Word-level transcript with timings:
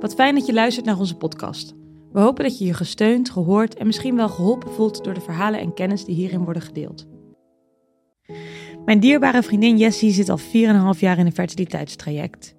Wat 0.00 0.14
fijn 0.14 0.34
dat 0.34 0.46
je 0.46 0.52
luistert 0.52 0.86
naar 0.86 0.98
onze 0.98 1.16
podcast. 1.16 1.74
We 2.12 2.20
hopen 2.20 2.44
dat 2.44 2.58
je 2.58 2.64
je 2.64 2.74
gesteund, 2.74 3.30
gehoord 3.30 3.74
en 3.74 3.86
misschien 3.86 4.16
wel 4.16 4.28
geholpen 4.28 4.72
voelt 4.72 5.04
door 5.04 5.14
de 5.14 5.20
verhalen 5.20 5.60
en 5.60 5.74
kennis 5.74 6.04
die 6.04 6.14
hierin 6.14 6.44
worden 6.44 6.62
gedeeld. 6.62 7.06
Mijn 8.84 9.00
dierbare 9.00 9.42
vriendin 9.42 9.76
Jessie 9.76 10.12
zit 10.12 10.28
al 10.28 10.38
4,5 10.38 10.98
jaar 10.98 11.18
in 11.18 11.26
een 11.26 11.32
fertiliteitstraject. 11.32 12.54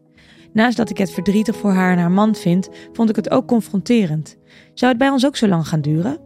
Naast 0.53 0.77
dat 0.77 0.89
ik 0.89 0.97
het 0.97 1.11
verdrietig 1.11 1.55
voor 1.55 1.71
haar 1.71 1.91
en 1.91 1.97
haar 1.97 2.11
man 2.11 2.35
vind, 2.35 2.69
vond 2.93 3.09
ik 3.09 3.15
het 3.15 3.29
ook 3.29 3.47
confronterend. 3.47 4.37
Zou 4.73 4.91
het 4.91 4.99
bij 4.99 5.09
ons 5.09 5.25
ook 5.25 5.35
zo 5.35 5.47
lang 5.47 5.67
gaan 5.67 5.81
duren? 5.81 6.19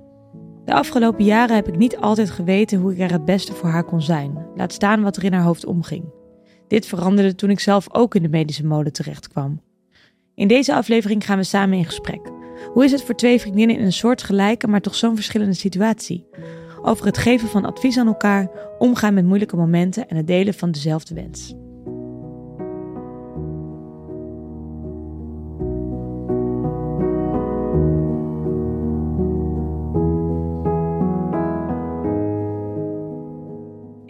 De 0.65 0.73
afgelopen 0.73 1.25
jaren 1.25 1.55
heb 1.55 1.67
ik 1.67 1.77
niet 1.77 1.97
altijd 1.97 2.29
geweten 2.29 2.79
hoe 2.79 2.91
ik 2.91 2.99
er 2.99 3.11
het 3.11 3.25
beste 3.25 3.53
voor 3.53 3.69
haar 3.69 3.85
kon 3.85 4.01
zijn, 4.01 4.45
laat 4.55 4.73
staan 4.73 5.01
wat 5.01 5.17
er 5.17 5.23
in 5.23 5.33
haar 5.33 5.43
hoofd 5.43 5.65
omging. 5.65 6.03
Dit 6.67 6.85
veranderde 6.85 7.35
toen 7.35 7.49
ik 7.49 7.59
zelf 7.59 7.93
ook 7.93 8.15
in 8.15 8.21
de 8.21 8.29
medische 8.29 8.65
mode 8.65 8.91
terecht 8.91 9.27
kwam. 9.27 9.61
In 10.41 10.47
deze 10.47 10.73
aflevering 10.73 11.25
gaan 11.25 11.37
we 11.37 11.43
samen 11.43 11.77
in 11.77 11.85
gesprek. 11.85 12.21
Hoe 12.73 12.83
is 12.83 12.91
het 12.91 13.03
voor 13.03 13.15
twee 13.15 13.39
vriendinnen 13.39 13.77
in 13.77 13.83
een 13.85 13.93
soortgelijke, 13.93 14.67
maar 14.67 14.81
toch 14.81 14.95
zo'n 14.95 15.15
verschillende 15.15 15.53
situatie? 15.53 16.27
Over 16.81 17.05
het 17.05 17.17
geven 17.17 17.47
van 17.47 17.65
advies 17.65 17.97
aan 17.97 18.07
elkaar, 18.07 18.49
omgaan 18.79 19.13
met 19.13 19.25
moeilijke 19.25 19.55
momenten 19.55 20.07
en 20.07 20.15
het 20.15 20.27
delen 20.27 20.53
van 20.53 20.71
dezelfde 20.71 21.15
wens. 21.15 21.53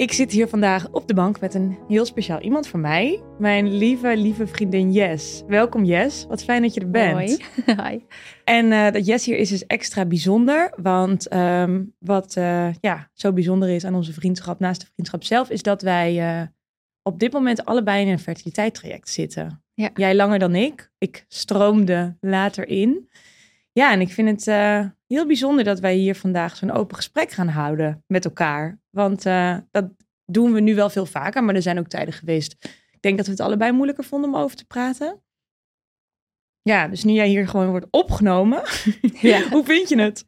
Ik 0.01 0.11
zit 0.11 0.31
hier 0.31 0.47
vandaag 0.47 0.89
op 0.91 1.07
de 1.07 1.13
bank 1.13 1.39
met 1.39 1.53
een 1.53 1.77
heel 1.87 2.05
speciaal 2.05 2.39
iemand 2.39 2.67
voor 2.67 2.79
mij. 2.79 3.21
Mijn 3.39 3.77
lieve, 3.77 4.17
lieve 4.17 4.47
vriendin 4.47 4.91
Jess. 4.91 5.43
Welkom 5.47 5.83
Jess. 5.83 6.25
Wat 6.25 6.43
fijn 6.43 6.61
dat 6.61 6.73
je 6.73 6.79
er 6.79 6.89
bent. 6.89 7.13
Hoi. 7.13 7.37
Hi. 7.87 7.99
En 8.43 8.65
uh, 8.65 8.91
dat 8.91 9.05
Jess 9.05 9.25
hier 9.25 9.37
is, 9.37 9.51
is 9.51 9.65
extra 9.65 10.05
bijzonder. 10.05 10.73
Want 10.81 11.33
um, 11.33 11.95
wat 11.99 12.35
uh, 12.35 12.73
ja, 12.79 13.09
zo 13.13 13.33
bijzonder 13.33 13.69
is 13.69 13.85
aan 13.85 13.95
onze 13.95 14.13
vriendschap, 14.13 14.59
naast 14.59 14.81
de 14.81 14.87
vriendschap 14.93 15.23
zelf, 15.23 15.49
is 15.49 15.61
dat 15.61 15.81
wij 15.81 16.39
uh, 16.39 16.47
op 17.01 17.19
dit 17.19 17.33
moment 17.33 17.65
allebei 17.65 18.05
in 18.05 18.11
een 18.11 18.19
fertiliteitstraject 18.19 19.09
zitten. 19.09 19.63
Ja. 19.73 19.89
Jij 19.93 20.15
langer 20.15 20.39
dan 20.39 20.55
ik. 20.55 20.91
Ik 20.97 21.25
stroomde 21.27 22.17
later 22.19 22.67
in. 22.67 23.09
Ja, 23.73 23.91
en 23.91 24.01
ik 24.01 24.11
vind 24.11 24.29
het 24.29 24.47
uh, 24.47 24.89
heel 25.07 25.25
bijzonder 25.25 25.63
dat 25.63 25.79
wij 25.79 25.95
hier 25.95 26.15
vandaag 26.15 26.55
zo'n 26.55 26.71
open 26.71 26.95
gesprek 26.95 27.31
gaan 27.31 27.47
houden 27.47 28.03
met 28.07 28.25
elkaar. 28.25 28.79
Want 28.89 29.25
uh, 29.25 29.57
dat 29.71 29.89
doen 30.25 30.53
we 30.53 30.59
nu 30.59 30.75
wel 30.75 30.89
veel 30.89 31.05
vaker, 31.05 31.43
maar 31.43 31.55
er 31.55 31.61
zijn 31.61 31.79
ook 31.79 31.87
tijden 31.87 32.13
geweest. 32.13 32.55
Ik 32.91 33.01
denk 33.01 33.17
dat 33.17 33.25
we 33.25 33.31
het 33.31 33.41
allebei 33.41 33.71
moeilijker 33.71 34.03
vonden 34.03 34.29
om 34.29 34.35
over 34.35 34.57
te 34.57 34.65
praten. 34.65 35.21
Ja, 36.61 36.87
dus 36.87 37.03
nu 37.03 37.13
jij 37.13 37.27
hier 37.27 37.47
gewoon 37.47 37.69
wordt 37.69 37.87
opgenomen, 37.89 38.61
ja. 39.01 39.49
hoe 39.49 39.63
vind 39.63 39.89
je 39.89 40.01
het? 40.01 40.25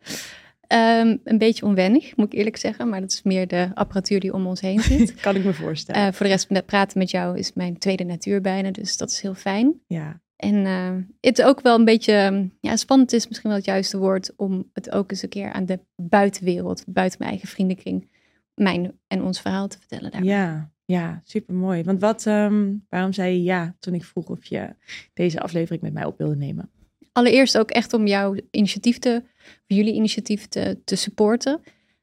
Um, 0.73 1.19
een 1.23 1.38
beetje 1.38 1.66
onwennig, 1.66 2.16
moet 2.16 2.25
ik 2.25 2.39
eerlijk 2.39 2.58
zeggen. 2.58 2.89
Maar 2.89 3.02
dat 3.02 3.11
is 3.11 3.23
meer 3.23 3.47
de 3.47 3.71
apparatuur 3.73 4.19
die 4.19 4.33
om 4.33 4.47
ons 4.47 4.61
heen 4.61 4.80
zit. 4.80 5.16
kan 5.21 5.36
ik 5.36 5.44
me 5.44 5.53
voorstellen. 5.53 6.02
Uh, 6.02 6.14
voor 6.14 6.25
de 6.25 6.31
rest, 6.31 6.66
praten 6.66 6.97
met 6.97 7.11
jou 7.11 7.38
is 7.38 7.53
mijn 7.53 7.77
tweede 7.77 8.03
natuur 8.03 8.41
bijna. 8.41 8.71
Dus 8.71 8.97
dat 8.97 9.11
is 9.11 9.21
heel 9.21 9.33
fijn. 9.33 9.81
Ja. 9.88 10.21
En 10.44 10.66
uh, 10.66 11.03
het 11.22 11.41
ook 11.41 11.61
wel 11.61 11.77
een 11.77 11.86
beetje, 11.86 12.49
ja, 12.59 12.75
spannend 12.75 13.13
is 13.13 13.27
misschien 13.27 13.49
wel 13.49 13.58
het 13.58 13.67
juiste 13.67 13.97
woord 13.97 14.33
om 14.36 14.69
het 14.73 14.91
ook 14.91 15.11
eens 15.11 15.22
een 15.22 15.30
keer 15.30 15.52
aan 15.52 15.66
de 15.66 15.80
buitenwereld, 15.95 16.83
buiten 16.88 17.19
mijn 17.19 17.31
eigen 17.31 17.49
vriendenkring, 17.49 18.09
mijn 18.53 18.99
en 19.08 19.23
ons 19.23 19.41
verhaal 19.41 19.67
te 19.67 19.77
vertellen. 19.80 20.11
Daar. 20.11 20.23
Ja, 20.23 20.71
ja, 20.86 21.21
super 21.23 21.55
mooi. 21.55 21.83
Want 21.83 22.02
wat, 22.02 22.25
um, 22.25 22.86
waarom 22.89 23.14
zei 23.14 23.33
je 23.33 23.44
ja 23.44 23.75
toen 23.80 23.94
ik 23.94 24.03
vroeg 24.03 24.27
of 24.27 24.45
je 24.45 24.75
deze 25.14 25.39
aflevering 25.39 25.81
met 25.81 25.94
mij 25.94 26.05
op 26.05 26.17
wilde 26.17 26.36
nemen? 26.36 26.69
Allereerst 27.11 27.58
ook 27.58 27.71
echt 27.71 27.94
om 27.94 28.08
jouw 28.08 28.36
initiatief 28.52 28.99
te, 28.99 29.23
jullie 29.66 29.94
initiatief 29.94 30.47
te, 30.47 30.80
te 30.83 30.95
supporten. 30.95 31.61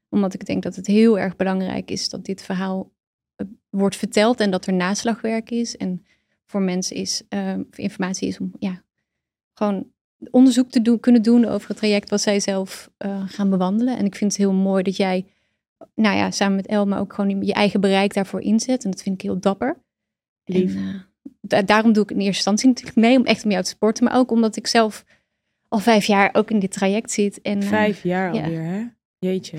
Omdat 0.08 0.34
ik 0.34 0.46
denk 0.46 0.62
dat 0.62 0.76
het 0.76 0.86
heel 0.86 1.18
erg 1.18 1.36
belangrijk 1.36 1.90
is 1.90 2.08
dat 2.08 2.24
dit 2.24 2.42
verhaal 2.42 2.92
uh, 3.36 3.46
wordt 3.70 3.96
verteld 3.96 4.40
en 4.40 4.50
dat 4.50 4.66
er 4.66 4.72
naslagwerk 4.72 5.50
is. 5.50 5.76
En 5.76 6.04
voor 6.50 6.62
mensen 6.62 6.96
is, 6.96 7.22
uh, 7.28 7.54
informatie 7.70 8.28
is 8.28 8.38
om 8.38 8.52
ja, 8.58 8.82
gewoon 9.52 9.86
onderzoek 10.30 10.70
te 10.70 10.82
doen, 10.82 11.00
kunnen 11.00 11.22
doen 11.22 11.44
over 11.44 11.68
het 11.68 11.76
traject 11.76 12.10
wat 12.10 12.20
zij 12.20 12.40
zelf 12.40 12.90
uh, 12.98 13.22
gaan 13.26 13.50
bewandelen. 13.50 13.96
En 13.96 14.04
ik 14.04 14.14
vind 14.14 14.32
het 14.32 14.40
heel 14.40 14.52
mooi 14.52 14.82
dat 14.82 14.96
jij, 14.96 15.26
nou 15.94 16.16
ja, 16.16 16.30
samen 16.30 16.56
met 16.56 16.66
Elma 16.66 16.98
ook 16.98 17.12
gewoon 17.12 17.44
je 17.44 17.52
eigen 17.52 17.80
bereik 17.80 18.14
daarvoor 18.14 18.40
inzet. 18.40 18.84
En 18.84 18.90
dat 18.90 19.02
vind 19.02 19.14
ik 19.14 19.22
heel 19.22 19.40
dapper. 19.40 19.82
Lief. 20.44 20.74
En, 20.74 20.80
uh, 20.80 21.00
da 21.40 21.62
daarom 21.62 21.92
doe 21.92 22.02
ik 22.02 22.10
in 22.10 22.16
eerste 22.16 22.34
instantie 22.34 22.68
natuurlijk 22.68 22.96
mee 22.96 23.18
om 23.18 23.24
echt 23.24 23.44
om 23.44 23.50
jou 23.50 23.62
te 23.62 23.70
sporten. 23.70 24.04
Maar 24.04 24.16
ook 24.16 24.30
omdat 24.30 24.56
ik 24.56 24.66
zelf 24.66 25.04
al 25.68 25.78
vijf 25.78 26.04
jaar 26.04 26.30
ook 26.32 26.50
in 26.50 26.58
dit 26.58 26.72
traject 26.72 27.10
zit. 27.10 27.40
En, 27.40 27.62
vijf 27.62 28.02
jaar 28.02 28.34
ja. 28.34 28.42
alweer, 28.42 28.62
hè? 28.62 28.84
Jeetje. 29.18 29.58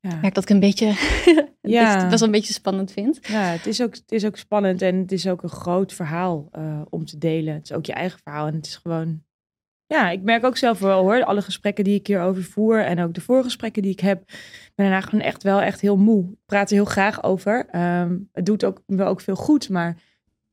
Ja. 0.00 0.14
Ik 0.14 0.20
merk 0.20 0.34
dat 0.34 0.42
ik 0.42 0.50
een 0.50 0.60
beetje, 0.60 0.86
ja. 1.60 2.08
best 2.08 2.18
wel 2.18 2.28
een 2.28 2.34
beetje 2.34 2.52
spannend 2.52 2.92
vind. 2.92 3.18
Ja, 3.22 3.42
het 3.42 3.66
is, 3.66 3.82
ook, 3.82 3.94
het 3.94 4.12
is 4.12 4.24
ook 4.24 4.36
spannend 4.36 4.82
en 4.82 4.96
het 4.96 5.12
is 5.12 5.28
ook 5.28 5.42
een 5.42 5.48
groot 5.48 5.92
verhaal 5.92 6.48
uh, 6.58 6.82
om 6.90 7.04
te 7.04 7.18
delen. 7.18 7.54
Het 7.54 7.64
is 7.64 7.72
ook 7.72 7.86
je 7.86 7.92
eigen 7.92 8.20
verhaal 8.22 8.46
en 8.46 8.54
het 8.54 8.66
is 8.66 8.76
gewoon... 8.76 9.22
Ja, 9.86 10.10
ik 10.10 10.22
merk 10.22 10.44
ook 10.44 10.56
zelf 10.56 10.78
wel 10.78 11.00
hoor, 11.00 11.24
alle 11.24 11.42
gesprekken 11.42 11.84
die 11.84 11.94
ik 11.94 12.06
hierover 12.06 12.42
voer 12.42 12.84
en 12.84 13.00
ook 13.00 13.14
de 13.14 13.20
voorgesprekken 13.20 13.82
die 13.82 13.92
ik 13.92 14.00
heb, 14.00 14.24
ben 14.74 14.86
daarna 14.86 15.00
gewoon 15.00 15.24
echt 15.24 15.42
wel 15.42 15.60
echt 15.60 15.80
heel 15.80 15.96
moe. 15.96 16.30
Ik 16.30 16.46
praat 16.46 16.70
er 16.70 16.76
heel 16.76 16.84
graag 16.84 17.22
over. 17.22 17.76
Um, 18.00 18.28
het 18.32 18.46
doet 18.46 18.64
ook 18.64 18.82
wel 18.86 19.06
ook 19.06 19.20
veel 19.20 19.34
goed, 19.34 19.68
maar 19.68 19.96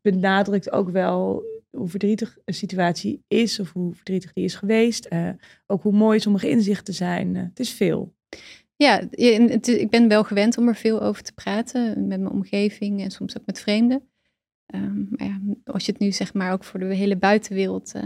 benadrukt 0.02 0.72
ook 0.72 0.90
wel 0.90 1.44
hoe 1.69 1.88
verdrietig 1.88 2.38
een 2.46 2.53
situatie 2.53 3.24
is 3.28 3.59
of 3.59 3.72
hoe 3.72 3.94
verdrietig 3.94 4.34
die 4.34 4.44
is 4.44 4.56
geweest. 4.56 5.08
Uh, 5.09 5.29
ook 5.68 5.84
hoe 5.84 5.94
mooi 5.94 6.19
sommige 6.19 6.50
inzichten 6.50 6.94
zijn. 6.94 7.35
Uh, 7.35 7.41
het 7.41 7.59
is 7.59 7.74
veel. 7.74 8.16
Ja, 8.78 9.08
ik 9.12 9.90
ben 9.90 10.08
wel 10.08 10.24
gewend 10.24 10.58
om 10.58 10.68
er 10.68 10.76
veel 10.76 11.02
over 11.02 11.24
te 11.24 11.34
praten 11.34 12.08
met 12.08 12.20
mijn 12.20 12.32
omgeving 12.32 13.02
en 13.02 13.12
soms 13.12 13.38
ook 13.38 13.46
met 13.46 13.60
vreemden. 13.60 14.10
Um, 14.76 15.08
maar 15.10 15.28
ja, 15.28 15.40
als 15.64 15.86
je 15.86 15.92
het 15.92 16.02
nu 16.02 16.12
zeg 16.12 16.34
maar 16.34 16.52
ook 16.52 16.64
voor 16.64 16.80
de 16.80 16.96
hele 16.96 17.18
buitenwereld 17.18 17.96
uh, 17.96 18.04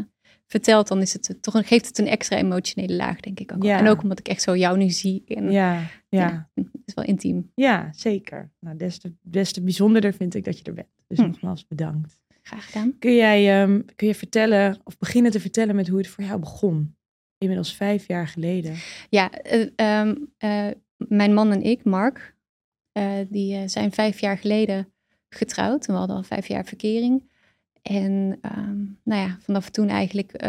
vertelt, 0.47 0.87
dan 0.87 1.01
is 1.01 1.13
het 1.13 1.37
toch 1.41 1.53
een, 1.53 1.63
geeft 1.63 1.87
het 1.87 1.97
een 1.97 2.07
extra 2.07 2.37
emotionele 2.37 2.95
laag, 2.95 3.19
denk 3.19 3.39
ik 3.39 3.53
ook. 3.53 3.63
Ja. 3.63 3.79
En 3.79 3.87
ook 3.87 4.01
omdat 4.01 4.19
ik 4.19 4.27
echt 4.27 4.41
zo 4.41 4.55
jou 4.55 4.77
nu 4.77 4.89
zie. 4.89 5.23
En, 5.27 5.51
ja, 5.51 5.73
ja. 6.09 6.49
ja, 6.53 6.61
het 6.71 6.81
is 6.85 6.93
wel 6.93 7.05
intiem. 7.05 7.51
Ja, 7.55 7.89
zeker. 7.91 8.51
Nou, 8.59 8.77
des 8.77 8.99
te, 8.99 9.13
des 9.21 9.51
te 9.51 9.61
bijzonderder 9.61 10.13
vind 10.13 10.35
ik 10.35 10.43
dat 10.43 10.57
je 10.57 10.63
er 10.63 10.73
bent. 10.73 10.87
Dus 11.07 11.17
hm. 11.17 11.25
nogmaals 11.25 11.67
bedankt. 11.67 12.19
Graag 12.41 12.65
gedaan. 12.65 12.95
Kun 12.99 13.15
jij 13.15 13.61
um, 13.61 13.85
kun 13.95 14.07
je 14.07 14.15
vertellen 14.15 14.79
of 14.83 14.97
beginnen 14.97 15.31
te 15.31 15.39
vertellen 15.39 15.75
met 15.75 15.87
hoe 15.87 15.97
het 15.97 16.07
voor 16.07 16.23
jou 16.23 16.39
begon? 16.39 16.95
Inmiddels 17.41 17.75
vijf 17.75 18.07
jaar 18.07 18.27
geleden. 18.27 18.75
Ja, 19.09 19.31
uh, 19.53 19.99
um, 19.99 20.33
uh, 20.39 20.67
mijn 20.97 21.33
man 21.33 21.51
en 21.51 21.61
ik, 21.61 21.83
Mark, 21.83 22.35
uh, 22.93 23.13
die 23.29 23.67
zijn 23.67 23.91
vijf 23.91 24.19
jaar 24.19 24.37
geleden 24.37 24.93
getrouwd. 25.29 25.85
En 25.85 25.93
we 25.93 25.99
hadden 25.99 26.15
al 26.15 26.23
vijf 26.23 26.47
jaar 26.47 26.65
verkering. 26.65 27.29
En 27.81 28.39
um, 28.57 28.99
nou 29.03 29.21
ja, 29.21 29.37
vanaf 29.39 29.69
toen 29.69 29.87
eigenlijk 29.87 30.45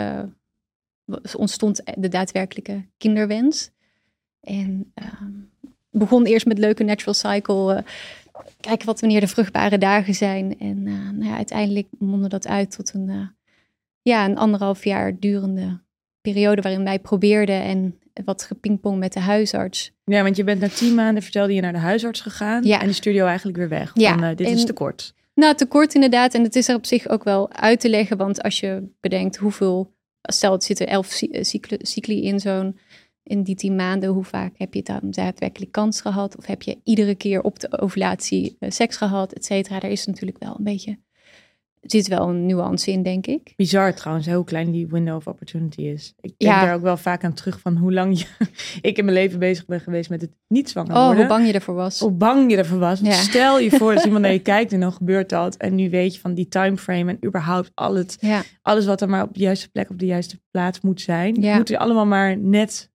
ontstond 1.37 1.83
de 1.97 2.09
daadwerkelijke 2.09 2.85
kinderwens. 2.97 3.71
En 4.41 4.93
begon 5.91 6.25
eerst 6.25 6.47
met 6.47 6.59
leuke 6.59 6.85
natural 6.85 7.15
cycle. 7.15 7.85
kijken 8.61 8.87
wat 8.87 9.01
wanneer 9.01 9.21
de 9.21 9.29
vruchtbare 9.29 9.79
dagen 9.79 10.15
zijn. 10.15 10.59
En 10.59 10.83
nou 10.83 11.25
ja, 11.25 11.37
uiteindelijk 11.37 11.89
mondde 11.99 12.29
dat 12.29 12.47
uit 12.47 12.71
tot 12.71 12.95
een, 12.95 13.31
ja, 14.03 14.25
een 14.25 14.39
anderhalf 14.39 14.85
jaar 14.85 15.19
durende 15.19 15.81
periode 16.23 16.63
waarin 16.63 16.85
wij 16.85 16.99
probeerden 16.99 17.63
en 17.63 17.99
wat 18.25 18.43
gepingpong 18.43 18.99
met 18.99 19.13
de 19.13 19.21
huisarts. 19.21 19.93
Ja, 20.05 20.23
want 20.23 20.37
je 20.37 20.45
bent 20.45 20.61
na 20.61 20.69
tien 20.69 20.95
maanden, 20.95 21.23
vertelde 21.23 21.55
je, 21.55 21.61
naar 21.61 21.73
de 21.73 21.79
huisarts 21.79 22.21
gegaan. 22.21 22.63
Ja. 22.65 22.81
En 22.81 22.87
die 22.87 22.95
stuurde 22.95 23.19
jou 23.19 23.29
eigenlijk 23.29 23.59
weer 23.59 23.69
weg. 23.69 23.91
Ja. 23.95 24.11
Van, 24.13 24.25
uh, 24.25 24.37
dit 24.37 24.47
en, 24.47 24.53
is 24.53 24.65
te 24.65 24.73
kort. 24.73 25.15
Nou, 25.35 25.55
te 25.55 25.67
kort 25.67 25.95
inderdaad. 25.95 26.35
En 26.35 26.43
het 26.43 26.57
is 26.57 26.69
er 26.69 26.75
op 26.75 26.87
zich 26.87 27.09
ook 27.09 27.25
wel 27.25 27.53
uit 27.53 27.81
te 27.81 27.89
leggen. 27.89 28.17
Want 28.17 28.43
als 28.43 28.61
je 28.61 28.89
bedenkt 29.01 29.37
hoeveel... 29.37 29.95
Stel, 30.23 30.53
het 30.53 30.65
zitten 30.65 30.87
elf 30.87 31.07
cycli, 31.41 31.79
cycli 31.81 32.23
in 32.23 32.41
zo'n... 32.41 32.79
In 33.25 33.43
die 33.43 33.55
tien 33.55 33.77
maanden, 33.77 34.11
hoe 34.11 34.25
vaak 34.25 34.53
heb 34.57 34.75
je 34.75 34.83
dan 34.83 35.01
daadwerkelijk 35.03 35.73
kans 35.73 36.01
gehad? 36.01 36.37
Of 36.37 36.47
heb 36.47 36.63
je 36.63 36.81
iedere 36.85 37.15
keer 37.15 37.43
op 37.43 37.59
de 37.59 37.81
ovulatie 37.81 38.57
uh, 38.61 38.71
seks 38.71 38.97
gehad, 38.97 39.33
et 39.33 39.45
cetera? 39.45 39.79
Daar 39.79 39.91
is 39.91 40.07
natuurlijk 40.07 40.39
wel 40.39 40.55
een 40.59 40.65
beetje... 40.65 40.99
Zit 41.83 42.09
wel 42.09 42.29
een 42.29 42.47
nuance 42.47 42.91
in, 42.91 43.03
denk 43.03 43.27
ik. 43.27 43.53
Bizar 43.57 43.95
trouwens, 43.95 44.27
hoe 44.29 44.45
klein 44.45 44.71
die 44.71 44.87
window 44.87 45.17
of 45.17 45.27
opportunity 45.27 45.81
is. 45.81 46.15
Ik 46.21 46.35
denk 46.39 46.53
Ja. 46.53 46.65
daar 46.65 46.75
ook 46.75 46.83
wel 46.83 46.97
vaak 46.97 47.25
aan 47.25 47.35
terug 47.35 47.61
van 47.61 47.77
hoe 47.77 47.93
lang 47.93 48.19
je, 48.19 48.27
ik 48.89 48.99
in 48.99 49.05
mijn 49.05 49.17
leven 49.17 49.39
bezig 49.39 49.67
ben 49.67 49.81
geweest 49.81 50.11
met 50.11 50.21
het 50.21 50.31
niet 50.49 50.71
zwanger 50.71 50.95
Oh, 50.97 50.99
worden. 51.05 51.17
hoe 51.19 51.27
bang 51.27 51.47
je 51.47 51.53
ervoor 51.53 51.75
was. 51.75 52.01
Hoe 52.01 52.11
bang 52.13 52.51
je 52.51 52.57
ervoor 52.57 52.79
was. 52.79 53.01
Ja. 53.01 53.13
Stel 53.13 53.59
je 53.59 53.71
voor 53.71 53.95
dat 53.95 54.05
iemand 54.05 54.23
naar 54.23 54.33
je 54.33 54.39
kijkt 54.55 54.73
en 54.73 54.81
dan 54.81 54.93
gebeurt 54.93 55.29
dat. 55.29 55.57
En 55.57 55.75
nu 55.75 55.91
weet 55.91 56.15
je 56.15 56.21
van 56.21 56.35
die 56.35 56.49
timeframe 56.49 57.11
en 57.11 57.27
überhaupt 57.27 57.71
al 57.75 57.95
het, 57.95 58.17
Ja, 58.21 58.43
alles 58.63 58.87
wat 58.87 59.01
er 59.01 59.09
maar 59.09 59.23
op 59.23 59.35
de 59.35 59.41
juiste 59.41 59.71
plek, 59.71 59.91
op 59.91 59.99
de 59.99 60.07
juiste 60.07 60.41
plaats 60.51 60.81
moet 60.81 61.01
zijn. 61.01 61.35
Ja. 61.43 61.57
Moet 61.57 61.71
er 61.71 61.79
allemaal 61.79 62.07
maar 62.07 62.39
net 62.39 62.91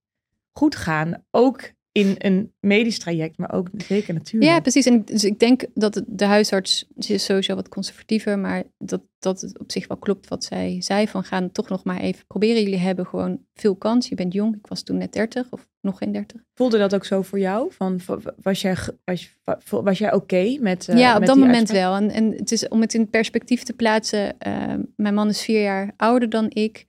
goed 0.52 0.76
gaan. 0.76 1.24
Ook 1.30 1.70
in 1.92 2.14
een 2.18 2.52
medisch 2.60 2.98
traject, 2.98 3.38
maar 3.38 3.52
ook 3.52 3.68
zeker 3.76 4.14
natuurlijk. 4.14 4.52
Ja, 4.52 4.60
precies. 4.60 4.86
En 4.86 5.04
dus 5.04 5.24
ik 5.24 5.38
denk 5.38 5.64
dat 5.74 6.02
de 6.06 6.24
huisarts 6.24 6.86
ze 6.98 7.14
is 7.14 7.24
sowieso 7.24 7.54
wat 7.54 7.68
conservatiever, 7.68 8.38
maar 8.38 8.62
dat, 8.78 9.00
dat 9.18 9.40
het 9.40 9.58
op 9.58 9.72
zich 9.72 9.88
wel 9.88 9.96
klopt 9.96 10.28
wat 10.28 10.44
zij 10.44 10.76
zei. 10.80 11.08
Van 11.08 11.24
gaan 11.24 11.52
toch 11.52 11.68
nog 11.68 11.84
maar 11.84 12.00
even 12.00 12.26
proberen. 12.26 12.62
Jullie 12.62 12.78
hebben 12.78 13.06
gewoon 13.06 13.40
veel 13.54 13.76
kans. 13.76 14.08
Je 14.08 14.14
bent 14.14 14.32
jong. 14.32 14.56
Ik 14.56 14.66
was 14.66 14.82
toen 14.82 14.96
net 14.98 15.12
30 15.12 15.46
of 15.50 15.68
nog 15.80 15.98
geen 15.98 16.12
30. 16.12 16.40
Voelde 16.54 16.78
dat 16.78 16.94
ook 16.94 17.04
zo 17.04 17.22
voor 17.22 17.38
jou? 17.38 17.72
Van, 17.72 18.00
was 18.42 18.60
jij, 18.60 18.76
was, 19.04 19.36
was 19.70 19.98
jij 19.98 20.12
oké 20.12 20.56
met 20.60 20.88
eh, 20.88 20.98
ja, 20.98 21.12
op 21.12 21.18
met 21.18 21.28
dat 21.28 21.36
moment 21.36 21.56
uitspraak? 21.56 21.80
wel. 21.80 21.94
En, 21.96 22.10
en 22.10 22.32
het 22.32 22.52
is 22.52 22.68
om 22.68 22.80
het 22.80 22.94
in 22.94 23.10
perspectief 23.10 23.62
te 23.62 23.72
plaatsen. 23.72 24.38
eh, 24.38 24.74
mijn 24.96 25.14
man 25.14 25.28
is 25.28 25.42
vier 25.42 25.62
jaar 25.62 25.92
ouder 25.96 26.30
dan 26.30 26.46
ik. 26.48 26.86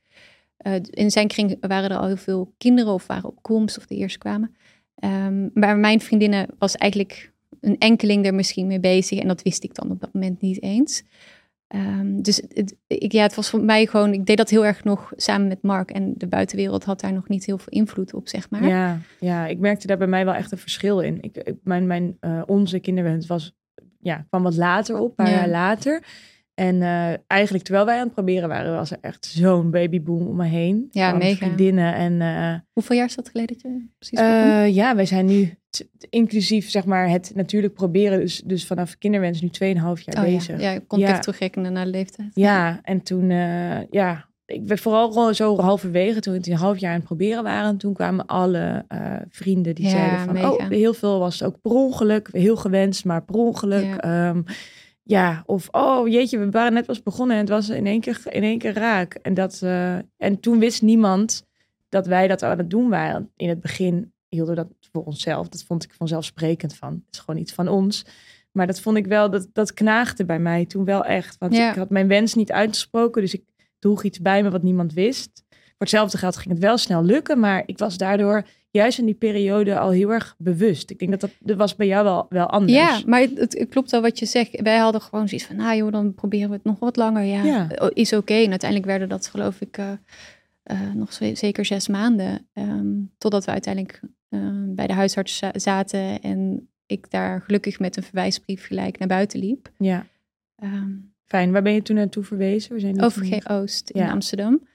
Eh, 0.60 0.74
in 0.90 1.12
zijn 1.12 1.28
kring 1.28 1.58
waren 1.60 1.90
er 1.90 1.98
al 1.98 2.08
heel 2.08 2.18
veel 2.18 2.54
kinderen 2.58 2.94
of 2.94 3.08
waren 3.08 3.30
op 3.30 3.42
komst 3.42 3.78
of 3.78 3.86
de 3.86 3.96
eerst 3.96 4.18
kwamen. 4.18 4.56
Ehm, 5.00 5.48
maar 5.54 5.78
mijn 5.78 6.02
vriendinnen 6.02 6.48
was 6.58 6.76
eigenlijk 6.76 7.32
een 7.62 7.78
enkeling 7.78 8.26
er 8.26 8.34
misschien 8.34 8.68
mee 8.68 8.80
bezig. 8.80 9.20
En 9.20 9.28
dat 9.28 9.42
wist 9.42 9.64
ik 9.64 9.76
dan 9.76 9.92
op 9.92 10.00
dat 10.00 10.14
moment 10.14 10.42
niet 10.42 10.62
eens. 10.62 11.04
Ehm, 11.68 12.22
dus 12.22 12.42
het, 12.54 12.76
ik, 12.88 13.12
ja, 13.12 13.22
het 13.22 13.36
was 13.36 13.50
voor 13.50 13.62
mij 13.62 13.86
gewoon, 13.86 14.14
ik 14.14 14.26
deed 14.26 14.38
dat 14.38 14.50
heel 14.50 14.66
erg 14.66 14.84
nog 14.84 15.12
samen 15.16 15.48
met 15.48 15.62
Mark. 15.62 15.92
En 15.92 16.14
de 16.18 16.28
buitenwereld 16.28 16.84
had 16.84 17.00
daar 17.02 17.14
nog 17.14 17.28
niet 17.28 17.46
heel 17.46 17.58
veel 17.58 17.72
invloed 17.74 18.14
op, 18.14 18.28
zeg 18.28 18.50
maar. 18.50 18.68
Ja, 18.68 19.00
ja, 19.20 19.48
ik 19.48 19.60
merkte 19.60 19.88
daar 19.88 19.98
bij 19.98 20.08
mij 20.08 20.26
wel 20.26 20.34
echt 20.34 20.52
een 20.52 20.58
verschil 20.58 21.00
in. 21.00 21.18
Ik, 21.22 21.38
ik- 21.38 21.56
mijn, 21.64 21.88
mijn, 21.88 22.18
eh, 22.20 22.42
onze 22.46 22.80
kinderwens 22.80 23.28
was, 23.28 23.56
ja, 24.00 24.26
kwam 24.30 24.44
wat 24.44 24.56
later 24.56 24.98
op, 25.00 25.10
een 25.10 25.16
paar 25.16 25.30
Ja. 25.30 25.36
jaar 25.36 25.50
later. 25.50 26.04
En 26.60 26.82
eh, 26.82 27.14
eigenlijk 27.28 27.64
terwijl 27.64 27.86
wij 27.86 27.98
aan 27.98 28.04
het 28.06 28.14
proberen 28.14 28.50
waren, 28.50 28.76
was 28.76 28.92
er 28.92 28.98
echt 29.02 29.26
zo'n 29.26 29.72
babyboom 29.72 30.28
om 30.28 30.36
me 30.36 30.46
heen. 30.46 30.88
Ja, 30.92 31.14
mega. 31.14 31.36
Vriendinnen 31.46 31.94
en 31.96 32.22
eh, 32.22 32.60
Hoeveel 32.74 32.96
jaar 32.96 33.06
is 33.06 33.16
dat 33.16 33.30
geleden 33.30 33.54
dat 33.54 33.62
je 33.62 33.86
precies 33.98 34.20
eh, 34.20 34.76
ja, 34.76 34.96
wij 34.96 35.06
zijn 35.06 35.26
nu 35.26 35.54
inclusief 36.10 36.70
zeg 36.70 36.86
maar 36.86 37.10
het 37.10 37.32
natuurlijk 37.36 37.74
proberen, 37.74 38.20
dus, 38.20 38.42
dus 38.46 38.66
vanaf 38.66 38.98
kinderwens 38.98 39.42
nu 39.42 39.48
2,5 39.48 39.54
jaar 39.82 39.96
Oh, 40.18 40.22
bezig. 40.22 40.62
ja. 40.62 40.70
ja, 40.70 40.76
ik 40.78 40.88
kon 40.88 41.00
Ja. 41.00 41.08
echt 41.08 41.22
terugrekenen 41.22 41.74
naar 41.74 41.86
de 41.86 41.92
leeftijd. 41.92 42.30
Ja, 42.34 42.80
en 42.84 43.02
toen, 43.02 43.30
ja, 43.92 44.26
ik 44.46 44.66
ben 44.66 44.78
vooral 44.78 45.34
zo 45.34 45.58
halverwege, 45.62 46.20
toen 46.20 46.34
we 46.40 46.52
een 46.52 46.58
half 46.58 46.78
jaar 46.78 46.90
aan 46.92 46.98
het 46.98 47.06
proberen 47.06 47.44
waren, 47.44 47.78
toen 47.78 47.94
kwamen 47.94 48.26
alle 48.26 48.86
vrienden 49.30 49.76
die 49.76 49.86
Ja, 49.86 49.92
zeiden 49.92 50.20
van, 50.20 50.34
mega. 50.34 50.50
oh, 50.52 50.68
heel 50.70 50.94
veel 50.94 51.20
was 51.20 51.44
ook 51.44 51.62
per 51.62 51.72
ongeluk, 51.72 52.30
heel 52.32 52.56
gewenst, 52.56 53.06
maar 53.06 53.24
per 53.24 53.36
ongeluk. 53.36 53.84
Ja. 53.84 53.98
Ja, 54.02 54.44
ja 55.10 55.44
of, 55.46 55.68
oh 55.72 56.08
jeetje, 56.08 56.38
we 56.38 56.50
waren 56.50 56.74
net 56.74 56.86
pas 56.86 57.04
begonnen 57.04 57.36
en 57.36 57.42
het 57.42 57.52
was 57.52 57.70
in 57.70 57.86
één 57.86 58.00
keer, 58.02 58.22
in 58.30 58.44
één 58.44 58.58
keer 58.58 58.74
raak. 58.74 59.14
En, 59.14 59.34
dat, 59.34 59.60
eh, 59.64 59.96
en 60.18 60.40
toen 60.40 60.60
wist 60.60 60.82
niemand 60.82 61.46
dat 61.90 62.08
wij 62.08 62.28
dat 62.28 62.44
aan 62.44 62.58
het 62.58 62.70
doen 62.70 62.90
waren. 62.90 63.32
In 63.36 63.50
het 63.50 63.62
begin 63.62 64.12
hielden 64.28 64.56
we 64.56 64.62
dat 64.62 64.72
voor 64.92 65.04
onszelf, 65.04 65.48
dat 65.50 65.64
vond 65.64 65.84
ik 65.84 65.94
vanzelfsprekend 65.94 66.76
van. 66.76 66.94
Het 67.06 67.16
is 67.16 67.20
gewoon 67.20 67.40
iets 67.40 67.54
van 67.54 67.68
ons. 67.68 68.06
Maar 68.52 68.68
dat 68.68 68.80
vond 68.82 68.98
ik 68.98 69.06
wel, 69.08 69.30
dat, 69.30 69.48
dat 69.54 69.74
knaagde 69.74 70.26
bij 70.26 70.40
mij 70.40 70.66
toen 70.66 70.86
wel 70.86 71.06
echt. 71.06 71.38
Want 71.38 71.56
Ja. 71.56 71.70
ik 71.70 71.78
had 71.78 71.90
mijn 71.90 72.08
wens 72.08 72.34
niet 72.34 72.52
uitgesproken, 72.52 73.22
dus 73.22 73.34
ik 73.34 73.44
droeg 73.80 74.04
iets 74.04 74.20
bij 74.22 74.44
me 74.44 74.50
wat 74.50 74.64
niemand 74.64 74.94
wist. 74.94 75.44
Voor 75.50 75.88
hetzelfde 75.88 76.18
geld 76.18 76.38
ging 76.38 76.54
het 76.54 76.64
wel 76.64 76.78
snel 76.78 77.04
lukken, 77.04 77.40
maar 77.40 77.64
ik 77.66 77.78
was 77.78 77.98
daardoor 77.98 78.44
juist 78.72 79.00
in 79.00 79.06
die 79.06 79.14
periode 79.16 79.80
al 79.80 79.90
heel 79.90 80.10
erg 80.12 80.36
bewust. 80.38 80.90
Ik 80.90 81.00
denk 81.00 81.12
dat 81.12 81.20
dat, 81.22 81.32
dat 81.40 81.58
was 81.58 81.76
bij 81.76 81.88
jou 81.88 82.04
wel, 82.04 82.26
wel 82.30 82.46
anders. 82.50 82.74
Ja, 82.74 83.02
maar 83.06 83.22
het, 83.22 83.38
het 83.38 83.68
klopt 83.70 83.92
wel 83.92 84.02
wat 84.02 84.20
je 84.20 84.26
zegt. 84.26 84.62
Wij 84.62 84.78
hadden 84.78 85.02
gewoon 85.02 85.28
zoiets 85.28 85.48
van, 85.48 85.56
nou 85.56 85.78
joh, 85.78 85.92
dan 85.92 86.14
proberen 86.14 86.50
we 86.50 86.56
het 86.56 86.64
nog 86.64 86.80
wat 86.80 86.96
langer. 86.96 87.24
Ja, 87.24 87.44
Ja. 87.44 87.68
Oh, 87.76 87.88
is 87.94 88.14
oké. 88.14 88.34
En 88.34 88.50
uiteindelijk 88.50 88.90
werden 88.90 89.10
dat 89.10 89.28
geloof 89.28 89.62
ik 89.62 89.78
eh, 89.78 89.92
eh, 90.64 90.92
nog 90.94 91.14
ze- 91.14 91.36
zeker 91.36 91.66
zes 91.66 91.88
maanden. 91.88 92.48
ehm, 92.54 92.88
totdat 93.18 93.46
we 93.46 93.52
uiteindelijk 93.52 94.02
eh, 94.30 94.40
bij 94.68 94.88
de 94.88 94.94
huisarts 94.94 95.38
za- 95.38 95.52
zaten 95.60 96.22
en 96.22 96.70
ik 96.86 97.12
daar 97.12 97.42
gelukkig 97.42 97.80
met 97.80 97.98
een 97.98 98.04
verwijsbrief 98.04 98.66
gelijk 98.68 98.98
naar 99.00 99.08
buiten 99.08 99.40
liep. 99.40 99.72
ja, 99.78 100.06
Ehm, 100.56 100.92
fijn. 101.26 101.52
Waar 101.52 101.62
ben 101.62 101.74
je 101.74 101.82
toen 101.82 101.96
naartoe 101.96 102.24
verwezen? 102.24 103.04
OVG 103.04 103.40
toen- 103.44 103.56
Oost 103.56 103.90
in 103.90 104.02
Ja. 104.02 104.12
Amsterdam. 104.12 104.68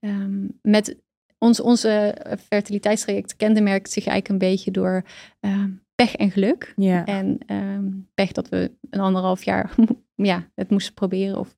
Ehm, 0.00 0.44
met 0.62 0.96
ons, 1.38 1.60
onze 1.60 2.16
fertiliteitstraject 2.48 3.36
kenmerkt 3.36 3.90
zich 3.90 4.06
eigenlijk 4.06 4.28
een 4.28 4.48
beetje 4.48 4.70
door 4.70 5.04
ehm, 5.40 5.70
pech 5.94 6.16
en 6.16 6.30
geluk. 6.30 6.72
Ja, 6.76 7.04
En 7.04 7.38
ehm, 7.46 7.84
pech 8.14 8.32
dat 8.32 8.48
we 8.48 8.70
een 8.90 9.00
anderhalf 9.00 9.44
jaar 9.44 9.74
ja, 10.14 10.48
het 10.54 10.70
moesten 10.70 10.94
proberen. 10.94 11.38
Of 11.38 11.56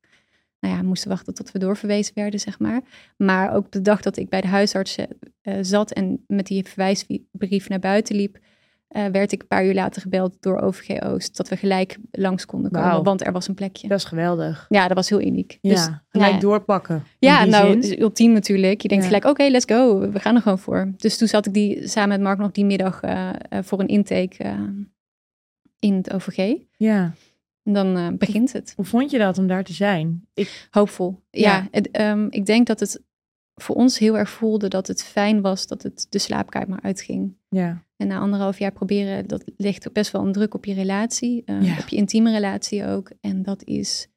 nou 0.60 0.74
ja, 0.74 0.82
moesten 0.82 1.08
wachten 1.10 1.34
tot 1.34 1.52
we 1.52 1.58
doorverwezen 1.58 2.14
werden, 2.14 2.40
zeg 2.40 2.58
maar. 2.58 2.80
Maar 3.16 3.54
ook 3.54 3.70
de 3.70 3.82
dag 3.82 4.00
dat 4.00 4.16
ik 4.16 4.28
bij 4.28 4.40
de 4.40 4.46
huisarts 4.46 4.96
eh, 5.40 5.58
zat 5.60 5.92
en 5.92 6.24
met 6.26 6.46
die 6.46 6.64
verwijsbrief 6.64 7.68
naar 7.68 7.78
buiten 7.78 8.16
liep, 8.16 8.38
eh, 8.88 9.06
werd 9.06 9.32
ik 9.32 9.40
een 9.42 9.46
paar 9.48 9.64
uur 9.66 9.74
later 9.74 10.02
gebeld 10.02 10.36
door 10.42 10.60
OVG 10.60 11.02
Oost. 11.02 11.36
Dat 11.36 11.48
we 11.48 11.56
gelijk 11.56 11.98
langs 12.10 12.46
konden 12.46 12.70
komen, 12.70 13.02
want 13.02 13.26
er 13.26 13.32
was 13.32 13.48
een 13.48 13.54
plekje. 13.54 13.88
dat 13.88 13.98
is 13.98 14.04
geweldig. 14.04 14.66
Ja, 14.68 14.86
dat 14.88 14.96
was 14.96 15.08
heel 15.08 15.20
uniek. 15.20 15.58
Ja, 15.60 15.70
Dus, 15.74 15.88
gelijk 16.08 16.32
ja. 16.32 16.38
doorpakken. 16.38 17.02
Ja, 17.18 17.44
nou, 17.44 17.74
het 17.74 17.84
is 17.84 17.98
ultiem 17.98 18.32
natuurlijk. 18.32 18.80
Je 18.80 18.88
denkt 18.88 19.04
Ja. 19.04 19.10
gelijk, 19.10 19.26
oké, 19.30 19.50
let's 19.50 19.64
go. 19.74 20.10
We 20.10 20.20
gaan 20.20 20.34
er 20.34 20.42
gewoon 20.42 20.58
voor. 20.58 20.92
Dus 20.96 21.16
toen 21.18 21.28
zat 21.28 21.46
ik 21.46 21.52
die 21.54 21.88
samen 21.88 22.08
met 22.08 22.20
Mark 22.20 22.38
nog 22.38 22.50
die 22.50 22.64
middag 22.64 23.00
eh, 23.02 23.28
eh, 23.28 23.58
voor 23.62 23.80
een 23.80 23.88
intake 23.88 24.56
in 25.78 25.94
het 25.94 26.12
OVG. 26.14 26.54
Ja. 26.76 27.12
En 27.64 27.72
dan 27.72 28.16
begint 28.16 28.52
het. 28.52 28.72
Hoe 28.76 28.84
vond 28.84 29.10
je 29.10 29.18
dat 29.18 29.38
om 29.38 29.46
daar 29.46 29.64
te 29.64 29.72
zijn? 29.72 30.26
Ik, 30.34 30.68
Hoopvol. 30.70 31.20
Ja, 31.30 31.52
Ja. 31.56 31.68
het, 31.70 31.90
ehm, 31.90 32.26
ik 32.30 32.46
denk 32.46 32.66
dat 32.66 32.80
het 32.80 33.02
voor 33.62 33.76
ons 33.76 33.98
heel 33.98 34.18
erg 34.18 34.30
voelde 34.30 34.68
dat 34.68 34.86
het 34.86 35.02
fijn 35.02 35.40
was 35.40 35.66
dat 35.66 35.82
het 35.82 36.06
de 36.08 36.18
slaapkamer 36.18 36.78
uitging. 36.82 37.36
ja, 37.48 37.84
En 37.96 38.06
na 38.06 38.18
anderhalf 38.18 38.58
jaar 38.58 38.72
proberen, 38.72 39.26
dat 39.26 39.44
legt 39.56 39.88
ook 39.88 39.94
best 39.94 40.10
wel 40.12 40.26
een 40.26 40.32
druk 40.32 40.54
op 40.54 40.64
je 40.64 40.74
relatie. 40.74 41.42
eh, 41.44 41.62
Ja. 41.62 41.78
Op 41.78 41.88
je 41.88 41.96
intieme 41.96 42.30
relatie 42.32 42.86
ook. 42.86 43.10
En 43.20 43.42
dat 43.42 43.64
is, 43.64 44.08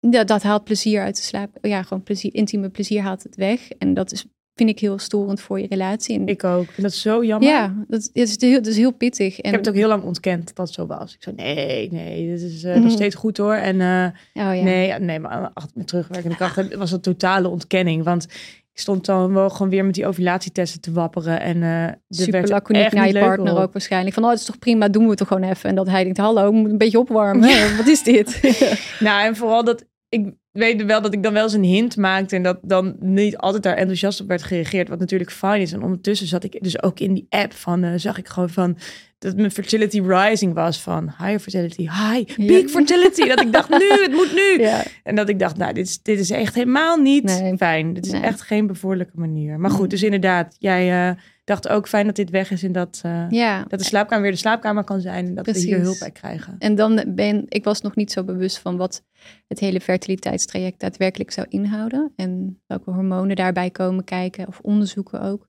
ja, 0.00 0.24
dat 0.24 0.42
haalt 0.42 0.64
plezier 0.64 1.02
uit 1.02 1.16
de 1.16 1.22
slaap. 1.22 1.58
Ja, 1.60 1.82
gewoon 1.82 2.02
plezier, 2.02 2.34
intieme 2.34 2.68
plezier 2.68 3.02
haalt 3.02 3.22
het 3.22 3.36
weg. 3.36 3.70
En 3.70 3.94
dat 3.94 4.12
is, 4.12 4.26
vind 4.54 4.70
ik 4.70 4.78
heel 4.78 4.98
storend 4.98 5.40
voor 5.40 5.60
je 5.60 5.66
relatie. 5.66 6.18
En, 6.18 6.26
ik 6.26 6.44
ook. 6.44 6.62
Ik 6.62 6.70
vind 6.70 6.82
dat 6.82 6.92
zo 6.94 7.24
jammer. 7.24 7.48
ja, 7.48 7.74
dat 7.88 8.10
is, 8.12 8.40
heel, 8.40 8.52
dat 8.62 8.66
is 8.66 8.76
heel 8.76 8.92
pittig. 8.92 9.32
En, 9.40 9.44
Ik 9.44 9.50
heb 9.50 9.54
het 9.54 9.68
ook 9.68 9.74
heel 9.74 9.88
lang 9.88 10.02
ontkend 10.02 10.46
dat 10.46 10.56
dat 10.56 10.72
zo 10.72 10.86
was. 10.86 11.14
Ik 11.14 11.22
zei, 11.22 11.34
nee, 11.36 11.88
nee, 11.92 12.26
dit 12.28 12.42
is 12.42 12.64
eh, 12.64 12.72
Mhm. 12.74 12.82
nog 12.82 12.92
steeds 12.92 13.14
goed 13.14 13.36
hoor. 13.36 13.54
En 13.54 13.80
eh, 13.80 14.06
oh, 14.46 14.54
ja. 14.56 14.62
nee, 14.62 14.92
nee, 14.98 15.18
maar 15.18 15.50
achter, 15.54 15.72
met 15.74 15.86
terugwerkende 15.86 16.36
kracht 16.36 16.74
was 16.74 16.92
een 16.92 17.00
totale 17.00 17.48
ontkenning. 17.48 18.04
Want 18.04 18.24
ik 18.72 18.80
stond 18.80 19.04
dan 19.06 19.32
wel 19.32 19.50
gewoon 19.50 19.68
weer 19.68 19.84
met 19.84 19.94
die 19.94 20.06
ovulatietesten 20.06 20.80
te 20.80 20.92
wapperen. 20.92 21.40
En 21.40 21.62
eh 21.62 21.82
er 21.86 21.98
Super 22.08 22.32
werd 22.32 22.48
laconiek 22.48 22.92
naar 22.92 23.06
je 23.06 23.18
partner 23.18 23.52
op. 23.52 23.58
ook 23.58 23.72
waarschijnlijk. 23.72 24.14
Van, 24.14 24.24
oh, 24.24 24.30
het 24.30 24.38
is 24.38 24.44
toch 24.44 24.58
prima, 24.58 24.88
doen 24.88 25.02
we 25.02 25.08
het 25.08 25.18
toch 25.18 25.28
gewoon 25.28 25.42
even. 25.50 25.68
En 25.68 25.74
dat 25.74 25.86
hij 25.88 26.02
denkt, 26.04 26.18
hallo, 26.18 26.52
moet 26.52 26.70
een 26.70 26.78
beetje 26.78 26.98
opwarmen. 26.98 27.48
Wat 27.76 27.86
is 27.86 28.02
dit? 28.02 28.40
Nou, 29.00 29.26
en 29.26 29.36
vooral 29.36 29.64
dat 29.64 29.84
ik 30.08 30.32
weet 30.62 30.84
wel 30.84 31.02
dat 31.02 31.12
ik 31.14 31.22
dan 31.22 31.32
wel 31.32 31.42
eens 31.42 31.52
een 31.52 31.62
hint 31.64 31.96
maakte 31.96 32.36
en 32.36 32.42
dat 32.42 32.58
dan 32.62 32.96
niet 33.00 33.36
altijd 33.36 33.62
daar 33.62 33.76
enthousiast 33.76 34.20
op 34.20 34.28
werd 34.28 34.42
gereageerd, 34.42 34.88
wat 34.88 34.98
natuurlijk 34.98 35.30
fijn 35.30 35.60
is. 35.60 35.72
En 35.72 35.82
ondertussen 35.82 36.26
zat 36.26 36.44
ik 36.44 36.58
dus 36.62 36.82
ook 36.82 37.00
in 37.00 37.14
die 37.14 37.26
app 37.28 37.52
van, 37.52 37.84
eh, 37.84 37.92
zag 37.96 38.18
ik 38.18 38.28
gewoon 38.28 38.50
van 38.50 38.76
dat 39.18 39.36
mijn 39.36 39.50
fertility 39.50 40.00
rising 40.00 40.54
was 40.54 40.80
van 40.80 41.14
higher 41.18 41.38
fertility, 41.40 41.82
high, 41.82 42.38
Ja. 42.38 42.46
peak 42.46 42.68
fertility. 42.68 43.28
dat 43.28 43.40
ik 43.40 43.52
dacht, 43.52 43.68
nu, 43.70 43.90
het 44.02 44.10
moet 44.12 44.32
nu. 44.34 44.60
ja. 44.68 44.82
En 45.02 45.14
dat 45.14 45.28
ik 45.28 45.38
dacht, 45.38 45.56
nou, 45.56 45.72
dit 45.72 45.86
is, 45.86 46.02
dit 46.02 46.18
is 46.18 46.30
echt 46.30 46.54
helemaal 46.54 46.96
niet 46.96 47.24
Nee. 47.24 47.56
fijn. 47.56 47.92
Dit 47.94 48.06
is 48.06 48.12
Nee. 48.12 48.20
echt 48.22 48.42
geen 48.42 48.66
bevorderlijke 48.66 49.18
manier. 49.18 49.58
Maar 49.60 49.70
goed, 49.70 49.90
dus 49.90 50.02
inderdaad, 50.02 50.56
jij 50.58 51.08
eh, 51.08 51.14
dacht 51.44 51.68
ook 51.68 51.88
fijn 51.88 52.06
dat 52.06 52.16
dit 52.16 52.30
weg 52.30 52.50
is 52.50 52.62
en 52.62 52.72
dat, 52.72 53.00
eh, 53.02 53.26
ja. 53.30 53.64
dat 53.68 53.78
de 53.78 53.84
slaapkamer 53.84 54.22
weer 54.22 54.32
de 54.32 54.38
slaapkamer 54.38 54.84
kan 54.84 55.00
zijn 55.00 55.26
en 55.26 55.34
dat 55.34 55.46
we 55.46 55.58
hier 55.58 55.80
hulp 55.80 55.98
bij 55.98 56.10
krijgen. 56.10 56.54
En 56.58 56.74
dan 56.74 57.04
ben 57.08 57.44
ik 57.48 57.64
was 57.64 57.80
nog 57.80 57.96
niet 57.96 58.12
zo 58.12 58.24
bewust 58.24 58.58
van 58.58 58.76
wat 58.76 59.04
het 59.46 59.58
hele 59.60 59.80
fertiliteitstraject 59.80 60.80
daadwerkelijk 60.80 61.30
zou 61.30 61.46
inhouden. 61.50 62.12
En 62.16 62.60
welke 62.66 62.90
hormonen 62.90 63.36
daarbij 63.36 63.70
komen 63.70 64.04
kijken 64.04 64.46
of 64.48 64.60
onderzoeken 64.60 65.20
ook. 65.20 65.48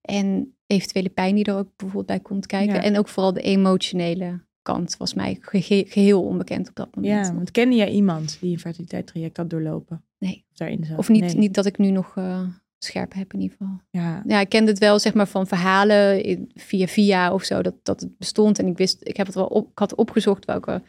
En 0.00 0.56
eventuele 0.66 1.08
pijn 1.08 1.34
die 1.34 1.44
er 1.44 1.54
ook 1.56 1.68
bijvoorbeeld 1.76 2.06
bij 2.06 2.20
komt 2.20 2.46
kijken. 2.46 2.74
Ja. 2.74 2.82
En 2.82 2.98
ook 2.98 3.08
vooral 3.08 3.32
de 3.32 3.40
emotionele 3.42 4.40
kant 4.62 4.96
was 4.96 5.14
mij 5.14 5.38
gehe- 5.40 5.84
geheel 5.88 6.22
onbekend 6.24 6.68
op 6.68 6.74
dat 6.74 6.94
moment. 6.94 7.26
Ja, 7.26 7.34
want 7.34 7.50
kende 7.50 7.76
jij 7.76 7.90
iemand 7.90 8.36
die 8.40 8.52
een 8.52 8.58
fertiliteitstraject 8.60 9.36
had 9.36 9.50
doorlopen? 9.50 10.04
Nee. 10.18 10.44
Of 10.50 10.56
daarin 10.56 10.84
zat? 10.84 10.98
Of 10.98 11.08
niet, 11.08 11.20
Nee. 11.24 11.36
niet 11.36 11.54
dat 11.54 11.66
ik 11.66 11.78
nu 11.78 11.90
nog 11.90 12.16
eh, 12.16 12.42
scherp 12.84 13.14
heb 13.14 13.32
in 13.32 13.40
ieder 13.40 13.56
geval. 13.58 13.80
Ja, 13.90 14.22
Ja, 14.26 14.40
ik 14.40 14.48
kende 14.48 14.70
het 14.70 14.78
wel 14.80 14.98
zeg 14.98 15.14
maar 15.14 15.26
van 15.28 15.46
verhalen 15.46 16.22
in- 16.24 16.50
via 16.54 16.86
via 16.86 17.32
of 17.32 17.42
zo 17.44 17.62
dat, 17.62 17.74
dat 17.82 18.00
het 18.00 18.18
bestond. 18.18 18.58
En 18.58 18.66
ik 18.66 18.76
wist, 18.76 18.96
ik 19.02 19.16
heb 19.16 19.26
het 19.26 19.34
wel 19.34 19.46
op, 19.46 19.70
ik 19.70 19.78
had 19.78 19.94
opgezocht 19.94 20.44
welke 20.44 20.82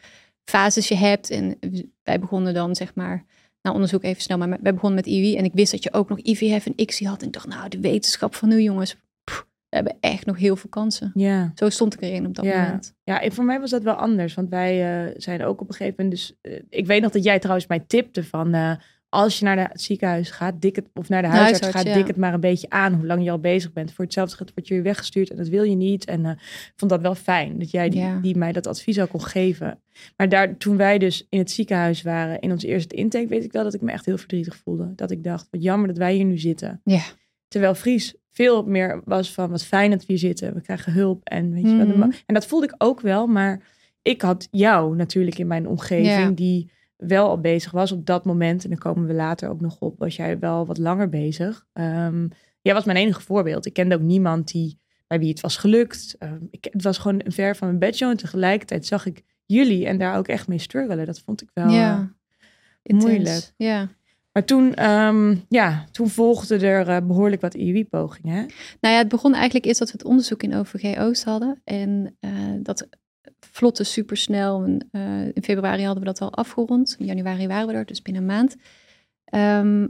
fases 0.44 0.88
je 0.88 0.96
hebt. 0.96 1.30
En 1.30 1.58
wij 2.02 2.20
begonnen 2.20 2.54
dan 2.54 2.74
zeg 2.74 2.94
maar, 2.94 3.24
nou 3.62 3.74
onderzoek 3.74 4.02
even 4.02 4.22
snel, 4.22 4.38
maar 4.38 4.48
wij 4.62 4.74
begonnen 4.74 4.94
met 5.04 5.06
IVI. 5.06 5.36
En 5.36 5.44
ik 5.44 5.52
wist 5.54 5.72
dat 5.72 5.82
je 5.82 5.92
ook 5.92 6.08
nog 6.08 6.18
IVF 6.18 6.66
en 6.66 6.72
ICSI 6.76 7.06
had. 7.06 7.20
En 7.20 7.26
ik 7.26 7.32
dacht, 7.32 7.46
nou 7.48 7.68
de 7.68 7.80
wetenschap 7.80 8.34
van 8.34 8.48
nu 8.48 8.60
jongens, 8.62 8.96
pff, 9.24 9.46
we 9.68 9.76
hebben 9.76 9.96
echt 10.00 10.26
nog 10.26 10.38
heel 10.38 10.56
veel 10.56 10.70
kansen. 10.70 11.10
ja. 11.14 11.52
Zo 11.54 11.68
stond 11.68 11.94
ik 11.94 12.00
erin 12.00 12.26
op 12.26 12.34
dat 12.34 12.44
Ja. 12.44 12.62
moment. 12.62 12.94
Ja, 13.04 13.20
en 13.20 13.32
voor 13.32 13.44
mij 13.44 13.60
was 13.60 13.70
dat 13.70 13.82
wel 13.82 13.94
anders. 13.94 14.34
Want 14.34 14.48
wij 14.48 15.06
eh, 15.06 15.14
zijn 15.16 15.44
ook 15.44 15.60
op 15.60 15.68
een 15.68 15.74
gegeven 15.74 15.94
moment... 16.04 16.16
Dus, 16.20 16.34
eh, 16.40 16.60
ik 16.68 16.86
weet 16.86 17.02
nog 17.02 17.12
dat 17.12 17.24
jij 17.24 17.38
trouwens 17.38 17.66
mij 17.66 17.80
tipte 17.86 18.24
van... 18.24 18.54
eh, 18.54 18.72
als 19.14 19.38
je 19.38 19.44
naar 19.44 19.68
het 19.68 19.80
ziekenhuis 19.80 20.30
gaat, 20.30 20.60
dik 20.60 20.76
het, 20.76 20.86
of 20.94 21.08
naar 21.08 21.22
de 21.22 21.28
huisarts, 21.28 21.60
huisarts, 21.60 21.76
gaat, 21.76 21.94
ja. 21.94 22.00
dik 22.00 22.06
het 22.06 22.16
maar 22.16 22.34
een 22.34 22.40
beetje 22.40 22.70
aan 22.70 22.92
hoe 22.94 23.06
lang 23.06 23.24
je 23.24 23.30
al 23.30 23.38
bezig 23.38 23.72
bent. 23.72 23.92
Voor 23.92 24.04
hetzelfde 24.04 24.36
geld 24.36 24.52
word 24.54 24.68
je 24.68 24.74
weer 24.74 24.82
weggestuurd 24.82 25.30
en 25.30 25.36
dat 25.36 25.48
wil 25.48 25.62
je 25.62 25.76
niet. 25.76 26.04
En 26.04 26.24
eh, 26.24 26.30
ik 26.40 26.72
vond 26.76 26.90
dat 26.90 27.00
wel 27.00 27.14
fijn 27.14 27.58
dat 27.58 27.70
jij 27.70 27.88
die, 27.88 28.00
Ja. 28.00 28.18
die 28.20 28.36
mij 28.36 28.52
dat 28.52 28.66
advies 28.66 29.00
ook 29.00 29.08
kon 29.08 29.22
geven. 29.22 29.80
Maar 30.16 30.28
daar, 30.28 30.56
toen 30.56 30.76
wij 30.76 30.98
dus 30.98 31.26
in 31.28 31.38
het 31.38 31.50
ziekenhuis 31.50 32.02
waren, 32.02 32.40
in 32.40 32.50
ons 32.50 32.62
eerste 32.64 32.94
intake, 32.94 33.26
weet 33.26 33.44
ik 33.44 33.52
wel 33.52 33.64
dat 33.64 33.74
ik 33.74 33.80
me 33.80 33.92
echt 33.92 34.06
heel 34.06 34.18
verdrietig 34.18 34.56
voelde. 34.56 34.92
Dat 34.96 35.10
ik 35.10 35.24
dacht, 35.24 35.48
wat 35.50 35.62
jammer 35.62 35.88
dat 35.88 35.98
wij 35.98 36.14
hier 36.14 36.24
nu 36.24 36.38
zitten. 36.38 36.80
Ja. 36.84 37.02
Terwijl 37.48 37.74
Fries 37.74 38.14
veel 38.32 38.64
meer 38.64 39.02
was 39.04 39.32
van, 39.32 39.50
wat 39.50 39.64
fijn 39.64 39.90
dat 39.90 39.98
we 40.00 40.04
hier 40.06 40.18
zitten. 40.18 40.54
We 40.54 40.60
krijgen 40.60 40.92
hulp 40.92 41.24
en 41.24 41.52
weet 41.52 41.62
je 41.62 41.76
wel. 41.76 41.86
de 41.86 41.96
Mhm. 41.96 42.10
En 42.26 42.34
dat 42.34 42.46
voelde 42.46 42.66
ik 42.66 42.74
ook 42.78 43.00
wel, 43.00 43.26
maar 43.26 43.62
ik 44.02 44.22
had 44.22 44.48
jou 44.50 44.96
natuurlijk 44.96 45.38
in 45.38 45.46
mijn 45.46 45.68
omgeving 45.68 46.06
Ja. 46.06 46.30
die 46.30 46.70
wel 47.06 47.28
al 47.28 47.40
bezig 47.40 47.70
was 47.70 47.92
op 47.92 48.06
dat 48.06 48.24
moment. 48.24 48.64
En 48.64 48.70
daar 48.70 48.78
komen 48.78 49.06
we 49.06 49.14
later 49.14 49.48
ook 49.48 49.60
nog 49.60 49.80
op. 49.80 49.98
Was 49.98 50.16
jij 50.16 50.38
wel 50.38 50.66
wat 50.66 50.78
langer 50.78 51.08
bezig? 51.08 51.66
Ehm, 51.72 52.28
jij 52.60 52.74
was 52.74 52.84
mijn 52.84 52.98
enige 52.98 53.20
voorbeeld. 53.20 53.66
Ik 53.66 53.72
kende 53.72 53.94
ook 53.94 54.00
niemand 54.00 54.52
die 54.52 54.78
bij 55.06 55.18
wie 55.18 55.28
het 55.28 55.40
was 55.40 55.56
gelukt. 55.56 56.16
Ehm, 56.18 56.42
ik, 56.50 56.66
het 56.70 56.82
was 56.82 56.98
gewoon 56.98 57.20
een 57.24 57.32
ver 57.32 57.56
van 57.56 57.66
mijn 57.66 57.78
bedshow. 57.78 58.10
En 58.10 58.16
tegelijkertijd 58.16 58.86
zag 58.86 59.06
ik 59.06 59.22
jullie 59.46 59.86
en 59.86 59.98
daar 59.98 60.16
ook 60.16 60.28
echt 60.28 60.48
mee 60.48 60.58
struggelen. 60.58 61.06
Dat 61.06 61.20
vond 61.20 61.42
ik 61.42 61.50
wel. 61.52 61.66
eh, 61.66 61.74
ja. 61.74 62.12
Intens. 62.82 63.04
moeilijk. 63.10 63.52
Ja. 63.56 63.88
Maar 64.32 64.44
toen, 64.44 64.74
ehm, 64.74 65.36
ja, 65.48 65.84
toen 65.90 66.08
volgde 66.08 66.56
er 66.56 66.88
eh, 66.88 67.06
behoorlijk 67.06 67.40
wat 67.40 67.54
IUI-pogingen. 67.54 68.46
Nou 68.80 68.94
ja, 68.94 68.98
het 68.98 69.08
begon 69.08 69.34
eigenlijk 69.34 69.64
eerst 69.64 69.78
dat 69.78 69.90
we 69.90 69.96
het 69.98 70.06
onderzoek 70.06 70.42
in 70.42 70.54
OVG 70.54 70.98
Oost 70.98 71.24
hadden. 71.24 71.60
En 71.64 72.16
eh, 72.20 72.30
dat 72.62 72.88
vlotte 73.54 73.84
supersnel. 73.84 74.64
En, 74.64 74.88
eh, 74.92 75.24
in 75.34 75.42
februari 75.42 75.82
hadden 75.84 76.02
we 76.04 76.08
dat 76.08 76.20
al 76.20 76.32
afgerond. 76.34 76.96
In 76.98 77.06
januari 77.06 77.46
waren 77.46 77.66
we 77.66 77.72
er, 77.72 77.86
dus 77.86 78.02
binnen 78.02 78.22
een 78.22 78.28
maand. 78.28 78.56
Ehm, 79.24 79.86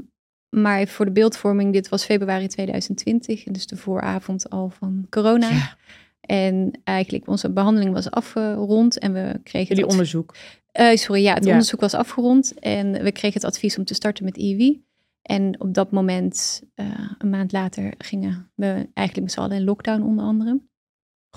maar 0.48 0.86
voor 0.86 1.04
de 1.04 1.10
beeldvorming, 1.12 1.72
dit 1.72 1.88
was 1.88 2.04
februari 2.04 2.46
2020. 2.46 3.44
En 3.46 3.52
dus 3.52 3.66
de 3.66 3.76
vooravond 3.76 4.50
al 4.50 4.68
van 4.68 5.06
corona. 5.10 5.48
Ja. 5.50 5.76
En 6.20 6.80
eigenlijk 6.84 7.28
onze 7.28 7.50
behandeling 7.52 7.92
was 7.94 8.10
afgerond. 8.10 8.98
En 8.98 9.12
we 9.12 9.40
kregen 9.42 9.76
het 9.76 9.84
onderzoek. 9.86 10.34
eh, 10.72 10.96
sorry, 10.96 11.22
ja, 11.22 11.34
het 11.34 11.44
Ja. 11.44 11.50
onderzoek 11.50 11.80
was 11.80 11.94
afgerond 11.94 12.58
en 12.58 12.92
we 13.02 13.12
kregen 13.12 13.40
het 13.40 13.44
advies 13.50 13.78
om 13.78 13.84
te 13.84 13.94
starten 13.94 14.24
met 14.24 14.36
IUI. 14.36 14.84
En 15.22 15.60
op 15.60 15.74
dat 15.74 15.90
moment, 15.90 16.62
eh, 16.74 16.86
een 17.18 17.30
maand 17.30 17.52
later, 17.52 17.94
gingen 17.98 18.50
we 18.54 18.66
eigenlijk 18.94 19.20
met 19.20 19.32
z'n 19.32 19.40
allen 19.40 19.56
in 19.56 19.64
lockdown 19.64 20.02
onder 20.02 20.24
andere. 20.24 20.60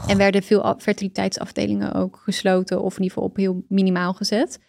En 0.07 0.17
werden 0.17 0.43
veel 0.43 0.75
fertiliteitsafdelingen 0.77 1.93
ook 1.93 2.19
gesloten 2.23 2.81
of 2.81 2.97
in 2.97 3.03
ieder 3.03 3.13
geval 3.17 3.29
op 3.29 3.35
heel 3.35 3.63
minimaal 3.67 4.13
gezet. 4.13 4.59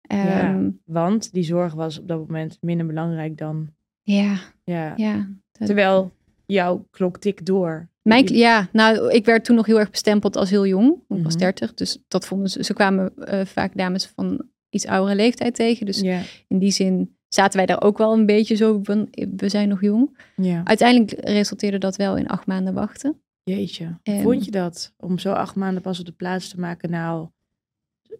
Ja. 0.00 0.40
Ehm, 0.40 0.70
Want 0.84 1.32
die 1.32 1.42
zorg 1.44 1.74
was 1.74 1.98
op 1.98 2.08
dat 2.08 2.18
moment 2.18 2.58
minder 2.60 2.86
belangrijk 2.86 3.38
dan. 3.38 3.68
ja, 4.02 4.36
Ja. 4.64 4.92
ja. 4.96 5.16
dat- 5.52 5.66
Terwijl 5.66 6.12
jouw 6.46 6.86
klok 6.90 7.18
tikt 7.18 7.46
door. 7.46 7.88
Mijn, 8.02 8.26
ja, 8.26 8.68
nou, 8.72 9.10
ik 9.12 9.24
werd 9.24 9.44
toen 9.44 9.56
nog 9.56 9.66
heel 9.66 9.78
erg 9.78 9.90
bestempeld 9.90 10.36
als 10.36 10.50
heel 10.50 10.66
jong. 10.66 10.92
Ik 11.08 11.22
was 11.22 11.32
Mhm. 11.34 11.38
30, 11.42 11.74
dus 11.74 11.98
dat 12.08 12.26
vonden 12.26 12.50
ze. 12.50 12.64
Ze 12.64 12.74
kwamen 12.74 13.16
eh, 13.16 13.44
vaak 13.44 13.76
dames 13.76 14.06
van 14.06 14.48
iets 14.70 14.86
oudere 14.86 15.16
leeftijd 15.16 15.54
tegen. 15.54 15.86
Dus 15.86 16.02
in 16.48 16.58
die 16.58 16.70
zin 16.70 17.16
zaten 17.28 17.56
wij 17.56 17.66
daar 17.66 17.82
ook 17.82 17.98
wel 17.98 18.12
een 18.12 18.26
beetje 18.26 18.54
zo 18.54 18.78
van, 18.82 19.08
we 19.36 19.48
zijn 19.48 19.68
nog 19.68 19.80
jong. 19.80 20.18
Uiteindelijk 20.64 21.12
resulteerde 21.28 21.78
dat 21.78 21.96
wel 21.96 22.16
in 22.16 22.28
acht 22.28 22.46
maanden 22.46 22.74
wachten. 22.74 23.20
Jeetje. 23.50 23.98
En- 24.02 24.22
Vond 24.22 24.44
je 24.44 24.50
dat? 24.50 24.94
Om 24.98 25.18
zo 25.18 25.32
acht 25.32 25.54
maanden 25.54 25.82
pas 25.82 25.98
op 25.98 26.06
de 26.06 26.12
plaats 26.12 26.48
te 26.48 26.60
maken. 26.60 26.90
Nou, 26.90 27.28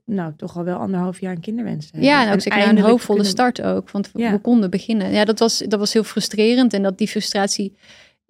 nou 0.04 0.32
toch 0.36 0.56
al 0.56 0.64
wel 0.64 0.78
anderhalf 0.78 1.20
jaar 1.20 1.32
een 1.34 1.40
kinderwens 1.40 1.84
te 1.86 1.90
hebben. 1.92 2.10
Ja, 2.10 2.32
En 2.44 2.68
een 2.76 2.82
hoopvolle 2.82 3.18
kunnen- 3.18 3.26
start 3.34 3.62
ook, 3.62 3.90
want 3.90 4.10
Ja. 4.14 4.30
we 4.30 4.38
konden 4.38 4.70
beginnen. 4.70 5.10
Ja, 5.12 5.24
dat 5.24 5.38
was, 5.38 5.58
dat 5.58 5.78
was 5.78 5.92
heel 5.92 6.04
frustrerend 6.04 6.72
en 6.72 6.82
dat 6.82 6.98
die 6.98 7.08
frustratie, 7.08 7.76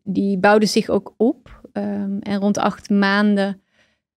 die 0.03 0.39
bouwde 0.39 0.67
zich 0.67 0.89
ook 0.89 1.15
op. 1.17 1.61
Ehm, 1.73 2.19
en 2.21 2.39
rond 2.39 2.59
acht 2.59 2.91
maanden, 2.91 3.63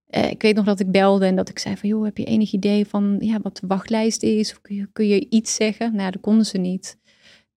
eh, 0.05 0.29
ik 0.31 0.41
weet 0.41 0.55
nog 0.55 0.65
dat 0.65 0.79
ik 0.79 0.91
belde 0.91 1.25
en 1.25 1.35
dat 1.35 1.49
ik 1.49 1.59
zei 1.59 1.77
van, 1.77 1.89
joh, 1.89 2.03
heb 2.03 2.17
je 2.17 2.25
enig 2.25 2.51
idee 2.51 2.85
van 2.87 3.17
ja, 3.19 3.39
wat 3.41 3.57
de 3.57 3.67
wachtlijst 3.67 4.23
is? 4.23 4.51
Of 4.51 4.61
kun 4.61 4.75
je, 4.75 4.89
kun 4.93 5.07
je 5.07 5.29
iets 5.29 5.55
zeggen? 5.55 5.95
Nou, 5.95 6.11
dat 6.11 6.21
konden 6.21 6.45
ze 6.45 6.57
niet. 6.57 6.97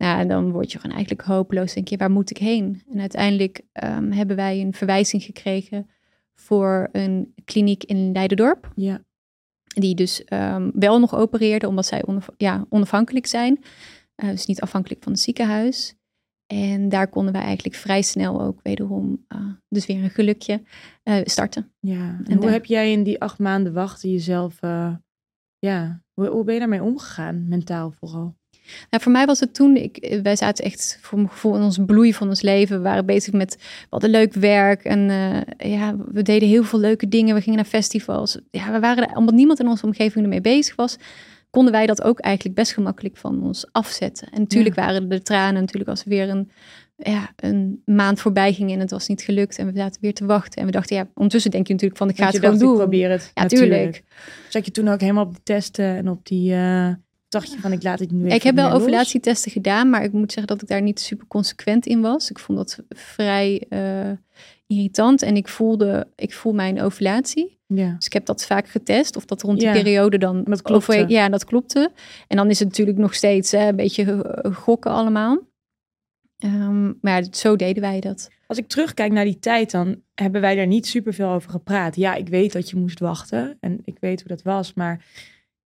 Nou, 0.02 0.20
en 0.20 0.28
dan 0.28 0.50
word 0.50 0.72
je 0.72 0.78
gewoon 0.78 0.96
eigenlijk 0.96 1.26
hopeloos. 1.28 1.74
Denk 1.74 1.88
je, 1.88 1.96
waar 1.96 2.10
moet 2.10 2.30
ik 2.30 2.38
heen? 2.38 2.82
En 2.92 3.00
uiteindelijk 3.00 3.60
ehm, 3.72 4.10
hebben 4.10 4.36
wij 4.36 4.60
een 4.60 4.72
verwijzing 4.74 5.22
gekregen 5.22 5.90
voor 6.34 6.88
een 6.92 7.34
kliniek 7.44 7.84
in 7.84 8.12
Leidendorp. 8.12 8.72
Ja. 8.74 9.04
Die 9.64 9.94
dus 9.94 10.24
ehm, 10.24 10.70
wel 10.74 10.98
nog 11.00 11.14
opereerde, 11.14 11.68
omdat 11.68 11.86
zij 11.86 12.06
onaf- 12.06 12.28
ja, 12.36 12.66
onafhankelijk 12.68 13.26
zijn. 13.26 13.62
Eh, 14.14 14.28
dus 14.30 14.46
niet 14.46 14.60
afhankelijk 14.60 15.02
van 15.02 15.12
het 15.12 15.20
ziekenhuis. 15.20 15.94
En 16.46 16.88
daar 16.88 17.08
konden 17.08 17.32
wij 17.32 17.42
eigenlijk 17.42 17.76
vrij 17.76 18.02
snel 18.02 18.42
ook 18.42 18.60
wederom, 18.62 19.24
eh, 19.28 19.46
dus 19.68 19.86
weer 19.86 20.02
een 20.02 20.10
gelukje, 20.10 20.62
eh, 21.02 21.16
starten. 21.24 21.72
ja. 21.80 22.08
En, 22.08 22.24
En 22.24 22.32
hoe 22.32 22.40
daar- 22.42 22.52
heb 22.52 22.64
jij 22.64 22.92
in 22.92 23.02
die 23.02 23.20
acht 23.20 23.38
maanden 23.38 23.72
wachten 23.72 24.10
jezelf... 24.10 24.58
ja, 25.58 26.02
hoe, 26.12 26.26
hoe 26.26 26.44
ben 26.44 26.54
je 26.54 26.60
daarmee 26.60 26.82
omgegaan? 26.82 27.48
Mentaal 27.48 27.90
vooral. 27.92 28.36
Nou, 28.90 29.02
voor 29.02 29.12
mij 29.12 29.26
was 29.26 29.40
het 29.40 29.54
toen, 29.54 29.76
ik, 29.76 30.18
wij 30.22 30.36
zaten 30.36 30.64
echt 30.64 30.98
voor 31.00 31.18
mijn 31.18 31.30
gevoel 31.30 31.56
in 31.56 31.62
ons 31.62 31.78
bloei 31.86 32.14
van 32.14 32.28
ons 32.28 32.42
leven. 32.42 32.76
We 32.76 32.82
waren 32.82 33.06
bezig 33.06 33.32
met 33.32 33.58
wat 33.90 34.02
een 34.02 34.10
leuk 34.10 34.34
werk. 34.34 34.84
En 34.84 35.10
eh, 35.10 35.70
ja, 35.70 35.96
we 36.12 36.22
deden 36.22 36.48
heel 36.48 36.64
veel 36.64 36.78
leuke 36.78 37.08
dingen. 37.08 37.34
We 37.34 37.40
gingen 37.40 37.56
naar 37.56 37.66
festivals. 37.68 38.38
Ja, 38.50 38.72
we 38.72 38.80
waren 38.80 39.08
er, 39.08 39.16
omdat 39.16 39.34
niemand 39.34 39.60
in 39.60 39.68
onze 39.68 39.86
omgeving 39.86 40.24
ermee 40.24 40.40
bezig 40.40 40.76
was, 40.76 40.96
konden 41.50 41.72
wij 41.72 41.86
dat 41.86 42.02
ook 42.02 42.20
eigenlijk 42.20 42.56
best 42.56 42.72
gemakkelijk 42.72 43.16
van 43.16 43.42
ons 43.42 43.66
afzetten. 43.72 44.28
En 44.30 44.40
natuurlijk 44.40 44.74
waren 44.74 45.02
er 45.02 45.08
de 45.08 45.22
tranen, 45.22 45.60
natuurlijk 45.60 45.90
als 45.90 46.02
er 46.02 46.08
weer 46.08 46.28
een, 46.28 46.50
ja, 46.96 47.32
een 47.36 47.82
maand 47.84 48.20
voorbij 48.20 48.52
ging 48.52 48.72
en 48.72 48.80
het 48.80 48.90
was 48.90 49.08
niet 49.08 49.22
gelukt. 49.22 49.58
En 49.58 49.66
we 49.66 49.78
zaten 49.78 50.00
weer 50.00 50.14
te 50.14 50.26
wachten. 50.26 50.60
En 50.60 50.66
we 50.66 50.72
dachten, 50.72 50.96
ja, 50.96 51.08
ondertussen 51.14 51.50
denk 51.50 51.66
je 51.66 51.72
natuurlijk 51.72 52.00
van, 52.00 52.08
ik 52.08 52.16
ga 52.16 52.24
het 52.24 52.32
je 52.32 52.38
gewoon 52.38 52.54
dacht, 52.54 52.64
doen. 52.66 52.74
ik 52.74 52.80
probeer 52.80 53.10
het. 53.10 53.30
Ja, 53.34 53.42
natuurlijk. 53.42 53.72
tuurlijk. 53.72 54.02
Zat 54.48 54.64
je 54.64 54.70
toen 54.70 54.88
ook 54.88 55.00
helemaal 55.00 55.24
op 55.24 55.32
die 55.32 55.42
testen 55.42 55.96
en 55.96 56.08
op 56.08 56.26
die... 56.26 56.52
eh, 56.54 56.88
dacht 57.32 57.52
je 57.52 57.58
van, 57.58 57.72
ik 57.72 57.82
laat 57.82 57.98
het 57.98 58.10
nu 58.10 58.24
even 58.24 58.34
Ik 58.34 58.42
heb 58.42 58.54
wel 58.54 58.70
ovulatietesten 58.70 59.50
gedaan, 59.50 59.90
maar 59.90 60.04
ik 60.04 60.12
moet 60.12 60.32
zeggen 60.32 60.52
dat 60.52 60.62
ik 60.62 60.68
daar 60.68 60.82
niet 60.82 61.00
super 61.00 61.26
consequent 61.26 61.86
in 61.86 62.00
was. 62.00 62.30
Ik 62.30 62.38
vond 62.38 62.58
dat 62.58 62.78
vrij 62.88 63.66
eh, 63.68 64.10
irritant 64.66 65.22
en 65.22 65.36
ik 65.36 65.48
voelde, 65.48 66.06
ik 66.16 66.32
voel 66.34 66.52
mijn 66.52 66.80
ovulatie. 66.80 67.60
Ja. 67.66 67.94
Dus 67.96 68.06
ik 68.06 68.12
heb 68.12 68.26
dat 68.26 68.46
vaak 68.46 68.68
getest, 68.68 69.16
of 69.16 69.24
dat 69.24 69.42
rond 69.42 69.58
die 69.58 69.68
Ja, 69.68 69.72
periode 69.74 70.18
dan... 70.18 70.44
dat 70.44 70.62
klopte. 70.62 70.92
over- 70.92 71.10
ja, 71.10 71.28
dat 71.28 71.44
klopte. 71.44 71.92
En 72.28 72.36
dan 72.36 72.50
is 72.50 72.58
het 72.58 72.68
natuurlijk 72.68 72.98
nog 72.98 73.14
steeds 73.14 73.50
hè, 73.50 73.68
een 73.68 73.76
beetje 73.76 74.24
gokken 74.52 74.90
allemaal. 74.90 75.38
Ehm, 76.38 76.84
maar 77.00 77.22
ja, 77.22 77.26
zo 77.32 77.56
deden 77.56 77.82
wij 77.82 78.00
dat. 78.00 78.28
Als 78.46 78.58
ik 78.58 78.68
terugkijk 78.68 79.12
naar 79.12 79.24
die 79.24 79.38
tijd, 79.38 79.70
dan 79.70 80.02
hebben 80.14 80.40
wij 80.40 80.54
daar 80.54 80.66
niet 80.66 80.86
super 80.86 81.14
veel 81.14 81.28
over 81.28 81.50
gepraat. 81.50 81.96
Ja, 81.96 82.14
ik 82.14 82.28
weet 82.28 82.52
dat 82.52 82.70
je 82.70 82.76
moest 82.76 82.98
wachten 83.00 83.56
en 83.60 83.80
ik 83.84 83.96
weet 84.00 84.20
hoe 84.20 84.28
dat 84.28 84.42
was, 84.42 84.74
maar 84.74 85.04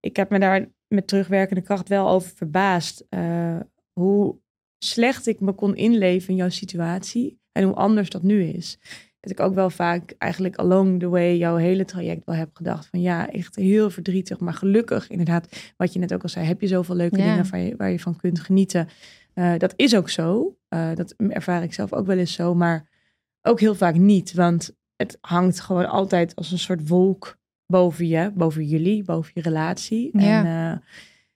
ik 0.01 0.17
heb 0.17 0.31
me 0.31 0.39
daar 0.39 0.67
met 0.89 1.07
terugwerkende 1.07 1.63
kracht 1.63 1.89
wel 1.89 2.09
over 2.09 2.31
verbaasd 2.35 3.05
eh, 3.09 3.57
hoe 3.93 4.37
slecht 4.79 5.27
ik 5.27 5.41
me 5.41 5.53
kon 5.53 5.77
inleven 5.77 6.29
in 6.29 6.37
jouw 6.37 6.49
situatie 6.49 7.39
en 7.53 7.65
hoe 7.65 7.75
anders 7.75 8.11
dat 8.11 8.23
nu 8.23 8.43
is. 8.43 8.79
Dat 9.21 9.33
ik 9.33 9.41
ook 9.41 9.55
wel 9.55 9.71
vaak 9.71 10.15
eigenlijk 10.19 10.57
along 10.57 11.01
the 11.01 11.09
way 11.09 11.37
jouw 11.37 11.57
hele 11.57 11.85
traject 11.85 12.25
wel 12.25 12.35
heb 12.35 12.51
gedacht 12.53 12.87
van 12.87 13.01
ja, 13.01 13.31
echt 13.31 13.57
heel 13.57 13.91
verdrietig, 13.91 14.39
maar 14.39 14.55
gelukkig 14.55 15.09
inderdaad, 15.11 15.73
wat 15.77 15.93
je 15.93 15.99
net 15.99 16.15
ook 16.15 16.23
al 16.23 16.29
zei, 16.29 16.47
heb 16.47 16.61
je 16.61 16.67
zoveel 16.67 16.95
leuke 16.95 17.19
Ja. 17.19 17.25
dingen 17.25 17.51
waar 17.51 17.61
je, 17.61 17.77
waar 17.77 17.91
je 17.91 18.01
van 18.01 18.17
kunt 18.17 18.41
genieten. 18.41 18.89
Eh, 19.35 19.59
dat 19.59 19.73
is 19.77 19.97
ook 19.97 20.11
zo. 20.11 20.57
Eh, 20.69 20.95
dat 20.95 21.15
ervaar 21.29 21.63
ik 21.63 21.73
zelf 21.75 21.93
ook 21.93 22.07
wel 22.07 22.19
eens 22.19 22.33
zo, 22.33 22.55
maar 22.55 22.89
ook 23.43 23.61
heel 23.61 23.75
vaak 23.75 23.95
niet. 23.95 24.33
Want 24.35 24.75
het 24.97 25.19
hangt 25.21 25.61
gewoon 25.61 25.89
altijd 25.89 26.35
als 26.35 26.53
een 26.53 26.59
soort 26.59 26.89
wolk 26.89 27.37
boven 27.67 28.07
je, 28.07 28.33
boven 28.35 28.65
jullie, 28.65 29.03
boven 29.05 29.31
je 29.35 29.41
relatie. 29.43 30.11
Ja. 30.19 30.39
En 30.39 30.45
eh, 30.47 30.79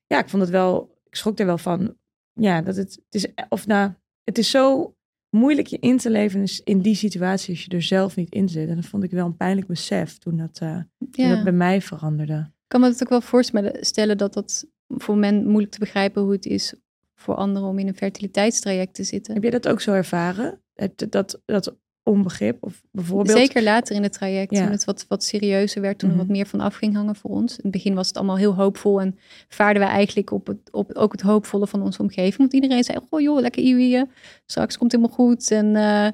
ja, 0.07 0.19
ik 0.23 0.29
vond 0.29 0.43
het 0.43 0.51
wel, 0.53 0.99
ik 1.05 1.17
schrok 1.17 1.39
er 1.39 1.47
wel 1.47 1.59
van. 1.59 1.97
Ja, 2.33 2.63
dat 2.63 2.77
het, 2.77 3.01
het 3.11 3.15
is, 3.15 3.27
of 3.49 3.67
nou, 3.67 3.93
het 4.25 4.39
is 4.39 4.51
zo 4.51 4.95
moeilijk 5.31 5.67
je 5.67 5.79
in 5.79 5.97
te 5.99 6.11
leven 6.11 6.45
in- 6.65 6.81
die 6.81 6.95
situatie 6.95 7.55
als 7.55 7.65
je 7.65 7.71
er 7.71 7.83
zelf 7.83 8.17
niet 8.17 8.33
in 8.33 8.49
zit. 8.49 8.69
En 8.69 8.77
dat 8.77 8.87
vond 8.87 9.03
ik 9.03 9.11
wel 9.11 9.27
een 9.27 9.37
pijnlijk 9.37 9.67
besef 9.67 10.19
toen 10.19 10.37
dat, 10.37 10.59
eh, 10.59 10.79
toen 11.11 11.29
dat 11.29 11.45
bij 11.45 11.53
mij 11.53 11.81
veranderde. 11.81 12.35
Ik 12.39 12.75
kan 12.75 12.81
me 12.81 12.87
het 12.89 13.03
ook 13.03 13.09
wel 13.09 13.21
voorstellen 13.21 13.85
stellen 13.87 14.19
dat 14.19 14.35
dat 14.35 14.67
voor 14.89 15.17
men 15.17 15.47
moeilijk 15.47 15.73
te 15.73 15.79
begrijpen 15.79 16.23
hoe 16.23 16.33
het 16.33 16.47
is 16.47 16.75
voor 17.15 17.35
anderen 17.35 17.69
om 17.69 17.79
in 17.79 17.89
een 17.89 17.97
fertiliteitstraject 17.97 18.95
te 18.95 19.05
zitten. 19.05 19.35
Heb 19.35 19.43
jij 19.43 19.53
dat 19.53 19.69
ook 19.69 19.81
zo 19.81 19.93
ervaren? 19.93 20.61
Het, 20.75 21.07
dat, 21.11 21.43
dat 21.45 21.77
onbegrip? 22.09 22.57
Of 22.61 22.83
bijvoorbeeld... 22.91 23.39
Zeker 23.39 23.63
later 23.63 23.97
in 23.97 24.03
het 24.03 24.13
traject, 24.13 24.51
Ja. 24.55 24.63
toen 24.63 24.71
het 24.73 24.85
wat, 24.85 25.05
wat 25.09 25.25
serieuzer 25.25 25.81
werd, 25.83 25.99
toen 25.99 26.09
Mhm. 26.11 26.19
er 26.19 26.25
wat 26.27 26.37
meer 26.37 26.47
van 26.47 26.61
af 26.61 26.75
ging 26.75 26.95
hangen 26.95 27.17
voor 27.17 27.31
ons. 27.31 27.53
In 27.53 27.59
het 27.63 27.73
begin 27.73 27.95
was 27.95 28.07
het 28.09 28.17
allemaal 28.17 28.37
heel 28.37 28.55
hoopvol 28.55 29.01
en 29.01 29.19
vaarden 29.49 29.83
wij 29.83 29.91
eigenlijk 29.93 30.31
op, 30.31 30.47
het, 30.47 30.59
op 30.71 30.93
ook 30.95 31.13
het 31.13 31.21
hoopvolle 31.21 31.67
van 31.67 31.83
onze 31.83 32.03
omgeving. 32.03 32.37
Want 32.37 32.53
iedereen 32.53 32.85
zei, 32.85 32.99
oh 33.11 33.21
joh, 33.21 33.41
lekker 33.41 33.63
iwieën, 33.63 34.09
straks 34.47 34.79
komt 34.79 34.93
het 34.93 35.01
helemaal 35.01 35.27
goed. 35.27 35.51
En, 35.51 35.77
eh, 35.77 36.07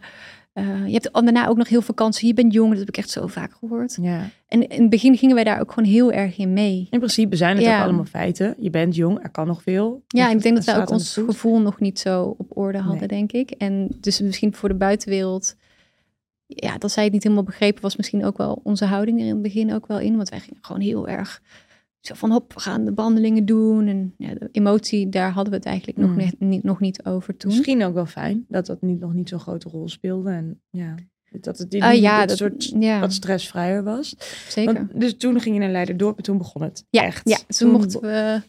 Eh, 0.55 0.87
je 0.87 0.93
hebt 0.93 1.09
daarna 1.13 1.47
ook 1.49 1.57
nog 1.57 1.69
heel 1.69 1.83
veel 1.83 1.95
kansen. 1.95 2.27
Je 2.27 2.35
bent 2.35 2.53
jong, 2.53 2.71
dat 2.71 2.79
heb 2.79 2.89
ik 2.89 2.97
echt 2.97 3.11
zo 3.11 3.27
vaak 3.27 3.53
gehoord. 3.59 3.99
Ja. 4.01 4.29
En 4.49 4.69
in 4.69 4.81
het 4.81 4.91
begin 4.91 5.17
gingen 5.17 5.35
wij 5.35 5.45
daar 5.45 5.61
ook 5.61 5.73
gewoon 5.73 5.89
heel 5.91 6.13
erg 6.13 6.39
in 6.39 6.53
mee. 6.53 6.87
In 6.91 6.99
principe 6.99 7.37
zijn 7.37 7.57
het 7.57 7.65
Ja. 7.65 7.79
ook 7.79 7.85
allemaal 7.85 8.05
feiten. 8.05 8.55
Je 8.59 8.71
bent 8.71 8.95
jong, 8.97 9.23
er 9.23 9.31
kan 9.31 9.47
nog 9.47 9.63
veel. 9.63 10.03
Ja, 10.09 10.31
en 10.31 10.37
ik 10.37 10.43
denk 10.43 10.55
dat 10.55 10.65
wij 10.65 10.77
ook 10.81 10.91
ons 10.91 11.15
gevoel 11.27 11.61
nog 11.61 11.81
niet 11.81 11.99
zo 11.99 12.35
op 12.39 12.57
orde 12.57 12.79
hadden, 12.79 12.99
Nee. 13.09 13.09
denk 13.09 13.33
ik. 13.33 13.51
En 13.51 13.89
dus 14.01 14.21
misschien 14.21 14.55
voor 14.55 14.69
de 14.69 14.75
buitenwereld, 14.75 15.57
ja, 16.55 16.79
dat 16.79 16.91
zij 16.93 17.05
het 17.05 17.13
niet 17.13 17.23
helemaal 17.23 17.45
begrepen, 17.45 17.83
was 17.83 17.97
misschien 17.97 18.25
ook 18.25 18.37
wel 18.37 18.61
onze 18.63 18.85
houding 18.85 19.19
er 19.21 19.27
in 19.27 19.33
het 19.33 19.43
begin 19.43 19.73
ook 19.75 19.87
wel 19.87 19.99
in. 20.01 20.17
Want 20.17 20.29
wij 20.29 20.41
gingen 20.41 20.59
gewoon 20.65 20.83
heel 20.83 21.09
erg 21.09 21.43
zo 22.01 22.15
van, 22.15 22.31
hop, 22.31 22.55
we 22.55 22.61
gaan 22.61 22.85
de 22.85 22.93
behandelingen 22.93 23.45
doen. 23.45 23.87
En 23.87 24.15
ja, 24.19 24.35
de 24.35 24.49
emotie, 24.53 25.09
daar 25.09 25.31
hadden 25.31 25.53
we 25.53 25.59
het 25.59 25.67
eigenlijk 25.67 25.99
nog, 25.99 26.11
Mm. 26.11 26.17
net, 26.17 26.35
niet, 26.41 26.63
nog 26.63 26.81
niet 26.81 27.05
over 27.05 27.37
toen. 27.37 27.51
Misschien 27.51 27.85
ook 27.85 27.95
wel 27.95 28.07
fijn 28.07 28.45
dat 28.49 28.67
dat 28.67 28.83
niet, 28.83 29.01
nog 29.01 29.13
niet 29.15 29.29
zo'n 29.29 29.39
grote 29.41 29.69
rol 29.69 29.89
speelde. 29.89 30.31
En 30.31 30.61
ja, 30.71 30.95
dat 31.41 31.59
het 31.59 31.75
Ah, 31.81 31.95
ja, 32.01 32.21
een 32.23 32.29
dat, 32.29 32.37
soort 32.37 32.73
ja, 32.79 33.01
wat 33.01 33.13
stressvrijer 33.13 33.83
was. 33.85 34.15
zeker. 34.49 34.75
Want, 34.75 35.01
dus 35.01 35.17
toen 35.17 35.41
ging 35.41 35.55
je 35.55 35.61
naar 35.61 35.71
Leiderdorp 35.71 36.17
en 36.17 36.23
toen 36.23 36.39
begon 36.39 36.63
het 36.63 36.85
Ja, 36.91 37.03
echt. 37.03 37.29
ja 37.29 37.39
toen 37.47 37.71
mochten 37.71 38.01
we. 38.01 38.41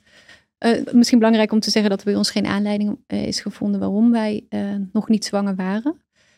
eh, 0.58 0.94
misschien 0.94 1.18
belangrijk 1.18 1.52
om 1.52 1.60
te 1.60 1.70
zeggen 1.72 1.90
dat 1.92 2.00
er 2.00 2.06
bij 2.06 2.16
ons 2.16 2.30
geen 2.32 2.46
aanleiding 2.46 2.98
eh, 3.08 3.28
is 3.28 3.40
gevonden 3.42 3.80
waarom 3.80 4.12
wij 4.12 4.46
eh, 4.50 4.76
nog 4.92 5.10
niet 5.10 5.26
zwanger 5.26 5.56
waren. 5.56 5.96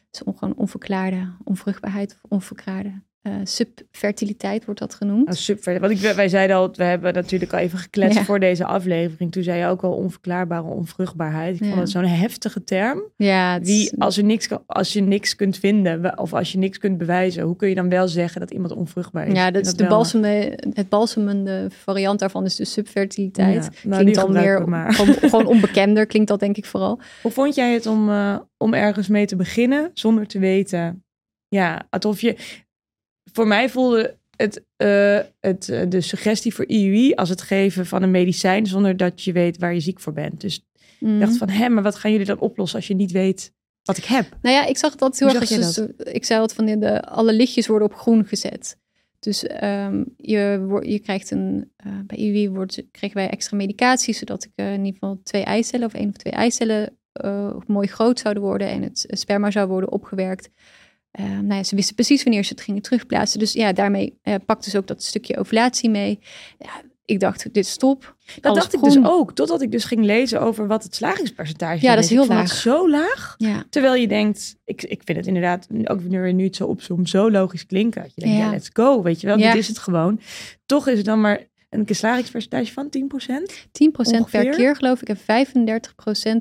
Dus 0.09 0.23
on- 0.23 0.37
gewoon 0.37 0.55
onverklaarde 0.55 1.35
onvruchtbaarheid 1.43 2.13
of 2.21 2.31
onverklaarde 2.31 3.03
eh, 3.27 3.33
subfertiliteit 3.43 4.65
wordt 4.65 4.79
dat 4.79 4.93
genoemd. 4.93 5.27
Oh. 5.65 5.79
Want 5.79 5.91
ik, 5.91 5.99
wij 6.15 6.29
zeiden 6.29 6.55
al, 6.55 6.69
we 6.73 6.83
hebben 6.83 7.13
natuurlijk 7.13 7.53
al 7.53 7.59
even 7.59 7.79
gekletst 7.79 8.17
Ja. 8.17 8.23
voor 8.23 8.39
deze 8.39 8.65
aflevering. 8.65 9.31
Toen 9.31 9.43
zei 9.43 9.59
je 9.59 9.65
ook 9.67 9.81
al 9.81 9.91
onverklaarbare 9.93 10.67
onvruchtbaarheid. 10.67 11.55
Ik 11.55 11.61
Ja. 11.61 11.67
vond 11.67 11.79
het 11.79 11.89
zo'n 11.89 12.03
heftige 12.05 12.63
term. 12.63 13.01
ja, 13.15 13.59
is- 13.59 13.67
Wie, 13.67 13.91
als, 14.01 14.17
er 14.17 14.23
niks, 14.23 14.47
als 14.65 14.93
je 14.93 15.01
niks 15.01 15.35
kunt 15.35 15.57
vinden 15.57 16.17
of 16.19 16.33
als 16.33 16.51
je 16.51 16.57
niks 16.57 16.77
kunt 16.77 16.97
bewijzen, 16.97 17.43
hoe 17.43 17.55
kun 17.55 17.69
je 17.69 17.75
dan 17.75 17.89
wel 17.89 18.07
zeggen 18.07 18.39
dat 18.41 18.51
iemand 18.51 18.73
onvruchtbaar 18.73 19.27
is? 19.27 19.33
ja, 19.33 19.51
dat 19.51 19.65
is 19.65 19.73
de 19.73 19.87
balsemende, 19.87 20.57
het 20.73 20.89
balsemende 20.89 21.67
variant 21.69 22.19
daarvan 22.19 22.45
is 22.45 22.55
de 22.55 22.65
subfertiliteit. 22.65 23.53
Ja, 23.53 23.89
nou, 23.89 24.03
die 24.03 24.13
klinkt 24.13 24.15
dan 24.33 24.43
meer 24.43 24.69
maar. 24.69 24.93
gewoon, 24.93 25.13
gewoon 25.13 25.45
onbekender, 25.55 26.05
klinkt 26.05 26.27
dat 26.27 26.39
denk 26.39 26.57
ik 26.57 26.65
vooral. 26.65 26.99
Hoe 27.21 27.31
vond 27.31 27.55
jij 27.55 27.73
het 27.73 27.85
om, 27.85 28.09
eh, 28.09 28.37
om 28.57 28.73
ergens 28.73 29.07
mee 29.07 29.25
te 29.25 29.35
beginnen 29.35 29.91
zonder 29.93 30.27
te 30.27 30.39
weten? 30.39 31.01
Ja, 31.47 31.87
alsof 31.89 32.21
je. 32.21 32.35
Voor 33.33 33.47
mij 33.47 33.69
voelde 33.69 34.17
het, 34.35 34.63
eh, 34.75 35.19
het, 35.39 35.69
eh, 35.69 35.81
de 35.89 36.01
suggestie 36.01 36.53
voor 36.53 36.65
IUI 36.67 37.13
als 37.13 37.29
het 37.29 37.41
geven 37.41 37.85
van 37.85 38.03
een 38.03 38.11
medicijn 38.11 38.65
zonder 38.65 38.97
dat 38.97 39.23
je 39.23 39.31
weet 39.31 39.57
waar 39.57 39.73
je 39.73 39.79
ziek 39.79 39.99
voor 39.99 40.13
bent. 40.13 40.41
Dus 40.41 40.65
Mm. 40.99 41.13
ik 41.13 41.19
dacht 41.19 41.37
van, 41.37 41.49
hé, 41.49 41.69
maar 41.69 41.83
wat 41.83 41.95
gaan 41.95 42.11
jullie 42.11 42.25
dan 42.25 42.39
oplossen 42.39 42.77
als 42.77 42.87
je 42.87 42.95
niet 42.95 43.11
weet 43.11 43.53
wat 43.83 43.97
ik 43.97 44.03
heb? 44.05 44.37
Nou 44.41 44.55
ja, 44.55 44.65
ik 44.65 44.77
zag 44.77 44.95
dat 44.95 45.19
heel 45.19 45.29
Hoe 45.29 45.37
erg. 45.39 45.47
soort- 45.73 46.09
ik 46.15 46.25
zei 46.25 46.39
wat 46.39 46.53
van 46.53 46.65
de, 46.65 46.77
de, 46.77 47.01
alle 47.01 47.33
lichtjes 47.33 47.67
worden 47.67 47.87
op 47.87 47.93
groen 47.95 48.25
gezet. 48.25 48.77
Dus 49.19 49.43
ehm, 49.43 50.03
je, 50.17 50.79
je 50.81 50.99
krijgt 50.99 51.31
een. 51.31 51.71
eh, 51.77 51.91
bij 52.05 52.17
IUI 52.17 52.49
wordt, 52.49 52.83
kregen 52.91 53.17
wij 53.17 53.29
extra 53.29 53.57
medicatie, 53.57 54.13
zodat 54.13 54.43
ik 54.43 54.51
in 54.55 54.71
ieder 54.85 54.93
geval 54.93 55.19
twee 55.23 55.43
eicellen 55.43 55.85
of 55.87 55.93
één 55.93 56.07
of 56.09 56.15
twee 56.15 56.33
eicellen 56.33 56.97
mooi 57.67 57.87
groot 57.87 58.19
zouden 58.19 58.43
worden 58.43 58.67
en 58.67 58.81
het 58.81 59.05
sperma 59.07 59.51
zou 59.51 59.67
worden 59.67 59.91
opgewerkt. 59.91 60.49
Eh, 61.17 61.25
nou 61.25 61.53
ja, 61.53 61.63
ze 61.63 61.75
wisten 61.75 61.95
precies 61.95 62.23
wanneer 62.23 62.43
ze 62.43 62.53
het 62.53 62.61
gingen 62.61 62.81
terugplaatsen. 62.81 63.39
Dus 63.39 63.53
ja, 63.53 63.73
daarmee 63.73 64.17
eh, 64.21 64.35
pakte 64.45 64.69
ze 64.69 64.77
ook 64.77 64.87
dat 64.87 65.03
stukje 65.03 65.37
ovulatie 65.37 65.89
mee. 65.89 66.19
Ja, 66.57 66.81
ik 67.05 67.19
dacht, 67.19 67.43
dit 67.43 67.65
is 67.65 67.77
top. 67.77 68.15
Dat 68.35 68.45
Alles 68.45 68.57
dacht 68.59 68.73
ik 68.73 68.81
dus 68.81 68.97
ook, 69.03 69.33
totdat 69.33 69.61
ik 69.61 69.71
dus 69.71 69.83
ging 69.83 70.05
lezen 70.05 70.41
over 70.41 70.67
wat 70.67 70.83
het 70.83 70.95
slagingspercentage 70.95 71.85
Ja, 71.85 71.95
dat 71.95 72.03
is 72.03 72.09
heel 72.09 72.23
Ik 72.23 72.29
laag. 72.29 72.53
zo 72.53 72.89
laag. 72.89 73.35
Ja, 73.37 73.63
Terwijl 73.69 73.95
je 73.95 74.07
denkt, 74.07 74.55
ik, 74.65 74.83
ik 74.83 75.01
vind 75.05 75.17
het 75.17 75.27
inderdaad, 75.27 75.67
ook 75.83 76.03
nu, 76.03 76.33
nu 76.33 76.43
het 76.43 76.55
zo 76.55 76.65
opzomt, 76.65 77.09
zo 77.09 77.31
logisch 77.31 77.65
klinken. 77.65 78.01
Dat 78.01 78.11
je 78.15 78.21
denkt, 78.21 78.37
ja. 78.37 78.43
Ja. 78.43 78.51
let's 78.51 78.69
go, 78.73 79.01
weet 79.01 79.21
je 79.21 79.27
wel, 79.27 79.37
dit 79.37 79.55
is 79.55 79.67
het 79.67 79.77
gewoon. 79.77 80.19
Toch 80.65 80.87
is 80.87 80.97
het 80.97 81.05
dan 81.05 81.21
maar 81.21 81.47
een 81.69 81.85
slagingspercentage 81.89 82.73
van 82.73 82.89
10%. 82.89 83.67
10% 84.17 84.29
per 84.31 84.49
keer 84.49 84.75
geloof 84.75 85.01
ik. 85.01 85.09
En 85.09 85.17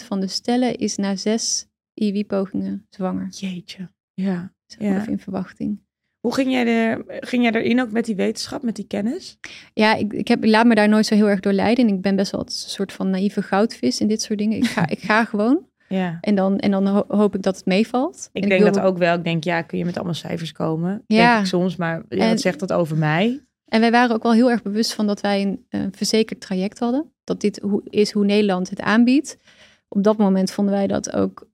35% 0.03 0.05
van 0.05 0.21
de 0.21 0.29
stellen 0.29 0.77
is 0.77 0.97
na 0.97 1.17
zes 1.17 1.67
IUI-pogingen 1.95 2.87
zwanger. 2.91 3.29
Jeetje. 3.31 3.91
Ja. 4.15 4.55
Ja. 4.67 4.97
even 5.01 5.13
in 5.13 5.19
verwachting. 5.19 5.85
Hoe 6.21 6.35
ging 6.35 6.51
jij, 6.51 6.67
er, 6.89 7.05
ging 7.07 7.43
jij 7.43 7.53
erin 7.53 7.81
ook 7.81 7.91
met 7.91 8.05
die 8.05 8.17
wetenschap, 8.17 8.63
met 8.63 8.77
die 8.77 8.87
kennis? 8.87 9.39
Ja, 9.75 9.95
ik, 9.95 10.13
ik, 10.13 10.29
heb, 10.29 10.45
laat 10.45 10.67
me 10.67 10.75
daar 10.75 10.89
nooit 10.89 11.07
zo 11.07 11.15
heel 11.15 11.29
erg 11.29 11.41
door 11.41 11.53
leiden. 11.53 11.89
En 11.89 11.95
ik 11.95 12.01
ben 12.01 12.17
best 12.17 12.33
wel 12.33 12.41
een 12.41 12.49
soort 12.49 12.93
van 12.93 13.11
naïeve 13.11 13.43
goudvis 13.43 14.01
in 14.01 14.09
dit 14.09 14.23
soort 14.23 14.39
dingen. 14.39 14.57
Ik 14.57 14.65
ga, 14.65 14.89
ik 14.89 14.99
ga 14.99 15.25
gewoon. 15.35 15.67
Ja. 15.89 16.19
En 16.21 16.35
dan, 16.35 16.59
en 16.59 16.71
dan 16.71 16.87
ho- 16.87 17.05
hoop 17.09 17.35
ik 17.35 17.43
dat 17.43 17.57
het 17.57 17.67
meevalt. 17.67 18.29
Ik 18.33 18.43
En 18.43 18.49
denk 18.49 18.63
wil- 18.63 18.73
dat 18.73 18.83
ook 18.83 18.99
wel. 18.99 19.15
Ik 19.15 19.25
denk, 19.25 19.45
ja, 19.45 19.63
kun 19.63 19.79
je 19.79 19.85
met 19.85 19.95
allemaal 19.97 20.15
cijfers 20.15 20.53
komen? 20.53 21.03
Ja. 21.07 21.31
Denk 21.33 21.41
ik 21.41 21.47
soms, 21.47 21.77
maar 21.77 22.03
ja, 22.09 22.17
En- 22.23 22.29
wat 22.29 22.41
zegt 22.41 22.61
dat 22.61 22.73
over 22.73 22.97
mij? 22.97 23.41
En 23.67 23.81
wij 23.81 23.91
waren 23.91 24.15
ook 24.17 24.23
wel 24.23 24.33
heel 24.33 24.51
erg 24.51 24.63
bewust 24.63 24.95
van 24.95 25.07
dat 25.07 25.21
wij 25.21 25.43
een 25.43 25.65
eh, 25.69 25.81
verzekerd 25.91 26.41
traject 26.41 26.79
hadden. 26.79 27.13
Dat 27.25 27.41
dit 27.41 27.59
hoe, 27.63 27.83
is 27.89 28.13
hoe 28.13 28.25
Nederland 28.25 28.71
het 28.71 28.81
aanbiedt. 28.81 29.37
Op 29.89 30.03
dat 30.03 30.17
moment 30.17 30.51
vonden 30.51 30.75
wij 30.75 30.87
dat 30.87 31.13
ook, 31.13 31.49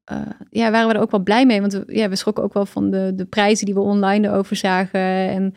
ja, 0.51 0.71
waren 0.71 0.89
we 0.89 0.95
er 0.95 1.01
ook 1.01 1.11
wel 1.11 1.23
blij 1.23 1.47
mee. 1.47 1.61
Want 1.61 1.73
we, 1.73 1.85
ja, 1.87 2.09
we 2.09 2.17
schrokken 2.17 2.45
ook 2.45 2.55
wel 2.55 2.67
van 2.67 2.91
de, 2.91 3.13
de 3.15 3.25
prijzen 3.25 3.67
die 3.67 3.75
we 3.75 3.81
online 3.81 4.29
erover 4.29 4.57
zagen. 4.57 5.01
En 5.31 5.55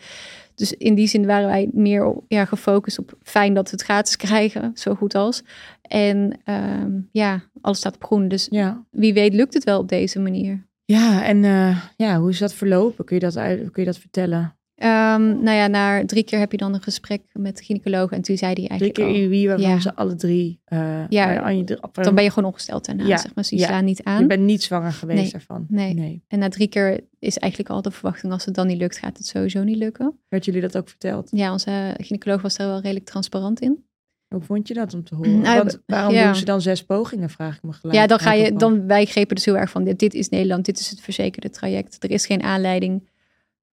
dus 0.55 0.73
in 0.73 0.95
die 0.95 1.07
zin 1.07 1.25
waren 1.25 1.47
wij 1.47 1.69
meer 1.73 2.05
op- 2.05 2.23
ja, 2.27 2.45
gefocust 2.45 2.99
op 2.99 3.13
fijn 3.23 3.53
dat 3.53 3.65
we 3.65 3.71
het 3.71 3.81
gratis 3.85 4.15
krijgen, 4.25 4.71
zo 4.73 4.95
goed 4.95 5.15
als. 5.15 5.43
En 5.81 6.37
ehm, 6.43 6.91
ja, 7.11 7.41
alles 7.61 7.77
staat 7.77 7.95
op 7.95 8.03
groen. 8.03 8.27
Dus 8.27 8.47
Ja. 8.49 8.83
wie 8.91 9.13
weet 9.13 9.33
lukt 9.33 9.53
het 9.53 9.63
wel 9.63 9.79
op 9.79 9.89
deze 9.89 10.19
manier. 10.19 10.65
Ja, 10.85 11.23
en 11.25 11.43
eh, 11.43 11.77
ja, 11.97 12.19
hoe 12.19 12.29
is 12.29 12.39
dat 12.39 12.53
verlopen? 12.53 13.05
Kun 13.05 13.15
je 13.15 13.21
dat, 13.21 13.37
uit, 13.37 13.71
kun 13.71 13.83
je 13.83 13.89
dat 13.89 13.97
vertellen? 13.97 14.54
Ehm, 14.75 15.43
nou 15.43 15.57
ja, 15.57 15.67
na 15.67 16.05
drie 16.05 16.23
keer 16.23 16.39
heb 16.39 16.51
je 16.51 16.57
dan 16.57 16.73
een 16.73 16.81
gesprek 16.81 17.21
met 17.33 17.57
de 17.57 17.63
gynaecoloog. 17.63 18.11
En 18.11 18.21
toen 18.21 18.38
zei 18.38 18.53
hij 18.53 18.55
Drie 18.55 18.69
eigenlijk 18.69 18.99
keer 18.99 19.07
al, 19.07 19.13
IUI, 19.31 19.47
waarvan 19.47 19.69
Ja. 19.69 19.79
ze 19.79 19.95
alle 19.95 20.15
drie... 20.15 20.59
eh 20.65 21.03
Ja, 21.09 21.51
dan 21.91 22.15
ben 22.15 22.23
je 22.23 22.29
gewoon 22.31 22.49
ongesteld 22.49 22.85
daarna, 22.85 23.03
Ja, 23.07 23.17
zeg 23.17 23.25
maar. 23.25 23.33
Dus 23.35 23.47
die 23.49 23.59
ja. 23.59 23.65
slaan 23.67 23.85
niet 23.85 24.03
aan. 24.03 24.21
Je 24.21 24.27
bent 24.27 24.41
niet 24.43 24.63
zwanger 24.63 24.91
geweest 24.91 25.21
Nee, 25.21 25.31
daarvan? 25.31 25.65
nee. 25.69 26.23
En 26.27 26.39
na 26.39 26.49
drie 26.49 26.67
keer 26.67 26.99
is 27.19 27.38
eigenlijk 27.38 27.71
al 27.71 27.81
de 27.81 27.91
verwachting... 27.91 28.33
als 28.33 28.45
het 28.45 28.55
dan 28.55 28.67
niet 28.67 28.77
lukt, 28.77 28.97
gaat 28.97 29.17
het 29.17 29.27
sowieso 29.27 29.63
niet 29.63 29.77
lukken. 29.77 30.19
Werd 30.29 30.45
jullie 30.45 30.61
dat 30.61 30.77
ook 30.77 30.89
verteld? 30.89 31.29
Ja, 31.31 31.51
onze 31.51 31.95
gynaecoloog 31.97 32.41
was 32.41 32.55
daar 32.55 32.67
wel 32.67 32.81
redelijk 32.81 33.05
transparant 33.05 33.59
in. 33.61 33.83
Hoe 34.27 34.41
vond 34.43 34.67
je 34.67 34.73
dat 34.73 34.93
om 34.93 35.03
te 35.03 35.15
horen? 35.15 35.39
Nou, 35.39 35.57
Want 35.57 35.81
waarom 35.85 36.13
ja. 36.13 36.25
doen 36.25 36.35
ze 36.35 36.45
dan 36.45 36.61
zes 36.61 36.83
pogingen, 36.85 37.29
vraag 37.29 37.55
ik 37.55 37.63
me 37.63 37.73
gelijk. 37.73 37.97
ja, 37.97 38.07
dan 38.07 38.19
ga 38.19 38.33
je... 38.33 38.53
Dan, 38.55 38.88
wij 38.88 39.05
grepen 39.05 39.35
dus 39.35 39.45
heel 39.45 39.57
erg 39.57 39.69
van... 39.69 39.83
Dit, 39.83 39.99
dit 39.99 40.13
is 40.13 40.29
Nederland, 40.29 40.65
dit 40.65 40.79
is 40.79 40.89
het 40.89 41.01
verzekerde 41.01 41.49
traject. 41.49 42.03
Er 42.03 42.11
is 42.11 42.25
geen 42.25 42.43
aanleiding. 42.43 43.13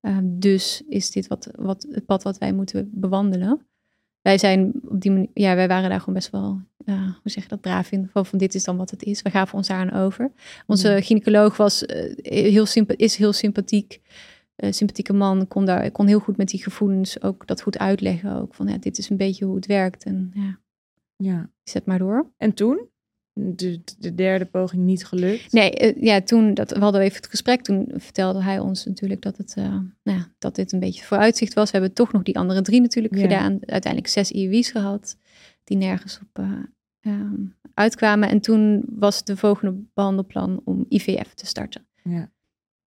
Ehm, 0.02 0.24
dus 0.24 0.82
is 0.88 1.10
dit 1.10 1.26
wat, 1.26 1.48
wat, 1.58 1.86
het 1.90 2.06
pad 2.06 2.22
wat 2.22 2.38
wij 2.38 2.52
moeten 2.52 2.90
bewandelen. 2.94 3.66
Wij 4.20 4.38
zijn 4.38 4.72
op 4.88 5.00
die 5.00 5.10
manier... 5.10 5.28
Ja, 5.34 5.54
wij 5.54 5.68
waren 5.68 5.90
daar 5.90 5.98
gewoon 5.98 6.14
best 6.14 6.30
wel... 6.30 6.60
eh, 6.84 7.02
hoe 7.02 7.30
zeg 7.30 7.42
je 7.42 7.48
dat? 7.48 7.60
Braaf 7.60 7.92
in. 7.92 8.06
Gewoon 8.06 8.26
van 8.26 8.38
dit 8.38 8.54
is 8.54 8.64
dan 8.64 8.76
wat 8.76 8.90
het 8.90 9.02
is. 9.02 9.22
We 9.22 9.30
gaven 9.30 9.54
ons 9.58 9.68
daar 9.68 9.90
aan 9.90 10.00
over. 10.00 10.32
Onze 10.66 10.88
Ja. 10.90 11.00
gynaecoloog 11.00 11.56
was, 11.56 11.86
eh, 11.86 12.12
heel 12.44 12.66
sympa- 12.66 12.94
is 12.96 13.16
heel 13.16 13.32
sympathiek. 13.32 14.00
Eh, 14.56 14.72
sympathieke 14.72 15.12
man, 15.12 15.48
kon, 15.48 15.64
daar, 15.64 15.90
kon 15.90 16.06
heel 16.06 16.18
goed 16.18 16.36
met 16.36 16.48
die 16.48 16.62
gevoelens 16.62 17.22
ook 17.22 17.46
dat 17.46 17.62
goed 17.62 17.78
uitleggen. 17.78 18.36
Ook 18.36 18.54
van 18.54 18.68
ja, 18.68 18.76
dit 18.78 18.98
is 18.98 19.10
een 19.10 19.16
beetje 19.16 19.44
hoe 19.44 19.56
het 19.56 19.66
werkt. 19.66 20.04
En 20.04 20.30
ja, 20.34 20.58
Ja. 21.16 21.50
zet 21.62 21.86
maar 21.86 21.98
door. 21.98 22.30
En 22.36 22.54
toen? 22.54 22.88
De, 23.34 23.80
de 23.98 24.14
derde 24.14 24.44
poging 24.44 24.82
niet 24.82 25.06
gelukt? 25.06 25.52
Nee, 25.52 25.70
eh, 25.70 26.02
ja, 26.02 26.20
toen 26.20 26.54
dat, 26.54 26.70
we 26.70 26.78
hadden 26.78 27.00
even 27.00 27.16
het 27.16 27.26
gesprek. 27.30 27.62
Toen 27.62 27.90
vertelde 27.96 28.42
hij 28.42 28.58
ons 28.58 28.84
natuurlijk 28.84 29.22
dat, 29.22 29.36
het, 29.36 29.54
eh, 29.56 29.64
nou 30.02 30.18
ja, 30.18 30.28
dat 30.38 30.54
dit 30.54 30.72
een 30.72 30.78
beetje 30.80 31.04
vooruitzicht 31.04 31.54
was. 31.54 31.70
We 31.70 31.76
hebben 31.78 31.94
toch 31.94 32.12
nog 32.12 32.22
die 32.22 32.38
andere 32.38 32.62
drie 32.62 32.80
natuurlijk 32.80 33.14
Ja. 33.14 33.20
gedaan. 33.20 33.58
Uiteindelijk 33.60 34.12
zes 34.12 34.30
IUI's 34.30 34.70
gehad, 34.70 35.16
die 35.64 35.76
nergens 35.76 36.20
op 36.22 36.38
eh, 36.44 36.52
ehm, 37.00 37.34
uitkwamen. 37.74 38.28
En 38.28 38.40
toen 38.40 38.84
was 38.88 39.24
de 39.24 39.36
volgende 39.36 39.82
behandelplan 39.94 40.60
om 40.64 40.86
IVF 40.88 41.34
te 41.34 41.46
starten. 41.46 41.86
Ja. 42.02 42.30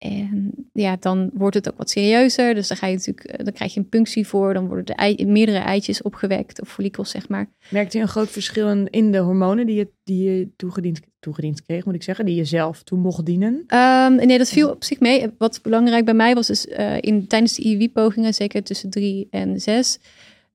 En 0.04 0.52
ja, 0.74 0.96
dan 1.00 1.30
wordt 1.34 1.56
het 1.56 1.72
ook 1.72 1.78
wat 1.78 1.90
serieuzer. 1.90 2.54
Dus 2.54 2.68
dan, 2.68 2.78
ga 2.78 2.88
je 2.88 2.96
natuurlijk, 2.96 3.26
eh, 3.28 3.44
dan 3.46 3.54
krijg 3.54 3.74
je 3.74 3.80
een 3.80 3.90
punctie 3.90 4.28
voor. 4.28 4.54
Dan 4.54 4.68
worden 4.68 4.86
de 4.86 4.94
ei- 4.96 5.26
meerdere 5.26 5.58
eitjes 5.58 6.02
opgewekt, 6.02 6.62
of 6.62 6.70
follicels 6.70 7.10
zeg 7.10 7.30
maar. 7.30 7.50
Merkte 7.70 7.98
je 7.98 8.04
een 8.04 8.10
groot 8.10 8.30
verschil 8.30 8.70
in, 8.70 8.88
in 8.90 9.12
de 9.12 9.18
hormonen 9.18 9.66
die 9.66 9.76
je, 9.76 9.90
die 10.04 10.30
je 10.32 10.48
toegediend, 10.56 11.00
toegediend 11.20 11.64
kreeg, 11.64 11.86
moet 11.86 11.96
ik 11.96 12.04
zeggen? 12.04 12.26
Die 12.26 12.36
je 12.36 12.46
zelf 12.46 12.84
toen 12.84 13.00
mocht 13.00 13.26
dienen? 13.26 13.64
Ehm, 13.68 14.16
nee, 14.16 14.38
dat 14.38 14.50
viel 14.50 14.70
op 14.70 14.84
zich 14.84 15.00
mee. 15.00 15.28
Wat 15.38 15.60
belangrijk 15.62 16.06
bij 16.06 16.14
mij 16.14 16.34
was, 16.34 16.50
is 16.50 16.68
eh, 16.68 16.98
in, 17.00 17.28
tijdens 17.28 17.54
de 17.56 17.64
IUI-pogingen, 17.64 18.34
zeker 18.34 18.64
tussen 18.64 18.90
drie 18.90 19.28
en 19.30 19.62
zes, 19.62 20.00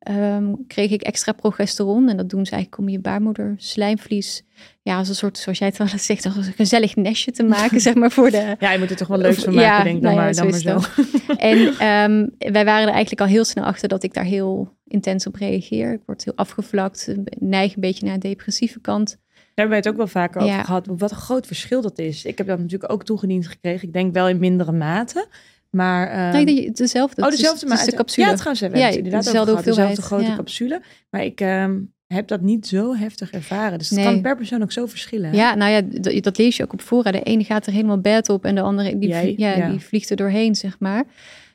ehm, 0.08 0.54
kreeg 0.66 0.90
ik 0.90 1.02
extra 1.02 1.32
progesteron. 1.32 2.08
En 2.08 2.16
dat 2.16 2.30
doen 2.30 2.46
ze 2.46 2.52
eigenlijk 2.52 2.82
om 2.82 2.88
je 2.88 2.98
baarmoeder 2.98 3.54
slijmvlies, 3.56 4.42
ja, 4.82 4.98
als 4.98 5.08
een 5.08 5.14
soort, 5.14 5.38
zoals 5.38 5.58
jij 5.58 5.68
het 5.68 5.76
wel 5.76 5.86
eens 5.92 6.06
zegt, 6.06 6.26
als 6.26 6.46
een 6.46 6.52
gezellig 6.52 6.96
nestje 6.96 7.30
te 7.32 7.42
maken, 7.42 7.80
zeg 7.88 7.94
maar, 7.94 8.10
voor 8.10 8.30
de... 8.30 8.56
Ja, 8.58 8.72
je 8.72 8.78
moet 8.78 8.90
er 8.90 8.96
toch 8.96 9.08
wel 9.08 9.18
leuks 9.18 9.44
van 9.44 9.52
Ja, 9.52 9.60
maken, 9.60 9.84
denk 9.84 9.96
ik 9.96 10.02
dan 10.02 10.14
nou 10.14 10.26
ja, 10.26 10.40
maar, 10.42 10.50
dan 10.50 10.60
zo 10.60 10.72
maar 10.74 10.82
zo. 10.82 11.34
En 11.50 11.58
ehm, 11.58 12.52
wij 12.52 12.64
waren 12.64 12.86
er 12.86 12.92
eigenlijk 12.92 13.20
al 13.20 13.26
heel 13.26 13.44
snel 13.44 13.64
achter 13.64 13.88
dat 13.88 14.02
ik 14.02 14.14
daar 14.14 14.24
heel 14.24 14.76
intens 14.86 15.26
op 15.26 15.34
reageer. 15.34 15.92
Ik 15.92 16.02
word 16.06 16.24
heel 16.24 16.36
afgevlakt, 16.36 17.14
neig 17.38 17.74
een 17.74 17.80
beetje 17.80 18.06
naar 18.06 18.18
de 18.18 18.28
depressieve 18.28 18.80
kant. 18.80 19.18
hebben 19.54 19.68
wij 19.68 19.76
het 19.78 19.88
ook 19.88 19.96
wel 19.96 20.06
vaker 20.06 20.40
over 20.40 20.54
Ja. 20.54 20.62
gehad. 20.62 20.86
Wat 20.96 21.10
een 21.10 21.16
groot 21.16 21.46
verschil 21.46 21.80
dat 21.82 21.98
is. 21.98 22.24
Ik 22.24 22.38
heb 22.38 22.46
dat 22.46 22.58
natuurlijk 22.58 22.92
ook 22.92 23.04
toegediend 23.04 23.46
gekregen. 23.46 23.86
Ik 23.88 23.94
denk 23.94 24.12
wel 24.14 24.28
in 24.28 24.38
mindere 24.38 24.72
mate. 24.72 25.26
Maar, 25.70 26.08
ehm, 26.08 26.32
nee, 26.32 26.46
die- 26.46 26.70
dezelfde. 26.70 27.22
oh, 27.22 27.30
dezelfde 27.30 27.66
is 27.66 27.72
maar 27.72 27.84
de 27.84 27.94
capsule. 27.96 28.26
Ja, 28.26 28.32
trouwens, 28.34 28.60
we 28.60 28.66
hebben 28.66 28.84
het 28.84 28.92
Ja, 28.92 28.98
inderdaad 28.98 29.24
dezelfde 29.24 29.50
gehad. 29.50 29.64
Dezelfde 29.66 30.02
grote 30.02 30.24
ja. 30.24 30.36
capsule. 30.36 30.82
Maar 31.10 31.24
ik 31.24 31.40
ehm, 31.40 31.80
heb 32.06 32.28
dat 32.28 32.40
niet 32.40 32.66
zo 32.66 32.94
heftig 32.96 33.30
ervaren. 33.30 33.78
Dus 33.78 33.88
het 33.90 33.98
Nee. 33.98 34.06
kan 34.08 34.20
per 34.20 34.36
persoon 34.36 34.62
ook 34.62 34.72
zo 34.72 34.86
verschillen. 34.86 35.30
hè? 35.30 35.36
Ja, 35.36 35.54
nou 35.54 35.70
ja, 35.70 36.00
dat 36.20 36.38
lees 36.38 36.56
je 36.56 36.62
ook 36.62 36.72
op 36.72 36.80
fora. 36.80 37.10
De 37.10 37.22
ene 37.22 37.44
gaat 37.44 37.66
er 37.66 37.72
helemaal 37.72 38.00
bed 38.00 38.28
op 38.28 38.44
en 38.44 38.54
de 38.54 38.60
andere 38.60 38.98
die, 38.98 39.08
Jij? 39.08 39.22
vlie- 39.22 39.40
ja, 39.40 39.56
Ja. 39.56 39.70
die 39.70 39.80
vliegt 39.80 40.10
er 40.10 40.16
doorheen, 40.16 40.54
zeg 40.54 40.78
maar. 40.78 41.04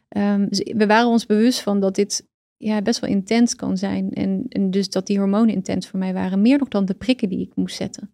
Ehm, 0.09 0.47
dus 0.49 0.71
we 0.77 0.85
waren 0.87 1.07
ons 1.09 1.25
bewust 1.25 1.59
van 1.61 1.79
dat 1.79 1.95
dit 1.95 2.27
ja, 2.57 2.81
best 2.81 2.99
wel 2.99 3.09
intens 3.09 3.55
kan 3.55 3.77
zijn. 3.77 4.11
En, 4.11 4.45
en 4.49 4.71
dus 4.71 4.89
dat 4.89 5.07
die 5.07 5.17
hormonen 5.17 5.53
intens 5.55 5.87
voor 5.87 5.99
mij 5.99 6.13
waren. 6.13 6.41
Meer 6.41 6.57
nog 6.57 6.67
dan 6.67 6.85
de 6.85 6.93
prikken 6.93 7.29
die 7.29 7.39
ik 7.39 7.51
moest 7.55 7.75
zetten. 7.75 8.13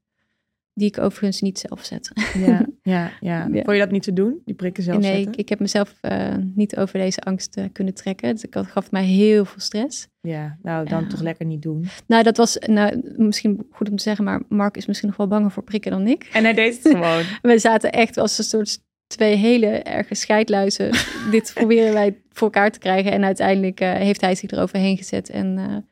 Die 0.80 0.88
ik 0.88 1.00
overigens 1.00 1.42
niet 1.42 1.60
zelf 1.60 1.86
zette. 1.86 2.12
Ja, 2.34 2.66
ja, 2.84 3.12
ja. 3.20 3.48
Ja. 3.52 3.64
Vond 3.64 3.72
je 3.72 3.78
dat 3.78 3.92
niet 3.92 4.04
te 4.04 4.14
doen? 4.14 4.42
Die 4.46 4.56
prikken 4.56 4.84
zelf 4.84 5.02
nee, 5.02 5.16
zetten? 5.16 5.32
ik, 5.32 5.40
ik 5.40 5.50
heb 5.50 5.60
mezelf 5.60 5.96
eh, 6.02 6.36
niet 6.56 6.78
over 6.78 7.00
deze 7.00 7.22
angst 7.22 7.56
eh, 7.56 7.66
kunnen 7.72 7.94
trekken. 7.94 8.34
Dus 8.36 8.46
had, 8.50 8.68
gaf 8.68 8.92
mij 8.92 9.04
heel 9.04 9.46
veel 9.46 9.60
stress. 9.60 10.08
Ja, 10.22 10.58
nou 10.62 10.90
dan 10.90 11.08
toch 11.08 11.22
lekker 11.22 11.46
niet 11.46 11.62
doen. 11.62 11.88
Nou, 12.08 12.24
dat 12.24 12.38
was 12.38 12.58
nou, 12.58 13.14
misschien 13.18 13.68
goed 13.72 13.90
om 13.90 13.96
te 13.96 14.04
zeggen, 14.04 14.24
maar 14.24 14.42
Mark 14.50 14.78
is 14.78 14.86
misschien 14.86 15.08
nog 15.08 15.18
wel 15.18 15.28
banger 15.28 15.52
voor 15.52 15.64
prikken 15.64 15.92
dan 15.92 16.08
ik. 16.08 16.30
En 16.34 16.44
hij 16.44 16.54
deed 16.54 16.84
het 16.84 16.96
gewoon. 16.96 17.24
We 17.54 17.60
zaten 17.60 17.92
echt 17.92 18.18
als 18.18 18.38
een 18.38 18.44
soort 18.44 18.80
twee 19.08 19.36
hele 19.36 19.68
erge 19.68 20.16
scheidluizen. 20.16 20.92
Dit 21.32 21.52
proberen 21.54 21.94
wij 21.94 22.22
voor 22.30 22.48
elkaar 22.48 22.72
te 22.72 22.80
krijgen. 22.80 23.12
En 23.12 23.24
uiteindelijk 23.24 23.80
eh, 23.80 23.94
heeft 23.94 24.22
hij 24.22 24.36
zich 24.36 24.52
eroverheen 24.52 24.98
gezet. 24.98 25.30
En 25.30 25.86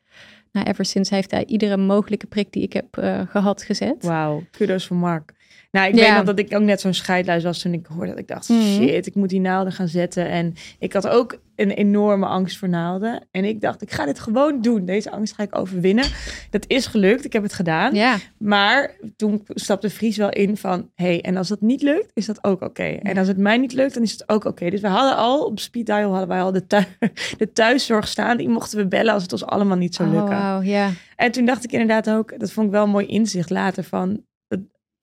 nou, 0.58 0.70
ever 0.70 0.84
sinds 0.84 1.10
heeft 1.10 1.30
hij 1.30 1.44
iedere 1.46 1.76
mogelijke 1.76 2.26
prik 2.26 2.52
die 2.52 2.62
ik 2.62 2.72
heb 2.72 2.96
eh, 2.96 3.20
gehad 3.28 3.62
gezet. 3.62 4.04
Wauw, 4.04 4.42
kudos 4.50 4.86
voor 4.86 4.96
Mark. 4.96 5.32
Nou, 5.70 5.88
ik 5.88 5.94
Ja. 5.94 6.00
weet 6.06 6.14
nog 6.14 6.24
dat 6.24 6.38
ik 6.38 6.54
ook 6.54 6.62
net 6.62 6.80
zo'n 6.80 6.94
scheidluis 6.94 7.44
was 7.44 7.60
toen 7.60 7.72
ik 7.72 7.86
hoorde 7.86 8.10
dat 8.10 8.18
ik 8.18 8.28
dacht, 8.28 8.48
Mhm. 8.48 8.60
shit, 8.60 9.06
ik 9.06 9.14
moet 9.14 9.28
die 9.28 9.40
naalden 9.40 9.72
gaan 9.72 9.88
zetten. 9.88 10.28
En 10.28 10.54
ik 10.78 10.92
had 10.92 11.08
ook 11.08 11.38
een 11.56 11.70
enorme 11.70 12.26
angst 12.26 12.58
voor 12.58 12.68
naalden. 12.68 13.26
En 13.30 13.44
ik 13.44 13.60
dacht, 13.60 13.82
ik 13.82 13.90
ga 13.90 14.04
dit 14.04 14.18
gewoon 14.18 14.60
doen. 14.60 14.84
Deze 14.84 15.10
angst 15.10 15.34
ga 15.34 15.42
ik 15.42 15.58
overwinnen. 15.58 16.04
Dat 16.50 16.64
is 16.66 16.86
gelukt, 16.86 17.24
ik 17.24 17.32
heb 17.32 17.42
het 17.42 17.52
gedaan. 17.52 17.94
Ja, 17.94 18.16
Maar 18.38 18.96
toen 19.16 19.42
stapte 19.46 19.90
Vries 19.90 20.16
wel 20.16 20.28
in 20.30 20.56
van, 20.56 20.90
hey, 20.94 21.20
en 21.20 21.36
als 21.36 21.48
dat 21.48 21.60
niet 21.60 21.82
lukt, 21.82 22.10
is 22.14 22.26
dat 22.26 22.44
ook 22.44 22.62
oké. 22.62 22.82
En 22.82 23.16
als 23.18 23.28
het 23.28 23.36
mij 23.36 23.56
niet 23.58 23.72
lukt, 23.72 23.94
dan 23.94 24.02
is 24.02 24.12
het 24.12 24.28
ook 24.28 24.44
oké. 24.44 24.70
Dus 24.70 24.80
we 24.80 24.88
hadden 24.88 25.16
al, 25.16 25.44
op 25.44 25.58
speed 25.60 25.86
dial 25.86 26.10
hadden 26.10 26.28
wij 26.28 26.42
al 26.42 26.52
de, 26.52 26.64
de 27.38 27.52
thuiszorg 27.52 28.08
staan. 28.08 28.36
Die 28.36 28.48
mochten 28.48 28.78
we 28.78 28.86
bellen 28.88 29.12
als 29.12 29.22
het 29.22 29.32
ons 29.32 29.44
allemaal 29.46 29.76
niet 29.76 29.94
zou 29.94 30.08
oh, 30.08 30.14
lukken. 30.14 30.36
wauw, 30.38 30.60
ja. 30.62 30.90
En 31.16 31.30
toen 31.32 31.44
dacht 31.44 31.64
ik 31.64 31.72
inderdaad 31.72 32.10
ook, 32.10 32.38
dat 32.38 32.52
vond 32.52 32.66
ik 32.66 32.72
wel 32.72 32.84
een 32.84 32.90
mooi 32.90 33.06
inzicht 33.06 33.50
later 33.50 33.84
van, 33.84 34.20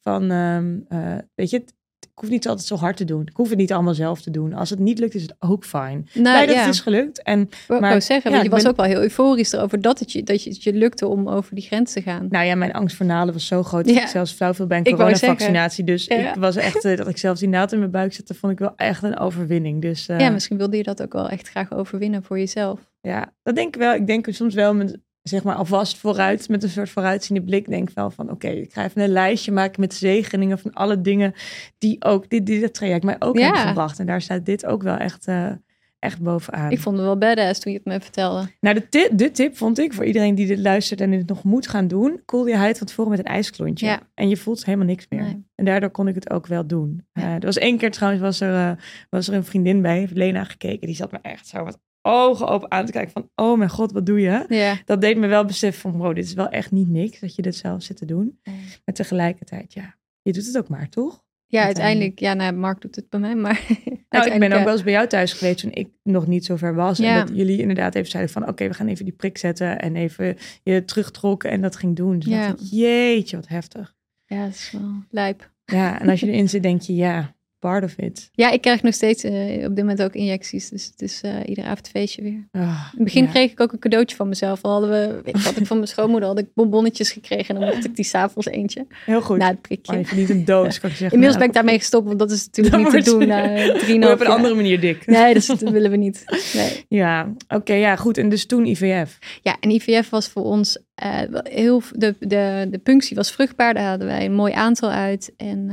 van 0.09 0.31
ehm, 0.31 0.77
eh, 0.87 1.17
weet 1.35 1.49
je, 1.49 1.57
ik 1.99 2.21
hoef 2.21 2.29
niet 2.29 2.47
altijd 2.47 2.67
zo 2.67 2.75
hard 2.75 2.97
te 2.97 3.05
doen. 3.05 3.21
Ik 3.21 3.35
hoef 3.35 3.49
het 3.49 3.57
niet 3.57 3.73
allemaal 3.73 3.93
zelf 3.93 4.21
te 4.21 4.31
doen. 4.31 4.53
Als 4.53 4.69
het 4.69 4.79
niet 4.79 4.99
lukt, 4.99 5.15
is 5.15 5.21
het 5.21 5.35
ook 5.39 5.65
fijn. 5.65 6.07
Nou, 6.13 6.21
Blij 6.21 6.45
dat 6.45 6.55
ja. 6.55 6.61
het 6.61 6.73
is 6.73 6.79
gelukt. 6.79 7.23
En 7.23 7.49
wou 7.67 7.79
maar- 7.81 7.89
wou 7.89 8.01
zeggen, 8.01 8.29
ja, 8.31 8.35
want 8.37 8.43
je 8.43 8.51
was 8.51 8.61
ben- 8.61 8.71
ook 8.71 8.77
wel 8.77 8.85
heel 8.85 9.01
euforisch 9.01 9.51
erover 9.53 9.81
dat 9.81 9.99
het 9.99 10.11
je, 10.11 10.23
dat 10.23 10.43
je, 10.43 10.49
het 10.49 10.63
je 10.63 10.73
lukte 10.73 11.07
om 11.07 11.29
over 11.29 11.55
die 11.55 11.63
grens 11.63 11.93
te 11.93 12.01
gaan. 12.01 12.27
nou 12.29 12.45
ja, 12.45 12.55
mijn 12.55 12.73
angst 12.73 12.95
voor 12.95 13.05
naalden 13.05 13.33
was 13.33 13.47
zo 13.47 13.63
groot 13.63 13.85
dat 13.85 13.95
Ja. 13.95 14.01
ik 14.01 14.07
zelfs 14.07 14.31
flauw 14.31 14.53
viel 14.53 14.67
bij 14.67 14.77
een 14.77 14.83
coronavaccinatie. 14.83 15.83
Dus 15.83 16.07
ik 16.07 16.33
was 16.39 16.55
echt, 16.55 16.85
eh, 16.85 16.97
dat 16.97 17.07
ik 17.07 17.17
zelfs 17.17 17.39
die 17.39 17.49
naald 17.49 17.71
in 17.71 17.79
mijn 17.79 17.91
buik 17.91 18.13
zette, 18.13 18.33
vond 18.33 18.51
ik 18.53 18.59
wel 18.59 18.73
echt 18.75 19.03
een 19.03 19.17
overwinning. 19.17 19.81
Dus 19.81 20.07
eh, 20.07 20.19
ja, 20.19 20.29
misschien 20.29 20.57
wilde 20.57 20.77
je 20.77 20.83
dat 20.83 21.01
ook 21.01 21.13
wel 21.13 21.29
echt 21.29 21.49
graag 21.49 21.73
overwinnen 21.73 22.23
voor 22.23 22.37
jezelf. 22.39 22.79
Ja, 23.01 23.33
dat 23.43 23.55
denk 23.55 23.75
ik 23.75 23.81
wel. 23.81 23.93
Ik 23.93 24.07
denk 24.07 24.27
soms 24.29 24.53
wel 24.53 24.73
met, 24.73 24.97
zeg 25.29 25.43
maar, 25.43 25.55
alvast 25.55 25.97
vooruit, 25.97 26.49
met 26.49 26.63
een 26.63 26.69
soort 26.69 26.89
vooruitziende 26.89 27.43
blik. 27.43 27.67
Denk 27.69 27.89
wel 27.93 28.11
van, 28.11 28.31
oké, 28.31 28.47
ik 28.47 28.73
ga 28.73 28.83
even 28.83 29.01
een 29.01 29.09
lijstje 29.09 29.51
maken 29.51 29.81
met 29.81 29.93
zegeningen 29.93 30.59
van 30.59 30.73
alle 30.73 31.01
dingen 31.01 31.33
die 31.77 32.03
ook, 32.03 32.29
dit, 32.29 32.45
dit, 32.45 32.73
traject 32.73 33.03
mij 33.03 33.15
ook 33.19 33.37
Ja. 33.37 33.43
hebben 33.45 33.61
gebracht. 33.61 33.99
En 33.99 34.05
daar 34.05 34.21
staat 34.21 34.45
dit 34.45 34.65
ook 34.65 34.83
wel 34.83 34.97
echt, 34.97 35.27
eh, 35.27 35.51
echt 35.99 36.21
bovenaan. 36.21 36.71
Ik 36.71 36.79
vond 36.79 36.97
het 36.97 37.05
wel 37.05 37.17
badass 37.17 37.59
toen 37.59 37.71
je 37.71 37.77
het 37.77 37.87
me 37.87 37.99
vertelde. 38.01 38.47
Nou, 38.59 38.75
de 38.75 38.89
tip, 38.89 39.17
de 39.17 39.31
tip 39.31 39.57
vond 39.57 39.79
ik 39.79 39.93
voor 39.93 40.05
iedereen 40.05 40.35
die 40.35 40.47
dit 40.47 40.59
luistert 40.59 41.01
en 41.01 41.11
dit 41.11 41.27
nog 41.27 41.43
moet 41.43 41.67
gaan 41.67 41.87
doen. 41.87 42.21
Koel 42.25 42.47
je 42.47 42.55
huid 42.55 42.77
van 42.77 42.87
tevoren 42.87 43.11
met 43.11 43.19
een 43.19 43.25
ijsklontje. 43.25 43.85
Ja. 43.85 43.99
En 44.13 44.29
je 44.29 44.37
voelt 44.37 44.65
helemaal 44.65 44.87
niks 44.87 45.05
meer. 45.09 45.21
Nee. 45.21 45.45
En 45.55 45.65
daardoor 45.65 45.89
kon 45.89 46.07
ik 46.07 46.15
het 46.15 46.29
ook 46.29 46.47
wel 46.47 46.67
doen. 46.67 47.05
Ja. 47.13 47.21
Eh, 47.21 47.33
er 47.33 47.39
was 47.45 47.57
één 47.57 47.77
keer 47.77 47.91
trouwens, 47.91 48.21
was 48.23 48.39
er, 48.41 48.53
eh, 48.53 48.71
was 49.09 49.27
er 49.27 49.33
een 49.33 49.43
vriendin 49.45 49.81
bij, 49.81 49.97
heeft 49.97 50.13
Lena 50.15 50.43
gekeken. 50.43 50.87
Die 50.87 50.95
zat 50.95 51.11
me 51.11 51.19
echt 51.21 51.47
zo 51.47 51.63
met 51.63 51.77
ogen 52.05 52.47
open 52.47 52.71
aan 52.71 52.85
te 52.85 52.91
kijken 52.91 53.11
van, 53.11 53.29
oh 53.35 53.57
mijn 53.57 53.69
god, 53.69 53.91
wat 53.91 54.05
doe 54.05 54.19
je? 54.19 54.45
Ja. 54.47 54.77
Dat 54.85 55.01
deed 55.01 55.17
me 55.17 55.27
wel 55.27 55.45
beseffen 55.45 55.81
van, 55.81 55.99
bro, 55.99 56.13
dit 56.13 56.25
is 56.25 56.33
wel 56.33 56.49
echt 56.49 56.71
niet 56.71 56.89
niks 56.89 57.19
dat 57.19 57.35
je 57.35 57.41
dit 57.41 57.55
zelf 57.55 57.83
zit 57.83 57.97
te 57.97 58.05
doen. 58.05 58.39
Maar 58.85 58.95
tegelijkertijd, 58.95 59.73
ja, 59.73 59.95
je 60.21 60.33
doet 60.33 60.45
het 60.45 60.57
ook 60.57 60.67
maar, 60.67 60.89
toch? 60.89 61.23
Ja, 61.47 61.63
Uiteindelijk. 61.63 62.19
Ja, 62.19 62.33
nou, 62.33 62.53
Mark 62.53 62.81
doet 62.81 62.95
het 62.95 63.09
bij 63.09 63.19
mij, 63.19 63.35
maar... 63.35 63.61
Nou, 64.09 64.31
ik 64.31 64.39
ben 64.39 64.51
ook 64.53 64.63
wel 64.63 64.73
eens 64.73 64.83
bij 64.83 64.93
jou 64.93 65.07
thuis 65.07 65.33
geweest 65.33 65.57
toen 65.59 65.71
ik 65.71 65.89
nog 66.03 66.27
niet 66.27 66.45
zo 66.45 66.55
ver 66.55 66.75
was. 66.75 66.97
Ja. 66.97 67.19
En 67.19 67.25
dat 67.25 67.37
jullie 67.37 67.59
inderdaad 67.59 67.95
even 67.95 68.09
zeiden 68.09 68.31
van, 68.33 68.47
oké, 68.47 68.67
we 68.67 68.73
gaan 68.73 68.87
even 68.87 69.05
die 69.05 69.13
prik 69.13 69.37
zetten 69.37 69.79
en 69.79 69.95
even 69.95 70.37
je 70.63 70.85
terugtrokken 70.85 71.49
en 71.49 71.61
dat 71.61 71.75
ging 71.75 71.95
doen. 71.95 72.19
Dus 72.19 72.29
Ja. 72.29 72.47
ik, 72.47 72.55
jeetje, 72.59 73.35
wat 73.35 73.47
heftig. 73.47 73.95
Ja, 74.25 74.43
dat 74.45 74.53
is 74.53 74.71
wel 74.71 74.91
lijp. 75.09 75.51
Ja, 75.65 75.99
en 76.01 76.09
als 76.09 76.19
je 76.19 76.27
erin 76.27 76.49
zit, 76.49 76.63
denk 76.63 76.81
je, 76.81 76.95
ja, 76.95 77.35
part 77.65 77.83
of 77.83 77.93
it. 77.97 78.29
Ja, 78.33 78.51
ik 78.51 78.61
krijg 78.61 78.81
nog 78.81 78.93
steeds 78.93 79.23
eh, 79.23 79.31
op 79.55 79.75
dit 79.75 79.77
moment 79.77 80.03
ook 80.03 80.13
injecties. 80.13 80.69
Dus 80.69 80.85
het 80.85 81.01
is 81.01 81.21
eh 81.21 81.31
iedere 81.45 81.67
avond 81.67 81.89
feestje 81.89 82.21
weer. 82.21 82.31
In 82.31 82.47
Ah, 82.51 82.91
het 82.91 83.03
begin 83.03 83.23
ja. 83.23 83.29
kreeg 83.29 83.51
ik 83.51 83.59
ook 83.59 83.71
een 83.71 83.79
cadeautje 83.79 84.15
van 84.15 84.27
mezelf. 84.29 84.61
Al 84.61 84.71
hadden 84.71 84.89
we, 84.89 85.21
weet 85.23 85.35
ik 85.35 85.41
wat 85.41 85.57
ik 85.57 85.65
van 85.65 85.77
mijn 85.77 85.87
schoonmoeder 85.89 86.29
had 86.29 86.39
ik 86.39 86.47
bonbonnetjes 86.53 87.11
gekregen. 87.11 87.55
En 87.55 87.61
dan 87.61 87.69
mocht 87.69 87.85
ik 87.85 87.95
die 87.95 88.05
s'avonds 88.05 88.47
eentje. 88.47 88.85
Heel 89.05 89.21
goed. 89.21 89.37
Na 89.37 89.47
het 89.47 89.61
prikje. 89.61 90.05
Verdient 90.05 90.29
een 90.29 90.45
doos, 90.45 90.79
kan 90.79 90.89
ik 90.89 90.95
zeggen. 90.95 91.11
Inmiddels 91.11 91.37
ben 91.37 91.47
ik 91.47 91.53
daarmee 91.53 91.77
gestopt, 91.77 92.07
want 92.07 92.19
dat 92.19 92.31
is 92.31 92.45
natuurlijk 92.45 92.93
niet 92.93 93.03
te 93.03 93.11
doen 93.11 93.27
na 93.27 94.07
3,5 94.07 94.13
op 94.13 94.19
een 94.19 94.27
andere 94.27 94.55
manier 94.55 94.79
dik. 94.79 95.05
Nee, 95.05 95.33
dus 95.33 95.45
dat 95.45 95.59
willen 95.59 95.91
we 95.91 95.97
niet. 95.97 96.23
Nee. 96.53 96.85
Ja, 96.89 97.33
oké, 97.47 97.73
ja, 97.73 97.95
goed. 97.95 98.17
En 98.17 98.29
dus 98.29 98.45
toen 98.45 98.65
IVF. 98.65 99.17
Ja, 99.41 99.57
en 99.59 99.69
IVF 99.69 100.09
was 100.09 100.27
voor 100.27 100.43
ons 100.43 100.77
eh, 100.95 101.19
heel. 101.43 101.81
De, 101.91 102.15
de, 102.19 102.67
de 102.71 102.77
punctie 102.77 103.15
was 103.15 103.31
vruchtbaar, 103.31 103.73
daar 103.73 103.89
hadden 103.89 104.07
wij 104.07 104.25
een 104.25 104.33
mooi 104.33 104.53
aantal 104.53 104.89
uit. 104.89 105.33
En 105.37 105.69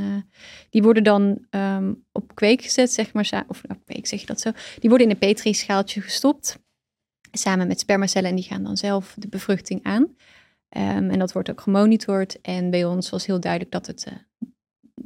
die 0.72 0.82
worden 0.82 1.04
dan 1.04 1.38
ehm, 1.50 1.92
op 2.12 2.34
kweek 2.34 2.62
gezet, 2.62 2.92
zeg 2.92 3.12
maar. 3.12 3.44
Of 3.48 3.62
nou, 3.68 3.80
kweek 3.84 4.06
zeg 4.06 4.20
je 4.20 4.26
dat 4.26 4.40
zo. 4.40 4.50
Die 4.78 4.88
worden 4.88 5.06
in 5.06 5.12
een 5.12 5.18
petrischaaltje 5.18 6.00
gestopt. 6.00 6.58
Samen 7.32 7.66
met 7.66 7.80
spermacellen. 7.80 8.30
En 8.30 8.36
die 8.36 8.44
gaan 8.44 8.62
dan 8.62 8.76
zelf 8.76 9.14
de 9.18 9.28
bevruchting 9.28 9.80
aan. 9.82 10.16
Ehm, 10.68 11.10
en 11.10 11.18
dat 11.18 11.32
wordt 11.32 11.50
ook 11.50 11.60
gemonitord. 11.60 12.40
En 12.40 12.70
bij 12.70 12.84
ons 12.84 13.10
was 13.10 13.26
heel 13.26 13.40
duidelijk 13.40 13.72
dat 13.72 13.86
het. 13.86 14.04
eh, 14.06 14.12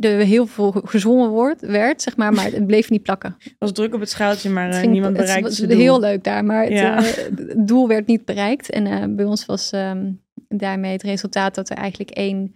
er 0.00 0.18
heel 0.24 0.46
veel 0.46 0.70
gezwommen 0.72 1.30
wordt, 1.30 1.60
werd, 1.60 2.02
zeg 2.02 2.16
maar, 2.16 2.32
maar 2.32 2.44
het 2.52 2.66
bleef 2.66 2.90
niet 2.90 3.02
plakken. 3.02 3.34
Het 3.38 3.54
was 3.58 3.72
druk 3.72 3.94
op 3.94 4.00
het 4.00 4.10
schaaltje, 4.10 4.50
maar 4.50 4.64
Het 4.64 4.74
eh, 4.74 4.80
ging- 4.80 4.92
niemand 4.92 5.16
het 5.16 5.24
bereikte 5.24 5.48
was 5.48 5.56
zijn 5.58 5.68
doel. 5.70 5.78
heel 5.78 6.00
leuk 6.00 6.24
daar, 6.24 6.44
maar 6.44 6.62
het, 6.62 6.72
Ja. 6.72 6.96
eh, 6.96 7.02
het 7.36 7.68
doel 7.68 7.88
werd 7.88 8.06
niet 8.06 8.24
bereikt. 8.24 8.70
En 8.70 9.16
bij 9.16 9.24
ons 9.24 9.46
was 9.46 9.70
ehm, 9.72 10.12
daarmee 10.48 10.92
het 10.92 11.02
resultaat 11.02 11.54
dat 11.54 11.70
er 11.70 11.76
eigenlijk 11.76 12.10
één 12.10 12.54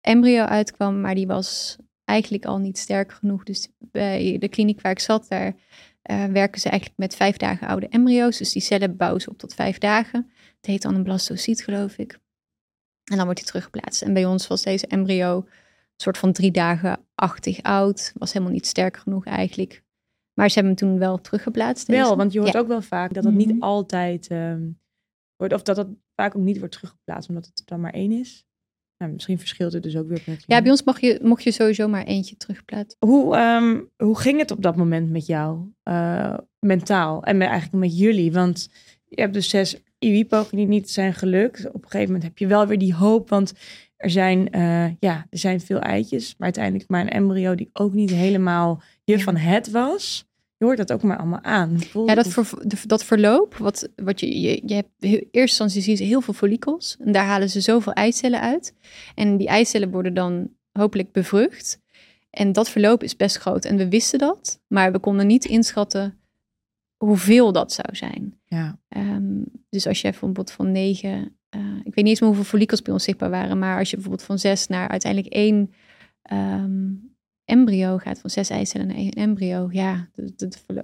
embryo 0.00 0.42
uitkwam, 0.44 1.00
maar 1.00 1.14
die 1.14 1.26
was 1.26 1.76
eigenlijk 2.06 2.44
al 2.44 2.58
niet 2.58 2.78
sterk 2.78 3.12
genoeg. 3.12 3.42
Dus 3.42 3.68
bij 3.78 4.36
de 4.38 4.48
kliniek 4.48 4.80
waar 4.80 4.92
ik 4.92 4.98
zat, 4.98 5.28
daar 5.28 5.54
eh, 6.02 6.24
werken 6.24 6.60
ze 6.60 6.68
eigenlijk 6.68 6.98
met 7.00 7.16
vijf 7.16 7.36
dagen 7.36 7.68
oude 7.68 7.88
embryo's. 7.88 8.38
Dus 8.38 8.52
die 8.52 8.62
cellen 8.62 8.96
bouwen 8.96 9.20
ze 9.20 9.30
op 9.30 9.38
tot 9.38 9.54
vijf 9.54 9.78
dagen. 9.78 10.30
Het 10.56 10.66
heet 10.66 10.82
dan 10.82 10.94
een 10.94 11.02
blastocyst, 11.02 11.62
geloof 11.62 11.98
ik. 11.98 12.12
En 13.04 13.16
dan 13.16 13.24
wordt 13.24 13.38
die 13.40 13.48
teruggeplaatst. 13.48 14.02
En 14.02 14.12
bij 14.12 14.24
ons 14.24 14.46
was 14.46 14.62
deze 14.62 14.86
embryo 14.86 15.36
een 15.36 15.46
soort 15.96 16.18
van 16.18 16.32
drie 16.32 16.50
dagen 16.50 17.06
achtig 17.14 17.62
oud. 17.62 18.12
Was 18.14 18.32
helemaal 18.32 18.54
niet 18.54 18.66
sterk 18.66 18.96
genoeg 18.96 19.24
eigenlijk. 19.24 19.82
Maar 20.34 20.48
ze 20.48 20.54
hebben 20.60 20.76
hem 20.78 20.88
toen 20.88 20.98
wel 20.98 21.20
teruggeplaatst. 21.20 21.86
deze. 21.86 22.00
Wel, 22.00 22.16
want 22.16 22.32
je 22.32 22.38
hoort 22.40 22.52
Ja. 22.52 22.58
ook 22.58 22.66
wel 22.68 22.82
vaak 22.82 23.14
dat 23.14 23.24
het 23.24 23.34
niet 23.34 23.52
Mhm. 23.52 23.62
altijd 23.62 24.26
ehm, 24.26 24.70
wordt, 25.36 25.54
of 25.54 25.62
dat 25.62 25.76
het 25.76 25.88
vaak 26.14 26.36
ook 26.36 26.42
niet 26.42 26.58
wordt 26.58 26.74
teruggeplaatst, 26.74 27.28
omdat 27.28 27.46
het 27.46 27.62
dan 27.64 27.80
maar 27.80 27.92
één 27.92 28.12
is. 28.12 28.45
Nou, 28.98 29.12
misschien 29.12 29.38
verschilt 29.38 29.72
het 29.72 29.82
dus 29.82 29.96
ook 29.96 30.08
weer 30.08 30.20
per 30.24 30.42
Ja, 30.46 30.62
bij 30.62 30.70
ons 30.70 30.82
mag 30.82 31.00
je, 31.00 31.18
mocht 31.22 31.42
je 31.42 31.50
sowieso 31.50 31.88
maar 31.88 32.04
eentje 32.04 32.36
terugplaatsen. 32.36 32.96
Hoe, 33.06 33.36
ehm, 33.36 33.80
hoe 33.96 34.18
ging 34.18 34.38
het 34.38 34.50
op 34.50 34.62
dat 34.62 34.76
moment 34.76 35.10
met 35.10 35.26
jou, 35.26 35.72
eh, 35.82 36.34
mentaal 36.58 37.22
en 37.24 37.36
met, 37.36 37.48
eigenlijk 37.48 37.84
met 37.84 37.98
jullie? 37.98 38.32
Want 38.32 38.68
je 39.08 39.20
hebt 39.20 39.34
dus 39.34 39.48
zes 39.48 39.82
IWI-pogingen 39.98 40.56
die 40.68 40.74
niet 40.78 40.90
zijn 40.90 41.14
gelukt. 41.14 41.66
Op 41.68 41.74
een 41.84 41.90
gegeven 41.90 42.06
moment 42.06 42.22
heb 42.22 42.38
je 42.38 42.46
wel 42.46 42.66
weer 42.66 42.78
die 42.78 42.94
hoop, 42.94 43.28
want 43.28 43.52
er 43.96 44.10
zijn, 44.10 44.50
eh, 44.50 44.86
ja, 45.00 45.26
er 45.30 45.38
zijn 45.38 45.60
veel 45.60 45.78
eitjes, 45.78 46.28
maar 46.36 46.44
uiteindelijk 46.44 46.88
maar 46.90 47.00
een 47.00 47.08
embryo 47.08 47.54
die 47.54 47.70
ook 47.72 47.92
niet 47.92 48.10
helemaal 48.10 48.82
je 49.04 49.16
Ja. 49.16 49.22
van 49.22 49.36
het 49.36 49.70
was. 49.70 50.26
Je 50.58 50.64
hoort 50.64 50.76
dat 50.76 50.92
ook 50.92 51.02
maar 51.02 51.16
allemaal 51.18 51.42
aan. 51.42 51.80
Voel- 51.80 52.06
Ja, 52.08 52.14
dat, 52.14 52.28
ver, 52.28 52.48
dat 52.86 53.04
verloop, 53.04 53.54
wat, 53.56 53.88
wat 53.96 54.20
je, 54.20 54.40
je, 54.40 54.62
je 54.66 54.74
hebt 54.74 54.88
in 54.98 55.10
eerste 55.10 55.30
instantie 55.40 55.80
zie 55.82 55.98
je 55.98 56.04
heel 56.04 56.20
veel 56.20 56.34
follicels. 56.34 56.96
En 57.00 57.12
daar 57.12 57.24
halen 57.24 57.50
ze 57.50 57.60
zoveel 57.60 57.92
eicellen 57.92 58.40
uit. 58.40 58.74
En 59.14 59.36
die 59.36 59.46
eicellen 59.46 59.90
worden 59.90 60.14
dan 60.14 60.50
hopelijk 60.72 61.12
bevrucht. 61.12 61.80
En 62.30 62.52
dat 62.52 62.70
verloop 62.70 63.02
is 63.02 63.16
best 63.16 63.36
groot. 63.36 63.64
En 63.64 63.76
we 63.76 63.88
wisten 63.88 64.18
dat, 64.18 64.60
maar 64.66 64.92
we 64.92 64.98
konden 64.98 65.26
niet 65.26 65.44
inschatten 65.44 66.18
hoeveel 66.96 67.52
dat 67.52 67.72
zou 67.72 67.88
zijn. 67.96 68.40
ja. 68.44 68.78
Ehm, 68.88 69.42
dus 69.70 69.86
als 69.86 70.00
je 70.00 70.10
bijvoorbeeld 70.10 70.50
van 70.50 70.72
negen 70.72 71.36
eh, 71.48 71.60
ik 71.84 71.94
weet 71.94 71.96
niet 71.96 72.06
eens 72.06 72.20
meer 72.20 72.28
hoeveel 72.28 72.44
follikels 72.48 72.82
bij 72.82 72.92
ons 72.92 73.04
zichtbaar 73.04 73.30
waren. 73.30 73.58
Maar 73.58 73.78
als 73.78 73.90
je 73.90 73.96
bijvoorbeeld 73.96 74.26
van 74.26 74.38
zes 74.38 74.66
naar 74.66 74.88
uiteindelijk 74.88 75.32
één 75.34 75.72
ehm, 76.22 76.90
embryo 77.46 77.98
gaat, 77.98 78.18
van 78.20 78.30
zes 78.30 78.50
eicellen 78.50 78.86
naar 78.86 78.96
één 78.96 79.10
embryo. 79.10 79.68
Ja, 79.70 80.08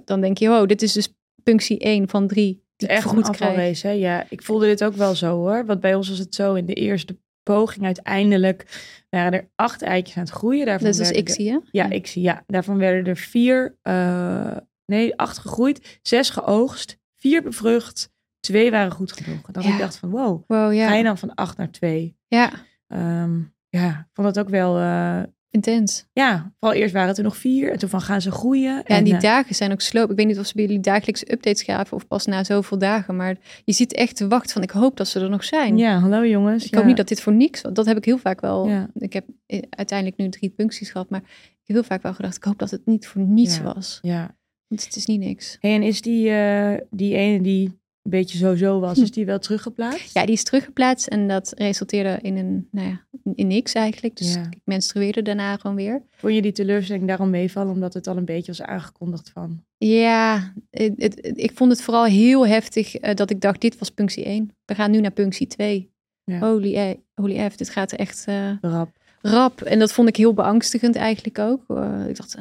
dan 0.05 0.21
denk 0.21 0.37
je, 0.37 0.49
oh, 0.49 0.65
dit 0.65 0.81
is 0.81 0.93
dus 0.93 1.13
punctie 1.43 1.79
1 1.79 2.09
van 2.09 2.27
3. 2.27 2.61
Die 2.75 2.87
ik 2.89 2.95
echt 2.95 3.07
krijg. 3.09 3.27
afvalrace, 3.29 3.87
hè? 3.87 3.93
Ja, 3.93 4.25
ik 4.29 4.41
voelde 4.43 4.65
dit 4.65 4.83
ook 4.83 4.93
wel 4.95 5.15
zo 5.15 5.35
hoor. 5.35 5.65
Want 5.65 5.79
bij 5.79 5.95
ons 5.95 6.09
was 6.09 6.17
het 6.17 6.35
zo 6.35 6.53
in 6.53 6.65
de 6.65 6.73
eerste 6.73 7.17
poging 7.43 7.85
uiteindelijk 7.85 8.65
waren 9.09 9.33
er 9.33 9.49
acht 9.55 9.81
eitjes 9.81 10.17
aan 10.17 10.23
het 10.23 10.31
groeien. 10.31 10.65
Daarvan 10.65 10.91
Dat 10.91 10.99
is 10.99 11.11
ik 11.11 11.29
zie 11.29 11.45
je. 11.45 11.61
Ja, 11.71 11.89
ik 11.89 12.07
zie. 12.07 12.21
Ja, 12.21 12.43
daarvan 12.47 12.77
werden 12.77 13.05
er 13.05 13.17
vier, 13.17 13.77
eh, 13.81 14.57
nee, 14.85 15.15
acht 15.15 15.37
gegroeid, 15.37 15.99
zes 16.01 16.29
geoogst, 16.29 16.99
vier 17.15 17.43
bevrucht, 17.43 18.11
twee 18.39 18.71
waren 18.71 18.91
goed 18.91 19.11
genoeg. 19.11 19.51
Dat 19.51 19.63
Ja. 19.63 19.73
ik 19.73 19.79
dacht 19.79 19.97
van, 19.97 20.09
wow, 20.09 20.43
Wow, 20.47 20.73
ja. 20.73 20.87
ga 20.87 20.95
je 20.95 21.03
dan 21.03 21.17
van 21.17 21.33
acht 21.35 21.57
naar 21.57 21.71
twee? 21.71 22.17
Ja, 22.27 22.51
Ehm, 22.87 23.39
ja, 23.69 23.89
ik 23.89 24.07
vond 24.13 24.33
dat 24.33 24.39
ook 24.45 24.49
wel, 24.49 24.77
eh, 24.77 25.21
intens. 25.53 26.05
ja, 26.13 26.53
vooral 26.59 26.79
eerst 26.79 26.93
waren 26.93 27.07
het 27.07 27.17
er 27.17 27.23
nog 27.23 27.37
vier 27.37 27.71
en 27.71 27.79
toen 27.79 27.89
van 27.89 28.01
gaan 28.01 28.21
ze 28.21 28.31
groeien. 28.31 28.75
Ja, 28.75 28.83
en 28.83 29.03
die 29.03 29.13
eh, 29.13 29.19
dagen 29.19 29.55
zijn 29.55 29.71
ook 29.71 29.81
sloop. 29.81 30.11
Ik 30.11 30.17
weet 30.17 30.27
niet 30.27 30.39
of 30.39 30.45
ze 30.45 30.53
bij 30.55 30.65
jullie 30.65 30.79
dagelijkse 30.79 31.31
updates 31.31 31.63
gaven 31.63 31.97
of 31.97 32.07
pas 32.07 32.25
na 32.25 32.43
zoveel 32.43 32.77
dagen. 32.77 33.15
Maar 33.15 33.35
je 33.65 33.73
ziet 33.73 33.93
echt 33.93 34.15
te 34.15 34.27
wachten 34.27 34.51
van 34.53 34.61
ik 34.63 34.69
hoop 34.69 34.97
dat 34.97 35.07
ze 35.07 35.19
er 35.19 35.29
nog 35.29 35.43
zijn. 35.43 35.77
ja, 35.77 35.99
hallo 35.99 36.25
jongens. 36.25 36.65
Ik 36.65 36.71
ja. 36.71 36.77
hoop 36.77 36.85
niet 36.87 36.97
dat 36.97 37.07
dit 37.07 37.21
voor 37.21 37.33
niks, 37.33 37.61
want 37.61 37.75
dat 37.75 37.85
heb 37.85 37.97
ik 37.97 38.05
heel 38.05 38.17
vaak 38.17 38.41
wel. 38.41 38.67
Ja. 38.67 38.89
Ik 38.93 39.13
heb 39.13 39.25
eh, 39.45 39.61
uiteindelijk 39.69 40.17
nu 40.19 40.29
drie 40.29 40.49
puncties 40.49 40.89
gehad, 40.91 41.09
maar 41.09 41.21
ik 41.21 41.69
heb 41.69 41.75
heel 41.75 41.83
vaak 41.83 42.01
wel 42.03 42.13
gedacht, 42.13 42.35
ik 42.35 42.43
hoop 42.43 42.59
dat 42.59 42.71
het 42.71 42.85
niet 42.85 43.07
voor 43.07 43.21
niets 43.21 43.57
Ja. 43.57 43.63
was. 43.73 43.99
Ja, 44.01 44.35
Want 44.67 44.83
het 44.85 44.95
is 44.95 45.05
niet 45.05 45.19
niks. 45.19 45.57
Hey, 45.59 45.75
en 45.75 45.83
is 45.83 46.01
die, 46.01 46.29
eh, 46.29 46.81
die 46.89 47.15
ene 47.15 47.41
die 47.41 47.81
een 48.03 48.11
beetje 48.11 48.37
zo-zo 48.37 48.79
was, 48.79 48.97
is 48.97 49.11
die 49.11 49.25
wel 49.25 49.39
teruggeplaatst? 49.39 50.13
Ja, 50.13 50.25
die 50.25 50.33
is 50.35 50.43
teruggeplaatst 50.43 51.07
en 51.07 51.27
dat 51.27 51.53
resulteerde 51.57 52.19
in 52.21 52.37
een, 52.37 52.67
nou 52.71 52.87
ja, 52.87 53.01
in 53.35 53.47
niks 53.47 53.73
eigenlijk. 53.73 54.17
Dus 54.17 54.33
Ja. 54.33 54.41
ik 54.51 54.59
menstrueerde 54.63 55.21
daarna 55.21 55.57
gewoon 55.57 55.75
weer. 55.75 56.01
Vond 56.11 56.33
je 56.33 56.41
die 56.41 56.51
teleurstelling 56.51 57.07
daarom 57.07 57.29
meevallen, 57.29 57.73
omdat 57.73 57.93
het 57.93 58.07
al 58.07 58.17
een 58.17 58.25
beetje 58.25 58.51
was 58.51 58.61
aangekondigd 58.61 59.29
van... 59.29 59.63
Ja, 59.77 60.53
het, 60.69 60.93
het- 60.95 61.31
ik 61.37 61.51
vond 61.55 61.71
het 61.71 61.81
vooral 61.81 62.05
heel 62.05 62.47
heftig 62.47 62.95
eh, 62.95 63.15
dat 63.15 63.29
ik 63.29 63.41
dacht, 63.41 63.61
dit 63.61 63.77
was 63.79 63.89
punctie 63.89 64.23
1. 64.25 64.51
We 64.65 64.75
gaan 64.75 64.91
nu 64.91 64.99
naar 64.99 65.11
punctie 65.11 65.47
2. 65.47 65.91
Ja. 66.23 66.39
Holy, 66.39 66.75
eh, 66.75 66.89
holy 67.13 67.49
F, 67.49 67.55
dit 67.55 67.69
gaat 67.69 67.91
echt 67.91 68.23
eh, 68.27 68.51
Rap. 68.61 68.89
rap. 69.21 69.61
En 69.61 69.79
dat 69.79 69.91
vond 69.93 70.07
ik 70.07 70.15
heel 70.15 70.33
beangstigend 70.33 70.95
eigenlijk 70.95 71.39
ook. 71.39 71.63
Eh, 71.67 72.07
ik 72.07 72.15
dacht, 72.17 72.35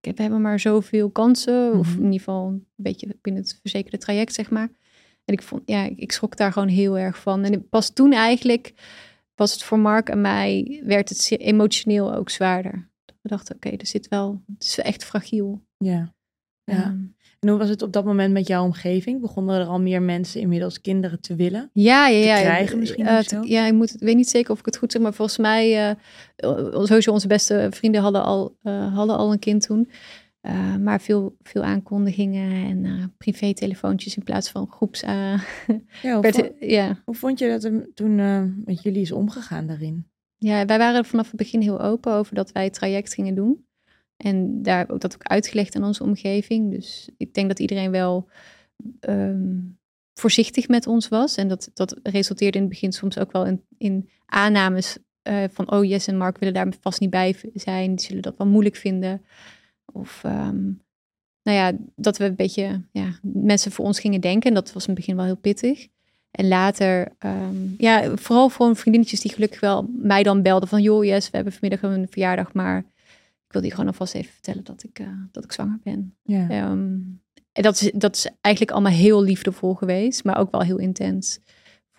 heb, 0.00 0.16
we 0.16 0.22
hebben 0.22 0.40
maar 0.40 0.60
zoveel 0.60 1.10
kansen. 1.10 1.78
Of 1.78 1.86
Mhm. 1.88 1.96
in 1.98 2.02
ieder 2.04 2.18
geval 2.18 2.46
een 2.46 2.66
beetje 2.76 3.16
binnen 3.22 3.42
het 3.42 3.58
verzekerde 3.60 3.98
traject, 3.98 4.34
zeg 4.34 4.50
maar. 4.50 4.68
En 5.28 5.34
ik 5.34 5.42
vond, 5.42 5.62
ja, 5.64 5.88
ik, 5.96 6.12
schrok 6.12 6.36
daar 6.36 6.52
gewoon 6.52 6.68
heel 6.68 6.98
erg 6.98 7.18
van. 7.18 7.44
En 7.44 7.68
pas 7.68 7.90
toen 7.90 8.12
eigenlijk 8.12 8.72
was 9.34 9.52
het 9.52 9.62
voor 9.62 9.78
Mark 9.78 10.08
en 10.08 10.20
mij, 10.20 10.82
werd 10.84 11.08
het 11.08 11.34
emotioneel 11.38 12.14
ook 12.14 12.30
zwaarder. 12.30 12.88
We 13.20 13.28
dachten, 13.28 13.54
oké, 13.54 13.68
er 13.68 13.86
zit 13.86 14.08
wel, 14.08 14.42
het 14.54 14.62
is 14.64 14.78
echt 14.78 15.04
fragiel. 15.04 15.62
Ja. 15.76 16.14
Ja. 16.64 16.74
Ehm, 16.74 16.96
En 17.40 17.48
hoe 17.48 17.58
was 17.58 17.68
het 17.68 17.82
op 17.82 17.92
dat 17.92 18.04
moment 18.04 18.32
met 18.32 18.46
jouw 18.46 18.64
omgeving? 18.64 19.20
Begonnen 19.20 19.60
er 19.60 19.66
al 19.66 19.80
meer 19.80 20.02
mensen 20.02 20.40
inmiddels 20.40 20.80
kinderen 20.80 21.20
te 21.20 21.34
willen? 21.34 21.70
Ja, 21.72 22.08
ja, 22.08 22.24
ja. 22.36 22.40
krijgen 22.40 22.78
misschien 22.78 23.04
te- 23.04 23.22
zo? 23.28 23.42
Ja, 23.44 23.66
ik, 23.66 23.72
moet, 23.72 23.96
weet 23.98 24.16
niet 24.16 24.28
zeker 24.30 24.50
of 24.52 24.58
ik 24.58 24.64
het 24.64 24.76
goed 24.76 24.92
zeg, 24.92 25.02
maar 25.02 25.14
volgens 25.14 25.38
mij, 25.38 25.88
eh, 25.88 25.94
sowieso 26.84 27.10
onze 27.12 27.26
beste 27.26 27.66
vrienden 27.70 28.00
hadden 28.02 28.22
al, 28.24 28.56
eh, 28.62 28.94
hadden 28.94 29.16
al 29.16 29.32
een 29.32 29.38
kind 29.38 29.62
toen. 29.62 29.90
Eh, 30.48 30.76
maar 30.76 31.00
veel, 31.00 31.36
veel 31.42 31.62
aankondigingen 31.62 32.66
en 32.66 32.84
eh 32.84 33.04
privé-telefoontjes 33.18 34.16
in 34.16 34.22
plaats 34.22 34.50
van 34.50 34.66
groeps. 34.70 35.02
eh, 35.02 35.12
Ja, 36.02 36.12
hoe, 36.12 36.20
werd, 36.20 36.34
vond, 36.34 36.52
ja. 36.60 37.02
hoe 37.04 37.14
vond 37.14 37.38
je 37.38 37.48
dat 37.48 37.64
er 37.64 37.90
toen 37.94 38.14
met 38.64 38.82
jullie 38.82 39.00
is 39.00 39.12
omgegaan 39.12 39.66
daarin? 39.66 40.06
ja, 40.38 40.64
wij 40.64 40.78
waren 40.78 41.04
vanaf 41.04 41.26
het 41.26 41.36
begin 41.36 41.60
heel 41.60 41.80
open 41.80 42.12
over 42.12 42.34
dat 42.34 42.52
wij 42.52 42.64
het 42.64 42.74
traject 42.74 43.14
gingen 43.14 43.34
doen. 43.34 43.66
En 44.16 44.62
daar 44.62 44.90
ook 44.90 45.00
dat 45.00 45.14
ook 45.14 45.22
uitgelegd 45.22 45.76
aan 45.76 45.84
onze 45.84 46.02
omgeving. 46.02 46.70
Dus 46.70 47.08
ik 47.16 47.34
denk 47.34 47.48
dat 47.48 47.58
iedereen 47.58 47.90
wel 47.90 48.28
ehm, 49.00 49.56
voorzichtig 50.14 50.68
met 50.68 50.86
ons 50.86 51.08
was. 51.08 51.36
En 51.36 51.48
dat, 51.48 51.70
dat 51.74 52.00
resulteerde 52.02 52.56
in 52.56 52.64
het 52.64 52.72
begin 52.72 52.92
soms 52.92 53.18
ook 53.18 53.32
wel 53.32 53.46
in, 53.46 53.62
in 53.78 54.08
aannames 54.26 54.98
van... 55.50 55.72
oh, 55.72 55.84
Jess 55.84 56.06
en 56.06 56.16
Mark 56.16 56.38
willen 56.38 56.54
daar 56.54 56.72
vast 56.80 57.00
niet 57.00 57.10
bij 57.10 57.36
zijn. 57.54 57.94
Die 57.94 58.06
zullen 58.06 58.22
dat 58.22 58.36
wel 58.36 58.46
moeilijk 58.46 58.76
vinden. 58.76 59.22
Of 59.92 60.24
ehm, 60.24 60.64
nou 61.42 61.56
ja, 61.58 61.72
dat 61.96 62.18
we 62.18 62.24
een 62.24 62.36
beetje 62.36 62.82
ja, 62.92 63.18
mensen 63.22 63.72
voor 63.72 63.84
ons 63.84 64.00
gingen 64.00 64.20
denken. 64.20 64.48
En 64.48 64.54
dat 64.54 64.72
was 64.72 64.82
in 64.86 64.90
het 64.90 64.98
begin 64.98 65.16
wel 65.16 65.24
heel 65.24 65.36
pittig. 65.36 65.88
En 66.30 66.48
later, 66.48 67.12
ehm, 67.18 67.56
ja, 67.78 68.16
vooral 68.16 68.48
voor 68.48 68.76
vriendinnetjes 68.76 69.20
die 69.20 69.32
gelukkig 69.32 69.60
wel 69.60 69.90
mij 69.96 70.22
dan 70.22 70.42
belden 70.42 70.68
van... 70.68 70.82
joh, 70.82 71.04
Jess, 71.04 71.30
we 71.30 71.36
hebben 71.36 71.52
vanmiddag 71.52 71.90
een 71.90 72.06
verjaardag, 72.10 72.52
maar 72.52 72.78
ik 73.46 73.54
wil 73.54 73.62
die 73.62 73.70
gewoon 73.70 73.86
alvast 73.86 74.14
even 74.14 74.32
vertellen 74.32 74.64
dat 74.64 74.82
ik, 74.82 74.98
eh, 74.98 75.06
dat 75.32 75.44
ik 75.44 75.52
zwanger 75.52 75.78
ben. 75.82 76.14
Ja. 76.22 76.48
Ehm, 76.48 76.98
en 77.52 77.62
dat 77.62 77.80
is, 77.80 77.90
dat 77.94 78.16
is 78.16 78.28
eigenlijk 78.40 78.74
allemaal 78.74 78.92
heel 78.92 79.22
liefdevol 79.22 79.74
geweest, 79.74 80.24
maar 80.24 80.38
ook 80.38 80.50
wel 80.50 80.60
heel 80.60 80.78
intens. 80.78 81.38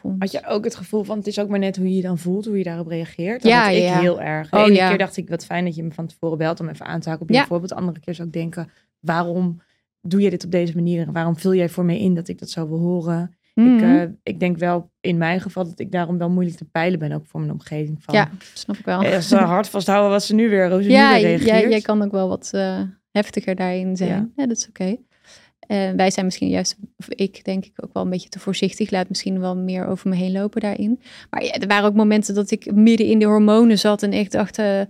Vond. 0.01 0.15
Had 0.21 0.31
je 0.31 0.45
ook 0.47 0.63
het 0.63 0.75
gevoel 0.75 1.03
van, 1.03 1.17
het 1.17 1.27
is 1.27 1.39
ook 1.39 1.49
maar 1.49 1.59
net 1.59 1.77
hoe 1.77 1.89
je 1.89 1.95
je 1.95 2.01
dan 2.01 2.17
voelt, 2.17 2.45
hoe 2.45 2.57
je 2.57 2.63
daarop 2.63 2.87
reageert? 2.87 3.41
Dat 3.41 3.51
Ja, 3.51 3.69
ik 3.69 3.81
ja, 3.81 3.83
ja. 3.93 3.99
heel 3.99 4.21
erg. 4.21 4.49
De 4.49 4.57
Oh, 4.57 4.63
ene 4.65 4.73
ja. 4.75 4.89
keer 4.89 4.97
dacht 4.97 5.17
ik, 5.17 5.29
wat 5.29 5.45
fijn 5.45 5.65
dat 5.65 5.75
je 5.75 5.83
me 5.83 5.91
van 5.91 6.07
tevoren 6.07 6.37
belt 6.37 6.59
om 6.59 6.69
even 6.69 6.85
aan 6.85 6.99
te 6.99 7.09
haken 7.09 7.23
op 7.23 7.29
je 7.29 7.35
Ja. 7.35 7.45
voorbeeld. 7.45 7.69
De 7.69 7.75
andere 7.75 7.99
keer 7.99 8.15
zou 8.15 8.27
ik 8.27 8.33
denken, 8.33 8.69
waarom 8.99 9.61
doe 10.01 10.21
je 10.21 10.29
dit 10.29 10.45
op 10.45 10.51
deze 10.51 10.75
manier? 10.75 11.07
En 11.07 11.13
waarom 11.13 11.37
vul 11.37 11.53
jij 11.53 11.69
voor 11.69 11.85
mij 11.85 11.99
in 11.99 12.13
dat 12.15 12.27
ik 12.27 12.39
dat 12.39 12.49
zou 12.49 12.69
wil 12.69 12.77
horen? 12.79 13.33
Ik, 13.53 13.63
Mhm. 13.65 13.83
eh, 13.83 14.01
ik 14.23 14.39
denk 14.39 14.57
wel 14.57 14.91
in 15.01 15.17
mijn 15.17 15.41
geval 15.41 15.63
dat 15.63 15.79
ik 15.79 15.91
daarom 15.91 16.17
wel 16.17 16.29
moeilijk 16.29 16.57
te 16.57 16.65
peilen 16.65 16.99
ben, 16.99 17.11
ook 17.11 17.25
voor 17.25 17.39
mijn 17.39 17.51
omgeving. 17.51 18.03
Van, 18.03 18.15
ja, 18.15 18.29
snap 18.53 18.75
ik 18.77 18.85
wel. 18.85 19.03
eh, 19.03 19.19
Ze 19.19 19.35
hard 19.37 19.69
vasthouden 19.69 20.11
wat 20.11 20.23
ze 20.23 20.35
nu 20.35 20.49
weer, 20.49 20.71
hoe 20.71 20.83
ze 20.83 20.89
ja, 20.89 21.07
nu 21.07 21.13
weer 21.13 21.23
reageert. 21.27 21.49
jij, 21.49 21.69
jij 21.69 21.81
kan 21.81 22.01
ook 22.01 22.11
wel 22.11 22.27
wat 22.27 22.49
eh, 22.53 22.81
heftiger 23.11 23.55
daarin 23.55 23.97
zijn. 23.97 24.09
Ja. 24.09 24.29
Ja, 24.35 24.47
dat 24.47 24.57
is 24.57 24.67
oké. 24.67 24.95
Eh, 25.69 25.91
wij 25.95 26.11
zijn 26.11 26.25
misschien 26.25 26.49
juist, 26.49 26.77
of 26.97 27.09
ik 27.09 27.43
denk 27.43 27.65
ik 27.65 27.71
ook 27.75 27.93
wel 27.93 28.03
een 28.03 28.09
beetje 28.09 28.29
te 28.29 28.39
voorzichtig. 28.39 28.91
Laat 28.91 29.09
misschien 29.09 29.39
wel 29.39 29.55
meer 29.55 29.87
over 29.87 30.09
me 30.09 30.15
heen 30.15 30.31
lopen 30.31 30.61
daarin. 30.61 30.99
Maar 31.29 31.43
ja, 31.43 31.51
er 31.53 31.67
waren 31.67 31.89
ook 31.89 31.95
momenten 31.95 32.35
dat 32.35 32.51
ik 32.51 32.71
midden 32.71 33.07
in 33.07 33.19
de 33.19 33.25
hormonen 33.25 33.79
zat 33.79 34.03
en 34.03 34.11
echt 34.11 34.31
dacht, 34.31 34.57
eh, 34.57 34.81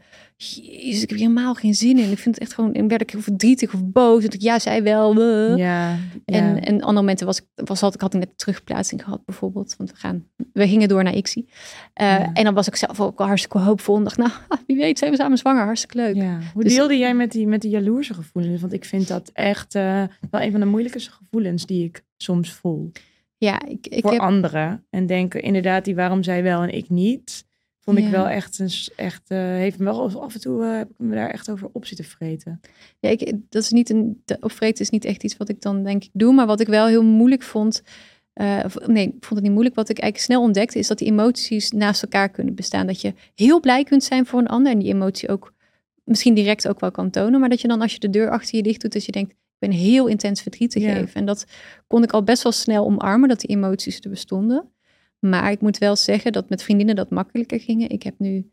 jezus, 0.48 1.02
ik 1.04 1.10
heb 1.10 1.18
hier 1.18 1.28
helemaal 1.28 1.54
geen 1.54 1.74
zin 1.76 1.98
in. 1.98 2.12
Ik 2.12 2.18
vind 2.18 2.36
het 2.36 2.44
echt 2.44 2.54
gewoon, 2.54 2.74
en 2.74 2.88
werd 2.88 3.02
ik 3.02 3.10
heel 3.10 3.22
verdrietig 3.22 3.74
of 3.74 3.86
boos. 3.86 4.24
En 4.24 4.32
ik, 4.32 4.42
ja, 4.42 4.60
zij 4.60 4.84
wel. 4.84 5.22
eh. 5.22 5.58
Ja, 5.58 5.98
En, 6.26 6.62
en 6.64 6.74
andere 6.74 6.92
momenten 6.94 7.26
was 7.26 7.38
ik, 7.40 7.46
was, 7.68 7.80
had, 7.82 7.94
ik 7.94 8.02
had 8.02 8.14
ik 8.14 8.20
net 8.20 8.38
terugplaatsing 8.38 9.04
gehad 9.04 9.26
bijvoorbeeld. 9.26 9.76
Want 9.78 9.92
we, 9.92 9.98
gaan, 9.98 10.26
we 10.54 10.68
gingen 10.68 10.88
door 10.88 11.04
naar 11.04 11.16
ICSI. 11.16 11.46
Eh, 11.94 12.08
Ja. 12.08 12.34
En 12.34 12.44
dan 12.44 12.54
was 12.54 12.68
ik 12.68 12.76
zelf 12.76 13.00
ook 13.02 13.20
al 13.20 13.26
hartstikke 13.26 13.58
hoopvol. 13.60 13.98
En 13.98 14.04
dacht, 14.04 14.18
nou, 14.18 14.32
wie 14.68 14.78
weet 14.78 15.00
zijn 15.00 15.12
we 15.12 15.18
samen 15.18 15.38
zwanger. 15.38 15.64
Hartstikke 15.64 15.98
leuk. 15.98 16.16
Ja. 16.16 16.40
Hoe 16.54 16.64
Dus- 16.64 16.74
deelde 16.74 16.98
jij 16.98 17.14
met 17.14 17.32
die, 17.32 17.48
met 17.48 17.62
die 17.62 17.72
jaloerse 17.72 18.14
gevoelens? 18.14 18.62
Want 18.62 18.74
ik 18.74 18.86
vind 18.86 19.08
dat 19.08 19.30
echt 19.34 19.76
eh, 19.76 20.04
wel 20.32 20.42
een 20.42 20.52
van 20.52 20.60
de 20.60 20.66
moeilijkste 20.66 21.12
gevoelens 21.12 21.66
die 21.66 21.84
ik 21.86 22.04
soms 22.18 22.52
voel. 22.54 22.92
Ja, 23.38 23.66
ik, 23.66 23.88
ik 23.88 24.02
voor 24.02 24.12
heb... 24.12 24.22
anderen. 24.22 24.86
En 24.90 25.06
denken 25.06 25.42
inderdaad, 25.42 25.86
die 25.86 25.96
waarom 25.96 26.24
zij 26.24 26.44
wel 26.44 26.62
en 26.62 26.74
ik 26.76 26.90
niet. 26.90 27.48
Vond 27.94 28.06
ik 28.06 28.12
Ja. 28.12 28.12
wel 28.12 28.28
echt, 28.28 28.60
een, 28.60 28.70
echt 28.96 29.22
eh, 29.28 29.38
heeft 29.38 29.80
me 29.80 29.86
wel 29.86 30.22
af 30.22 30.34
en 30.34 30.40
toe 30.42 30.64
eh, 30.64 30.78
heb 30.78 30.90
ik 30.90 30.96
me 30.98 31.16
daar 31.16 31.30
echt 31.30 31.50
over 31.52 31.70
op 31.72 31.86
zitten 31.86 32.06
vreten. 32.06 32.60
Ja, 33.00 33.10
ik, 33.10 33.34
dat 33.50 33.64
is 33.64 33.70
niet 33.72 33.90
een, 33.90 34.24
opvreten 34.40 34.82
is 34.84 34.90
niet 34.90 35.06
echt 35.06 35.24
iets 35.24 35.38
wat 35.38 35.50
ik 35.50 35.62
dan 35.62 35.84
denk 35.84 36.04
ik 36.04 36.10
doe. 36.14 36.34
Maar 36.34 36.46
wat 36.46 36.60
ik 36.60 36.68
wel 36.68 36.88
heel 36.88 37.04
moeilijk 37.04 37.42
vond. 37.44 37.82
eh, 38.34 38.66
nee, 38.86 39.06
ik 39.06 39.12
vond 39.12 39.30
het 39.30 39.42
niet 39.42 39.52
moeilijk. 39.52 39.76
Wat 39.76 39.90
ik 39.90 40.00
eigenlijk 40.00 40.32
snel 40.32 40.42
ontdekte 40.42 40.80
is 40.80 40.88
dat 40.88 40.98
die 40.98 41.08
emoties 41.08 41.72
naast 41.72 42.04
elkaar 42.04 42.30
kunnen 42.30 42.56
bestaan. 42.56 42.88
Dat 42.88 43.02
je 43.02 43.14
heel 43.36 43.60
blij 43.60 43.84
kunt 43.84 44.04
zijn 44.04 44.26
voor 44.26 44.40
een 44.40 44.48
ander. 44.48 44.72
En 44.72 44.80
die 44.80 44.94
emotie 44.94 45.30
ook 45.30 45.54
misschien 46.04 46.34
direct 46.34 46.68
ook 46.68 46.80
wel 46.80 46.92
kan 46.92 47.10
tonen. 47.10 47.40
Maar 47.40 47.50
dat 47.50 47.62
je 47.62 47.68
dan 47.68 47.82
als 47.82 47.94
je 47.94 48.00
de 48.00 48.10
deur 48.10 48.30
achter 48.30 48.56
je 48.56 48.64
dicht 48.64 48.82
doet. 48.82 48.94
Dat 48.94 49.06
je 49.06 49.12
denkt, 49.12 49.32
ik 49.32 49.38
ben 49.60 49.72
heel 49.72 50.08
intens 50.08 50.42
verdriet 50.42 50.72
te 50.72 50.80
Ja. 50.80 50.94
geven. 50.94 51.14
En 51.14 51.26
dat 51.26 51.46
kon 51.88 52.04
ik 52.04 52.12
al 52.12 52.24
best 52.24 52.44
wel 52.44 52.52
snel 52.52 52.86
omarmen. 52.86 53.30
Dat 53.30 53.40
die 53.40 53.50
emoties 53.50 54.00
er 54.00 54.10
bestonden. 54.10 54.70
Maar 55.20 55.52
ik 55.52 55.62
moet 55.62 55.78
wel 55.78 55.96
zeggen 55.96 56.32
dat 56.32 56.50
met 56.50 56.64
vriendinnen 56.64 56.96
dat 56.96 57.10
makkelijker 57.10 57.60
gingen. 57.60 57.90
Ik 57.90 58.04
heb 58.04 58.20
nu 58.20 58.52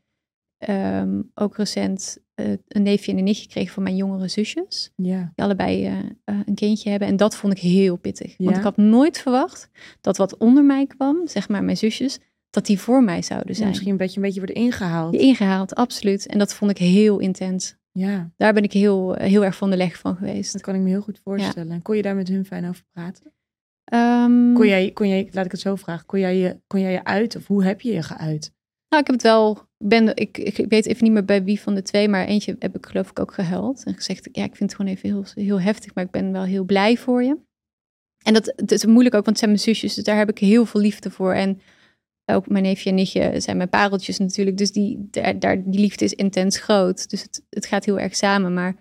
ehm, 0.59 1.22
ook 1.35 1.57
recent 1.57 2.18
eh, 2.35 2.46
een 2.68 2.83
neefje 2.83 3.12
en 3.12 3.18
een 3.18 3.24
nichtje 3.24 3.42
gekregen 3.44 3.72
van 3.74 3.83
mijn 3.83 3.96
jongere 3.96 4.29
zusjes 4.29 4.92
Ja. 4.96 5.33
die 5.35 5.44
allebei 5.44 5.85
eh, 5.87 5.98
eh, 6.24 6.38
een 6.44 6.55
kindje 6.55 6.90
hebben. 6.90 7.09
En 7.09 7.16
dat 7.16 7.37
vond 7.37 7.52
ik 7.52 7.59
heel 7.59 7.96
pittig. 7.96 8.35
Want 8.37 8.50
Ja? 8.50 8.57
ik 8.57 8.62
had 8.62 8.76
nooit 8.76 9.18
verwacht 9.18 9.70
dat 10.00 10.16
wat 10.16 10.37
onder 10.37 10.64
mij 10.64 10.87
kwam, 10.87 11.26
zeg 11.29 11.48
maar 11.48 11.64
mijn 11.64 11.76
zusjes, 11.76 12.18
dat 12.50 12.66
die 12.66 12.79
voor 12.79 13.02
mij 13.05 13.22
zouden 13.22 13.55
zijn. 13.55 13.68
misschien 13.68 13.90
een 13.90 13.96
beetje, 13.96 14.16
een 14.16 14.22
beetje 14.22 14.38
worden 14.40 14.57
ingehaald. 14.57 15.14
Ingehaald, 15.14 15.74
absoluut. 15.74 16.26
En 16.26 16.38
dat 16.38 16.55
vond 16.55 16.70
ik 16.70 16.79
heel 16.79 17.18
intens. 17.18 17.76
Ja, 17.92 18.31
Daar 18.37 18.52
ben 18.52 18.62
ik 18.62 18.72
heel, 18.72 19.14
heel 19.14 19.44
erg 19.44 19.57
van 19.57 19.70
de 19.70 19.76
leg 19.76 19.98
van 19.98 20.16
geweest. 20.16 20.52
dat 20.52 20.62
kan 20.62 20.74
ik 20.74 20.81
me 20.81 20.88
heel 20.88 21.00
goed 21.00 21.20
voorstellen. 21.24 21.83
Kon 21.83 21.96
je 21.96 22.02
daar 22.02 22.14
met 22.16 22.29
hun 22.29 22.44
fijn 22.44 22.68
over 22.68 22.85
praten? 22.92 23.33
Ehm, 23.87 24.53
Kon 24.53 24.66
jij, 24.66 24.90
kon 24.90 25.09
jij, 25.09 25.29
laat 25.31 25.44
ik 25.44 25.51
het 25.51 25.61
zo 25.61 25.77
vragen, 25.77 26.07
kon 26.07 26.20
jij 26.20 26.37
je, 26.37 26.61
kon 26.66 26.81
jij 26.81 26.92
je 26.92 27.05
uit 27.05 27.37
of 27.37 27.46
hoe 27.46 27.64
heb 27.64 27.81
je 27.81 27.92
je 27.92 28.03
geuit? 28.03 28.55
Nou, 28.88 29.03
ik 29.03 29.07
heb 29.07 29.16
het 29.16 29.22
wel. 29.22 29.51
Ik, 29.79 29.88
ben, 29.88 30.16
ik, 30.16 30.38
ik 30.38 30.66
weet 30.68 30.87
even 30.87 31.05
niet 31.05 31.12
meer 31.12 31.25
bij 31.25 31.44
wie 31.44 31.61
van 31.61 31.75
de 31.75 31.83
twee, 31.83 32.09
maar 32.09 32.27
eentje 32.27 32.57
heb 32.59 32.77
ik 32.77 32.87
geloof 32.87 33.11
ik 33.11 33.20
ook 33.20 33.35
gehuild. 33.35 33.85
En 33.85 33.94
gezegd, 33.94 34.29
ja, 34.33 34.44
ik 34.44 34.57
vind 34.57 34.70
het 34.70 34.75
gewoon 34.75 34.92
even 34.92 35.09
heel, 35.09 35.25
heel 35.44 35.61
heftig, 35.61 35.94
maar 35.94 36.05
ik 36.05 36.11
ben 36.11 36.33
wel 36.33 36.44
heel 36.44 36.64
blij 36.64 36.96
voor 36.96 37.22
je. 37.22 37.38
En 38.22 38.35
dat 38.35 38.53
het 38.57 38.72
is 38.72 38.85
moeilijk 38.85 39.14
ook, 39.14 39.25
want 39.25 39.27
het 39.27 39.38
zijn 39.38 39.51
mijn 39.51 39.62
zusjes, 39.62 39.94
dus 39.94 40.05
daar 40.05 40.16
heb 40.16 40.29
ik 40.29 40.38
heel 40.38 40.66
veel 40.66 40.81
liefde 40.81 41.11
voor. 41.11 41.33
En 41.33 41.61
ook 42.25 42.49
mijn 42.49 42.62
neefje 42.64 42.88
en 42.88 42.94
nichtje 42.94 43.40
zijn 43.40 43.57
mijn 43.57 43.68
pareltjes 43.68 44.18
natuurlijk. 44.18 44.57
Dus 44.57 44.72
die, 44.72 45.09
daar, 45.11 45.38
daar, 45.38 45.62
die 45.70 45.81
liefde 45.81 46.05
is 46.05 46.12
intens 46.12 46.59
groot. 46.59 47.11
Dus 47.11 47.22
het, 47.22 47.42
het 47.51 47.66
gaat 47.66 47.85
heel 47.85 47.99
erg 47.99 48.16
samen. 48.16 48.55
Maar 48.55 48.77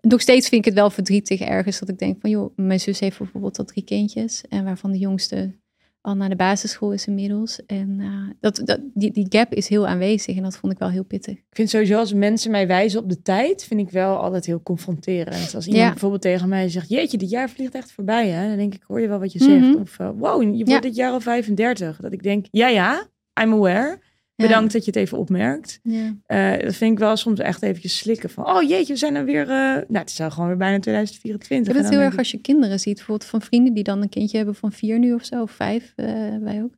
nog 0.00 0.20
steeds 0.20 0.48
vind 0.48 0.60
ik 0.60 0.70
het 0.70 0.80
wel 0.80 0.90
verdrietig 0.90 1.40
ergens 1.40 1.78
dat 1.78 1.88
ik 1.88 1.98
denk 1.98 2.20
van 2.20 2.30
joh, 2.30 2.56
mijn 2.56 2.80
zus 2.80 3.00
heeft 3.00 3.18
bijvoorbeeld 3.18 3.58
al 3.58 3.64
drie 3.64 3.84
kindjes. 3.84 4.44
En 4.48 4.64
waarvan 4.64 4.92
de 4.92 4.98
jongste 4.98 5.58
al 6.00 6.14
naar 6.14 6.28
de 6.28 6.36
basisschool 6.36 6.92
is 6.92 7.06
inmiddels. 7.06 7.66
En 7.66 7.98
uh, 7.98 8.30
dat, 8.40 8.62
dat, 8.64 8.80
die, 8.94 9.12
die 9.12 9.26
gap 9.28 9.54
is 9.54 9.68
heel 9.68 9.86
aanwezig 9.86 10.36
en 10.36 10.42
dat 10.42 10.56
vond 10.56 10.72
ik 10.72 10.78
wel 10.78 10.88
heel 10.88 11.04
pittig. 11.04 11.34
Ik 11.34 11.44
vind 11.50 11.70
sowieso 11.70 11.98
als 11.98 12.12
mensen 12.12 12.50
mij 12.50 12.66
wijzen 12.66 13.00
op 13.00 13.08
de 13.08 13.22
tijd, 13.22 13.64
vind 13.64 13.80
ik 13.80 13.90
wel 13.90 14.16
altijd 14.16 14.46
heel 14.46 14.62
confronterend. 14.62 15.54
Als 15.54 15.66
iemand 15.66 15.90
bijvoorbeeld 15.90 16.22
tegen 16.22 16.48
mij 16.48 16.68
zegt, 16.68 16.88
jeetje, 16.88 17.18
dit 17.18 17.30
jaar 17.30 17.50
vliegt 17.50 17.74
echt 17.74 17.92
voorbij. 17.92 18.28
Hè? 18.28 18.48
Dan 18.48 18.56
denk 18.56 18.74
ik, 18.74 18.82
hoor 18.86 19.00
je 19.00 19.08
wel 19.08 19.18
wat 19.18 19.32
je 19.32 19.38
zegt. 19.38 19.66
Mhm. 19.66 19.80
Of, 19.80 19.98
uh, 19.98 20.10
wow, 20.16 20.56
je 20.56 20.64
wordt 20.64 20.82
dit 20.82 20.96
jaar 20.96 21.12
al 21.12 21.20
35. 21.20 22.00
Dat 22.00 22.12
ik 22.12 22.22
denk, 22.22 22.46
ja 22.50 22.68
ja, 22.68 23.06
I'm 23.42 23.52
aware. 23.52 23.98
Bedankt 24.40 24.72
dat 24.72 24.84
je 24.84 24.90
het 24.90 25.00
even 25.00 25.18
opmerkt. 25.18 25.80
Ja. 25.82 26.16
Uh, 26.26 26.64
dat 26.64 26.74
vind 26.74 26.92
ik 26.92 26.98
wel 26.98 27.16
soms 27.16 27.38
echt 27.38 27.62
eventjes 27.62 27.98
slikken 27.98 28.30
van, 28.30 28.46
oh 28.46 28.62
jeetje, 28.62 28.92
we 28.92 28.98
zijn 28.98 29.14
er 29.14 29.24
weer, 29.24 29.42
uh, 29.42 29.48
nou 29.48 29.86
het 29.88 30.10
is 30.10 30.20
al 30.20 30.30
gewoon 30.30 30.48
weer 30.48 30.56
bijna 30.56 30.78
2024. 30.78 31.68
Ik 31.68 31.74
heb 31.74 31.84
het 31.84 31.94
heel 31.94 32.04
erg 32.04 32.18
als 32.18 32.30
je 32.30 32.40
kinderen 32.40 32.80
ziet, 32.80 32.96
bijvoorbeeld 32.96 33.30
van 33.30 33.42
vrienden 33.42 33.74
die 33.74 33.84
dan 33.84 34.02
een 34.02 34.08
kindje 34.08 34.36
hebben 34.36 34.54
van 34.54 34.72
vier 34.72 34.98
nu 34.98 35.12
of 35.14 35.24
zo, 35.24 35.42
of 35.42 35.50
vijf, 35.50 35.92
uh, 35.96 36.06
wij 36.40 36.62
ook. 36.62 36.74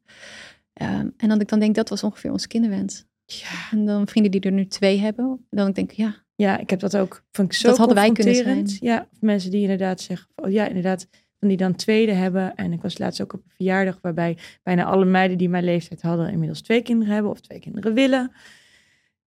Um, 0.83 1.14
en 1.16 1.29
dan 1.29 1.40
ik 1.40 1.48
dan 1.48 1.59
denk, 1.59 1.75
dat 1.75 1.88
was 1.88 2.03
ongeveer 2.03 2.33
onze 2.33 2.48
kinderwens. 2.48 3.05
Ja. 3.25 3.68
En 3.70 3.85
dan 3.85 4.09
vrienden 4.09 4.33
die 4.33 4.40
er 4.40 4.53
nu 4.53 4.66
twee 4.66 4.98
hebben, 4.98 5.46
dan 5.51 5.72
denk 5.72 5.90
ik, 5.90 5.96
ja. 5.96 6.20
Ja, 6.35 6.59
ik 6.59 6.70
heb 6.70 6.81
dat 6.81 6.96
ook, 6.96 7.25
ik 7.33 7.53
zo 7.53 7.68
Dat 7.68 7.79
hadden 7.79 7.96
wij 7.96 8.12
kunnen 8.12 8.35
zijn. 8.35 8.66
Ja, 8.81 9.09
mensen 9.20 9.51
die 9.51 9.61
inderdaad 9.61 10.01
zeggen, 10.01 10.29
oh 10.35 10.51
ja, 10.51 10.66
inderdaad, 10.66 11.09
die 11.48 11.57
dan 11.57 11.74
tweede 11.74 12.12
hebben. 12.12 12.55
En 12.55 12.72
ik 12.72 12.83
was 12.83 12.98
laatst 12.98 13.22
ook 13.22 13.33
op 13.33 13.40
een 13.44 13.52
verjaardag 13.57 13.98
waarbij 14.02 14.37
bijna 14.62 14.85
alle 14.85 15.05
meiden 15.05 15.38
die 15.38 15.48
mijn 15.48 15.64
leeftijd 15.64 16.02
hadden 16.02 16.31
inmiddels 16.31 16.61
twee 16.61 16.83
kinderen 16.83 17.14
hebben 17.14 17.33
of 17.33 17.40
twee 17.40 17.59
kinderen 17.59 17.94
willen. 17.94 18.33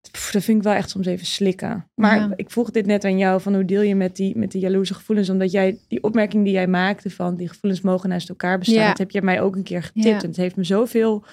dat 0.02 0.44
vind 0.44 0.58
ik 0.58 0.64
wel 0.64 0.74
echt 0.74 0.90
soms 0.90 1.06
even 1.06 1.26
slikken. 1.26 1.90
Maar 1.96 2.34
ik 2.36 2.50
vroeg 2.52 2.72
dit 2.72 2.86
net 2.86 3.06
aan 3.06 3.18
jou, 3.18 3.42
van 3.42 3.54
hoe 3.54 3.66
deel 3.66 3.82
je 3.82 3.96
met 3.96 4.16
die, 4.16 4.38
met 4.38 4.52
die 4.52 4.62
jaloerse 4.62 4.94
gevoelens? 4.94 5.30
Omdat 5.30 5.52
jij, 5.52 5.78
die 5.88 6.04
opmerking 6.04 6.44
die 6.44 6.54
jij 6.54 6.68
maakte 6.68 7.10
van 7.10 7.36
die 7.36 7.48
gevoelens 7.48 7.82
mogen 7.82 8.10
naast 8.10 8.30
elkaar 8.30 8.58
bestaan, 8.60 8.88
dat 8.88 8.98
heb 8.98 9.12
je 9.12 9.22
mij 9.22 9.42
ook 9.42 9.56
een 9.56 9.64
keer 9.64 9.84
getipt. 9.84 10.24
En 10.24 10.30
het 10.30 10.38
heeft 10.38 10.56
me 10.56 10.64
zoveel, 10.64 11.24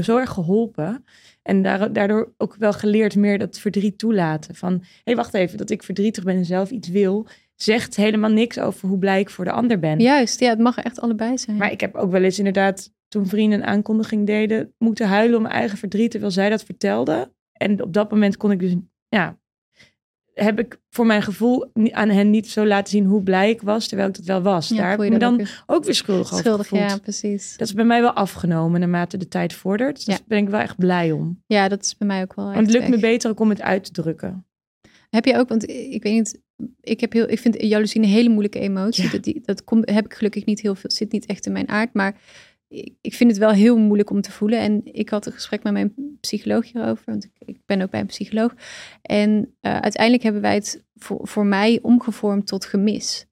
zo 0.00 0.18
erg 0.18 0.30
geholpen. 0.30 1.04
En 1.42 1.62
daardoor 1.92 2.32
ook 2.36 2.56
wel 2.58 2.72
geleerd 2.72 3.16
meer 3.16 3.38
dat 3.38 3.58
verdriet 3.58 3.98
toelaten. 3.98 4.54
Van, 4.54 4.72
hé, 4.72 4.88
hey, 5.04 5.16
wacht 5.16 5.34
even, 5.34 5.58
dat 5.58 5.70
ik 5.70 5.82
verdrietig 5.82 6.24
ben 6.24 6.36
en 6.36 6.44
zelf 6.44 6.70
iets 6.70 6.88
wil, 6.88 7.26
zegt 7.62 7.96
helemaal 7.96 8.30
niks 8.30 8.58
over 8.58 8.88
hoe 8.88 8.98
blij 8.98 9.20
ik 9.20 9.30
voor 9.30 9.44
de 9.44 9.50
ander 9.50 9.78
ben. 9.78 10.00
Juist, 10.00 10.40
ja, 10.40 10.48
het 10.48 10.58
mag 10.58 10.78
echt 10.78 11.00
allebei 11.00 11.38
zijn. 11.38 11.56
Maar 11.56 11.72
ik 11.72 11.80
heb 11.80 11.94
ook 11.94 12.10
wel 12.10 12.22
eens 12.22 12.38
inderdaad, 12.38 12.92
toen 13.08 13.26
vrienden 13.26 13.58
een 13.58 13.66
aankondiging 13.66 14.26
deden, 14.26 14.74
moeten 14.78 15.08
huilen 15.08 15.36
om 15.36 15.42
mijn 15.42 15.54
eigen 15.54 15.78
verdriet, 15.78 16.10
terwijl 16.10 16.32
zij 16.32 16.50
dat 16.50 16.64
vertelde. 16.64 17.32
En 17.52 17.82
op 17.82 17.92
dat 17.92 18.10
moment 18.10 18.36
kon 18.36 18.50
ik 18.50 18.58
dus, 18.58 18.74
ja, 19.08 19.38
heb 20.34 20.58
ik 20.58 20.80
voor 20.90 21.06
mijn 21.06 21.22
gevoel 21.22 21.70
aan 21.90 22.08
hen 22.08 22.30
niet 22.30 22.48
zo 22.48 22.66
laten 22.66 22.90
zien 22.90 23.04
hoe 23.04 23.22
blij 23.22 23.50
ik 23.50 23.62
was, 23.62 23.86
terwijl 23.86 24.08
ik 24.08 24.16
dat 24.16 24.24
wel 24.24 24.42
was. 24.42 24.68
Daar 24.68 24.90
heb 24.90 25.02
ik 25.02 25.10
me 25.10 25.18
dan 25.18 25.46
ook 25.66 25.84
weer, 25.84 25.94
schuldig, 25.94 26.26
schuldig 26.26 26.72
over 26.72 26.86
ja, 26.86 26.98
precies. 26.98 27.56
Dat 27.56 27.68
is 27.68 27.74
bij 27.74 27.84
mij 27.84 28.00
wel 28.00 28.12
afgenomen 28.12 28.80
naarmate 28.80 29.16
de 29.16 29.28
tijd 29.28 29.52
vordert. 29.52 29.96
Dus 29.96 30.04
daar 30.04 30.20
ben 30.26 30.38
ik 30.38 30.48
wel 30.48 30.60
echt 30.60 30.76
blij 30.76 31.12
om. 31.12 31.42
Ja, 31.46 31.68
dat 31.68 31.82
is 31.82 31.96
bij 31.96 32.06
mij 32.06 32.22
ook 32.22 32.34
wel. 32.34 32.44
Want 32.44 32.56
het 32.56 32.70
lukt 32.70 32.88
me 32.88 32.98
beter 32.98 33.30
ook 33.30 33.40
om 33.40 33.48
het 33.48 33.62
uit 33.62 33.84
te 33.84 33.90
drukken. 34.02 34.46
Heb 35.10 35.24
je 35.24 35.36
ook, 35.36 35.48
want 35.48 35.68
ik 35.68 36.02
weet 36.02 36.12
niet, 36.12 36.40
ik, 36.80 37.00
heb 37.00 37.12
heel, 37.12 37.28
ik 37.28 37.38
vind 37.38 37.62
jaloezie 37.62 38.00
een 38.00 38.08
hele 38.08 38.28
moeilijke 38.28 38.58
emotie. 38.58 39.10
Dat, 39.10 39.22
die, 39.22 39.40
dat 39.44 39.64
kom, 39.64 39.82
heb 39.84 40.04
ik 40.04 40.14
gelukkig 40.14 40.44
niet 40.44 40.60
heel 40.60 40.74
veel, 40.74 40.90
zit 40.90 41.12
niet 41.12 41.26
echt 41.26 41.46
in 41.46 41.52
mijn 41.52 41.68
aard. 41.68 41.94
Maar 41.94 42.20
ik, 42.68 42.94
ik 43.00 43.14
vind 43.14 43.30
het 43.30 43.38
wel 43.38 43.50
heel 43.50 43.78
moeilijk 43.78 44.10
om 44.10 44.20
te 44.20 44.32
voelen. 44.32 44.58
En 44.58 44.80
ik 44.84 45.08
had 45.08 45.26
een 45.26 45.32
gesprek 45.32 45.62
met 45.62 45.72
mijn 45.72 45.94
psycholoog 46.20 46.72
hierover, 46.72 47.04
want 47.04 47.24
ik, 47.24 47.30
ik 47.38 47.58
ben 47.66 47.82
ook 47.82 47.90
bij 47.90 48.00
een 48.00 48.06
psycholoog. 48.06 48.54
En 49.02 49.30
uh, 49.38 49.78
uiteindelijk 49.78 50.22
hebben 50.22 50.42
wij 50.42 50.54
het 50.54 50.84
voor, 50.94 51.28
voor 51.28 51.46
mij 51.46 51.78
omgevormd 51.82 52.46
tot 52.46 52.64
gemis. 52.64 53.26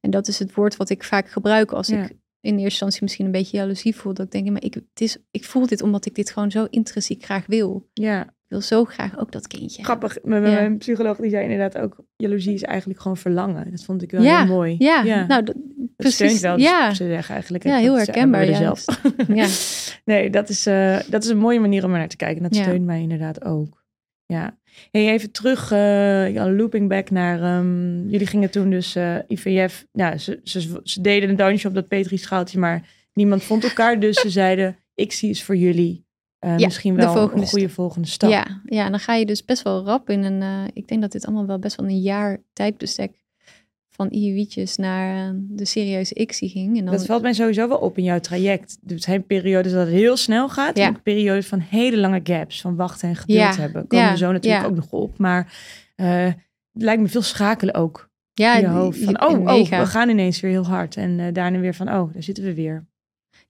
En 0.00 0.10
dat 0.10 0.28
is 0.28 0.38
het 0.38 0.54
woord 0.54 0.76
wat 0.76 0.90
ik 0.90 1.04
vaak 1.04 1.28
gebruik 1.28 1.72
als 1.72 1.88
ik 1.88 1.98
in 2.40 2.52
eerste 2.52 2.62
instantie 2.62 3.02
misschien 3.02 3.24
een 3.24 3.32
beetje 3.32 3.56
jaloezie 3.56 3.96
voel. 3.96 4.14
Dat 4.14 4.26
ik 4.26 4.32
denk, 4.32 4.50
maar 4.50 4.64
ik, 4.64 4.74
het 4.74 5.00
is, 5.00 5.16
ik 5.30 5.44
voel 5.44 5.66
dit 5.66 5.82
omdat 5.82 6.06
ik 6.06 6.14
dit 6.14 6.30
gewoon 6.30 6.50
zo 6.50 6.66
intrinsiek 6.70 7.24
graag 7.24 7.46
wil. 7.46 7.88
Ja 7.92 8.34
wil 8.52 8.60
zo 8.60 8.84
graag 8.84 9.18
ook 9.18 9.32
dat 9.32 9.46
kindje. 9.46 9.84
Grappig. 9.84 10.18
Mijn, 10.22 10.42
mijn 10.42 10.78
psycholoog 10.78 11.16
die 11.16 11.30
zei 11.30 11.42
inderdaad 11.42 11.78
ook, 11.78 11.96
jaloezie 12.16 12.54
is 12.54 12.62
eigenlijk 12.62 13.00
gewoon 13.00 13.16
verlangen. 13.16 13.70
Dat 13.70 13.84
vond 13.84 14.02
ik 14.02 14.10
wel 14.10 14.22
heel 14.22 14.46
mooi. 14.46 14.74
Ja, 14.78 15.02
ja. 15.02 15.26
nou 15.26 15.42
dat, 15.42 15.56
precies. 15.96 16.40
wel, 16.40 16.56
dus 16.56 16.64
ja. 16.64 16.94
ze 16.94 17.06
zeggen 17.06 17.34
eigenlijk. 17.34 17.64
Ja, 17.64 17.76
heel 17.76 17.96
herkenbaar. 17.96 18.46
Zelf. 18.46 18.84
ja. 19.28 19.46
nee, 20.12 20.30
dat 20.30 20.48
is, 20.48 20.66
uh, 20.66 20.98
dat 21.08 21.24
is 21.24 21.30
een 21.30 21.38
mooie 21.38 21.60
manier 21.60 21.84
om 21.84 21.92
er 21.92 21.98
naar 21.98 22.08
te 22.08 22.16
kijken. 22.16 22.42
Dat 22.42 22.54
steunt 22.54 22.84
mij 22.84 23.00
inderdaad 23.00 23.44
ook. 23.44 23.84
Ja. 24.26 24.58
Hey, 24.90 25.10
even 25.10 25.30
terug, 25.30 25.72
uh, 25.72 26.56
looping 26.56 26.88
back 26.88 27.10
naar, 27.10 27.58
um, 27.58 28.08
jullie 28.08 28.26
gingen 28.26 28.50
toen 28.50 28.70
dus 28.70 28.96
uh, 28.96 29.16
eh, 29.16 29.24
IVF, 29.28 29.86
ja, 29.92 30.18
ze, 30.18 30.40
ze, 30.42 30.80
ze, 30.82 31.00
deden 31.00 31.28
een 31.28 31.36
dansje 31.36 31.68
op 31.68 31.74
dat 31.74 31.88
Petri-schaaltje, 31.88 32.58
maar 32.58 32.88
niemand 33.12 33.42
vond 33.42 33.64
elkaar. 33.64 34.00
Dus 34.00 34.20
ze 34.20 34.30
zeiden, 34.42 34.76
ik 34.94 35.12
zie 35.12 35.28
eens 35.28 35.42
voor 35.42 35.56
jullie 35.56 36.06
uh, 36.44 36.58
ja, 36.58 36.66
misschien 36.66 36.94
wel 36.94 37.32
een 37.32 37.46
goede 37.46 37.68
volgende 37.68 38.08
stap. 38.08 38.30
Ja, 38.30 38.60
ja, 38.64 38.90
dan 38.90 38.98
ga 38.98 39.14
je 39.14 39.26
dus 39.26 39.44
best 39.44 39.62
wel 39.62 39.84
rap 39.84 40.10
in 40.10 40.24
een. 40.24 40.40
Uh, 40.42 40.64
ik 40.72 40.88
denk 40.88 41.00
dat 41.00 41.12
dit 41.12 41.26
allemaal 41.26 41.46
wel 41.46 41.58
best 41.58 41.76
wel 41.76 41.88
een 41.88 42.00
jaar 42.00 42.42
tijdbestek 42.52 43.20
van 43.88 44.10
IUI'tjes 44.10 44.76
naar 44.76 45.34
uh, 45.34 45.40
de 45.40 45.64
serieuze 45.64 46.14
ICSI 46.14 46.48
ging. 46.48 46.78
En 46.78 46.84
dan... 46.84 46.94
Dat 46.94 47.06
valt 47.06 47.22
mij 47.22 47.32
sowieso 47.32 47.68
wel 47.68 47.78
op 47.78 47.98
in 47.98 48.04
jouw 48.04 48.20
traject. 48.20 48.78
Er 48.86 49.00
zijn 49.00 49.26
periodes 49.26 49.72
dat 49.72 49.86
het 49.86 49.94
heel 49.94 50.16
snel 50.16 50.48
gaat. 50.48 50.76
Ja. 50.76 50.86
En 50.86 51.02
periodes 51.02 51.46
van 51.46 51.58
hele 51.58 51.96
lange 51.96 52.20
gaps, 52.22 52.60
van 52.60 52.76
wachten 52.76 53.08
en 53.08 53.16
geduld 53.16 53.38
ja. 53.38 53.54
hebben. 53.54 53.86
Komen 53.86 54.06
ja. 54.06 54.16
zo 54.16 54.32
natuurlijk 54.32 54.66
ook 54.66 54.74
nog 54.74 54.90
op. 54.90 55.18
Maar 55.18 55.52
het 55.96 56.82
lijkt 56.82 57.02
me 57.02 57.08
veel 57.08 57.22
schakelen 57.22 57.74
ook. 57.74 58.10
Ja, 58.32 58.54
in 58.54 58.60
je 58.60 58.66
hoofd. 58.66 59.04
Van, 59.04 59.22
oh, 59.22 59.40
oh, 59.40 59.68
we 59.68 59.86
gaan 59.86 60.08
ineens 60.08 60.40
weer 60.40 60.50
heel 60.50 60.66
hard. 60.66 60.96
En 60.96 61.32
daarna 61.32 61.58
weer 61.58 61.74
van, 61.74 61.88
oh, 61.88 62.12
daar 62.12 62.22
zitten 62.22 62.44
we 62.44 62.54
weer. 62.54 62.86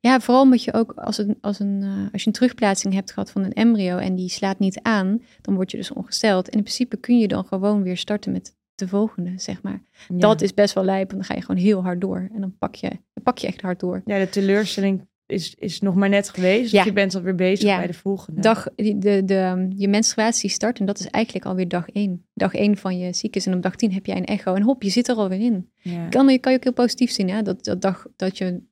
Ja, 0.03 0.21
vooral 0.21 0.43
omdat 0.43 0.65
je 0.65 0.73
ook 0.73 0.93
als, 0.93 1.19
een, 1.19 1.39
als, 1.41 1.59
een, 1.59 1.81
uh, 1.83 2.13
als 2.13 2.23
je 2.23 2.27
een 2.27 2.33
terugplaatsing 2.33 2.95
hebt 2.95 3.13
gehad 3.13 3.31
van 3.31 3.45
een 3.45 3.53
embryo 3.53 3.97
en 3.97 4.15
die 4.15 4.29
slaat 4.29 4.59
niet 4.59 4.81
aan, 4.83 5.23
dan 5.41 5.55
word 5.55 5.71
je 5.71 5.77
dus 5.77 5.93
ongesteld. 5.93 6.49
En 6.49 6.57
in 6.57 6.63
principe 6.63 6.97
kun 6.97 7.19
je 7.19 7.29
dan 7.29 7.45
gewoon 7.45 7.83
weer 7.83 7.97
starten 7.97 8.33
met 8.33 8.57
de 8.75 8.89
volgende, 8.89 9.33
zeg 9.37 9.63
maar. 9.63 9.83
Dat 10.09 10.41
is 10.41 10.55
best 10.55 10.75
wel 10.75 10.85
lijp, 10.85 11.11
en 11.11 11.17
dan 11.17 11.25
ga 11.25 11.35
je 11.35 11.41
gewoon 11.41 11.61
heel 11.61 11.83
hard 11.83 12.01
door. 12.01 12.29
En 12.35 12.41
dan 12.41 12.59
pak 12.59 12.75
je, 12.75 12.89
dan 12.89 13.23
pak 13.23 13.39
je 13.39 13.47
echt 13.47 13.61
hard 13.61 13.81
door. 13.81 14.03
Ja, 14.05 14.19
de 14.19 14.29
teleurstelling 14.29 15.07
is, 15.27 15.55
is 15.55 15.81
nog 15.81 15.95
maar 15.95 16.09
net 16.09 16.29
geweest. 16.29 16.63
Dus 16.63 16.71
ja. 16.71 16.85
je 16.85 16.93
bent 16.93 17.15
alweer 17.15 17.35
bezig 17.35 17.69
ja. 17.69 17.77
bij 17.77 17.87
de 17.87 17.95
volgende. 17.95 18.41
Dag, 18.41 18.69
de, 18.75 18.99
de, 18.99 19.25
de, 19.25 19.69
je 19.77 19.89
menstruatie 19.89 20.51
start 20.51 20.79
en 20.79 20.87
dat 20.87 20.99
is 20.99 21.07
eigenlijk 21.07 21.47
alweer 21.47 21.69
dag 21.69 21.89
één. 21.89 22.27
Dag 22.35 22.55
één 22.55 22.77
van 22.77 22.99
je 22.99 23.13
cyclus. 23.13 23.47
En 23.47 23.55
op 23.55 23.63
dag 23.63 23.77
tien 23.77 23.93
heb 23.93 24.07
jij 24.07 24.17
een 24.17 24.25
echo. 24.25 24.55
En 24.55 24.63
hop, 24.63 24.83
je 24.83 24.91
zit 24.91 25.09
er 25.09 25.17
alweer 25.17 25.41
in. 25.41 25.71
Ja. 25.77 26.09
Kan, 26.09 26.29
je 26.29 26.39
kan 26.39 26.53
je 26.53 26.59
ook 26.59 26.65
heel 26.65 26.73
positief 26.73 27.11
zien, 27.11 27.31
hè? 27.31 27.43
Dat, 27.43 27.65
dat 27.65 27.83
dag 27.83 28.07
dat 28.17 28.39
je 28.39 28.63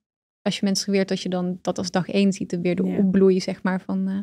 als 0.41 0.59
je 0.59 0.65
menstrueert, 0.65 1.07
dat 1.07 1.21
je 1.21 1.29
dan 1.29 1.59
dat 1.61 1.77
als 1.77 1.91
dag 1.91 2.09
één 2.09 2.33
ziet, 2.33 2.57
weer 2.61 2.75
de 2.75 2.83
opbloeien, 2.83 3.41
zeg 3.41 3.63
maar, 3.63 3.81
van, 3.81 4.09
uh, 4.09 4.17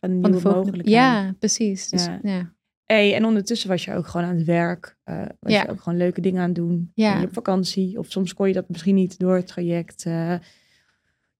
van, 0.00 0.18
van 0.22 0.30
de 0.30 0.40
mogelijkheden. 0.42 0.90
Ja, 0.90 1.34
precies. 1.38 1.88
Dus, 1.88 2.08
ja. 2.22 2.52
Hey, 2.84 3.14
en 3.14 3.24
ondertussen 3.24 3.68
was 3.68 3.84
je 3.84 3.94
ook 3.94 4.06
gewoon 4.06 4.26
aan 4.26 4.36
het 4.36 4.46
werk. 4.46 4.96
Uh, 5.04 5.22
was 5.40 5.52
je 5.52 5.68
ook 5.68 5.80
gewoon 5.80 5.98
leuke 5.98 6.20
dingen 6.20 6.40
aan 6.40 6.46
het 6.46 6.54
doen. 6.54 6.90
Ja. 6.94 7.18
Je 7.18 7.26
op 7.26 7.32
vakantie. 7.32 7.98
Of 7.98 8.10
soms 8.10 8.34
kon 8.34 8.48
je 8.48 8.52
dat 8.54 8.68
misschien 8.68 8.94
niet 8.94 9.18
door 9.18 9.36
het 9.36 9.46
traject. 9.46 10.04
Uh, 10.04 10.34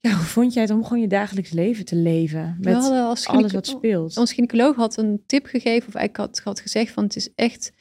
ja, 0.00 0.11
hoe 0.11 0.24
vond 0.24 0.52
jij 0.52 0.62
het 0.62 0.72
om 0.72 0.85
gewoon 0.85 1.00
je 1.00 1.08
dagelijks 1.08 1.50
leven 1.50 1.85
te 1.85 1.96
leven? 1.96 2.56
Met 2.61 2.74
alles 2.74 3.52
wat 3.52 3.66
speelt. 3.66 4.16
Ons 4.16 4.32
gynaecoloog 4.32 4.76
had 4.76 4.96
een 4.96 5.22
tip 5.26 5.46
gegeven. 5.46 5.88
Of 5.88 5.94
eigenlijk 5.94 6.16
had, 6.16 6.44
had 6.44 6.61
gezegd 6.61 6.92
van 6.92 7.04
het 7.04 7.16
is 7.16 7.35
echt 7.35 7.72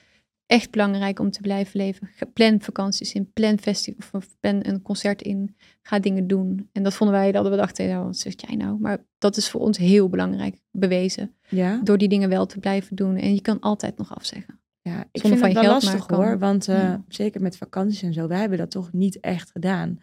echt 0.51 0.71
belangrijk 0.71 1.19
om 1.19 1.31
te 1.31 1.41
blijven 1.41 1.79
leven. 1.79 2.09
Plan 2.33 2.61
vakanties 2.61 3.13
in, 3.13 3.31
plan 3.33 3.59
festival 3.59 4.19
of 4.19 4.39
plan 4.39 4.59
een 4.65 4.81
concert 4.81 5.21
in, 5.21 5.55
ga 5.81 5.99
dingen 5.99 6.27
doen. 6.27 6.69
En 6.71 6.83
dat 6.83 6.93
vonden 6.93 7.15
wij 7.15 7.31
dat 7.31 7.47
we 7.47 7.55
dachten, 7.55 7.87
nou, 7.87 8.05
wat 8.05 8.17
zeg 8.17 8.33
jij 8.35 8.55
nou? 8.55 8.79
Maar 8.79 9.05
dat 9.17 9.37
is 9.37 9.49
voor 9.49 9.61
ons 9.61 9.77
heel 9.77 10.09
belangrijk 10.09 10.57
bewezen. 10.71 11.35
Ja. 11.49 11.81
Door 11.83 11.97
die 11.97 12.07
dingen 12.07 12.29
wel 12.29 12.45
te 12.45 12.59
blijven 12.59 12.95
doen. 12.95 13.15
En 13.15 13.33
je 13.33 13.41
kan 13.41 13.59
altijd 13.59 13.97
nog 13.97 14.15
afzeggen. 14.15 14.59
Ja, 14.81 15.05
ik 15.11 15.21
vind 15.21 15.41
het 15.41 15.53
wel 15.53 15.63
lastig 15.63 16.07
hoor, 16.07 16.39
want 16.39 16.67
uh, 16.67 16.95
zeker 17.07 17.41
met 17.41 17.57
vakanties 17.57 18.01
en 18.01 18.13
zo, 18.13 18.27
wij 18.27 18.39
hebben 18.39 18.57
dat 18.57 18.71
toch 18.71 18.93
niet 18.93 19.19
echt 19.19 19.51
gedaan. 19.51 19.99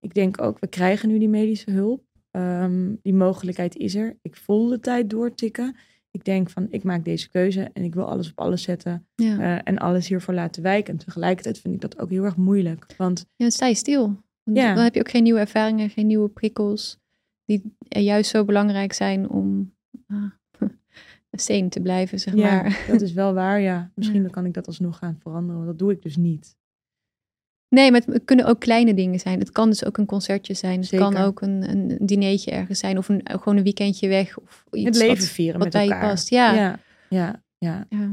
Ik 0.00 0.14
denk 0.14 0.42
ook, 0.42 0.58
we 0.58 0.66
krijgen 0.66 1.08
nu 1.08 1.18
die 1.18 1.28
medische 1.28 1.70
hulp. 1.70 2.02
Um, 2.30 2.98
die 3.02 3.14
mogelijkheid 3.14 3.76
is 3.76 3.94
er. 3.94 4.18
Ik 4.22 4.36
voel 4.36 4.68
de 4.68 4.80
tijd 4.80 5.10
doortikken 5.10 5.76
ik 6.14 6.24
denk 6.24 6.50
van 6.50 6.66
ik 6.70 6.82
maak 6.82 7.04
deze 7.04 7.28
keuze 7.28 7.70
en 7.72 7.82
ik 7.82 7.94
wil 7.94 8.04
alles 8.04 8.30
op 8.30 8.38
alles 8.38 8.62
zetten 8.62 9.06
uh, 9.16 9.68
en 9.68 9.78
alles 9.78 10.08
hiervoor 10.08 10.34
laten 10.34 10.62
wijken. 10.62 10.92
En 10.92 10.98
tegelijkertijd 10.98 11.58
vind 11.58 11.74
ik 11.74 11.80
dat 11.80 11.98
ook 11.98 12.10
heel 12.10 12.24
erg 12.24 12.36
moeilijk. 12.36 12.86
Want 12.96 13.18
ja, 13.18 13.24
dan 13.36 13.50
sta 13.50 13.66
je 13.66 13.74
stil. 13.74 14.22
ja. 14.42 14.74
Dan 14.74 14.84
heb 14.84 14.94
je 14.94 15.00
ook 15.00 15.10
geen 15.10 15.22
nieuwe 15.22 15.40
ervaringen, 15.40 15.90
geen 15.90 16.06
nieuwe 16.06 16.28
prikkels 16.28 16.98
die 17.44 17.76
juist 17.88 18.30
zo 18.30 18.44
belangrijk 18.44 18.92
zijn 18.92 19.28
om 19.28 19.74
een 21.30 21.38
steen 21.38 21.68
te 21.68 21.80
blijven, 21.80 22.20
zeg 22.20 22.34
ja, 22.34 22.62
maar. 22.62 22.84
Dat 22.88 23.00
is 23.00 23.12
wel 23.12 23.34
waar, 23.34 23.60
ja. 23.60 23.90
Misschien 23.94 24.30
kan 24.30 24.44
ik 24.44 24.54
dat 24.54 24.66
alsnog 24.66 24.98
gaan 24.98 25.18
veranderen, 25.18 25.56
want 25.56 25.66
dat 25.66 25.78
doe 25.78 25.92
ik 25.92 26.02
dus 26.02 26.16
niet. 26.16 26.56
Nee, 27.68 27.90
maar 27.90 28.02
het 28.06 28.24
kunnen 28.24 28.46
ook 28.46 28.60
kleine 28.60 28.94
dingen 28.94 29.20
zijn. 29.20 29.38
Het 29.38 29.50
kan 29.50 29.68
dus 29.68 29.84
ook 29.84 29.98
een 29.98 30.06
concertje 30.06 30.54
zijn. 30.54 30.80
Het 30.80 30.90
kan 30.90 31.16
ook 31.16 31.40
een, 31.40 31.70
een 31.70 31.98
dinertje 32.00 32.50
ergens 32.50 32.78
zijn. 32.78 32.98
Of 32.98 33.08
een, 33.08 33.20
gewoon 33.24 33.56
een 33.56 33.62
weekendje 33.62 34.08
weg. 34.08 34.38
Of 34.38 34.64
iets 34.72 34.84
Het 34.84 34.96
leven 34.96 35.16
wat, 35.16 35.26
vieren 35.26 35.54
wat 35.54 35.62
met 35.64 35.72
bij 35.72 35.84
je 35.84 35.92
elkaar. 35.92 36.08
past. 36.08 36.28
Ja. 36.30 36.52
ja, 36.54 36.78
ja, 37.08 37.42
ja. 37.58 37.86
Ja. 37.88 38.10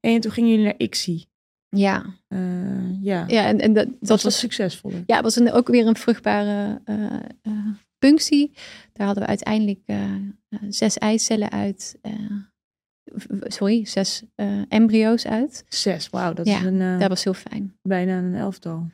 En 0.00 0.20
toen 0.20 0.32
gingen 0.32 0.50
jullie 0.50 0.64
naar 0.64 0.74
ICSI. 0.78 1.24
ja. 1.68 2.04
Eh, 2.28 3.02
ja. 3.02 3.24
ja 3.26 3.46
en, 3.46 3.60
en 3.60 3.72
dat, 3.72 3.86
dat 3.86 3.96
dat 4.00 4.22
was 4.22 4.38
succesvol. 4.38 4.90
Ja, 5.06 5.14
het 5.14 5.24
was 5.24 5.36
een, 5.36 5.52
ook 5.52 5.68
weer 5.68 5.86
een 5.86 5.96
vruchtbare 5.96 6.80
eh, 6.84 7.04
eh, 7.42 7.52
punctie. 7.98 8.50
Daar 8.92 9.06
hadden 9.06 9.22
we 9.24 9.28
uiteindelijk 9.28 9.80
eh, 9.86 10.04
eh, 10.48 10.58
zes 10.68 10.98
eicellen 10.98 11.50
uit. 11.50 11.98
Sorry, 13.42 13.84
zes 13.84 14.22
eh, 14.34 14.46
embryo's 14.68 15.26
uit. 15.26 15.64
Zes, 15.68 16.10
wauw, 16.10 16.32
dat 16.32 16.46
Ja, 16.46 16.58
is 16.58 16.64
een, 16.64 16.80
eh, 16.80 16.98
Dat 16.98 17.08
was 17.08 17.24
heel 17.24 17.34
fijn. 17.34 17.74
bijna 17.82 18.18
een 18.18 18.34
elftal. 18.34 18.90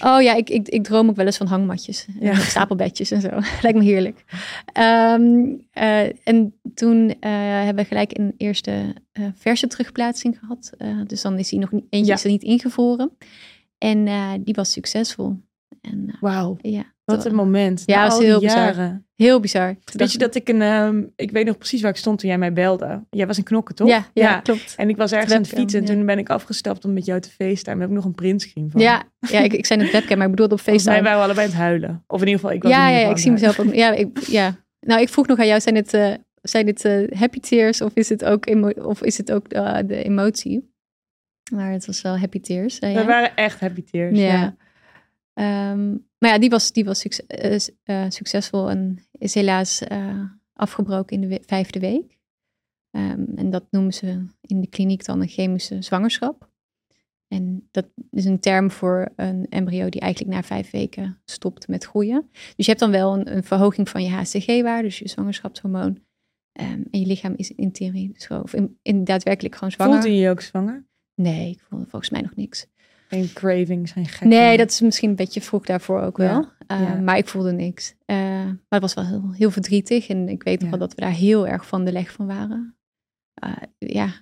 Oh 0.00 0.22
ja, 0.22 0.34
ik, 0.34 0.50
ik, 0.50 0.68
ik 0.68 0.84
droom 0.84 1.08
ook 1.08 1.16
wel 1.16 1.26
eens 1.26 1.36
van 1.36 1.46
hangmatjes. 1.46 2.06
Ja. 2.20 2.30
Ja. 2.32 2.34
Stapelbedjes 2.34 3.10
en 3.10 3.20
zo. 3.20 3.28
Lijkt 3.62 3.78
me 3.78 3.84
heerlijk. 3.84 4.24
Ehm, 4.72 5.44
eh, 5.70 6.26
en 6.28 6.54
toen 6.74 7.14
hebben 7.20 7.74
we 7.76 7.84
gelijk 7.84 8.18
een 8.18 8.34
eerste 8.36 8.94
verse 9.34 9.66
terugplaatsing 9.66 10.38
gehad. 10.38 10.72
Eh, 10.78 11.00
dus 11.06 11.22
dan 11.22 11.38
is 11.38 11.50
hij 11.50 11.60
nog 11.60 11.72
niet, 11.72 11.84
eentje 11.90 12.08
Ja. 12.10 12.14
is 12.14 12.24
er 12.24 12.30
niet 12.30 12.42
ingevroren. 12.42 13.10
En 13.78 14.04
die 14.44 14.54
was 14.54 14.72
succesvol. 14.72 15.36
En 15.80 16.16
Wauw, 16.20 16.56
ja, 16.60 16.91
wat 17.04 17.24
een 17.24 17.34
moment. 17.34 17.82
Ja, 17.86 18.08
dat 18.08 18.18
die 18.18 18.26
heel 18.26 18.40
bizar. 18.40 19.00
heel 19.14 19.40
bizar. 19.40 19.76
Weet 19.92 20.12
je 20.12 20.18
dat 20.18 20.34
ik 20.34 20.48
een, 20.48 20.62
ehm, 20.62 21.02
ik 21.16 21.30
weet 21.30 21.46
nog 21.46 21.58
precies 21.58 21.80
waar 21.80 21.90
ik 21.90 21.96
stond 21.96 22.18
toen 22.18 22.28
jij 22.28 22.38
mij 22.38 22.52
belde. 22.52 23.04
Jij 23.10 23.26
was 23.26 23.38
in 23.38 23.44
knokken, 23.44 23.74
toch? 23.74 23.88
Ja, 23.88 24.06
ja, 24.12 24.40
klopt. 24.40 24.74
En 24.76 24.88
ik 24.88 24.96
was 24.96 25.12
ergens 25.12 25.32
aan 25.32 25.40
het 25.40 25.48
fietsen 25.48 25.80
en 25.80 25.86
ja. 25.86 25.92
toen 25.92 26.06
ben 26.06 26.18
ik 26.18 26.30
afgestapt 26.30 26.84
om 26.84 26.92
met 26.92 27.04
jou 27.04 27.20
te 27.20 27.28
facetimen. 27.28 27.64
Daar 27.64 27.78
heb 27.78 27.88
ik 27.88 27.94
nog 27.94 28.04
een 28.04 28.14
printscreen 28.14 28.70
van. 28.70 28.80
Ja, 28.80 29.02
ja 29.18 29.40
ik, 29.40 29.52
ik 29.52 29.66
zei 29.66 29.82
het 29.82 29.92
webcam, 29.92 30.16
maar 30.16 30.26
ik 30.26 30.32
bedoelde 30.32 30.54
op 30.54 30.66
mij 30.66 30.74
FaceTime. 30.74 31.02
waren 31.02 31.22
allebei 31.22 31.46
aan 31.46 31.52
het 31.52 31.62
huilen. 31.62 32.04
Of 32.06 32.20
in 32.20 32.26
ieder 32.26 32.40
geval, 32.40 32.56
ik 32.56 32.62
was 32.62 32.72
Ja, 32.72 32.88
ja, 32.88 33.10
ik 33.10 33.18
zie 33.18 33.30
mezelf 33.30 33.60
ook. 33.60 33.74
Ja, 33.74 33.92
ik, 33.92 34.18
ja. 34.18 34.56
Nou, 34.80 35.00
ik 35.00 35.08
vroeg 35.08 35.26
nog 35.26 35.38
aan 35.38 35.46
jou, 35.46 35.60
zijn 35.60 35.74
dit, 35.74 35.94
eh, 35.94 36.14
zijn 36.42 36.66
dit 36.66 36.84
eh, 36.84 37.18
happy 37.18 37.40
tears 37.40 37.80
of 37.80 37.94
is 37.94 38.08
het 38.08 38.24
ook, 38.24 38.46
emo 38.46 38.68
of 38.68 39.02
is 39.02 39.18
het 39.18 39.32
ook 39.32 39.48
eh, 39.48 39.78
de 39.86 40.02
emotie? 40.02 40.70
Maar 41.52 41.72
het 41.72 41.86
was 41.86 42.02
wel 42.02 42.18
happy 42.18 42.40
tears. 42.40 42.78
We 42.78 43.04
waren 43.04 43.36
echt 43.36 43.60
happy 43.60 43.82
tears. 43.82 44.18
Ja. 44.18 44.54
Ja. 45.34 45.86
Maar 46.22 46.30
ja, 46.30 46.38
die 46.38 46.50
was, 46.50 46.72
die 46.72 46.84
was 46.84 46.98
succes- 46.98 47.26
eh, 47.26 48.04
eh, 48.04 48.10
succesvol 48.10 48.70
en 48.70 48.98
is 49.18 49.34
helaas 49.34 49.80
eh, 49.82 50.24
afgebroken 50.52 51.14
in 51.16 51.20
de 51.20 51.26
we- 51.26 51.42
vijfde 51.46 51.80
week. 51.80 52.18
Ehm, 52.90 53.24
en 53.36 53.50
dat 53.50 53.64
noemen 53.70 53.92
ze 53.94 54.26
in 54.40 54.60
de 54.60 54.66
kliniek 54.66 55.04
dan 55.04 55.20
een 55.20 55.28
chemische 55.28 55.82
zwangerschap. 55.82 56.50
En 57.28 57.68
dat 57.70 57.86
is 58.10 58.24
een 58.24 58.40
term 58.40 58.70
voor 58.70 59.12
een 59.16 59.46
embryo 59.48 59.88
die 59.88 60.00
eigenlijk 60.00 60.34
na 60.34 60.42
vijf 60.42 60.70
weken 60.70 61.20
stopt 61.24 61.68
met 61.68 61.84
groeien. 61.84 62.28
Dus 62.32 62.52
je 62.56 62.64
hebt 62.64 62.80
dan 62.80 62.90
wel 62.90 63.12
een, 63.18 63.36
een 63.36 63.44
verhoging 63.44 63.88
van 63.88 64.02
je 64.02 64.10
HCG-waarde, 64.10 64.82
dus 64.82 64.98
je 64.98 65.08
zwangerschapshormoon. 65.08 65.98
Ehm, 66.52 66.82
en 66.90 67.00
je 67.00 67.06
lichaam 67.06 67.32
is 67.36 67.50
in 67.54 67.72
theorie, 67.72 68.12
dus 68.12 68.26
gewoon, 68.26 68.42
of 68.42 68.52
in, 68.54 68.78
in 68.82 69.04
daadwerkelijk 69.04 69.54
gewoon 69.54 69.70
zwanger. 69.72 69.92
Voelde 69.94 70.14
je 70.16 70.20
je 70.22 70.30
ook 70.30 70.40
zwanger? 70.40 70.86
Nee, 71.14 71.50
ik 71.50 71.60
voelde 71.60 71.86
volgens 71.86 72.10
mij 72.10 72.20
nog 72.20 72.36
niks. 72.36 72.66
Geen 73.12 73.32
cravings, 73.32 73.92
geen 73.92 74.06
gekke... 74.06 74.26
Nee, 74.26 74.56
dat 74.56 74.70
is 74.70 74.80
misschien 74.80 75.10
een 75.10 75.16
beetje 75.16 75.40
vroeg 75.40 75.64
daarvoor 75.66 76.00
ook 76.00 76.16
Ja, 76.16 76.24
wel. 76.24 76.78
Uh, 76.80 76.88
ja. 76.88 77.00
Maar 77.00 77.16
ik 77.16 77.28
voelde 77.28 77.52
niks. 77.52 77.94
Uh, 78.06 78.16
maar 78.44 78.56
het 78.68 78.80
was 78.80 78.94
wel 78.94 79.06
heel, 79.06 79.30
heel 79.32 79.50
verdrietig. 79.50 80.08
En 80.08 80.28
ik 80.28 80.42
weet 80.42 80.60
nog 80.60 80.70
Ja. 80.70 80.76
wel 80.78 80.86
dat 80.86 80.94
we 80.94 81.00
daar 81.00 81.10
heel 81.12 81.46
erg 81.46 81.66
van 81.66 81.84
de 81.84 81.92
leg 81.92 82.12
van 82.12 82.26
waren. 82.26 82.76
Uh, 83.44 83.52
ja, 83.78 84.12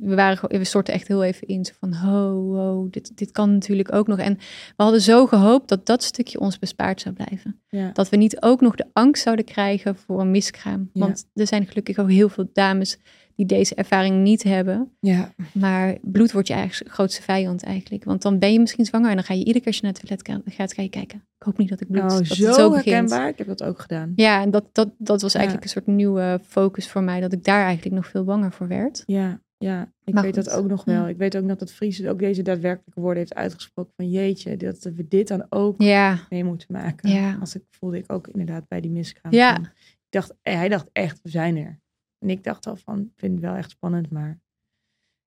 we, 0.00 0.14
waren, 0.14 0.58
we 0.58 0.64
stortten 0.64 0.94
echt 0.94 1.08
heel 1.08 1.24
even 1.24 1.46
in. 1.46 1.64
Zo 1.64 1.72
van, 1.78 1.92
ho, 1.94 2.54
ho, 2.54 2.88
dit, 2.90 3.16
dit 3.16 3.30
kan 3.30 3.52
natuurlijk 3.52 3.92
ook 3.92 4.06
nog. 4.06 4.18
En 4.18 4.34
we 4.76 4.82
hadden 4.82 5.00
zo 5.00 5.26
gehoopt 5.26 5.68
dat 5.68 5.86
dat 5.86 6.02
stukje 6.02 6.40
ons 6.40 6.58
bespaard 6.58 7.00
zou 7.00 7.14
blijven. 7.14 7.60
Dat 7.92 8.08
we 8.08 8.16
niet 8.16 8.42
ook 8.42 8.60
nog 8.60 8.74
de 8.74 8.86
angst 8.92 9.22
zouden 9.22 9.44
krijgen 9.44 9.96
voor 9.96 10.20
een 10.20 10.30
miskraam. 10.30 10.90
Want 10.92 11.28
er 11.34 11.46
zijn 11.46 11.66
gelukkig 11.66 11.98
ook 11.98 12.10
heel 12.10 12.28
veel 12.28 12.50
dames 12.52 12.98
die 13.34 13.46
deze 13.46 13.74
ervaring 13.74 14.22
niet 14.22 14.42
hebben. 14.42 14.90
ja. 15.00 15.32
Maar 15.52 15.96
bloed 16.02 16.32
wordt 16.32 16.48
je 16.48 16.54
eigen 16.54 16.86
grootste 16.90 17.22
vijand 17.22 17.62
eigenlijk. 17.62 18.04
Want 18.04 18.22
dan 18.22 18.38
ben 18.38 18.52
je 18.52 18.60
misschien 18.60 18.84
zwanger 18.84 19.08
en 19.10 19.14
dan 19.14 19.24
ga 19.24 19.34
je 19.34 19.38
iedere 19.44 19.58
keer 19.58 19.66
als 19.66 19.76
je 19.76 19.82
naar 19.82 19.92
het 19.92 20.24
toilet 20.24 20.44
gaat, 20.54 20.72
ga 20.72 20.82
je 20.82 20.88
kijken. 20.88 21.18
Ik 21.38 21.46
hoop 21.46 21.58
niet 21.58 21.68
dat 21.68 21.80
ik 21.80 21.90
bloed. 21.90 22.02
Oh, 22.02 22.08
dat 22.18 22.26
zo, 22.26 22.46
het 22.46 22.54
zo 22.54 22.72
herkenbaar. 22.74 23.28
Ik 23.28 23.38
heb 23.38 23.46
dat 23.46 23.62
ook 23.62 23.78
gedaan. 23.80 24.12
Ja, 24.16 24.42
en 24.42 24.50
dat, 24.50 24.64
dat, 24.72 24.90
dat 24.98 25.22
was 25.22 25.32
Ja. 25.32 25.38
eigenlijk 25.38 25.66
een 25.68 25.72
soort 25.72 25.86
nieuwe 25.96 26.40
focus 26.46 26.88
voor 26.90 27.02
mij. 27.02 27.20
Dat 27.20 27.32
ik 27.32 27.44
daar 27.44 27.64
eigenlijk 27.64 27.94
nog 27.96 28.06
veel 28.06 28.24
banger 28.24 28.52
voor 28.52 28.68
werd. 28.68 29.02
Ja, 29.06 29.40
ja. 29.58 29.92
Ik 30.04 30.14
Maar 30.14 30.22
weet 30.22 30.34
dat 30.34 30.50
ook 30.50 30.66
nog 30.68 30.84
wel. 30.84 31.08
Ik 31.08 31.16
weet 31.16 31.36
ook 31.36 31.44
nog 31.44 31.56
dat 31.58 31.72
Fries 31.72 32.06
ook 32.06 32.18
deze 32.18 32.42
daadwerkelijke 32.42 33.00
woorden 33.00 33.18
heeft 33.18 33.34
uitgesproken 33.34 33.92
van 33.96 34.10
jeetje, 34.10 34.56
dat 34.56 34.82
we 34.82 35.08
dit 35.08 35.28
dan 35.28 35.46
ook 35.48 35.82
Ja, 35.82 36.18
mee 36.28 36.44
moeten 36.44 36.72
maken. 36.72 37.10
Ja. 37.10 37.36
Als 37.40 37.54
ik 37.54 37.62
voelde 37.70 37.98
ik 37.98 38.12
ook 38.12 38.28
inderdaad 38.28 38.68
bij 38.68 38.80
die 38.80 38.90
miskraam. 38.90 39.32
Ja. 39.32 39.58
Ik 39.58 40.16
dacht, 40.16 40.34
eh, 40.42 40.54
hij 40.54 40.68
dacht 40.68 40.88
echt, 40.92 41.20
we 41.22 41.28
zijn 41.30 41.56
er. 41.56 41.80
En 42.20 42.30
ik 42.30 42.44
dacht 42.44 42.66
al 42.66 42.76
van, 42.76 43.00
ik 43.00 43.12
vind 43.16 43.32
het 43.32 43.40
wel 43.40 43.54
echt 43.54 43.70
spannend, 43.70 44.10
maar 44.10 44.40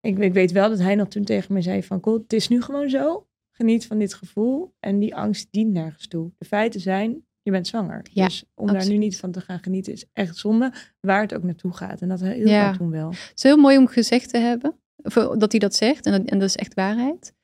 ik, 0.01 0.19
ik 0.19 0.33
weet 0.33 0.53
wel 0.53 0.69
dat 0.69 0.79
hij 0.79 0.95
nog 0.95 1.09
toen 1.09 1.25
tegen 1.25 1.55
me 1.55 1.63
zei 1.63 1.83
van, 1.83 2.01
cool, 2.01 2.19
het 2.19 2.33
is 2.33 2.49
nu 2.49 2.63
gewoon 2.63 2.91
zo. 2.91 3.27
Geniet 3.51 3.87
van 3.87 3.99
dit 3.99 4.15
gevoel 4.15 4.75
en 4.81 4.99
die 4.99 5.15
angst 5.15 5.49
dient 5.51 5.73
nergens 5.73 6.07
toe. 6.09 6.33
De 6.39 6.45
feiten 6.45 6.81
zijn, 6.81 7.27
je 7.43 7.51
bent 7.51 7.67
zwanger. 7.67 8.07
Ja, 8.13 8.25
dus 8.25 8.45
om 8.55 8.67
daar 8.67 8.89
nu 8.89 8.97
niet 8.97 9.17
van 9.17 9.31
te 9.31 9.41
gaan 9.41 9.59
genieten 9.59 9.93
is 9.93 10.07
echt 10.13 10.37
zonde, 10.37 10.73
waar 11.01 11.21
het 11.21 11.35
ook 11.35 11.43
naartoe 11.43 11.73
gaat. 11.73 12.01
En 12.01 12.09
dat 12.09 12.21
heel 12.21 12.47
Ja. 12.47 12.77
toen 12.77 12.91
wel. 12.91 13.09
het 13.11 13.33
is 13.35 13.43
heel 13.43 13.57
mooi 13.57 13.79
om 13.79 13.87
gezegd 13.87 14.29
te 14.31 14.39
hebben. 14.39 14.77
Of, 14.97 15.17
eh, 15.17 15.33
dat 15.39 15.51
hij 15.51 15.61
dat 15.61 15.75
zegt. 15.75 16.07
En 16.07 16.13
dat, 16.13 16.31
en 16.31 16.39
dat 16.39 16.49
is 16.49 16.57
echt 16.57 16.75
waarheid. 16.75 17.35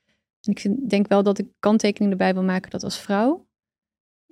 En 0.40 0.53
ik 0.53 0.90
denk 0.90 1.09
wel 1.09 1.22
dat 1.22 1.38
ik 1.38 1.46
kanttekening 1.59 2.11
erbij 2.12 2.34
wil 2.34 2.42
maken 2.42 2.70
dat 2.70 2.84
als 2.84 3.01
vrouw 3.01 3.47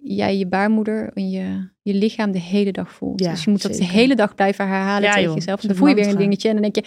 jij 0.03 0.39
je 0.39 0.47
baarmoeder 0.47 1.11
en 1.15 1.31
je, 1.31 1.69
je 1.83 1.95
lichaam 1.95 2.33
de 2.33 2.41
hele 2.41 2.73
dag 2.73 2.93
voelt. 2.93 3.21
Ja, 3.21 3.31
dus 3.31 3.45
je 3.45 3.51
moet 3.51 3.63
dat 3.63 3.75
de 3.75 3.85
hele 3.85 4.15
dag 4.15 4.35
blijven 4.35 4.69
herhalen 4.69 5.03
Ja, 5.03 5.09
tegen 5.11 5.25
joh, 5.27 5.35
jezelf. 5.35 5.63
En 5.63 5.69
dan 5.69 5.77
voel 5.77 5.89
je 5.89 5.95
weer 5.95 6.09
een 6.09 6.17
dingetje 6.17 6.49
en 6.49 6.55
dan 6.55 6.63
denk 6.63 6.75
je, 6.75 6.85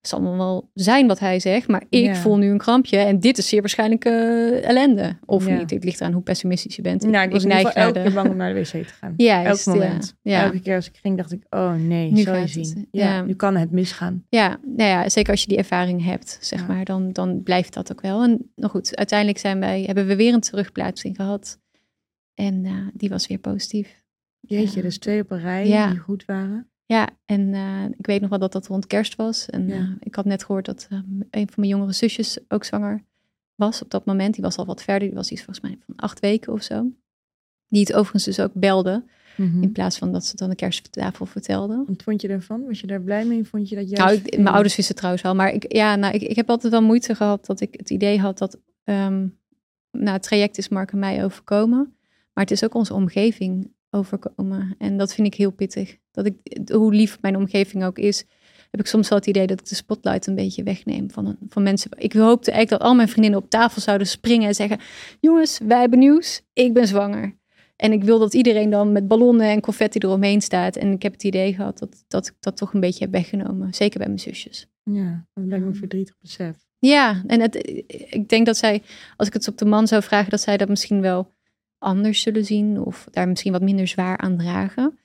het 0.00 0.14
zal 0.14 0.24
allemaal 0.26 0.46
wel 0.46 0.70
zijn 0.74 1.06
wat 1.06 1.18
hij 1.18 1.40
zegt, 1.40 1.68
maar 1.68 1.82
ik 1.88 2.04
Ja. 2.04 2.14
voel 2.14 2.36
nu 2.36 2.50
een 2.50 2.58
krampje 2.58 2.98
en 2.98 3.20
dit 3.20 3.38
is 3.38 3.48
zeer 3.48 3.60
waarschijnlijk 3.60 4.04
eh, 4.04 4.68
ellende. 4.68 5.16
Of 5.24 5.48
niet, 5.48 5.70
het 5.70 5.84
ligt 5.84 6.00
eraan 6.00 6.12
hoe 6.12 6.22
pessimistisch 6.22 6.76
je 6.76 6.82
bent. 6.82 7.02
Nou, 7.02 7.24
ik 7.26 7.32
was 7.32 7.44
in 7.44 7.48
ieder 7.50 7.64
neig 7.64 7.74
elke 7.74 8.02
keer 8.02 8.12
bang 8.12 8.28
om 8.28 8.36
naar 8.36 8.54
de 8.54 8.60
wc 8.60 8.66
te 8.68 8.84
gaan. 8.84 9.14
Juist, 9.26 9.66
Elk 9.66 9.76
moment. 9.76 10.14
Ja. 10.22 10.44
Elke 10.44 10.60
keer 10.60 10.74
als 10.74 10.86
ik 10.88 10.96
ging, 11.02 11.16
dacht 11.16 11.32
ik, 11.32 11.46
oh 11.50 11.74
nee, 11.74 12.10
Nu 12.10 12.20
zal 12.22 12.36
je 12.36 12.46
zien. 12.46 12.88
Ja, 12.90 13.22
nu 13.22 13.34
kan 13.34 13.56
het 13.56 13.70
misgaan. 13.70 14.24
Ja, 14.28 14.58
nou 14.76 14.90
ja, 14.90 15.08
zeker 15.08 15.30
als 15.30 15.40
je 15.42 15.48
die 15.48 15.58
ervaring 15.58 16.04
hebt, 16.04 16.38
zeg 16.40 16.66
maar, 16.68 16.84
dan, 16.84 17.12
dan 17.12 17.42
blijft 17.42 17.74
dat 17.74 17.92
ook 17.92 18.00
wel. 18.00 18.22
En 18.22 18.50
nou 18.54 18.70
goed, 18.70 18.96
uiteindelijk 18.96 19.38
zijn 19.38 19.60
wij, 19.60 19.82
hebben 19.82 20.06
we 20.06 20.16
weer 20.16 20.34
een 20.34 20.40
terugplaatsing 20.40 21.16
gehad. 21.16 21.58
En 22.36 22.64
eh, 22.64 22.72
die 22.94 23.08
was 23.08 23.26
weer 23.26 23.38
positief. 23.38 24.04
Jeetje, 24.40 24.82
dus 24.82 24.98
twee 24.98 25.20
op 25.22 25.30
een 25.30 25.40
rij 25.40 25.66
Ja. 25.68 25.90
die 25.90 25.98
goed 25.98 26.24
waren. 26.24 26.70
Ja, 26.84 27.08
en 27.24 27.54
eh, 27.54 27.84
ik 27.98 28.06
weet 28.06 28.20
nog 28.20 28.30
wel 28.30 28.38
dat 28.38 28.52
dat 28.52 28.66
rond 28.66 28.86
kerst 28.86 29.16
was. 29.16 29.46
En 29.50 29.68
Ja. 29.68 29.74
eh, 29.74 29.88
ik 30.00 30.14
had 30.14 30.24
net 30.24 30.44
gehoord 30.44 30.64
dat 30.64 30.86
eh, 30.90 30.98
een 31.30 31.46
van 31.46 31.54
mijn 31.56 31.68
jongere 31.68 31.92
zusjes 31.92 32.38
ook 32.48 32.64
zwanger 32.64 33.02
was 33.54 33.82
op 33.82 33.90
dat 33.90 34.04
moment. 34.04 34.34
Die 34.34 34.42
was 34.44 34.56
al 34.56 34.66
wat 34.66 34.82
verder, 34.82 35.08
die 35.08 35.16
was 35.16 35.30
iets 35.30 35.42
volgens 35.42 35.66
mij 35.66 35.78
van 35.86 35.96
acht 35.96 36.20
weken 36.20 36.52
of 36.52 36.62
zo. 36.62 36.86
Die 37.68 37.80
het 37.80 37.92
overigens 37.92 38.24
dus 38.24 38.40
ook 38.40 38.50
belde, 38.54 39.04
Mhm. 39.36 39.62
in 39.62 39.72
plaats 39.72 39.98
van 39.98 40.12
dat 40.12 40.24
ze 40.24 40.30
het 40.30 40.40
aan 40.42 40.48
de 40.50 40.54
kersttafel 40.56 41.26
vertelde. 41.26 41.84
Wat 41.86 42.02
vond 42.02 42.20
je 42.20 42.28
daarvan? 42.28 42.64
Was 42.66 42.80
je 42.80 42.86
daar 42.86 43.00
blij 43.00 43.24
mee? 43.24 43.44
Vond 43.44 43.68
je 43.68 43.76
dat 43.76 43.90
juist... 43.90 44.04
Nou, 44.14 44.26
ik, 44.26 44.36
mijn 44.42 44.54
ouders 44.54 44.76
wisten 44.76 44.94
trouwens 44.94 45.22
wel. 45.22 45.34
Maar 45.34 45.52
ik, 45.52 45.72
ja, 45.72 45.96
nou, 45.96 46.14
ik, 46.14 46.22
ik 46.22 46.36
heb 46.36 46.50
altijd 46.50 46.72
wel 46.72 46.82
moeite 46.82 47.14
gehad 47.14 47.46
dat 47.46 47.60
ik 47.60 47.74
het 47.76 47.90
idee 47.90 48.18
had 48.20 48.38
dat... 48.38 48.58
ehm 48.84 49.26
nou, 49.90 50.10
het 50.12 50.22
traject 50.22 50.58
is 50.58 50.68
Mark 50.68 50.92
en 50.92 50.98
mij 50.98 51.24
overkomen. 51.24 51.95
Maar 52.36 52.44
het 52.44 52.50
is 52.52 52.64
ook 52.64 52.74
onze 52.74 52.94
omgeving 52.94 53.72
overkomen. 53.90 54.74
En 54.78 54.96
dat 54.96 55.14
vind 55.14 55.26
ik 55.26 55.34
heel 55.34 55.50
pittig. 55.50 55.96
Dat 56.10 56.26
ik, 56.26 56.34
hoe 56.72 56.94
lief 56.94 57.18
mijn 57.20 57.36
omgeving 57.36 57.84
ook 57.84 57.98
is... 57.98 58.24
heb 58.70 58.80
ik 58.80 58.86
soms 58.86 59.08
wel 59.08 59.18
het 59.18 59.26
idee 59.26 59.46
dat 59.46 59.60
ik 59.60 59.68
de 59.68 59.74
spotlight 59.74 60.26
een 60.26 60.34
beetje 60.34 60.62
wegneem 60.62 61.10
van, 61.10 61.26
een- 61.26 61.38
van 61.48 61.62
mensen. 61.62 61.90
Ik 61.96 62.12
hoopte 62.12 62.50
eigenlijk 62.50 62.80
dat 62.80 62.90
al 62.90 62.94
mijn 62.94 63.08
vriendinnen 63.08 63.40
op 63.40 63.50
tafel 63.50 63.80
zouden 63.80 64.06
springen 64.06 64.48
en 64.48 64.54
zeggen... 64.54 64.78
jongens, 65.20 65.58
wij 65.66 65.80
hebben 65.80 65.98
nieuws. 65.98 66.42
Ik 66.52 66.72
ben 66.74 66.86
zwanger. 66.86 67.38
En 67.76 67.92
ik 67.92 68.04
wil 68.04 68.18
dat 68.18 68.34
iedereen 68.34 68.70
dan 68.70 68.92
met 68.92 69.08
ballonnen 69.08 69.46
en 69.50 69.60
confetti 69.60 69.98
eromheen 69.98 70.40
staat. 70.40 70.76
En 70.76 70.92
ik 70.92 71.02
heb 71.02 71.12
het 71.12 71.24
idee 71.24 71.54
gehad 71.54 71.78
dat, 71.78 72.04
dat 72.08 72.26
ik 72.26 72.34
dat 72.40 72.56
toch 72.56 72.74
een 72.74 72.80
beetje 72.80 73.04
heb 73.04 73.12
weggenomen. 73.12 73.74
Zeker 73.74 73.98
bij 73.98 74.06
mijn 74.08 74.20
zusjes. 74.20 74.66
Ja, 74.82 75.26
dat 75.34 75.44
lijkt 75.46 75.64
me 75.64 75.70
een 75.70 75.76
verdrietig 75.76 76.14
besef. 76.20 76.56
Ja, 76.78 77.22
en 77.26 77.40
het, 77.40 77.54
ik 78.14 78.28
denk 78.28 78.46
dat 78.46 78.56
zij, 78.56 78.82
als 79.16 79.28
ik 79.28 79.34
het 79.34 79.48
op 79.48 79.58
de 79.58 79.64
man 79.64 79.86
zou 79.86 80.02
vragen, 80.02 80.30
dat 80.30 80.40
zij 80.40 80.56
dat 80.56 80.68
misschien 80.68 81.00
wel 81.00 81.34
anders 81.78 82.20
zullen 82.20 82.44
zien. 82.44 82.80
Of 82.80 83.06
daar 83.10 83.28
misschien 83.28 83.52
wat 83.52 83.62
minder 83.62 83.86
zwaar 83.86 84.18
aan 84.18 84.36
dragen. 84.36 84.98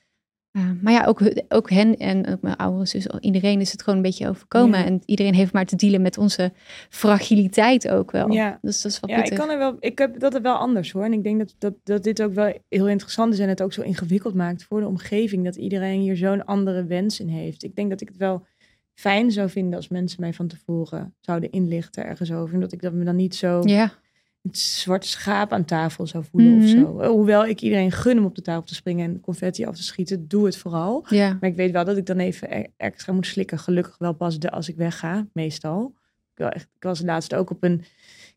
Uh, 0.51 0.71
maar 0.81 0.93
ja, 0.93 1.05
ook, 1.05 1.21
ook 1.49 1.69
hen 1.69 1.97
en 1.97 2.27
ook 2.27 2.41
mijn 2.41 2.55
ouders, 2.55 2.91
dus 2.91 3.07
iedereen 3.19 3.59
is 3.61 3.71
het 3.71 3.81
gewoon 3.81 3.95
een 3.95 4.05
beetje 4.05 4.29
overkomen. 4.29 4.79
Ja. 4.79 4.85
En 4.85 5.01
iedereen 5.05 5.33
heeft 5.33 5.53
maar 5.53 5.65
te 5.65 5.75
dealen 5.75 6.01
met 6.01 6.17
onze 6.17 6.51
fragiliteit 6.89 7.89
ook 7.89 8.11
wel. 8.11 8.31
Ja. 8.31 8.59
Dus 8.61 8.81
dat 8.81 8.91
is 8.91 8.99
wel 8.99 9.15
Ja, 9.17 9.23
ik 9.23 9.35
kan 9.35 9.49
er 9.49 9.57
wel. 9.57 9.75
Ik 9.79 9.97
heb 9.97 10.19
dat 10.19 10.33
er 10.33 10.41
wel 10.41 10.55
anders 10.55 10.91
hoor. 10.91 11.03
En 11.03 11.13
ik 11.13 11.23
denk 11.23 11.39
dat, 11.39 11.55
dat, 11.57 11.73
dat 11.83 12.03
dit 12.03 12.21
ook 12.21 12.33
wel 12.33 12.53
heel 12.69 12.89
interessant 12.89 13.33
is 13.33 13.39
en 13.39 13.49
het 13.49 13.61
ook 13.61 13.73
zo 13.73 13.81
ingewikkeld 13.81 14.33
maakt 14.33 14.63
voor 14.63 14.79
de 14.79 14.87
omgeving. 14.87 15.43
Dat 15.43 15.55
iedereen 15.55 15.99
hier 15.99 16.17
zo'n 16.17 16.45
andere 16.45 16.85
wens 16.85 17.19
in 17.19 17.27
heeft. 17.27 17.63
Ik 17.63 17.75
denk 17.75 17.89
dat 17.89 18.01
ik 18.01 18.07
het 18.07 18.17
wel 18.17 18.45
fijn 18.93 19.31
zou 19.31 19.49
vinden 19.49 19.75
als 19.75 19.87
mensen 19.87 20.21
mij 20.21 20.33
van 20.33 20.47
tevoren 20.47 21.15
zouden 21.19 21.51
inlichten 21.51 22.05
ergens 22.05 22.31
over. 22.31 22.53
En 22.53 22.59
dat 22.59 22.71
ik 22.71 22.81
dat 22.81 22.93
me 22.93 23.03
dan 23.03 23.15
niet 23.15 23.35
zo 23.35 23.61
Ja, 23.63 23.93
het 24.41 24.57
zwarte 24.57 25.07
schaap 25.07 25.51
aan 25.53 25.65
tafel 25.65 26.07
zou 26.07 26.23
voelen 26.31 26.53
of 26.57 26.59
Mhm. 26.63 26.67
zo. 26.79 27.03
Hoewel 27.09 27.45
ik 27.45 27.61
iedereen 27.61 27.91
gun 27.91 28.17
om 28.19 28.25
op 28.25 28.35
de 28.35 28.41
tafel 28.41 28.63
te 28.63 28.75
springen 28.75 29.05
en 29.09 29.19
confetti 29.19 29.65
af 29.65 29.75
te 29.75 29.83
schieten, 29.83 30.27
doe 30.27 30.45
het 30.45 30.57
vooral. 30.57 31.05
Ja. 31.09 31.37
Maar 31.39 31.49
ik 31.49 31.55
weet 31.55 31.71
wel 31.71 31.85
dat 31.85 31.97
ik 31.97 32.05
dan 32.05 32.17
even 32.17 32.57
e- 32.57 32.65
extra 32.77 33.13
moet 33.13 33.25
slikken. 33.25 33.59
Gelukkig 33.59 33.95
wel 33.97 34.13
pas 34.13 34.39
de, 34.39 34.51
als 34.51 34.69
ik 34.69 34.75
wegga, 34.75 35.27
meestal. 35.33 35.93
Ik, 36.35 36.67
was 36.79 37.01
laatst 37.01 37.35
ook 37.35 37.49
op 37.49 37.63
een 37.63 37.83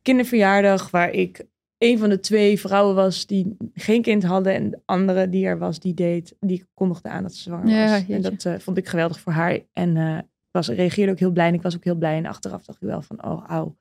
kinderverjaardag 0.03 0.91
waar 0.91 1.11
ik 1.11 1.45
een 1.79 1.99
van 1.99 2.09
de 2.09 2.21
twee 2.21 2.61
vrouwen 2.61 2.95
was 2.95 3.27
die 3.27 3.57
geen 3.75 4.03
kind 4.03 4.23
hadden. 4.25 4.55
En 4.55 4.71
de 4.71 4.81
andere 4.85 5.29
die 5.29 5.47
er 5.47 5.59
was, 5.59 5.81
die 5.81 5.95
deed, 5.95 6.35
die 6.41 6.65
kondigde 6.75 7.09
aan 7.09 7.23
dat 7.23 7.35
ze 7.35 7.43
zwanger 7.43 7.69
Ja, 7.69 7.89
was. 7.91 7.99
jeetje. 7.99 8.15
En 8.15 8.23
dat 8.23 8.45
eh, 8.45 8.55
vond 8.59 8.77
ik 8.77 8.89
geweldig 8.89 9.21
voor 9.21 9.33
haar. 9.33 9.59
En 9.73 9.97
eh, 9.97 10.19
was, 10.51 10.69
reageerde 10.69 11.13
ook 11.13 11.19
heel 11.19 11.31
blij. 11.31 11.49
En 11.49 11.55
ik 11.55 11.63
was 11.63 11.77
ook 11.77 11.85
heel 11.85 11.95
blij. 11.95 12.17
En 12.17 12.27
achteraf 12.27 12.65
dacht 12.65 12.83
ik 12.83 12.89
wel 12.89 13.03
van, 13.03 13.25
oh, 13.25 13.45
auw. 13.49 13.77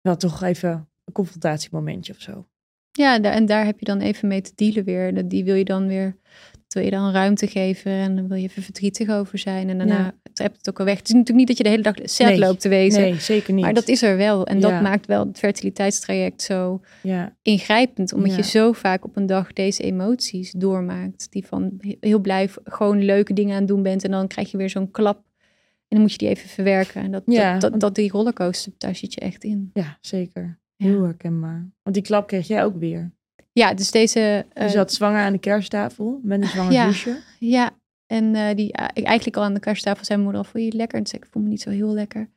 Wel 0.00 0.16
toch 0.16 0.42
even 0.42 0.88
confrontatiemomentje 1.14 2.12
of 2.12 2.20
zo. 2.20 2.46
Ja, 2.92 3.20
en 3.22 3.46
daar 3.46 3.64
heb 3.64 3.78
je 3.78 3.84
dan 3.84 4.00
even 4.00 4.28
mee 4.28 4.40
te 4.40 4.52
dealen 4.54 4.84
weer. 4.84 5.28
Die 5.28 5.44
wil 5.44 5.54
je 5.54 5.64
dan 5.64 5.86
weer, 5.86 6.16
dat 6.50 6.72
wil 6.74 6.82
je 6.82 6.90
dan 6.90 7.12
ruimte 7.12 7.46
geven 7.46 7.92
en 7.92 8.16
dan 8.16 8.28
wil 8.28 8.36
je 8.36 8.42
even 8.42 8.62
verdrietig 8.62 9.08
over 9.08 9.38
zijn. 9.38 9.68
En 9.68 9.78
daarna 9.78 9.98
Ja. 9.98 10.14
je 10.34 10.42
het 10.42 10.68
ook 10.68 10.78
al 10.78 10.84
weg. 10.84 10.98
Het 10.98 11.08
is 11.08 11.12
natuurlijk 11.14 11.38
niet 11.38 11.48
dat 11.48 11.56
je 11.56 11.62
de 11.62 11.68
hele 11.68 11.82
dag 11.82 11.94
sad 12.02 12.26
Nee. 12.28 12.38
loopt 12.38 12.60
te 12.60 12.68
wezen. 12.68 13.00
Nee, 13.00 13.14
zeker 13.20 13.52
niet. 13.54 13.64
Maar 13.64 13.74
dat 13.74 13.88
is 13.88 14.02
er 14.02 14.16
wel. 14.16 14.46
En 14.46 14.60
dat 14.60 14.80
maakt 14.82 15.06
wel 15.06 15.26
het 15.26 15.38
fertiliteitstraject 15.38 16.42
zo 16.42 16.80
Ja, 17.02 17.36
ingrijpend. 17.42 18.12
Omdat 18.12 18.34
je 18.34 18.42
zo 18.42 18.72
vaak 18.72 19.04
op 19.04 19.16
een 19.16 19.26
dag 19.26 19.52
deze 19.52 19.82
emoties 19.82 20.50
doormaakt. 20.52 21.26
Die 21.30 21.46
van 21.46 21.72
he- 21.78 21.96
heel 22.00 22.18
blij 22.20 22.48
gewoon 22.64 23.04
leuke 23.04 23.32
dingen 23.32 23.52
aan 23.52 23.58
het 23.58 23.68
doen 23.68 23.82
bent. 23.82 24.04
En 24.04 24.10
dan 24.10 24.26
krijg 24.26 24.50
je 24.50 24.56
weer 24.56 24.70
zo'n 24.70 24.90
klap. 24.90 25.16
En 25.16 25.86
dan 25.88 26.00
moet 26.00 26.12
je 26.12 26.18
die 26.18 26.28
even 26.28 26.48
verwerken. 26.48 27.02
En 27.02 27.10
dat, 27.10 27.22
dat, 27.26 27.60
dat, 27.60 27.80
dat 27.80 27.94
die 27.94 28.10
rollercoaster, 28.10 28.72
daar 28.78 28.94
zit 28.94 29.14
je 29.14 29.20
echt 29.20 29.44
in. 29.44 29.70
ja 29.72 29.98
zeker. 30.00 30.58
Heel 30.76 31.02
herkenbaar. 31.02 31.70
Want 31.82 31.94
die 31.96 32.04
klap 32.04 32.26
kreeg 32.26 32.46
jij 32.46 32.64
ook 32.64 32.76
weer. 32.78 33.12
Ja, 33.52 33.74
dus 33.74 33.90
deze... 33.90 34.20
Je 34.20 34.44
eh, 34.52 34.68
zat 34.68 34.92
zwanger 34.92 35.20
aan 35.20 35.32
de 35.32 35.38
kersttafel 35.38 36.20
met 36.22 36.40
een 36.42 36.48
zwanger 36.48 36.72
Ja. 36.72 36.86
zusje. 36.86 37.20
Ja, 37.38 37.70
en 38.06 38.34
eh, 38.34 38.56
die 38.56 38.72
eh, 38.72 39.04
eigenlijk 39.06 39.36
al 39.36 39.42
aan 39.42 39.54
de 39.54 39.60
kersttafel 39.60 40.04
zei 40.04 40.18
mijn 40.18 40.30
moeder 40.30 40.46
al, 40.46 40.52
voel 40.52 40.62
je 40.62 40.70
je 40.70 40.76
lekker? 40.76 40.98
En 40.98 41.04
toen 41.04 41.12
zei 41.12 41.22
ik, 41.22 41.32
voel 41.32 41.42
me 41.42 41.48
niet 41.48 41.60
zo 41.60 41.70
heel 41.70 41.92
lekker. 41.92 42.28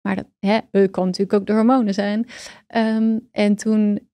Maar 0.00 0.16
dat 0.16 0.26
hè, 0.38 0.88
kan 0.88 1.04
natuurlijk 1.04 1.32
ook 1.32 1.46
de 1.46 1.52
hormonen 1.52 1.94
zijn. 1.94 2.26
Ehm, 2.66 3.18
en 3.30 3.56
toen, 3.56 4.08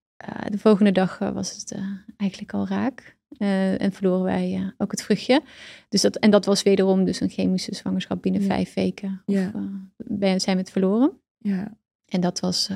de 0.48 0.58
volgende 0.58 0.92
dag 0.92 1.18
was 1.18 1.56
het 1.56 1.74
eigenlijk 2.16 2.52
al 2.54 2.66
raak. 2.68 3.16
En 3.38 3.92
verloren 3.92 4.22
wij 4.24 4.72
ook 4.78 4.90
het 4.90 5.02
vruchtje. 5.02 5.42
Dus 5.88 6.00
dat, 6.00 6.16
en 6.16 6.30
dat 6.30 6.44
was 6.44 6.62
wederom 6.62 7.04
dus 7.04 7.20
een 7.20 7.28
chemische 7.28 7.74
zwangerschap 7.74 8.22
binnen 8.22 8.40
Ja. 8.40 8.46
vijf 8.46 8.74
weken. 8.74 9.22
Of, 9.26 9.34
Ja. 9.34 10.38
zijn 10.38 10.56
we 10.56 10.62
het 10.62 10.70
verloren. 10.70 11.12
Ja. 11.38 11.76
En 12.04 12.20
dat 12.20 12.40
was, 12.40 12.70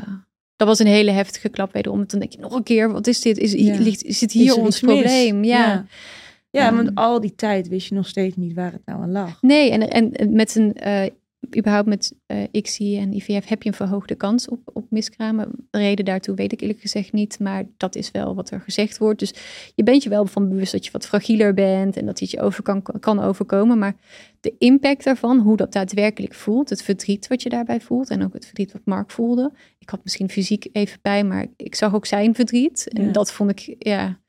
dat 0.57 0.69
was 0.69 0.79
een 0.79 0.87
hele 0.87 1.11
heftige 1.11 1.49
klap 1.49 1.73
wederom. 1.73 2.01
En 2.01 2.07
toen 2.07 2.19
denk 2.21 2.33
je 2.33 2.39
nog 2.39 2.53
een 2.55 2.63
keer, 2.63 2.93
wat 2.93 3.07
is 3.07 3.21
dit? 3.21 3.39
Is, 3.39 3.53
Ja. 3.53 3.79
ligt, 3.79 4.21
het 4.21 4.33
hier 4.33 4.45
Is 4.45 4.51
er 4.57 4.63
ons 4.63 4.81
mis? 4.81 4.93
probleem? 4.93 5.45
Ja. 5.45 5.67
Ja, 5.67 5.87
Ja, 6.51 6.75
want 6.75 6.95
al 6.95 7.21
die 7.21 7.35
tijd 7.35 7.69
wist 7.69 7.89
je 7.89 7.95
nog 7.95 8.07
steeds 8.09 8.37
niet 8.37 8.55
waar 8.55 8.73
het 8.73 8.83
nou 8.85 9.03
aan 9.03 9.13
lag. 9.13 9.43
Nee, 9.43 9.71
en, 9.71 9.91
en 9.91 10.13
en 10.13 10.33
met 10.33 10.55
een, 10.55 10.75
eh, 10.75 11.11
überhaupt 11.57 11.89
met 11.89 12.15
eh 12.27 12.43
ICSI 12.53 12.99
en 12.99 13.13
IVF 13.13 13.49
heb 13.49 13.63
je 13.63 13.69
een 13.69 13.75
verhoogde 13.75 14.15
kans 14.15 14.49
op, 14.49 14.71
op 14.73 14.87
miskramen. 14.91 15.49
De 15.71 15.79
reden 15.79 16.05
daartoe 16.05 16.35
weet 16.35 16.53
ik 16.53 16.61
eerlijk 16.61 16.81
gezegd 16.81 17.13
niet, 17.13 17.39
maar 17.39 17.65
dat 17.77 17.97
is 17.97 18.11
wel 18.11 18.35
wat 18.35 18.51
er 18.51 18.61
gezegd 18.61 18.99
wordt. 18.99 19.19
Dus 19.19 19.35
je 19.75 19.83
bent 19.83 20.03
je 20.03 20.09
wel 20.09 20.27
van 20.27 20.49
bewust 20.49 20.73
dat 20.73 20.85
je 20.85 20.91
wat 20.93 21.07
fragieler 21.07 21.55
bent 21.55 21.97
en 21.97 22.07
dat 22.07 22.21
het 22.21 22.31
je 22.31 22.41
over 22.41 22.63
kan, 22.63 22.83
kan 23.01 23.21
overkomen. 23.21 23.79
Maar 23.79 23.95
de 24.41 24.55
impact 24.59 25.05
daarvan, 25.05 25.39
hoe 25.39 25.57
dat 25.57 25.73
daadwerkelijk 25.73 26.35
voelt, 26.35 26.71
het 26.71 26.83
verdriet 26.83 27.27
wat 27.27 27.43
je 27.43 27.49
daarbij 27.49 27.81
voelt 27.81 28.11
en 28.11 28.25
ook 28.25 28.33
het 28.33 28.45
verdriet 28.47 28.73
wat 28.73 28.83
Mark 28.85 29.11
voelde. 29.11 29.53
Ik 29.79 29.89
had 29.91 30.01
misschien 30.05 30.31
fysiek 30.31 30.67
even 30.73 30.99
bij, 31.03 31.25
maar 31.25 31.47
ik 31.57 31.75
zag 31.75 31.95
ook 31.95 32.07
zijn 32.07 32.35
verdriet. 32.35 32.89
En 32.93 33.05
Ja. 33.05 33.13
dat 33.13 33.33
vond 33.33 33.51
ik, 33.51 33.75
ja, 33.79 34.21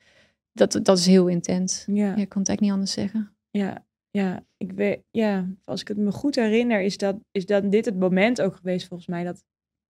dat, 0.54 0.80
dat 0.84 0.98
is 0.98 1.06
heel 1.06 1.28
intens. 1.28 1.84
Ja, 1.88 1.94
Ja, 1.94 2.04
ik 2.16 2.30
kan 2.30 2.42
het 2.42 2.50
eigenlijk 2.50 2.62
niet 2.62 2.72
anders 2.72 2.92
zeggen. 2.92 3.32
ja, 3.52 3.86
ja. 4.16 4.44
Ik 4.58 4.72
weet, 4.72 5.04
ja, 5.12 5.48
als 5.64 5.82
ik 5.82 5.88
het 5.88 5.98
me 5.98 6.12
goed 6.12 6.36
herinner, 6.36 6.82
is 6.82 6.98
dat, 6.98 7.18
is 7.32 7.46
dat 7.46 7.72
dit 7.72 7.86
het 7.86 8.00
moment 8.00 8.42
ook 8.42 8.56
geweest 8.56 8.88
volgens 8.88 9.10
mij 9.10 9.24
dat 9.24 9.44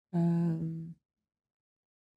ehm, 0.09 0.63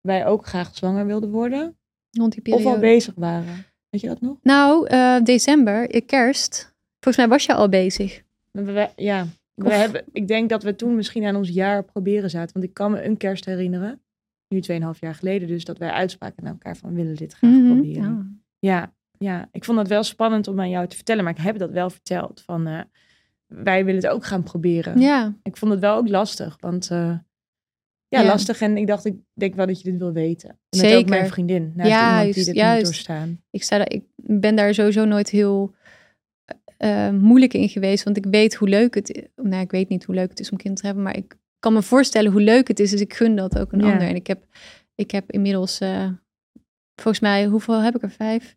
wij 0.01 0.27
ook 0.27 0.47
graag 0.47 0.77
zwanger 0.77 1.07
wilden 1.07 1.31
worden. 1.31 1.79
Rond 2.11 2.33
die 2.33 2.41
Of 2.45 2.45
periode. 2.51 2.75
al 2.75 2.81
bezig 2.81 3.15
waren. 3.15 3.65
Weet 3.89 4.01
je 4.01 4.09
dat 4.09 4.21
nog? 4.21 4.37
Nou, 4.43 4.87
eh, 4.87 5.23
december, 5.23 5.91
eh, 5.91 6.07
kerst. 6.07 6.75
Volgens 7.01 7.17
mij 7.17 7.29
was 7.29 7.45
je 7.47 7.55
al 7.55 7.69
bezig. 7.69 8.23
We- 8.51 8.91
ja, 8.97 9.27
we 9.55 9.65
Of- 9.65 9.73
hebben, 9.73 10.05
ik 10.13 10.29
denk 10.29 10.49
dat 10.49 10.63
we 10.63 10.75
toen 10.77 10.95
misschien 10.95 11.25
aan 11.25 11.37
ons 11.37 11.49
jaar 11.49 11.85
proberen 11.85 12.31
zaten. 12.31 12.53
Want 12.53 12.65
ik 12.65 12.75
kan 12.75 12.91
me 12.91 13.05
een 13.05 13.17
kerst 13.17 13.45
herinneren, 13.45 14.03
nu 14.49 14.61
2,5 14.61 15.01
jaar 15.01 15.15
geleden, 15.15 15.49
dus 15.49 15.65
dat 15.65 15.79
wij 15.79 15.91
uitspraken 15.91 16.43
naar 16.45 16.53
elkaar 16.53 16.77
van 16.77 16.95
willen 16.95 17.15
dit 17.17 17.33
graag 17.35 17.51
Mhm. 17.51 17.67
proberen. 17.67 18.41
Ja. 18.59 18.77
Ja, 18.79 18.95
ja, 19.19 19.49
ik 19.53 19.65
vond 19.65 19.79
het 19.79 19.89
wel 19.89 20.03
spannend 20.03 20.49
om 20.49 20.61
aan 20.61 20.71
jou 20.71 20.87
te 20.87 20.97
vertellen, 20.97 21.25
maar 21.25 21.33
ik 21.39 21.43
heb 21.45 21.59
dat 21.59 21.71
wel 21.71 21.91
verteld. 21.91 22.43
Van 22.47 22.67
eh, 22.67 22.81
wij 23.47 23.85
willen 23.85 24.03
het 24.03 24.11
ook 24.13 24.25
gaan 24.25 24.43
proberen. 24.43 25.01
ja, 25.01 25.35
Ik 25.43 25.57
vond 25.57 25.73
het 25.73 25.81
wel 25.81 25.97
ook 25.97 26.09
lastig, 26.09 26.57
want 26.61 26.91
eh, 26.91 27.19
ja, 28.09 28.21
Ja. 28.21 28.25
lastig. 28.25 28.61
En 28.61 28.77
ik 28.77 28.87
dacht, 28.87 29.05
ik 29.05 29.17
denk 29.35 29.55
wel 29.55 29.67
dat 29.67 29.81
je 29.81 29.91
dit 29.91 29.99
wil 29.99 30.13
weten. 30.13 30.49
Met 30.71 30.85
ook 30.85 30.91
Zeker. 30.91 31.09
mijn 31.09 31.29
vriendin, 31.29 31.73
naast 31.77 31.91
iemand 31.91 32.11
Juist, 32.17 32.35
die 32.35 32.45
dit 32.45 32.55
juist. 32.55 32.77
moet 32.77 32.85
doorstaan. 32.85 33.41
ik, 33.51 33.63
sta 33.63 33.89
ik 33.89 34.05
ben 34.17 34.57
daar 34.57 34.75
sowieso 34.75 35.05
nooit 35.05 35.31
heel 35.31 35.75
eh, 36.77 37.11
moeilijk 37.11 37.55
in 37.55 37.69
geweest. 37.69 38.05
Want 38.05 38.17
ik 38.17 38.25
weet 38.31 38.55
hoe 38.55 38.69
leuk 38.69 38.95
het 38.95 39.11
is. 39.11 39.23
Nou, 39.37 39.63
ik 39.63 39.71
weet 39.71 39.89
niet 39.89 40.05
hoe 40.05 40.15
leuk 40.15 40.29
het 40.31 40.41
is 40.41 40.51
om 40.51 40.57
kinderen 40.57 40.81
te 40.81 40.87
hebben. 40.87 41.05
Maar 41.05 41.17
ik 41.17 41.37
kan 41.59 41.73
me 41.73 41.83
voorstellen 41.83 42.33
hoe 42.33 42.41
leuk 42.41 42.69
het 42.69 42.81
is. 42.81 42.91
Dus 42.91 43.01
ik 43.01 43.15
gun 43.15 43.37
dat 43.37 43.59
ook 43.59 43.73
een 43.73 43.81
Ja. 43.81 43.93
ander. 43.93 44.09
En 44.09 44.15
ik 44.15 44.27
heb, 44.27 44.45
ik 44.95 45.11
heb 45.11 45.31
inmiddels, 45.33 45.79
volgens 46.95 47.21
mij, 47.21 47.47
hoeveel 47.47 47.81
heb 47.83 47.97
ik 47.97 48.03
er? 48.03 48.11
Vijf? 48.11 48.57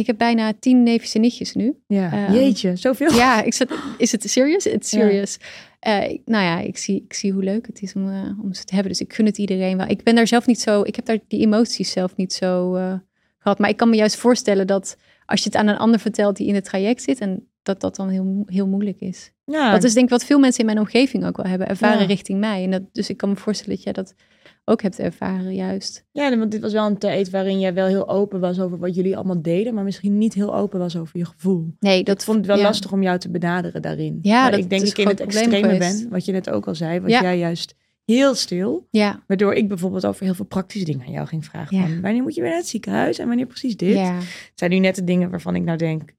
Ik 0.00 0.06
heb 0.06 0.18
bijna 0.18 0.52
tien 0.60 0.82
neefjes 0.82 1.14
en 1.14 1.20
nichtjes 1.20 1.54
nu. 1.54 1.74
Ja, 1.86 2.12
Ehm, 2.12 2.32
jeetje, 2.34 2.76
zoveel. 2.76 3.12
Ja, 3.12 3.42
ik 3.42 3.54
zat, 3.54 3.68
is 3.98 4.12
het 4.12 4.30
serious? 4.30 4.66
It's 4.66 4.90
Ja. 4.90 4.98
serious. 5.00 5.38
Eh, 5.80 6.10
ik- 6.10 6.22
nou 6.24 6.44
ja, 6.44 6.58
ik 6.60 6.76
zie, 6.78 7.02
ik 7.04 7.12
zie 7.14 7.32
hoe 7.32 7.42
leuk 7.42 7.66
het 7.66 7.82
is 7.82 7.92
om, 7.94 8.08
eh, 8.10 8.30
om 8.42 8.54
ze 8.54 8.64
te 8.64 8.74
hebben. 8.74 8.92
Dus 8.92 9.00
ik 9.00 9.12
gun 9.12 9.26
het 9.26 9.38
iedereen 9.38 9.76
wel. 9.76 9.86
Ik 9.88 10.02
ben 10.02 10.14
daar 10.14 10.26
zelf 10.26 10.46
niet 10.46 10.60
zo, 10.60 10.82
ik 10.82 10.96
heb 10.96 11.04
daar 11.04 11.18
die 11.28 11.40
emoties 11.40 11.90
zelf 11.90 12.16
niet 12.16 12.32
zo 12.32 12.74
eh, 12.74 12.94
gehad. 13.38 13.58
Maar 13.58 13.68
ik 13.70 13.76
kan 13.76 13.88
me 13.90 13.96
juist 13.96 14.16
voorstellen 14.16 14.66
dat 14.66 14.96
als 15.26 15.40
je 15.42 15.46
het 15.48 15.56
aan 15.58 15.66
een 15.66 15.76
ander 15.78 16.00
vertelt 16.00 16.36
die 16.36 16.46
in 16.46 16.54
het 16.54 16.64
traject 16.64 17.02
zit, 17.02 17.18
en 17.18 17.48
dat 17.62 17.80
dat 17.80 17.96
dan 17.96 18.08
heel, 18.08 18.42
heel 18.46 18.66
moeilijk 18.66 19.00
is. 19.00 19.30
Ja, 19.44 19.72
Dat 19.72 19.84
is 19.84 19.92
denk 19.92 20.04
ik 20.04 20.10
wat 20.12 20.24
veel 20.24 20.38
mensen 20.38 20.60
in 20.60 20.66
mijn 20.66 20.78
omgeving 20.78 21.26
ook 21.26 21.36
wel 21.36 21.46
hebben 21.46 21.68
ervaren 21.68 22.00
Ja. 22.00 22.06
richting 22.06 22.38
mij. 22.40 22.64
En 22.64 22.70
dat, 22.70 22.82
dus 22.92 23.08
ik 23.10 23.16
kan 23.16 23.28
me 23.28 23.36
voorstellen 23.36 23.74
dat 23.74 23.84
jij 23.84 23.92
dat 23.92 24.14
ook 24.70 24.82
hebt 24.82 24.98
ervaren, 24.98 25.54
juist. 25.54 26.04
Ja, 26.12 26.38
want 26.38 26.50
dit 26.50 26.60
was 26.60 26.72
wel 26.72 26.86
een 26.86 26.98
tijd 26.98 27.30
waarin 27.30 27.60
jij 27.60 27.74
wel 27.74 27.86
heel 27.86 28.08
open 28.08 28.40
was 28.40 28.60
over 28.60 28.78
wat 28.78 28.94
jullie 28.94 29.16
allemaal 29.16 29.42
deden, 29.42 29.74
maar 29.74 29.84
misschien 29.84 30.18
niet 30.18 30.34
heel 30.34 30.54
open 30.56 30.78
was 30.78 30.96
over 30.96 31.18
je 31.18 31.24
gevoel. 31.24 31.74
Nee, 31.80 32.04
dat 32.04 32.18
ik 32.18 32.24
vond 32.24 32.36
het 32.36 32.46
wel 32.46 32.56
ja. 32.56 32.62
lastig 32.62 32.92
om 32.92 33.02
jou 33.02 33.18
te 33.18 33.30
benaderen 33.30 33.82
daarin. 33.82 34.18
Ja, 34.22 34.42
Maar 34.42 34.50
dat 34.50 34.60
ik 34.60 34.70
denk 34.70 34.82
is 34.82 34.90
ik 34.90 34.98
in 34.98 35.08
het 35.08 35.20
extreme 35.20 35.78
ben, 35.78 36.06
wat 36.10 36.24
je 36.24 36.32
net 36.32 36.50
ook 36.50 36.66
al 36.66 36.74
zei, 36.74 37.00
was 37.00 37.10
Ja. 37.10 37.22
jij 37.22 37.38
juist 37.38 37.74
heel 38.04 38.34
stil. 38.34 38.86
Ja, 38.90 39.22
Waardoor 39.26 39.54
ik 39.54 39.68
bijvoorbeeld 39.68 40.06
over 40.06 40.24
heel 40.24 40.34
veel 40.34 40.44
praktische 40.44 40.86
dingen 40.86 41.06
aan 41.06 41.12
jou 41.12 41.26
ging 41.26 41.44
vragen. 41.44 41.76
Ja. 41.76 41.82
Van, 41.86 42.00
wanneer 42.00 42.22
moet 42.22 42.34
je 42.34 42.40
weer 42.40 42.50
naar 42.50 42.58
het 42.58 42.68
ziekenhuis 42.68 43.18
en 43.18 43.26
wanneer 43.26 43.46
precies 43.46 43.76
dit? 43.76 43.94
ja, 43.96 44.14
Het 44.14 44.52
zijn 44.54 44.70
nu 44.70 44.78
net 44.78 44.94
de 44.94 45.04
dingen 45.04 45.30
waarvan 45.30 45.54
ik 45.54 45.62
nou 45.62 45.78
denk, 45.78 46.14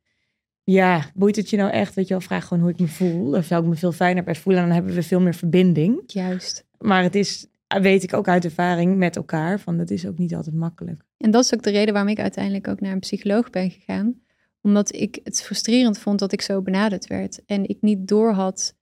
ja, 0.63 1.05
boeit 1.15 1.35
het 1.35 1.49
je 1.49 1.57
nou 1.57 1.71
echt? 1.71 1.93
Weet 1.93 2.07
je 2.07 2.13
wel, 2.13 2.21
vraag 2.23 2.47
gewoon 2.47 2.63
hoe 2.63 2.71
ik 2.71 2.79
me 2.79 2.87
voel. 2.87 3.35
Of 3.35 3.45
zou 3.45 3.63
ik 3.63 3.69
me 3.69 3.75
veel 3.75 3.91
fijner 3.91 4.23
bij 4.23 4.35
voelen 4.35 4.61
en 4.61 4.67
dan 4.67 4.77
hebben 4.77 4.95
we 4.95 5.03
veel 5.03 5.19
meer 5.21 5.35
verbinding. 5.35 6.01
juist. 6.05 6.65
Maar 6.79 7.03
het 7.03 7.15
is, 7.15 7.47
weet 7.79 8.03
ik 8.03 8.13
ook 8.13 8.27
uit 8.27 8.45
ervaring 8.45 8.97
met 8.97 9.15
elkaar, 9.15 9.59
van 9.59 9.77
dat 9.77 9.89
is 9.89 10.07
ook 10.07 10.17
niet 10.17 10.35
altijd 10.35 10.55
makkelijk. 10.55 11.03
En 11.17 11.31
dat 11.31 11.43
is 11.43 11.53
ook 11.53 11.63
de 11.63 11.69
reden 11.69 11.93
waarom 11.93 12.11
ik 12.11 12.19
uiteindelijk 12.19 12.67
ook 12.67 12.81
naar 12.81 12.91
een 12.91 12.99
psycholoog 12.99 13.49
ben 13.49 13.71
gegaan. 13.71 14.21
Omdat 14.61 14.95
ik 14.95 15.19
het 15.23 15.43
frustrerend 15.43 15.97
vond 15.97 16.19
dat 16.19 16.31
ik 16.31 16.41
zo 16.41 16.61
benaderd 16.61 17.07
werd. 17.07 17.45
En 17.45 17.67
ik 17.67 17.77
niet 17.81 18.07
doorhad 18.07 18.75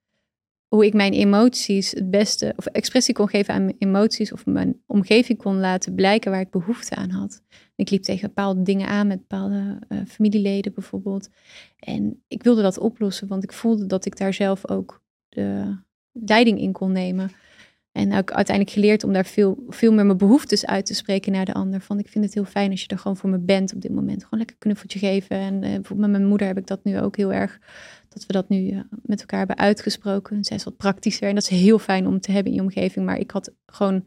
hoe 0.68 0.86
ik 0.86 0.94
mijn 0.94 1.14
emoties 1.14 1.92
het 1.92 2.10
beste, 2.10 2.54
of 2.56 2.66
expressie 2.66 3.14
kon 3.14 3.30
geven 3.30 3.54
aan 3.54 3.64
mijn 3.64 3.76
emoties, 3.80 4.34
of 4.34 4.46
mijn 4.46 4.82
omgeving 4.86 5.38
kon 5.38 5.60
laten 5.60 5.96
blijken 5.96 6.32
waar 6.32 6.42
ik 6.42 6.50
behoefte 6.50 6.96
aan 6.96 7.10
had. 7.10 7.42
Ik 7.76 7.90
liep 7.90 8.04
tegen 8.04 8.28
bepaalde 8.28 8.62
dingen 8.62 8.88
aan 8.88 9.08
met 9.08 9.20
bepaalde 9.20 9.80
eh, 9.88 10.00
familieleden 10.08 10.74
bijvoorbeeld. 10.74 11.30
En 11.80 12.24
ik 12.28 12.44
wilde 12.44 12.62
dat 12.62 12.80
oplossen, 12.80 13.28
want 13.28 13.44
ik 13.44 13.54
voelde 13.54 13.86
dat 13.86 14.06
ik 14.06 14.18
daar 14.18 14.34
zelf 14.34 14.70
ook 14.70 15.02
de 15.30 15.78
leiding 16.12 16.60
in 16.60 16.72
kon 16.72 16.92
nemen. 16.92 17.32
En 18.00 18.18
ook 18.18 18.32
uiteindelijk 18.32 18.76
geleerd 18.76 19.04
om 19.04 19.14
daar 19.14 19.26
veel, 19.26 19.66
veel 19.70 19.93
meer 19.93 20.06
mijn 20.06 20.18
behoeftes 20.18 20.66
uit 20.66 20.86
te 20.86 20.93
spreken 20.93 21.32
naar 21.32 21.45
de 21.45 21.54
ander. 21.54 21.82
Van 21.82 22.00
ik 22.00 22.08
vind 22.08 22.26
het 22.26 22.34
heel 22.34 22.45
fijn 22.45 22.72
als 22.72 22.82
je 22.82 22.88
er 22.88 22.97
gewoon 22.97 23.18
voor 23.18 23.30
me 23.30 23.39
bent 23.39 23.74
op 23.74 23.82
dit 23.82 23.91
moment. 23.91 24.24
Gewoon 24.24 24.39
lekker 24.39 24.56
knuffeltje 24.60 25.00
geven. 25.00 25.38
En 25.38 25.64
eh, 25.64 25.91
met 25.95 26.10
mijn 26.10 26.26
moeder 26.26 26.47
heb 26.47 26.58
ik 26.58 26.68
dat 26.68 26.84
nu 26.84 27.00
ook 27.00 27.18
heel 27.18 27.34
erg. 27.34 27.60
Dat 28.10 28.26
we 28.26 28.34
dat 28.34 28.50
nu 28.50 28.70
eh, 28.70 28.80
met 29.02 29.20
elkaar 29.20 29.39
hebben 29.39 29.58
uitgesproken. 29.58 30.43
Zij 30.43 30.58
is 30.58 30.64
wat 30.64 30.78
praktischer. 30.78 31.28
En 31.28 31.36
dat 31.36 31.43
is 31.43 31.60
heel 31.60 31.80
fijn 31.80 32.08
om 32.08 32.20
te 32.20 32.32
hebben 32.32 32.52
in 32.52 32.58
je 32.58 32.64
omgeving. 32.64 33.06
Maar 33.06 33.20
ik 33.20 33.32
had 33.32 33.52
gewoon 33.66 34.06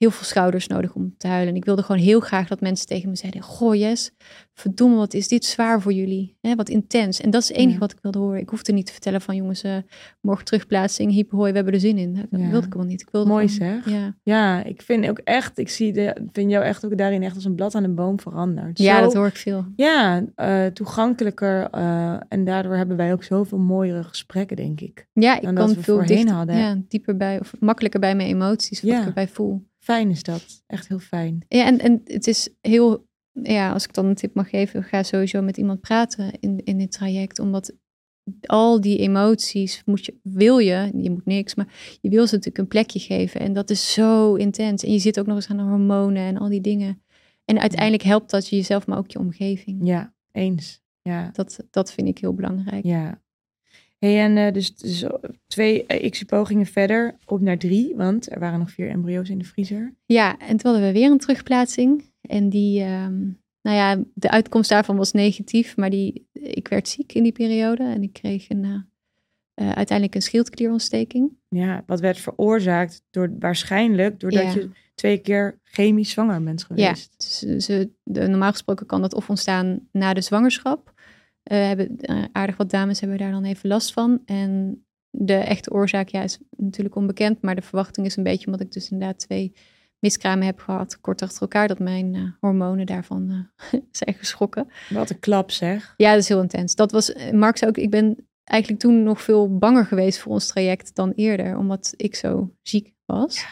heel 0.00 0.10
veel 0.10 0.24
schouders 0.24 0.66
nodig 0.66 0.94
om 0.94 1.14
te 1.16 1.26
huilen. 1.26 1.48
En 1.48 1.56
ik 1.56 1.64
wilde 1.64 1.82
gewoon 1.82 2.00
heel 2.00 2.20
graag 2.20 2.48
dat 2.48 2.60
mensen 2.60 2.86
tegen 2.86 3.08
me 3.08 3.16
zeiden: 3.16 3.42
Goh, 3.42 3.74
yes, 3.74 4.10
verdomme, 4.54 4.96
wat 4.96 5.14
is 5.14 5.28
dit 5.28 5.44
zwaar 5.44 5.80
voor 5.80 5.92
jullie? 5.92 6.36
Hè, 6.40 6.54
wat 6.54 6.68
intens. 6.68 7.20
En 7.20 7.30
dat 7.30 7.42
is 7.42 7.48
het 7.48 7.56
enige 7.56 7.72
Ja. 7.72 7.78
wat 7.78 7.92
ik 7.92 7.98
wilde 8.02 8.18
horen. 8.18 8.40
Ik 8.40 8.48
hoefde 8.48 8.72
niet 8.72 8.86
te 8.86 8.92
vertellen 8.92 9.20
van 9.20 9.36
jongens, 9.36 9.62
eh, 9.62 9.76
morgen 10.20 10.44
terugplaatsing, 10.44 11.12
hiep 11.12 11.30
hoi, 11.30 11.50
we 11.50 11.56
hebben 11.56 11.74
er 11.74 11.80
zin 11.80 11.98
in. 11.98 12.14
Dat 12.30 12.40
Ja. 12.40 12.48
wilde 12.50 12.66
ik 12.66 12.74
wel 12.74 12.84
niet. 12.84 13.00
Ik 13.00 13.08
wilde 13.10 13.28
Mooi 13.28 13.48
gewoon- 13.48 13.82
zeg. 13.82 13.92
Ja. 13.94 14.14
Ja, 14.22 14.64
ik 14.64 14.82
vind 14.82 15.08
ook 15.08 15.18
echt, 15.18 15.58
ik 15.58 15.68
zie 15.68 15.92
de, 15.92 16.28
vind 16.32 16.50
jou 16.50 16.64
echt 16.64 16.84
ook 16.84 16.96
daarin 16.98 17.22
echt 17.22 17.34
als 17.34 17.44
een 17.44 17.54
blad 17.54 17.74
aan 17.74 17.82
de 17.82 17.88
boom 17.88 18.20
veranderd. 18.20 18.78
ja, 18.78 18.96
Zo- 18.96 19.02
dat 19.02 19.14
hoor 19.14 19.26
ik 19.26 19.36
veel. 19.36 19.64
Ja, 19.76 20.24
eh, 20.34 20.66
toegankelijker 20.66 21.68
eh, 21.70 22.16
en 22.28 22.44
daardoor 22.44 22.76
hebben 22.76 22.96
wij 22.96 23.12
ook 23.12 23.24
zoveel 23.24 23.58
mooiere 23.58 24.02
gesprekken, 24.02 24.56
denk 24.56 24.80
ik. 24.80 25.06
Ja, 25.12 25.40
ik 25.40 25.54
kan 25.54 25.68
we 25.68 25.74
veel 25.74 25.82
voorheen 25.94 26.16
dichter, 26.16 26.34
hadden. 26.34 26.56
ja, 26.56 26.76
dieper 26.88 27.16
bij, 27.16 27.40
of 27.40 27.52
makkelijker 27.60 28.00
bij 28.00 28.14
mijn 28.16 28.28
emoties, 28.28 28.82
wat 28.82 28.90
ik 29.00 29.06
erbij 29.06 29.28
voel. 29.28 29.68
Fijn 29.90 30.10
is 30.10 30.22
dat, 30.22 30.62
echt 30.66 30.88
heel 30.88 30.98
fijn. 30.98 31.44
Ja, 31.48 31.66
en, 31.66 31.78
en 31.78 32.00
het 32.04 32.26
is 32.26 32.48
heel, 32.60 33.06
ja, 33.32 33.72
als 33.72 33.84
ik 33.84 33.94
dan 33.94 34.06
een 34.06 34.14
tip 34.14 34.34
mag 34.34 34.48
geven, 34.50 34.82
ga 34.84 35.02
sowieso 35.02 35.42
met 35.42 35.56
iemand 35.56 35.80
praten 35.80 36.32
in, 36.40 36.64
in 36.64 36.78
dit 36.78 36.92
traject. 36.92 37.38
Omdat 37.38 37.72
al 38.46 38.80
die 38.80 38.98
emoties 38.98 39.82
moet 39.84 40.04
je, 40.04 40.14
wil 40.22 40.58
je, 40.58 40.90
je 40.96 41.10
moet 41.10 41.26
niks, 41.26 41.54
maar 41.54 41.98
je 42.00 42.08
wil 42.08 42.26
ze 42.26 42.34
natuurlijk 42.34 42.58
een 42.58 42.68
plekje 42.68 42.98
geven. 42.98 43.40
En 43.40 43.52
dat 43.52 43.70
is 43.70 43.92
zo 43.92 44.34
intens. 44.34 44.84
En 44.84 44.92
je 44.92 44.98
zit 44.98 45.18
ook 45.20 45.26
nog 45.26 45.36
eens 45.36 45.48
aan 45.48 45.56
de 45.56 45.62
hormonen 45.62 46.22
en 46.22 46.36
al 46.36 46.48
die 46.48 46.60
dingen. 46.60 47.02
En 47.44 47.58
uiteindelijk 47.60 48.02
helpt 48.02 48.30
dat 48.30 48.48
je 48.48 48.56
jezelf, 48.56 48.86
maar 48.86 48.98
ook 48.98 49.10
je 49.10 49.18
omgeving. 49.18 49.80
Ja, 49.86 50.14
eens. 50.32 50.80
Ja, 51.02 51.30
Dat, 51.32 51.58
dat 51.70 51.92
vind 51.92 52.08
ik 52.08 52.18
heel 52.18 52.34
belangrijk. 52.34 52.84
ja. 52.84 53.22
Hey, 54.00 54.20
en 54.24 54.36
eh, 54.36 54.52
dus, 54.52 54.74
dus 54.76 55.04
twee 55.46 55.84
uh, 55.88 56.10
XU-pogingen 56.10 56.66
verder, 56.66 57.16
op 57.26 57.40
naar 57.40 57.58
drie, 57.58 57.94
want 57.96 58.32
er 58.32 58.38
waren 58.38 58.58
nog 58.58 58.70
vier 58.70 58.88
embryo's 58.90 59.28
in 59.28 59.38
de 59.38 59.44
vriezer. 59.44 59.94
Ja, 60.06 60.38
en 60.38 60.56
toen 60.56 60.70
hadden 60.72 60.82
we 60.92 60.98
weer 60.98 61.10
een 61.10 61.18
terugplaatsing. 61.18 62.04
En 62.20 62.48
die, 62.48 62.80
ehm, 62.82 63.18
nou 63.62 63.76
ja, 63.76 64.02
de 64.14 64.30
uitkomst 64.30 64.70
daarvan 64.70 64.96
was 64.96 65.12
negatief, 65.12 65.76
maar 65.76 65.90
die, 65.90 66.28
ik 66.32 66.68
werd 66.68 66.88
ziek 66.88 67.12
in 67.12 67.22
die 67.22 67.32
periode 67.32 67.82
en 67.82 68.02
ik 68.02 68.12
kreeg 68.12 68.48
een, 68.50 68.64
eh, 68.64 68.80
eh, 69.54 69.72
uiteindelijk 69.72 70.14
een 70.14 70.22
schildklierontsteking. 70.22 71.32
Ja, 71.48 71.82
wat 71.86 72.00
werd 72.00 72.18
veroorzaakt 72.18 73.02
door 73.10 73.34
waarschijnlijk 73.38 74.20
doordat 74.20 74.42
Ja. 74.42 74.52
je 74.60 74.70
twee 74.94 75.18
keer 75.18 75.58
chemisch 75.62 76.10
zwanger 76.10 76.42
bent 76.42 76.60
Ja, 76.60 76.66
geweest. 76.88 77.22
ze, 77.22 77.60
ze- 77.60 77.90
de, 78.02 78.26
normaal 78.28 78.50
gesproken 78.50 78.86
kan 78.86 79.00
dat 79.00 79.14
of 79.14 79.28
ontstaan 79.30 79.88
na 79.92 80.12
de 80.14 80.20
zwangerschap. 80.20 80.92
Eh, 81.42 81.66
hebben, 81.66 81.96
eh, 81.98 82.24
aardig 82.32 82.56
wat 82.56 82.70
dames 82.70 83.00
hebben 83.00 83.18
daar 83.18 83.30
dan 83.30 83.44
even 83.44 83.68
last 83.68 83.92
van. 83.92 84.22
En 84.24 84.84
de 85.10 85.34
echte 85.34 85.72
oorzaak 85.72 86.08
ja, 86.08 86.22
is 86.22 86.38
natuurlijk 86.56 86.96
onbekend, 86.96 87.42
maar 87.42 87.54
de 87.54 87.62
verwachting 87.62 88.06
is 88.06 88.16
een 88.16 88.22
beetje 88.22 88.46
omdat 88.46 88.60
ik 88.60 88.72
dus 88.72 88.90
inderdaad 88.90 89.18
twee 89.18 89.52
miskramen 89.98 90.46
heb 90.46 90.58
gehad, 90.58 91.00
kort 91.00 91.22
achter 91.22 91.40
elkaar, 91.40 91.68
dat 91.68 91.78
mijn 91.78 92.14
eh, 92.14 92.22
hormonen 92.40 92.86
daarvan 92.86 93.48
zijn 93.90 94.14
geschrokken. 94.14 94.68
Wat 94.88 95.10
een 95.10 95.18
klap 95.18 95.50
zeg. 95.50 95.94
Ja, 95.96 96.10
dat 96.10 96.22
is 96.22 96.28
heel 96.28 96.42
intens. 96.42 96.74
Dat 96.74 96.92
was, 96.92 97.14
Mark 97.32 97.56
zei 97.56 97.70
ook, 97.70 97.76
ik 97.76 97.90
ben 97.90 98.28
eigenlijk 98.44 98.82
toen 98.82 99.02
nog 99.02 99.22
veel 99.22 99.58
banger 99.58 99.86
geweest 99.86 100.18
voor 100.18 100.32
ons 100.32 100.46
traject 100.46 100.94
dan 100.94 101.12
eerder, 101.14 101.56
omdat 101.56 101.94
ik 101.96 102.14
zo 102.14 102.54
ziek 102.62 102.94
was. 103.06 103.46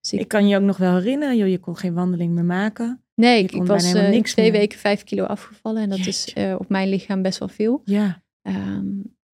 Dus 0.00 0.12
ik, 0.12 0.20
Ik 0.20 0.28
kan 0.28 0.48
je 0.48 0.56
ook 0.56 0.62
nog 0.62 0.76
wel 0.76 0.94
herinneren, 0.94 1.36
joh, 1.36 1.48
je 1.48 1.58
kon 1.58 1.76
geen 1.76 1.94
wandeling 1.94 2.34
meer 2.34 2.44
maken. 2.44 3.03
Nee, 3.14 3.42
ik, 3.42 3.64
was 3.64 3.92
eh, 3.92 4.08
niks 4.08 4.32
twee 4.32 4.50
meer. 4.50 4.60
weken 4.60 4.78
vijf 4.78 5.04
kilo 5.04 5.24
afgevallen 5.24 5.82
en 5.82 5.88
dat 5.88 6.06
is 6.06 6.32
eh, 6.32 6.54
op 6.58 6.68
mijn 6.68 6.88
lichaam 6.88 7.22
best 7.22 7.38
wel 7.38 7.48
veel. 7.48 7.80
Ja, 7.84 8.22
Ehm, 8.42 8.86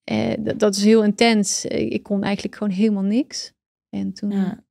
eh, 0.04 0.32
dat, 0.56 0.76
is 0.76 0.84
heel 0.84 1.04
intens. 1.04 1.64
Ik 1.64 2.02
kon 2.02 2.22
eigenlijk 2.22 2.56
gewoon 2.56 2.72
helemaal 2.72 3.02
niks. 3.02 3.52
En 3.88 4.12
toen, 4.12 4.30
ja. 4.30 4.64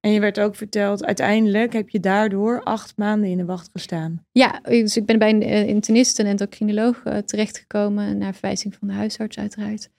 En 0.00 0.12
je 0.12 0.20
werd 0.20 0.40
ook 0.40 0.56
verteld, 0.56 1.04
uiteindelijk 1.04 1.72
heb 1.72 1.88
je 1.88 2.00
daardoor 2.00 2.62
acht 2.62 2.96
maanden 2.96 3.30
in 3.30 3.36
de 3.36 3.44
wacht 3.44 3.68
gestaan. 3.72 4.26
Ja, 4.32 4.60
dus 4.62 4.96
ik 4.96 5.06
ben 5.06 5.18
bij 5.18 5.30
een 5.30 5.42
internist 5.42 6.18
en 6.18 6.26
endocrinoloog 6.26 7.02
terechtgekomen, 7.24 8.18
naar 8.18 8.32
verwijzing 8.32 8.74
van 8.74 8.88
de 8.88 8.94
huisarts 8.94 9.38
uiteraard. 9.38 9.90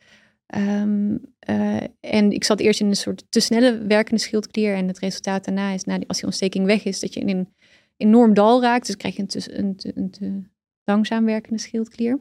Ehm, 0.48 1.18
eh, 1.40 1.84
en 2.00 2.32
ik 2.32 2.44
zat 2.44 2.60
eerst 2.60 2.80
in 2.80 2.88
een 2.88 2.96
soort 2.96 3.26
te 3.30 3.40
snelle 3.40 3.78
werkende 3.78 4.22
schildklier 4.22 4.74
en 4.74 4.88
het 4.88 5.00
resultaat 5.00 5.46
daarna 5.46 5.72
is, 5.72 5.84
na 5.84 5.98
die, 5.98 6.08
als 6.08 6.18
die 6.18 6.26
ontsteking 6.26 6.66
weg 6.66 6.84
is, 6.84 7.00
dat 7.00 7.14
je 7.14 7.20
in 7.20 7.30
een 7.30 7.54
enorm 7.98 8.34
dal 8.34 8.62
raakt. 8.62 8.86
Dus 8.86 8.98
krijg 8.98 9.16
je 9.16 9.22
een 9.22 9.78
een, 9.96 10.14
een 10.20 10.52
langzaam 10.84 11.26
werkende 11.26 11.60
schildklier. 11.60 12.20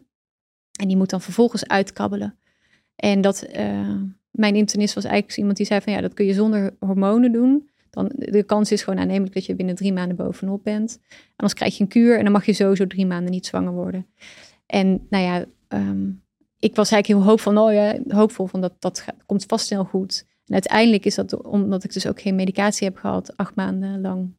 En 0.80 0.88
die 0.88 0.96
moet 0.96 1.10
dan 1.10 1.20
vervolgens 1.20 1.66
uitkabbelen. 1.66 2.38
En 2.96 3.20
dat, 3.20 3.42
eh, 3.42 4.00
mijn 4.30 4.54
internist 4.54 4.94
was 4.94 5.04
eigenlijk 5.04 5.34
zo 5.34 5.40
iemand 5.40 5.56
die 5.56 5.66
zei 5.66 5.80
van 5.80 5.92
ja, 5.92 6.00
dat 6.00 6.14
kun 6.14 6.26
je 6.26 6.34
zonder 6.34 6.76
hormonen 6.78 7.32
doen. 7.32 7.70
Dan, 7.90 8.10
de 8.14 8.42
kans 8.42 8.72
is 8.72 8.82
gewoon 8.82 8.98
aannemelijk 8.98 9.34
dat 9.34 9.46
je 9.46 9.54
binnen 9.54 9.74
drie 9.74 9.92
maanden 9.92 10.16
bovenop 10.16 10.64
bent. 10.64 11.00
Anders 11.36 11.54
krijg 11.54 11.76
je 11.76 11.82
een 11.82 11.88
kuur 11.88 12.16
en 12.16 12.22
dan 12.22 12.32
mag 12.32 12.46
je 12.46 12.52
sowieso 12.52 12.86
drie 12.86 13.06
maanden 13.06 13.30
niet 13.30 13.46
zwanger 13.46 13.72
worden. 13.72 14.06
En 14.66 15.06
nou 15.10 15.24
ja, 15.24 15.44
ehm, 15.68 16.08
ik 16.58 16.76
was 16.76 16.90
eigenlijk 16.90 17.06
heel 17.06 17.30
hoopvol, 17.30 17.70
ja, 17.70 17.98
hoopvol 18.08 18.46
van 18.46 18.60
dat 18.60 18.72
dat 18.78 19.04
komt 19.26 19.44
vast 19.44 19.66
snel 19.66 19.84
goed. 19.84 20.26
En 20.46 20.52
uiteindelijk 20.52 21.04
is 21.04 21.14
dat 21.14 21.42
omdat 21.42 21.84
ik 21.84 21.92
dus 21.92 22.06
ook 22.06 22.20
geen 22.20 22.34
medicatie 22.34 22.86
heb 22.86 22.96
gehad, 22.96 23.36
acht 23.36 23.54
maanden 23.54 24.00
lang 24.00 24.36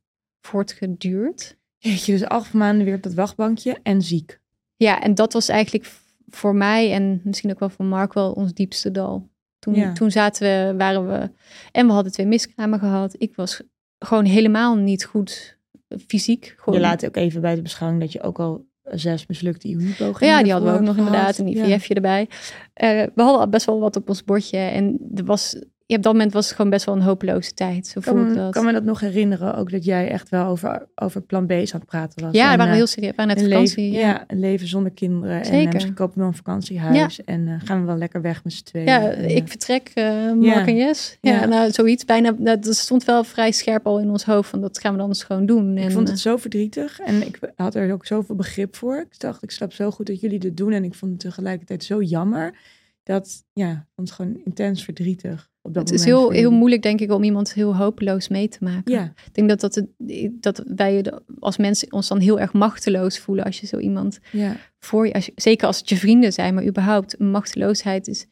voortgeduurd. 0.48 1.58
Jeetje, 1.78 2.12
dus 2.12 2.26
acht 2.26 2.54
maanden 2.54 2.86
weer 2.86 2.96
op 2.96 3.04
dat 3.04 3.14
wachtbankje 3.14 3.78
en 3.84 4.02
ziek. 4.02 4.40
Ja, 4.76 5.02
en 5.02 5.16
dat 5.16 5.34
was 5.34 5.50
eigenlijk 5.50 5.92
voor 6.30 6.56
mij 6.56 6.92
en 6.94 7.22
misschien 7.24 7.52
ook 7.52 7.60
wel 7.60 7.70
voor 7.70 7.86
Mark 7.86 8.14
wel 8.14 8.32
ons 8.32 8.54
diepste 8.54 8.92
dal. 8.92 9.30
Toen, 9.60 9.76
Ja. 9.76 9.94
toen 9.94 10.12
zaten 10.12 10.42
we, 10.68 10.78
waren 10.78 11.08
we, 11.08 11.32
en 11.72 11.88
we 11.88 11.94
hadden 11.94 12.12
twee 12.12 12.26
miskramen 12.26 12.80
gehad. 12.80 13.16
Ik 13.18 13.36
was 13.36 13.62
gewoon 14.00 14.26
helemaal 14.26 14.76
niet 14.76 15.06
goed 15.06 15.58
eh, 15.88 15.98
fysiek. 16.08 16.54
Gewoon, 16.58 16.80
Je 16.80 16.86
laat 16.86 17.06
ook 17.06 17.16
even 17.16 17.42
bij 17.42 17.56
de 17.56 17.62
beschouwing 17.62 18.02
dat 18.02 18.12
je 18.12 18.22
ook 18.22 18.40
al 18.40 18.66
zes 18.84 19.26
mislukte 19.28 19.68
IUI-pogingen 19.68 20.34
Ja, 20.34 20.44
die 20.44 20.52
hadden 20.52 20.72
we 20.72 20.78
ook 20.80 20.86
nog 20.86 20.98
inderdaad, 20.98 21.38
een 21.38 21.48
Ja. 21.50 21.66
IVF'je 21.66 21.94
erbij. 21.94 22.30
Eh, 22.74 22.90
we 22.90 23.22
hadden 23.22 23.40
al 23.40 23.50
best 23.50 23.66
wel 23.66 23.80
wat 23.80 23.96
op 23.96 24.10
ons 24.10 24.24
bordje 24.24 24.58
en 24.58 24.98
er 25.16 25.26
was, 25.26 25.62
ja, 25.88 25.96
op 25.96 26.04
dat 26.04 26.14
moment 26.14 26.34
was 26.34 26.46
het 26.46 26.56
gewoon 26.56 26.72
best 26.72 26.86
wel 26.86 26.96
een 26.96 27.02
hopeloze 27.02 27.54
tijd. 27.54 27.88
Zo 27.88 28.00
ik 28.00 28.06
Kan, 28.06 28.34
dat. 28.34 28.54
kan 28.54 28.66
me 28.66 28.72
dat 28.72 28.84
nog 28.84 29.00
herinneren, 29.00 29.56
ook 29.56 29.72
dat 29.72 29.86
jij 29.86 30.10
echt 30.10 30.30
wel 30.30 30.46
over, 30.46 30.88
over 30.96 31.22
plan 31.22 31.46
B's 31.46 31.74
aan 31.74 31.80
het 31.80 31.90
praten 31.90 32.24
was. 32.24 32.34
ja, 32.34 32.46
En, 32.46 32.52
we 32.52 32.58
waren 32.58 32.72
eh, 32.72 32.78
heel 32.78 32.88
serieus. 32.88 33.12
We 33.12 33.18
waren 33.18 33.36
net 33.36 33.44
vakantie. 33.46 33.84
leven, 33.90 34.00
ja. 34.00 34.08
ja. 34.08 34.24
een 34.28 34.40
leven 34.40 34.68
zonder 34.68 34.92
kinderen. 34.92 35.38
En 35.38 35.46
Zeker. 35.46 35.66
eh, 35.68 35.74
misschien 35.74 35.94
kopen 35.94 36.20
we 36.22 36.26
een 36.28 36.34
vakantiehuis. 36.34 37.24
En 37.24 37.48
eh, 37.48 37.54
gaan 37.64 37.80
we 37.80 37.86
wel 37.86 37.98
lekker 37.98 38.22
weg 38.22 38.44
met 38.44 38.54
z'n 38.54 38.64
tweeën. 38.64 38.86
Ja, 38.86 39.12
En, 39.12 39.24
eh, 39.24 39.36
ik 39.36 39.48
vertrek, 39.48 39.92
eh 39.94 40.32
Mark 40.32 40.68
en 40.68 40.76
Jes. 40.76 41.18
Ja, 41.22 41.46
nou, 41.46 41.72
zoiets 41.72 42.06
bijna. 42.06 42.36
nou, 42.38 42.60
Dat 42.60 42.76
stond 42.76 43.04
wel 43.04 43.24
vrij 43.24 43.52
scherp 43.52 43.86
al 43.88 44.00
in 44.00 44.10
ons 44.10 44.26
hoofd. 44.26 44.50
Van 44.50 44.62
dat 44.62 44.80
gaan 44.80 44.92
we 44.92 44.98
dan 44.98 45.08
eens 45.08 45.24
gewoon 45.24 45.46
doen. 45.46 45.78
ik 45.78 45.84
en, 45.84 45.92
vond 45.92 46.06
eh, 46.06 46.12
het 46.14 46.22
zo 46.22 46.38
verdrietig 46.38 47.00
en 47.00 47.26
ik 47.28 47.40
had 47.56 47.76
er 47.76 47.94
ook 47.94 48.06
zoveel 48.06 48.36
begrip 48.36 48.76
voor. 48.76 49.06
Ik 49.12 49.20
dacht, 49.20 49.44
ik 49.44 49.52
snap 49.52 49.74
zo 49.74 49.92
goed 49.92 50.08
dat 50.08 50.20
jullie 50.20 50.40
dit 50.40 50.58
doen. 50.58 50.72
En 50.72 50.84
ik 50.84 50.94
vond 50.96 51.12
het 51.12 51.20
tegelijkertijd 51.22 51.84
zo 51.84 52.02
jammer. 52.02 52.54
Dat, 53.04 53.44
ja, 53.54 53.72
ik 53.72 53.86
vond 53.96 54.08
het 54.08 54.18
gewoon 54.18 54.42
intens 54.46 54.84
verdrietig. 54.84 55.50
Op 55.68 55.74
dat 55.74 55.90
het 55.90 56.00
is 56.00 56.06
heel, 56.06 56.30
heel 56.30 56.52
moeilijk, 56.52 56.82
denk 56.82 57.00
ik, 57.00 57.12
om 57.12 57.24
iemand 57.24 57.54
heel 57.54 57.76
hopeloos 57.76 58.28
mee 58.28 58.48
te 58.48 58.58
maken. 58.62 58.94
Ja, 58.94 59.14
Ik 59.26 59.34
denk 59.34 59.50
dat, 59.50 59.60
dat, 59.60 59.76
het, 59.76 59.88
dat 60.32 60.64
wij 60.76 61.14
als 61.40 61.58
mensen 61.58 61.92
ons 61.92 62.08
dan 62.08 62.20
heel 62.20 62.40
erg 62.40 62.54
machteloos 62.54 63.20
voelen 63.20 63.46
als 63.46 63.60
je 63.60 63.68
zo 63.68 63.78
iemand 63.78 64.20
ja. 64.32 64.56
voor 64.80 65.08
je, 65.08 65.14
als 65.14 65.26
je, 65.26 65.32
zeker 65.36 65.68
als 65.68 65.78
het 65.78 65.90
je 65.90 65.98
vrienden 65.98 66.34
zijn, 66.34 66.54
maar 66.54 66.66
überhaupt, 66.66 67.20
machteloosheid 67.20 68.08
is 68.08 68.26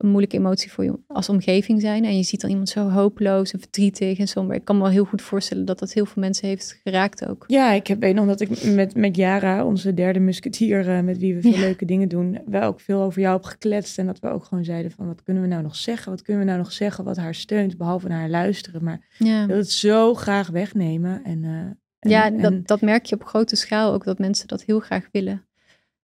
een 0.00 0.08
moeilijke 0.08 0.36
emotie 0.36 0.72
voor 0.72 0.84
je 0.84 0.98
als 1.06 1.28
omgeving 1.28 1.80
zijn. 1.80 2.04
En 2.04 2.16
je 2.16 2.22
ziet 2.22 2.40
dan 2.40 2.50
iemand 2.50 2.68
zo 2.68 2.88
hopeloos 2.88 3.52
en 3.52 3.58
verdrietig 3.60 4.18
en 4.18 4.28
somber. 4.28 4.56
Ik 4.56 4.64
kan 4.64 4.76
me 4.76 4.82
wel 4.82 4.90
heel 4.90 5.04
goed 5.04 5.22
voorstellen 5.22 5.64
dat 5.64 5.78
dat 5.78 5.92
heel 5.92 6.06
veel 6.06 6.22
mensen 6.22 6.48
heeft 6.48 6.80
geraakt 6.84 7.26
ook. 7.28 7.44
Ja, 7.46 7.72
ik 7.72 7.86
heb 7.86 8.00
weet 8.00 8.14
nog 8.14 8.26
dat 8.26 8.40
ik 8.40 8.64
met, 8.64 8.94
met 8.94 9.16
Yara, 9.16 9.64
onze 9.64 9.94
derde 9.94 10.18
musketier, 10.20 10.88
eh, 10.88 11.00
met 11.02 11.18
wie 11.18 11.34
we 11.34 11.40
veel 11.40 11.50
Ja. 11.52 11.58
leuke 11.60 11.84
dingen 11.84 12.08
doen, 12.08 12.38
wel 12.46 12.62
ook 12.62 12.80
veel 12.80 13.02
over 13.02 13.20
jou 13.20 13.34
heb 13.34 13.44
gekletst. 13.44 13.98
En 13.98 14.06
dat 14.06 14.18
we 14.18 14.28
ook 14.28 14.44
gewoon 14.44 14.64
zeiden 14.64 14.90
van, 14.90 15.06
wat 15.06 15.22
kunnen 15.22 15.42
we 15.42 15.48
nou 15.48 15.62
nog 15.62 15.76
zeggen? 15.76 16.10
Wat 16.12 16.22
kunnen 16.22 16.42
we 16.42 16.48
nou 16.48 16.62
nog 16.62 16.72
zeggen 16.72 17.04
wat 17.04 17.16
haar 17.16 17.34
steunt, 17.34 17.76
behalve 17.76 18.08
naar 18.08 18.18
haar 18.20 18.28
luisteren? 18.30 18.84
Maar 18.84 19.06
Ja, 19.18 19.46
wil 19.46 19.56
het 19.56 19.70
zo 19.70 20.14
graag 20.14 20.48
wegnemen. 20.48 21.24
En, 21.24 21.44
eh, 21.44 21.50
en- 21.50 22.10
ja 22.10 22.24
en- 22.26 22.40
dat, 22.40 22.66
dat 22.66 22.80
merk 22.80 23.04
je 23.04 23.14
op 23.14 23.24
grote 23.24 23.56
schaal 23.56 23.92
ook, 23.92 24.04
dat 24.04 24.18
mensen 24.18 24.48
dat 24.48 24.62
heel 24.62 24.80
graag 24.80 25.08
willen. 25.12 25.46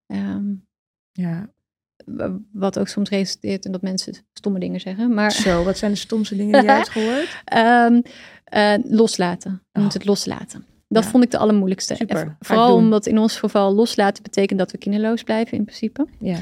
Ehm, 0.07 0.45
ja, 1.13 1.51
wat 2.53 2.79
ook 2.79 2.89
soms 2.89 3.09
resulteert 3.09 3.65
in 3.65 3.73
dat 3.73 3.83
mensen 3.83 4.15
stomme 4.33 4.59
dingen 4.59 4.81
zeggen. 4.81 5.15
Maar 5.15 5.33
zo, 5.33 5.65
wat 5.65 5.79
zijn 5.79 5.91
de 5.93 5.97
stomste 5.99 6.37
dingen 6.37 6.53
die 6.53 6.63
jij 6.71 6.77
hebt 6.77 6.89
gehoord? 6.89 7.43
Ehm, 7.45 8.01
eh, 8.45 8.75
loslaten. 8.85 9.63
Je 9.73 9.81
moet 9.81 9.89
Oh. 9.89 9.95
het 9.95 10.05
loslaten. 10.05 10.65
Dat 10.89 11.05
Ja. 11.05 11.11
vond 11.11 11.25
ik 11.25 11.31
de 11.31 11.39
allermoeilijkste. 11.39 11.95
Super, 11.95 12.37
Vooral 12.41 12.75
omdat 12.75 13.07
in 13.07 13.19
ons 13.19 13.37
geval 13.39 13.75
loslaten 13.75 14.23
betekent 14.23 14.59
dat 14.59 14.71
we 14.73 14.79
kinderloos 14.79 15.23
blijven 15.23 15.59
in 15.59 15.65
principe. 15.65 16.07
Ja, 16.21 16.39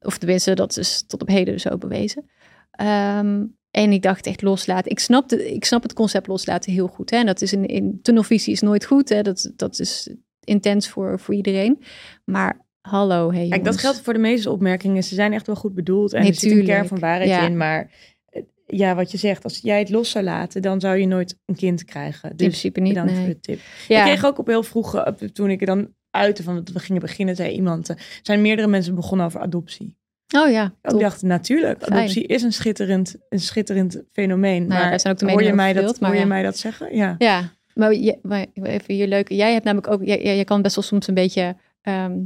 Of 0.00 0.18
tenminste, 0.18 0.54
dat 0.54 0.76
is 0.76 1.02
tot 1.06 1.22
op 1.22 1.28
heden 1.28 1.60
zo 1.60 1.78
bewezen. 1.78 2.24
Ehm, 2.70 3.44
en 3.70 3.92
ik 3.92 4.02
dacht 4.02 4.26
echt 4.26 4.42
loslaten. 4.42 4.90
Ik 4.90 4.98
snap, 4.98 5.28
de, 5.28 5.52
ik 5.54 5.64
snap 5.64 5.82
het 5.82 5.92
concept 5.92 6.26
loslaten 6.26 6.72
heel 6.72 6.86
goed. 6.86 7.10
Hè? 7.10 7.16
En 7.16 7.26
dat 7.26 7.42
is 7.42 7.52
in, 7.52 7.66
in 7.66 7.98
tunnelvisie 8.02 8.52
is 8.52 8.60
nooit 8.60 8.84
goed. 8.84 9.08
Hè? 9.08 9.22
Dat, 9.22 9.50
dat 9.56 9.78
is 9.78 10.10
intens 10.44 10.88
voor, 10.88 11.20
voor 11.20 11.34
iedereen. 11.34 11.82
Maar 12.24 12.66
hallo, 12.90 13.32
hey 13.32 13.48
Kijk, 13.48 13.64
dat 13.64 13.78
geldt 13.78 14.00
voor 14.00 14.12
de 14.12 14.18
meeste 14.18 14.50
opmerkingen. 14.50 15.04
Ze 15.04 15.14
zijn 15.14 15.32
echt 15.32 15.46
wel 15.46 15.56
goed 15.56 15.74
bedoeld 15.74 16.12
en 16.12 16.20
Nee, 16.20 16.28
er 16.30 16.36
zit 16.36 16.50
een 16.52 16.64
kern 16.64 16.86
van 16.88 16.98
waarheid 16.98 17.28
Ja. 17.30 17.46
in. 17.46 17.56
Maar 17.56 17.90
eh, 18.30 18.42
ja, 18.66 18.94
wat 18.94 19.10
je 19.10 19.18
zegt, 19.18 19.44
als 19.44 19.58
jij 19.62 19.78
het 19.78 19.90
los 19.90 20.10
zou 20.10 20.24
laten, 20.24 20.62
dan 20.62 20.80
zou 20.80 20.96
je 20.96 21.06
nooit 21.06 21.38
een 21.46 21.56
kind 21.56 21.84
krijgen. 21.84 22.22
Dus 22.30 22.30
In 22.30 22.46
principe 22.48 22.80
niet, 22.80 22.92
bedankt 22.92 23.12
nee. 23.12 23.20
voor 23.24 23.34
de 23.34 23.40
tip. 23.40 23.60
Ja, 23.88 23.98
Ik 23.98 24.04
kreeg 24.04 24.24
ook 24.24 24.38
op 24.38 24.46
heel 24.46 24.62
vroeg, 24.62 24.94
eh, 24.96 25.12
toen 25.12 25.50
ik 25.50 25.60
er 25.60 25.66
dan 25.66 25.88
uitte 26.10 26.42
van 26.42 26.54
dat 26.54 26.68
we 26.70 26.78
gingen 26.78 27.00
beginnen, 27.00 27.36
zei 27.36 27.50
iemand, 27.54 27.88
eh, 27.88 27.96
zijn 28.22 28.42
meerdere 28.42 28.68
mensen 28.68 28.94
begonnen 28.94 29.26
over 29.26 29.40
adoptie. 29.40 29.96
oh 30.36 30.50
ja, 30.50 30.74
Ik 30.82 30.98
dacht, 30.98 31.22
natuurlijk, 31.22 31.82
Fijn. 31.82 31.92
adoptie 31.98 32.26
is 32.26 32.42
een 32.42 32.52
schitterend, 32.52 33.16
een 33.28 33.40
schitterend 33.40 34.02
fenomeen. 34.12 34.66
Nou 34.66 34.84
maar 34.88 35.00
zijn 35.00 35.12
ook 35.12 35.18
de 35.20 35.30
hoor 35.30 35.42
je, 35.42 35.52
mij 35.52 35.72
dat, 35.72 36.00
maar 36.00 36.08
hoor 36.10 36.18
je 36.18 36.24
ja. 36.24 36.28
mij 36.28 36.42
dat 36.42 36.56
zeggen? 36.58 36.96
Ja. 36.96 37.14
Ja, 37.18 37.52
maar, 37.74 37.94
je, 37.94 38.18
maar 38.22 38.46
even 38.62 38.96
je 38.96 39.08
leuke. 39.08 39.36
Jij 39.36 39.52
hebt 39.52 39.64
namelijk 39.64 39.92
ook, 39.92 40.04
jij, 40.04 40.22
jij 40.22 40.34
jij 40.34 40.44
kan 40.44 40.62
best 40.62 40.74
wel 40.74 40.84
soms 40.84 41.06
een 41.08 41.14
beetje 41.14 41.56
ehm 41.82 42.16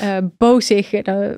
eh, 0.00 0.16
bozig, 0.38 0.90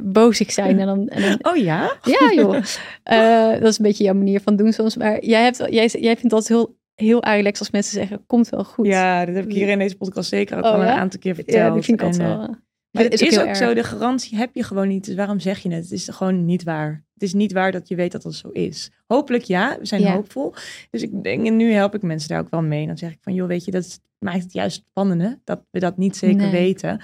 bozig 0.02 0.52
zijn. 0.52 0.78
En 0.80 0.86
dan, 0.86 1.08
en 1.08 1.22
dan 1.22 1.52
Oh 1.52 1.56
ja? 1.56 1.96
ja 2.02 2.32
joh, 2.34 2.56
Eh, 3.02 3.50
dat 3.52 3.68
is 3.68 3.78
een 3.78 3.84
beetje 3.84 4.04
jouw 4.04 4.14
manier 4.14 4.40
van 4.40 4.56
doen 4.56 4.72
soms. 4.72 4.96
Maar 4.96 5.24
jij, 5.24 5.42
hebt, 5.42 5.56
jij, 5.70 5.86
jij 5.86 6.16
vindt 6.16 6.30
dat 6.30 6.48
heel, 6.48 6.76
heel 6.94 7.24
relaxed 7.24 7.58
als 7.58 7.70
mensen 7.70 7.92
zeggen, 7.92 8.26
komt 8.26 8.48
wel 8.48 8.64
goed. 8.64 8.86
Ja, 8.86 9.24
dat 9.26 9.34
heb 9.34 9.44
ik 9.44 9.52
hier 9.52 9.68
in 9.68 9.78
deze 9.78 9.96
podcast 9.96 10.28
zeker 10.28 10.56
ook 10.58 10.64
Oh, 10.64 10.70
al 10.70 10.80
een 10.82 10.88
aantal 10.88 11.20
keer 11.20 11.34
verteld. 11.34 11.56
ja 11.58 11.70
die 11.70 11.82
vind 11.82 12.00
ik 12.00 12.06
altijd 12.06 12.28
wel... 12.28 12.56
Maar 12.90 13.02
dat 13.02 13.12
het 13.12 13.20
is 13.20 13.28
is 13.28 13.38
ook 13.40 13.54
zo, 13.56 13.74
de 13.74 13.84
garantie 13.84 14.38
heb 14.38 14.50
je 14.54 14.62
gewoon 14.62 14.88
niet. 14.88 15.04
Dus 15.04 15.14
waarom 15.14 15.40
zeg 15.40 15.58
je 15.58 15.68
het? 15.72 15.82
Het 15.82 15.92
is 15.92 16.08
gewoon 16.08 16.44
niet 16.44 16.62
waar. 16.62 17.04
Het 17.14 17.22
is 17.22 17.32
niet 17.32 17.52
waar 17.52 17.72
dat 17.72 17.88
je 17.88 17.94
weet 17.94 18.12
dat 18.12 18.22
dat 18.22 18.34
zo 18.34 18.48
is. 18.48 18.90
Hopelijk 19.06 19.42
ja, 19.44 19.76
we 19.80 19.86
zijn 19.86 20.00
Ja. 20.00 20.12
hoopvol. 20.12 20.54
Dus 20.90 21.02
ik 21.02 21.22
denk, 21.22 21.46
en 21.46 21.56
nu 21.56 21.72
help 21.72 21.94
ik 21.94 22.02
mensen 22.02 22.28
daar 22.28 22.40
ook 22.40 22.50
wel 22.50 22.62
mee. 22.62 22.86
Dan 22.86 22.98
zeg 22.98 23.10
ik 23.10 23.18
van, 23.20 23.34
joh, 23.34 23.46
weet 23.48 23.64
je, 23.64 23.70
dat 23.70 24.00
maakt 24.18 24.42
het 24.42 24.52
juist 24.52 24.84
spannend 24.90 25.38
dat 25.44 25.62
we 25.70 25.80
dat 25.80 25.96
niet 25.96 26.16
zeker 26.16 26.36
Nee. 26.36 26.50
weten. 26.50 27.00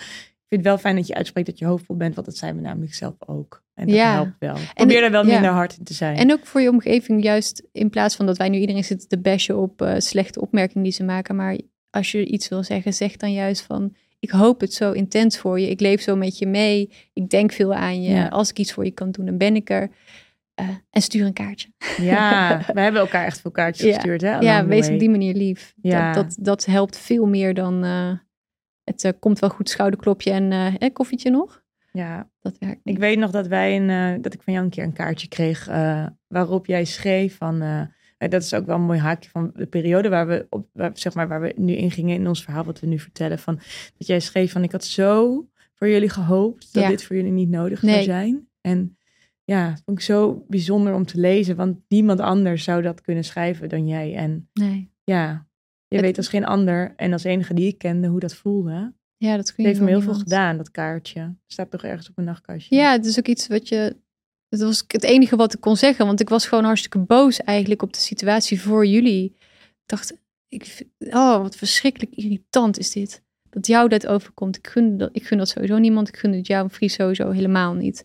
Ik 0.48 0.54
vind 0.54 0.66
het 0.66 0.74
wel 0.74 0.82
fijn 0.82 0.96
dat 0.96 1.06
je 1.06 1.14
uitspreekt 1.14 1.46
dat 1.46 1.58
je 1.58 1.64
hoopvol 1.64 1.96
bent, 1.96 2.14
want 2.14 2.26
dat 2.26 2.36
zijn 2.36 2.56
we 2.56 2.60
namelijk 2.60 2.94
zelf 2.94 3.14
ook. 3.18 3.62
En 3.74 3.86
dat 3.86 3.96
Ja. 3.96 4.12
helpt 4.12 4.36
wel. 4.38 4.56
Probeer 4.74 5.02
er 5.02 5.10
wel 5.10 5.26
ja. 5.26 5.32
minder 5.32 5.50
hard 5.50 5.76
in 5.78 5.84
te 5.84 5.94
zijn. 5.94 6.16
En 6.16 6.32
ook 6.32 6.46
voor 6.46 6.60
je 6.60 6.68
omgeving, 6.68 7.22
juist 7.22 7.62
in 7.72 7.90
plaats 7.90 8.16
van 8.16 8.26
dat 8.26 8.36
wij 8.36 8.48
nu 8.48 8.58
iedereen 8.58 8.84
zitten 8.84 9.08
te 9.08 9.18
bashen 9.18 9.58
op 9.58 9.82
eh, 9.82 9.94
slechte 9.98 10.40
opmerkingen 10.40 10.82
die 10.82 10.92
ze 10.92 11.04
maken. 11.04 11.36
Maar 11.36 11.58
als 11.90 12.12
je 12.12 12.24
iets 12.26 12.48
wil 12.48 12.62
zeggen, 12.62 12.94
zeg 12.94 13.16
dan 13.16 13.32
juist 13.32 13.62
van, 13.62 13.94
ik 14.18 14.30
hoop 14.30 14.60
het 14.60 14.72
zo 14.74 14.92
intens 14.92 15.38
voor 15.38 15.60
je. 15.60 15.70
Ik 15.70 15.80
leef 15.80 16.00
zo 16.00 16.16
met 16.16 16.38
je 16.38 16.46
mee. 16.46 16.92
Ik 17.12 17.30
denk 17.30 17.52
veel 17.52 17.74
aan 17.74 18.02
je. 18.02 18.10
Ja. 18.10 18.26
Als 18.26 18.50
ik 18.50 18.58
iets 18.58 18.72
voor 18.72 18.84
je 18.84 18.90
kan 18.90 19.10
doen, 19.10 19.26
dan 19.26 19.36
ben 19.38 19.56
ik 19.56 19.70
er. 19.70 19.90
Eh, 20.54 20.68
en 20.90 21.02
stuur 21.02 21.26
een 21.26 21.32
kaartje. 21.32 21.68
Ja, 21.96 22.58
we 22.74 22.80
hebben 22.80 23.00
elkaar 23.00 23.24
echt 23.24 23.40
veel 23.40 23.50
kaartjes 23.50 23.94
gestuurd. 23.94 24.20
Hè, 24.20 24.38
ja, 24.38 24.54
along 24.54 24.68
wees 24.68 24.84
way. 24.84 24.92
op 24.94 25.00
die 25.00 25.10
manier 25.10 25.34
lief. 25.34 25.74
Ja. 25.82 26.12
Dat, 26.12 26.24
dat, 26.24 26.36
dat 26.44 26.64
helpt 26.64 26.98
veel 26.98 27.26
meer 27.26 27.54
dan 27.54 27.84
eh, 27.84 28.10
het 28.88 29.04
eh, 29.04 29.12
komt 29.18 29.38
wel 29.38 29.50
goed 29.50 29.68
schouderklopje 29.68 30.30
en 30.30 30.52
eh, 30.78 30.92
koffietje 30.92 31.30
nog. 31.30 31.62
Ja, 31.92 32.30
Dat 32.40 32.58
werkt 32.58 32.80
Ik 32.84 32.98
weet 32.98 33.18
nog 33.18 33.30
dat 33.30 33.46
wij 33.46 33.76
een, 33.76 33.90
eh, 34.16 34.22
dat 34.22 34.34
ik 34.34 34.42
van 34.42 34.52
jou 34.52 34.64
een 34.64 34.70
keer 34.70 34.84
een 34.84 34.92
kaartje 34.92 35.28
kreeg 35.28 35.68
eh, 35.68 36.06
waarop 36.26 36.66
jij 36.66 36.84
schreef 36.84 37.36
van, 37.36 37.58
dat 38.18 38.42
is 38.42 38.54
ook 38.54 38.66
wel 38.66 38.76
een 38.76 38.82
mooi 38.82 38.98
haakje 38.98 39.30
van 39.30 39.50
de 39.54 39.66
periode 39.66 40.08
waar 40.08 40.26
we 40.26 40.46
op, 40.50 40.68
waar, 40.72 40.90
zeg 40.94 41.14
maar, 41.14 41.28
waar 41.28 41.40
we 41.40 41.52
nu 41.56 41.72
in 41.72 41.90
gingen 41.90 42.14
in 42.14 42.28
ons 42.28 42.42
verhaal 42.44 42.64
wat 42.64 42.80
we 42.80 42.86
nu 42.86 42.98
vertellen, 42.98 43.38
van 43.38 43.54
dat 43.98 44.06
jij 44.06 44.20
schreef 44.20 44.52
van 44.52 44.62
ik 44.62 44.72
had 44.72 44.84
zo 44.84 45.46
voor 45.74 45.88
jullie 45.88 46.08
gehoopt 46.08 46.72
dat 46.74 46.82
Ja. 46.82 46.88
dit 46.88 47.04
voor 47.04 47.16
jullie 47.16 47.32
niet 47.32 47.48
nodig 47.48 47.82
Nee. 47.82 47.92
zou 47.94 48.04
zijn. 48.04 48.48
En 48.60 48.96
ja, 49.44 49.68
dat 49.70 49.82
vond 49.84 49.98
ik 49.98 50.04
zo 50.04 50.44
bijzonder 50.48 50.94
om 50.94 51.06
te 51.06 51.18
lezen, 51.20 51.56
want 51.56 51.78
niemand 51.88 52.20
anders 52.20 52.64
zou 52.64 52.82
dat 52.82 53.00
kunnen 53.00 53.24
schrijven 53.24 53.68
dan 53.68 53.86
jij. 53.86 54.14
En 54.14 54.48
Nee. 54.52 54.90
ja, 55.04 55.46
je 55.88 55.96
Het- 55.96 56.04
weet 56.04 56.16
als 56.16 56.28
geen 56.28 56.44
ander 56.44 56.92
en 56.96 57.12
als 57.12 57.24
enige 57.24 57.54
die 57.54 57.66
ik 57.66 57.78
kende 57.78 58.08
hoe 58.08 58.20
dat 58.20 58.34
voelde. 58.34 58.92
Ja, 59.16 59.36
dat 59.36 59.54
kun 59.54 59.64
je 59.64 59.68
heeft 59.70 59.80
me 59.82 59.88
heel 59.88 60.00
veel 60.00 60.14
gedaan, 60.14 60.56
dat 60.56 60.70
kaartje. 60.70 61.34
Staat 61.46 61.70
toch 61.70 61.84
ergens 61.84 62.08
op 62.08 62.18
een 62.18 62.24
nachtkastje? 62.24 62.76
Ja, 62.76 62.92
het 62.92 63.06
is 63.06 63.18
ook 63.18 63.26
iets 63.26 63.46
wat 63.46 63.68
je. 63.68 63.96
Het 64.48 64.60
was 64.62 64.84
het 64.86 65.02
enige 65.02 65.36
wat 65.36 65.54
ik 65.54 65.60
kon 65.60 65.76
zeggen, 65.76 66.06
want 66.06 66.20
ik 66.20 66.28
was 66.28 66.46
gewoon 66.46 66.64
hartstikke 66.64 66.98
boos 66.98 67.40
eigenlijk 67.40 67.82
op 67.82 67.92
de 67.92 67.98
situatie 67.98 68.60
voor 68.60 68.86
jullie. 68.86 69.24
Ik 69.24 69.86
dacht, 69.86 70.16
ik, 70.48 70.86
oh, 70.98 71.40
wat 71.42 71.56
verschrikkelijk 71.56 72.14
irritant 72.14 72.78
is 72.78 72.90
dit. 72.90 73.22
Dat 73.50 73.66
jou 73.66 73.88
dat 73.88 74.06
overkomt. 74.06 74.56
Ik 74.56 74.66
gun 74.66 74.96
dat, 74.98 75.10
ik 75.12 75.26
gun 75.26 75.38
dat 75.38 75.48
sowieso 75.48 75.78
niemand. 75.78 76.08
Ik 76.08 76.16
gun 76.16 76.32
het 76.32 76.46
jou 76.46 76.64
en 76.64 76.70
Fries 76.70 76.94
sowieso 76.94 77.30
helemaal 77.30 77.74
niet. 77.74 78.04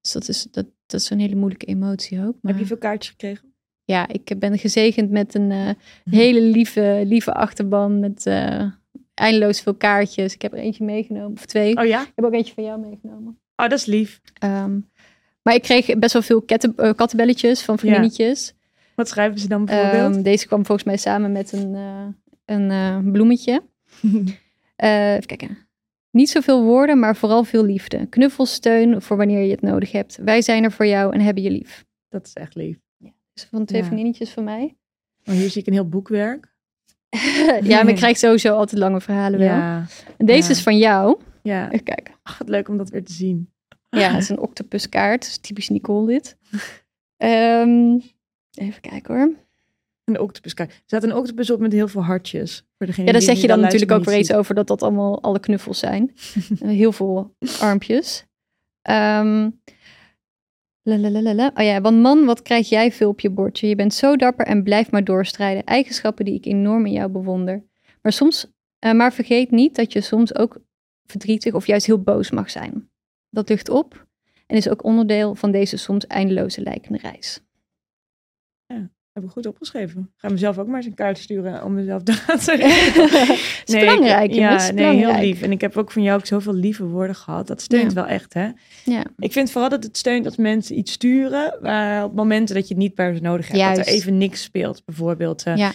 Dus 0.00 0.12
dat 0.12 0.28
is, 0.28 0.42
dat, 0.42 0.66
dat 0.86 1.00
is 1.00 1.10
een 1.10 1.20
hele 1.20 1.34
moeilijke 1.34 1.66
emotie 1.66 2.18
ook. 2.20 2.36
Maar 2.40 2.52
Heb 2.52 2.60
je 2.60 2.66
veel 2.66 2.78
kaartjes 2.78 3.10
gekregen? 3.10 3.53
Ja, 3.84 4.08
ik 4.08 4.38
ben 4.38 4.58
gezegend 4.58 5.10
met 5.10 5.34
een 5.34 5.50
eh, 5.50 5.68
hele 6.10 6.40
lieve, 6.40 7.02
lieve 7.04 7.32
achterban 7.32 8.00
met 8.00 8.26
eh, 8.26 8.70
eindeloos 9.14 9.60
veel 9.60 9.74
kaartjes. 9.74 10.34
Ik 10.34 10.42
heb 10.42 10.52
er 10.52 10.58
eentje 10.58 10.84
meegenomen, 10.84 11.32
of 11.32 11.46
twee. 11.46 11.76
Oh 11.76 11.84
ja? 11.84 12.02
Ik 12.02 12.12
heb 12.14 12.24
ook 12.24 12.32
eentje 12.32 12.54
van 12.54 12.64
jou 12.64 12.80
meegenomen. 12.80 13.38
Oh, 13.56 13.68
dat 13.68 13.78
is 13.78 13.84
lief. 13.86 14.20
Ehm, 14.38 14.78
maar 15.42 15.54
ik 15.54 15.62
kreeg 15.62 15.98
best 15.98 16.12
wel 16.12 16.22
veel 16.22 16.42
ketten, 16.42 16.72
eh, 16.76 16.92
kattenbelletjes 16.94 17.62
van 17.62 17.78
vriendinnetjes. 17.78 18.54
Wat 18.94 19.08
schrijven 19.08 19.38
ze 19.38 19.48
dan 19.48 19.64
bijvoorbeeld? 19.64 20.14
Ehm, 20.14 20.22
deze 20.22 20.46
kwam 20.46 20.66
volgens 20.66 20.86
mij 20.86 20.96
samen 20.96 21.32
met 21.32 21.52
een, 21.52 21.76
een 22.44 23.12
bloemetje. 23.12 23.62
Even 24.76 25.26
kijken. 25.26 25.58
Niet 26.10 26.30
zoveel 26.30 26.62
woorden, 26.62 26.98
maar 26.98 27.16
vooral 27.16 27.44
veel 27.44 27.64
liefde. 27.64 28.06
Knuffelsteun 28.06 29.02
voor 29.02 29.16
wanneer 29.16 29.42
je 29.42 29.50
het 29.50 29.60
nodig 29.60 29.92
hebt. 29.92 30.16
Wij 30.16 30.42
zijn 30.42 30.64
er 30.64 30.72
voor 30.72 30.86
jou 30.86 31.14
en 31.14 31.20
hebben 31.20 31.42
je 31.42 31.50
lief. 31.50 31.84
dat 32.08 32.26
is 32.26 32.32
echt 32.32 32.54
lief. 32.54 32.83
Dus 33.34 33.46
van 33.50 33.64
twee 33.64 33.80
Ja. 33.80 33.86
vriendinnetjes 33.86 34.30
van 34.30 34.44
mij. 34.44 34.76
Oh, 35.24 35.34
hier 35.34 35.50
zie 35.50 35.60
ik 35.60 35.66
een 35.66 35.72
heel 35.72 35.88
boekwerk. 35.88 36.52
ja, 37.62 37.82
maar 37.82 37.88
ik 37.88 37.96
krijg 37.96 38.16
sowieso 38.16 38.54
altijd 38.56 38.80
lange 38.80 39.00
verhalen 39.00 39.38
wel. 39.38 39.48
Ja, 39.48 39.86
En 40.16 40.26
deze 40.26 40.48
Ja. 40.48 40.54
is 40.54 40.62
van 40.62 40.78
jou. 40.78 41.18
ja. 41.42 41.70
Even 41.70 41.84
kijken. 41.84 42.14
Ach, 42.22 42.38
wat 42.38 42.48
leuk 42.48 42.68
om 42.68 42.76
dat 42.76 42.90
weer 42.90 43.04
te 43.04 43.12
zien. 43.12 43.52
Ja, 43.90 44.10
het 44.12 44.22
is 44.22 44.28
een 44.28 44.38
octopuskaart. 44.38 45.26
Is 45.26 45.38
typisch 45.38 45.68
Nicole 45.68 46.06
dit. 46.06 46.36
Ehm, 47.16 47.98
even 48.54 48.80
kijken 48.80 49.14
hoor. 49.14 49.34
Een 50.04 50.20
octopuskaart. 50.20 50.70
Er 50.70 50.82
staat 50.86 51.02
een 51.02 51.14
octopus 51.14 51.50
op 51.50 51.60
met 51.60 51.72
heel 51.72 51.88
veel 51.88 52.02
hartjes. 52.04 52.64
Voor 52.76 52.86
degene 52.86 53.06
Ja, 53.06 53.12
daar 53.12 53.22
zeg 53.22 53.40
je 53.40 53.46
dan 53.46 53.60
natuurlijk 53.60 53.92
ook 53.92 54.04
weer 54.04 54.18
iets 54.18 54.32
over 54.32 54.54
dat 54.54 54.66
dat 54.66 54.82
allemaal 54.82 55.22
alle 55.22 55.40
knuffels 55.40 55.78
zijn. 55.78 56.14
Heel 56.58 56.92
veel 56.92 57.34
armpjes. 57.60 58.26
Ehm 58.82 59.50
Oh 61.54 61.64
ja, 61.64 61.80
want 61.80 62.00
man, 62.00 62.24
wat 62.24 62.42
krijg 62.42 62.68
jij 62.68 62.92
veel 62.92 63.08
op 63.08 63.20
je 63.20 63.30
bordje? 63.30 63.68
Je 63.68 63.74
bent 63.74 63.94
zo 63.94 64.16
dapper 64.16 64.46
en 64.46 64.62
blijf 64.62 64.90
maar 64.90 65.04
doorstrijden. 65.04 65.64
Eigenschappen 65.64 66.24
die 66.24 66.34
ik 66.34 66.44
enorm 66.44 66.86
in 66.86 66.92
jou 66.92 67.10
bewonder. 67.10 67.64
Maar 68.02 68.12
soms, 68.12 68.46
eh, 68.78 68.92
maar 68.92 69.12
vergeet 69.12 69.50
niet 69.50 69.76
dat 69.76 69.92
je 69.92 70.00
soms 70.00 70.34
ook 70.34 70.58
verdrietig 71.06 71.54
of 71.54 71.66
juist 71.66 71.86
heel 71.86 72.02
boos 72.02 72.30
mag 72.30 72.50
zijn. 72.50 72.90
Dat 73.30 73.48
lucht 73.48 73.68
op 73.68 74.06
en 74.46 74.56
is 74.56 74.68
ook 74.68 74.84
onderdeel 74.84 75.34
van 75.34 75.50
deze 75.50 75.76
soms 75.76 76.06
eindeloze 76.06 76.62
lijkende 76.62 76.98
reis. 76.98 77.43
Heb 79.14 79.24
ik 79.24 79.30
goed 79.30 79.46
opgeschreven. 79.46 80.00
Ik 80.00 80.20
ga 80.20 80.28
mezelf 80.28 80.58
ook 80.58 80.66
maar 80.66 80.76
eens 80.76 80.86
een 80.86 80.94
kaart 80.94 81.18
sturen 81.18 81.64
om 81.64 81.74
mezelf 81.74 82.02
te 82.02 82.12
Het 82.26 82.48
is 83.74 83.74
belangrijk, 83.80 84.30
ik. 84.30 84.36
Ja, 84.36 84.70
nee, 84.72 84.96
heel 84.96 85.18
lief. 85.18 85.42
En 85.42 85.50
ik 85.52 85.60
heb 85.60 85.76
ook 85.76 85.90
van 85.92 86.02
jou 86.02 86.18
ook 86.18 86.26
zoveel 86.26 86.54
lieve 86.54 86.84
woorden 86.84 87.16
gehad. 87.16 87.46
Dat 87.46 87.60
steunt 87.60 87.88
Ja. 87.92 87.94
wel 87.94 88.06
echt, 88.06 88.34
hè? 88.34 88.48
Ja. 88.84 89.04
Ik 89.18 89.32
vind 89.32 89.50
vooral 89.50 89.70
dat 89.70 89.82
het 89.84 89.96
steunt 89.96 90.24
als 90.26 90.36
mensen 90.36 90.78
iets 90.78 90.92
sturen, 90.92 91.58
waar 91.60 92.04
op 92.04 92.14
momenten 92.14 92.54
dat 92.54 92.68
je 92.68 92.74
het 92.74 92.82
niet 92.82 92.94
per 92.94 93.14
se 93.14 93.20
nodig 93.22 93.48
hebt. 93.48 93.58
Dat 93.58 93.74
Juist. 93.74 93.88
er 93.88 93.94
even 93.94 94.18
niks 94.18 94.42
speelt, 94.42 94.82
bijvoorbeeld 94.84 95.42
eh, 95.42 95.56
Ja. 95.56 95.72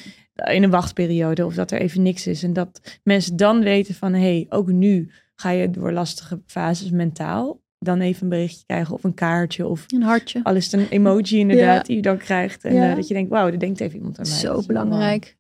in 0.52 0.64
een 0.64 0.70
wachtperiode, 0.70 1.46
of 1.46 1.54
dat 1.54 1.72
er 1.72 1.80
even 1.80 2.02
niks 2.02 2.28
is. 2.28 2.44
En 2.44 2.54
dat 2.54 3.00
mensen 3.04 3.38
dan 3.38 3.64
weten 3.64 3.96
van, 3.96 4.14
hé, 4.14 4.20
hey, 4.20 4.46
ook 4.50 4.68
nu 4.72 5.12
ga 5.36 5.50
je 5.50 5.70
door 5.70 5.92
lastige 5.92 6.42
fases 6.46 6.90
mentaal. 6.92 7.62
Dan 7.82 8.00
even 8.02 8.24
een 8.24 8.30
berichtje 8.30 8.66
krijgen 8.66 8.94
of 8.94 9.04
een 9.04 9.14
kaartje 9.14 9.68
of 9.68 9.86
Een 9.88 10.02
hartje. 10.02 10.40
al 10.44 10.56
is 10.56 10.72
het 10.72 10.74
een 10.82 10.88
emoji 10.90 11.38
inderdaad 11.40 11.76
Ja. 11.78 11.84
die 11.84 11.96
je 11.96 12.02
dan 12.02 12.18
krijgt. 12.18 12.64
En 12.64 12.74
Ja. 12.74 12.90
eh, 12.90 12.96
dat 12.96 13.08
je 13.08 13.14
denkt, 13.14 13.30
wauw, 13.30 13.48
er 13.48 13.60
denkt 13.60 13.80
even 13.80 13.98
iemand 13.98 14.20
aan 14.20 14.28
mij. 14.28 14.38
Zo 14.38 14.62
belangrijk. 14.68 15.38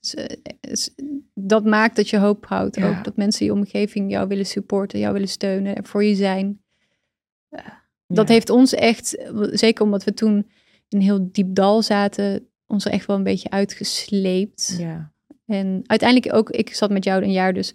Dat 1.33 1.65
maakt 1.65 1.95
dat 1.95 2.09
je 2.09 2.17
hoop 2.17 2.45
houdt. 2.45 2.75
Ja. 2.75 2.89
Ook 2.97 3.03
dat 3.03 3.15
mensen 3.15 3.41
in 3.41 3.45
je 3.53 3.59
omgeving 3.59 4.11
jou 4.11 4.27
willen 4.27 4.45
supporten, 4.45 4.99
jou 4.99 5.13
willen 5.13 5.27
steunen, 5.27 5.75
er 5.75 5.83
voor 5.85 6.03
je 6.03 6.15
zijn. 6.15 6.61
Dat 8.07 8.27
heeft 8.27 8.49
ons 8.49 8.73
echt, 8.73 9.17
zeker 9.51 9.83
omdat 9.83 10.03
we 10.03 10.13
toen 10.13 10.35
in 10.87 10.97
een 10.97 11.01
heel 11.01 11.29
diep 11.31 11.55
dal 11.55 11.81
zaten, 11.81 12.47
ons 12.67 12.85
er 12.85 12.91
echt 12.91 13.05
wel 13.05 13.15
een 13.15 13.23
beetje 13.23 13.49
uitgesleept. 13.49 14.75
Ja. 14.79 15.11
En 15.45 15.83
uiteindelijk 15.85 16.33
ook, 16.33 16.49
ik 16.49 16.73
zat 16.73 16.89
met 16.89 17.03
jou 17.03 17.23
een 17.23 17.31
jaar 17.31 17.53
dus 17.53 17.73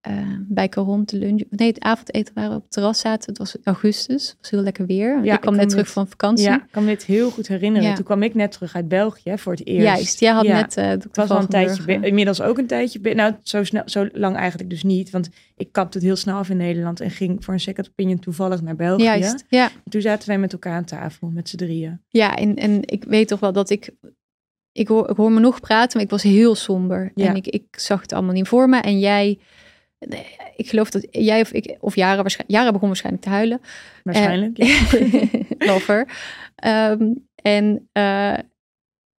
eh, 0.00 0.12
bij 0.48 0.68
Caron 0.68 1.04
te 1.04 1.16
lunchen. 1.16 1.46
Nee, 1.50 1.68
het 1.68 1.80
avondeten 1.82 2.34
waren 2.34 2.50
we 2.50 2.56
op 2.56 2.62
het 2.62 2.72
terras 2.72 2.98
zaten. 3.00 3.28
Het 3.28 3.38
was 3.38 3.56
augustus, 3.64 4.28
het 4.28 4.36
was 4.40 4.50
heel 4.50 4.60
lekker 4.62 4.86
weer. 4.86 5.24
Ja, 5.24 5.34
ik 5.34 5.40
kwam 5.40 5.56
net 5.56 5.68
terug 5.68 5.84
dit- 5.84 5.92
van 5.94 6.08
vakantie. 6.08 6.46
ja, 6.46 6.54
ik 6.56 6.68
kan 6.70 6.84
me 6.84 6.88
dit 6.88 7.04
heel 7.04 7.30
goed 7.30 7.48
herinneren. 7.48 7.88
Ja. 7.88 7.94
Toen 7.94 8.04
kwam 8.04 8.22
ik 8.22 8.34
net 8.34 8.52
terug 8.52 8.74
uit 8.74 8.88
België 8.88 9.32
voor 9.38 9.52
het 9.52 9.66
eerst. 9.66 9.86
Juist, 9.86 10.20
jij 10.20 10.32
had 10.32 10.44
Ja. 10.46 10.60
net 10.60 10.76
uh, 10.76 10.84
Het 10.86 11.16
was 11.16 11.30
al 11.30 11.38
een 11.38 11.46
tijdje, 11.48 11.82
bi- 11.84 12.06
inmiddels 12.06 12.40
ook 12.42 12.58
een 12.58 12.66
tijdje. 12.66 13.14
Nou, 13.14 13.34
zo, 13.42 13.64
snel, 13.64 13.82
zo 13.86 14.08
lang 14.12 14.36
eigenlijk 14.36 14.70
dus 14.70 14.82
niet. 14.82 15.10
Want 15.10 15.28
ik 15.56 15.72
kapte 15.72 15.98
het 15.98 16.06
heel 16.06 16.16
snel 16.16 16.36
af 16.36 16.48
in 16.50 16.56
Nederland 16.56 17.00
en 17.00 17.10
ging 17.10 17.44
voor 17.44 17.54
een 17.54 17.60
second 17.60 17.88
opinion 17.88 18.18
toevallig 18.18 18.62
naar 18.62 18.76
België. 18.76 19.02
Juist, 19.02 19.44
ja. 19.48 19.64
En 19.84 19.90
toen 19.90 20.00
zaten 20.00 20.28
wij 20.28 20.38
met 20.38 20.52
elkaar 20.52 20.74
aan 20.76 20.84
tafel, 20.84 21.28
met 21.30 21.48
z'n 21.48 21.56
drieën. 21.56 22.00
Ja, 22.08 22.36
en, 22.36 22.56
en 22.56 22.80
ik 22.84 23.04
weet 23.04 23.28
toch 23.28 23.40
wel 23.40 23.52
dat 23.52 23.70
ik... 23.70 23.90
Ik 24.72 24.88
hoor, 24.88 25.10
ik 25.10 25.16
hoor 25.16 25.32
me 25.32 25.40
nog 25.40 25.60
praten, 25.60 25.90
maar 25.96 26.04
ik 26.04 26.10
was 26.10 26.22
heel 26.22 26.54
somber. 26.54 27.10
Ja. 27.14 27.26
En 27.26 27.34
ik, 27.34 27.46
ik 27.46 27.64
zag 27.70 28.00
het 28.00 28.12
allemaal 28.12 28.32
niet 28.34 28.48
voor 28.48 28.68
me. 28.68 28.76
En 28.78 28.98
jij... 28.98 29.38
Ik 30.56 30.68
geloof 30.68 30.90
dat 30.90 31.06
jij 31.10 31.40
of 31.40 31.52
ik... 31.52 31.76
Of 31.80 31.94
Jara, 31.94 32.20
waarschijnlijk, 32.20 32.58
Jara 32.58 32.72
begon 32.72 32.88
waarschijnlijk 32.88 33.24
te 33.24 33.30
huilen. 33.30 33.60
Waarschijnlijk. 34.04 34.58
Eh, 34.58 35.12
ja. 35.12 35.38
Lover. 35.72 36.08
Ehm, 36.54 37.14
en 37.34 37.88
eh, 37.92 38.38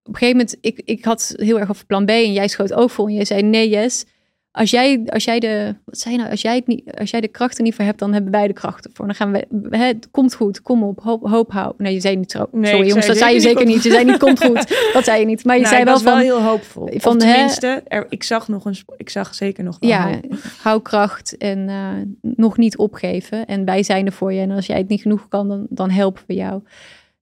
op 0.03 0.13
een 0.13 0.19
gegeven 0.19 0.37
moment, 0.37 0.57
ik, 0.61 0.81
ik 0.85 1.05
had 1.05 1.33
heel 1.35 1.59
erg 1.59 1.69
over 1.69 1.85
plan 1.85 2.05
B 2.05 2.09
en 2.09 2.33
jij 2.33 2.47
schoot 2.47 2.73
ook 2.73 2.89
vol 2.89 3.07
en 3.07 3.13
jij 3.13 3.25
zei 3.25 3.41
nee, 3.41 3.69
yes. 3.69 4.05
Als 4.51 4.69
jij, 4.71 5.01
als 5.05 5.23
jij 5.23 5.39
de, 5.39 5.75
wat 5.85 5.97
zei 5.99 6.15
nou, 6.17 6.29
als 6.29 6.41
jij, 6.41 6.55
het 6.55 6.67
niet, 6.67 6.95
als 6.99 7.09
jij 7.09 7.21
de 7.21 7.27
krachten 7.27 7.63
niet 7.63 7.75
voor 7.75 7.85
hebt, 7.85 7.99
dan 7.99 8.13
hebben 8.13 8.31
wij 8.31 8.47
de 8.47 8.53
krachten 8.53 8.91
voor. 8.93 9.05
Dan 9.05 9.15
gaan 9.15 9.31
we, 9.31 9.47
het 9.77 10.07
komt 10.11 10.33
goed, 10.33 10.61
kom 10.61 10.83
op, 10.83 10.99
hoop, 11.03 11.27
hoop 11.27 11.51
hou. 11.51 11.73
Nee, 11.77 11.93
je 11.93 11.99
zei 11.99 12.15
niet 12.15 12.31
zo. 12.31 12.47
Nee, 12.51 12.71
Sorry 12.71 12.87
jongens, 12.87 13.05
zei 13.05 13.17
dat 13.17 13.27
zei 13.27 13.33
je 13.33 13.41
zeker 13.41 13.65
niet. 13.65 13.83
Je 13.83 13.91
zei 13.91 14.05
niet, 14.05 14.17
komt 14.17 14.43
goed. 14.45 14.91
Dat 14.93 15.03
zei 15.03 15.19
je 15.19 15.25
niet. 15.25 15.45
Maar 15.45 15.55
je 15.55 15.61
Nou, 15.61 15.73
zei 15.73 15.85
wel 15.85 15.99
van, 15.99 16.13
wel 16.13 16.21
heel 16.21 16.41
hoopvol. 16.41 16.89
van, 16.95 17.17
tenminste, 17.17 17.83
er, 17.87 18.05
ik 18.09 18.23
zag 18.23 18.47
nog 18.47 18.65
een, 18.65 18.75
ik 18.97 19.09
zag 19.09 19.35
zeker 19.35 19.63
nog 19.63 19.77
wel 19.79 19.89
ja, 19.89 20.09
hoop. 20.09 20.33
hou 20.61 20.81
kracht 20.81 21.37
en 21.37 21.69
eh, 21.69 21.87
nog 22.21 22.57
niet 22.57 22.77
opgeven. 22.77 23.45
En 23.45 23.65
wij 23.65 23.83
zijn 23.83 24.05
er 24.05 24.11
voor 24.11 24.33
je. 24.33 24.41
En 24.41 24.51
als 24.51 24.65
jij 24.65 24.77
het 24.77 24.87
niet 24.87 25.01
genoeg 25.01 25.27
kan, 25.27 25.47
dan, 25.47 25.65
dan 25.69 25.89
helpen 25.89 26.23
we 26.27 26.33
jou. 26.33 26.61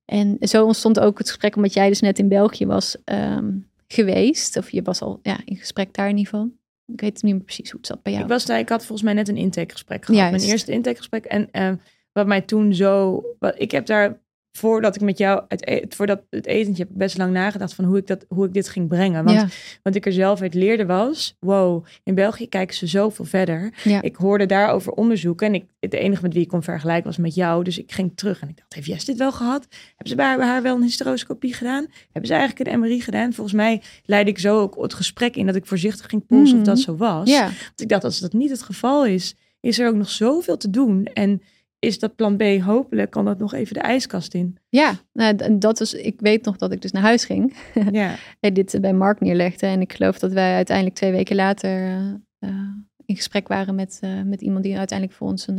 En 0.06 0.38
zo 0.40 0.66
ontstond 0.66 1.00
ook 1.00 1.18
het 1.18 1.28
gesprek, 1.28 1.56
omdat 1.56 1.74
jij 1.74 1.88
dus 1.88 2.02
net 2.02 2.20
in 2.20 2.28
België 2.28 2.66
was 2.66 2.98
ehm, 3.04 3.50
geweest. 3.88 4.58
Of 4.58 4.70
je 4.72 4.82
was 4.82 5.02
al 5.02 5.20
ja, 5.24 5.38
in 5.46 5.56
gesprek 5.56 5.94
daar 5.94 6.10
in 6.10 6.18
ieder 6.18 6.32
geval. 6.34 6.50
Ik 6.94 7.02
weet 7.02 7.24
niet 7.24 7.34
meer 7.34 7.44
precies 7.44 7.72
hoe 7.72 7.80
het 7.80 7.90
zat 7.90 8.04
bij 8.04 8.12
jou. 8.12 8.24
Ik, 8.24 8.32
was 8.32 8.46
daar, 8.46 8.60
ik 8.60 8.70
had 8.70 8.80
volgens 8.80 9.02
mij 9.02 9.14
net 9.14 9.28
een 9.28 9.38
intakegesprek 9.38 10.06
gehad. 10.06 10.22
Juist. 10.22 10.38
Mijn 10.38 10.52
eerste 10.52 10.72
intakegesprek. 10.72 11.26
En 11.26 11.52
eh, 11.52 11.72
wat 12.12 12.28
mij 12.28 12.42
toen 12.42 12.74
zo... 12.74 13.24
Wat, 13.40 13.56
ik 13.58 13.72
heb 13.72 13.86
daar, 13.86 14.22
voordat 14.52 14.96
ik 14.96 15.02
met 15.02 15.18
jou... 15.18 15.44
Het, 15.48 15.68
e- 15.68 15.84
voordat 15.90 16.22
het 16.30 16.46
etentje 16.46 16.84
heb 16.84 16.92
ik 16.92 16.98
best 16.98 17.18
lang 17.18 17.34
nagedacht 17.34 17.74
van 17.74 17.86
hoe 17.86 17.98
ik, 17.98 18.08
dat, 18.08 18.26
hoe 18.28 18.46
ik 18.46 18.54
dit 18.54 18.70
ging 18.70 18.88
brengen. 18.88 19.24
Want 19.24 19.38
ja, 19.38 19.48
wat 19.84 19.96
ik 19.96 20.06
er 20.06 20.12
zelf 20.14 20.42
uit 20.42 20.54
leerde 20.54 20.86
was... 20.86 21.36
Wow, 21.40 21.86
in 22.04 22.16
België 22.16 22.48
kijken 22.50 22.76
ze 22.76 22.88
zoveel 22.88 23.26
verder. 23.26 23.74
ja. 23.84 24.02
Ik 24.02 24.16
hoorde 24.16 24.46
daarover 24.46 24.92
onderzoeken. 24.92 25.48
En 25.48 25.54
ik, 25.54 25.66
het 25.80 25.94
enige 25.94 26.22
met 26.22 26.34
wie 26.34 26.42
ik 26.42 26.48
kon 26.48 26.64
vergelijken 26.64 27.06
was 27.06 27.18
met 27.18 27.36
jou. 27.36 27.64
Dus 27.64 27.78
ik 27.78 27.92
ging 27.92 28.12
terug 28.16 28.42
en 28.42 28.50
ik 28.50 28.58
dacht, 28.58 28.74
heeft 28.74 28.88
Jess 28.88 29.06
dit 29.06 29.18
wel 29.18 29.32
gehad? 29.32 29.68
Hebben 29.88 30.08
ze 30.08 30.16
bij 30.16 30.26
haar, 30.38 30.62
wel 30.62 30.76
een 30.76 30.82
hysteroscopie 30.82 31.54
gedaan? 31.54 31.88
Hebben 32.12 32.26
ze 32.32 32.34
eigenlijk 32.38 32.70
een 32.70 32.80
MRI 32.80 33.02
gedaan? 33.02 33.34
Volgens 33.34 33.56
mij 33.56 33.82
leidde 34.06 34.32
ik 34.32 34.40
zo 34.40 34.60
ook 34.62 34.82
het 34.82 34.94
gesprek 34.94 35.36
in 35.36 35.46
dat 35.46 35.56
ik 35.56 35.66
voorzichtig 35.66 36.06
ging 36.10 36.26
polsen 36.26 36.54
of 36.58 36.64
Mhm. 36.64 36.70
dat 36.70 36.80
zo 36.80 36.96
was. 36.96 37.30
ja. 37.30 37.44
Want 37.44 37.82
ik 37.82 37.90
dacht, 37.90 38.04
als 38.04 38.20
dat 38.20 38.34
niet 38.34 38.50
het 38.50 38.62
geval 38.62 39.06
is, 39.06 39.36
is 39.60 39.80
er 39.80 39.88
ook 39.88 39.96
nog 39.96 40.10
zoveel 40.10 40.58
te 40.58 40.70
doen. 40.70 41.06
En 41.14 41.42
is 41.80 42.00
dat 42.00 42.16
plan 42.16 42.38
B 42.38 42.44
hopelijk, 42.62 43.12
kan 43.12 43.26
dat 43.26 43.40
nog 43.40 43.54
even 43.54 43.74
de 43.74 43.80
ijskast 43.80 44.34
in. 44.34 44.58
ja. 44.70 45.00
Nou, 45.14 45.58
dat 45.58 45.80
was, 45.80 45.94
ik 45.94 46.20
weet 46.20 46.46
nog 46.46 46.58
dat 46.58 46.72
ik 46.72 46.82
dus 46.82 46.92
naar 46.92 47.02
huis 47.02 47.26
ging. 47.26 47.56
Ja, 47.92 48.16
en 48.40 48.54
dit 48.54 48.74
eh, 48.74 48.82
bij 48.82 48.94
Mark 48.94 49.20
neerlegde. 49.20 49.68
En 49.68 49.82
ik 49.82 49.94
geloof 49.94 50.20
dat 50.20 50.32
wij 50.32 50.56
uiteindelijk 50.56 50.96
twee 50.96 51.12
weken 51.12 51.36
later 51.36 51.70
eh, 51.70 52.08
eh, 52.40 52.50
in 53.06 53.16
gesprek 53.16 53.48
waren 53.48 53.76
met, 53.76 54.02
met 54.26 54.42
iemand 54.42 54.64
die 54.64 54.78
uiteindelijk 54.78 55.18
voor 55.18 55.28
ons 55.28 55.48
een. 55.48 55.58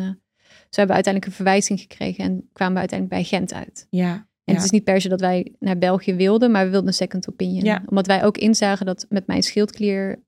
ze 0.69 0.79
hebben 0.79 0.95
uiteindelijk 0.95 1.27
een 1.27 1.33
verwijzing 1.33 1.81
gekregen 1.81 2.25
en 2.25 2.49
kwamen 2.53 2.75
we 2.75 2.81
uiteindelijk 2.81 3.21
bij 3.21 3.39
Gent 3.39 3.53
uit. 3.53 3.87
ja. 3.91 4.29
En 4.45 4.57
ja. 4.57 4.63
het 4.63 4.73
is 4.73 4.79
niet 4.79 4.91
per 4.93 5.01
se 5.01 5.09
dat 5.09 5.21
wij 5.21 5.55
naar 5.59 5.79
België 5.79 6.15
wilden, 6.15 6.51
maar 6.51 6.65
we 6.65 6.71
wilden 6.71 6.89
een 6.89 6.95
second 6.95 7.29
opinion. 7.29 7.65
Ja. 7.65 7.83
Omdat 7.87 8.07
wij 8.07 8.25
ook 8.25 8.39
inzagen 8.39 8.87
dat 8.87 9.07
met 9.09 9.27
mijn 9.27 9.43
schildklier, 9.43 10.23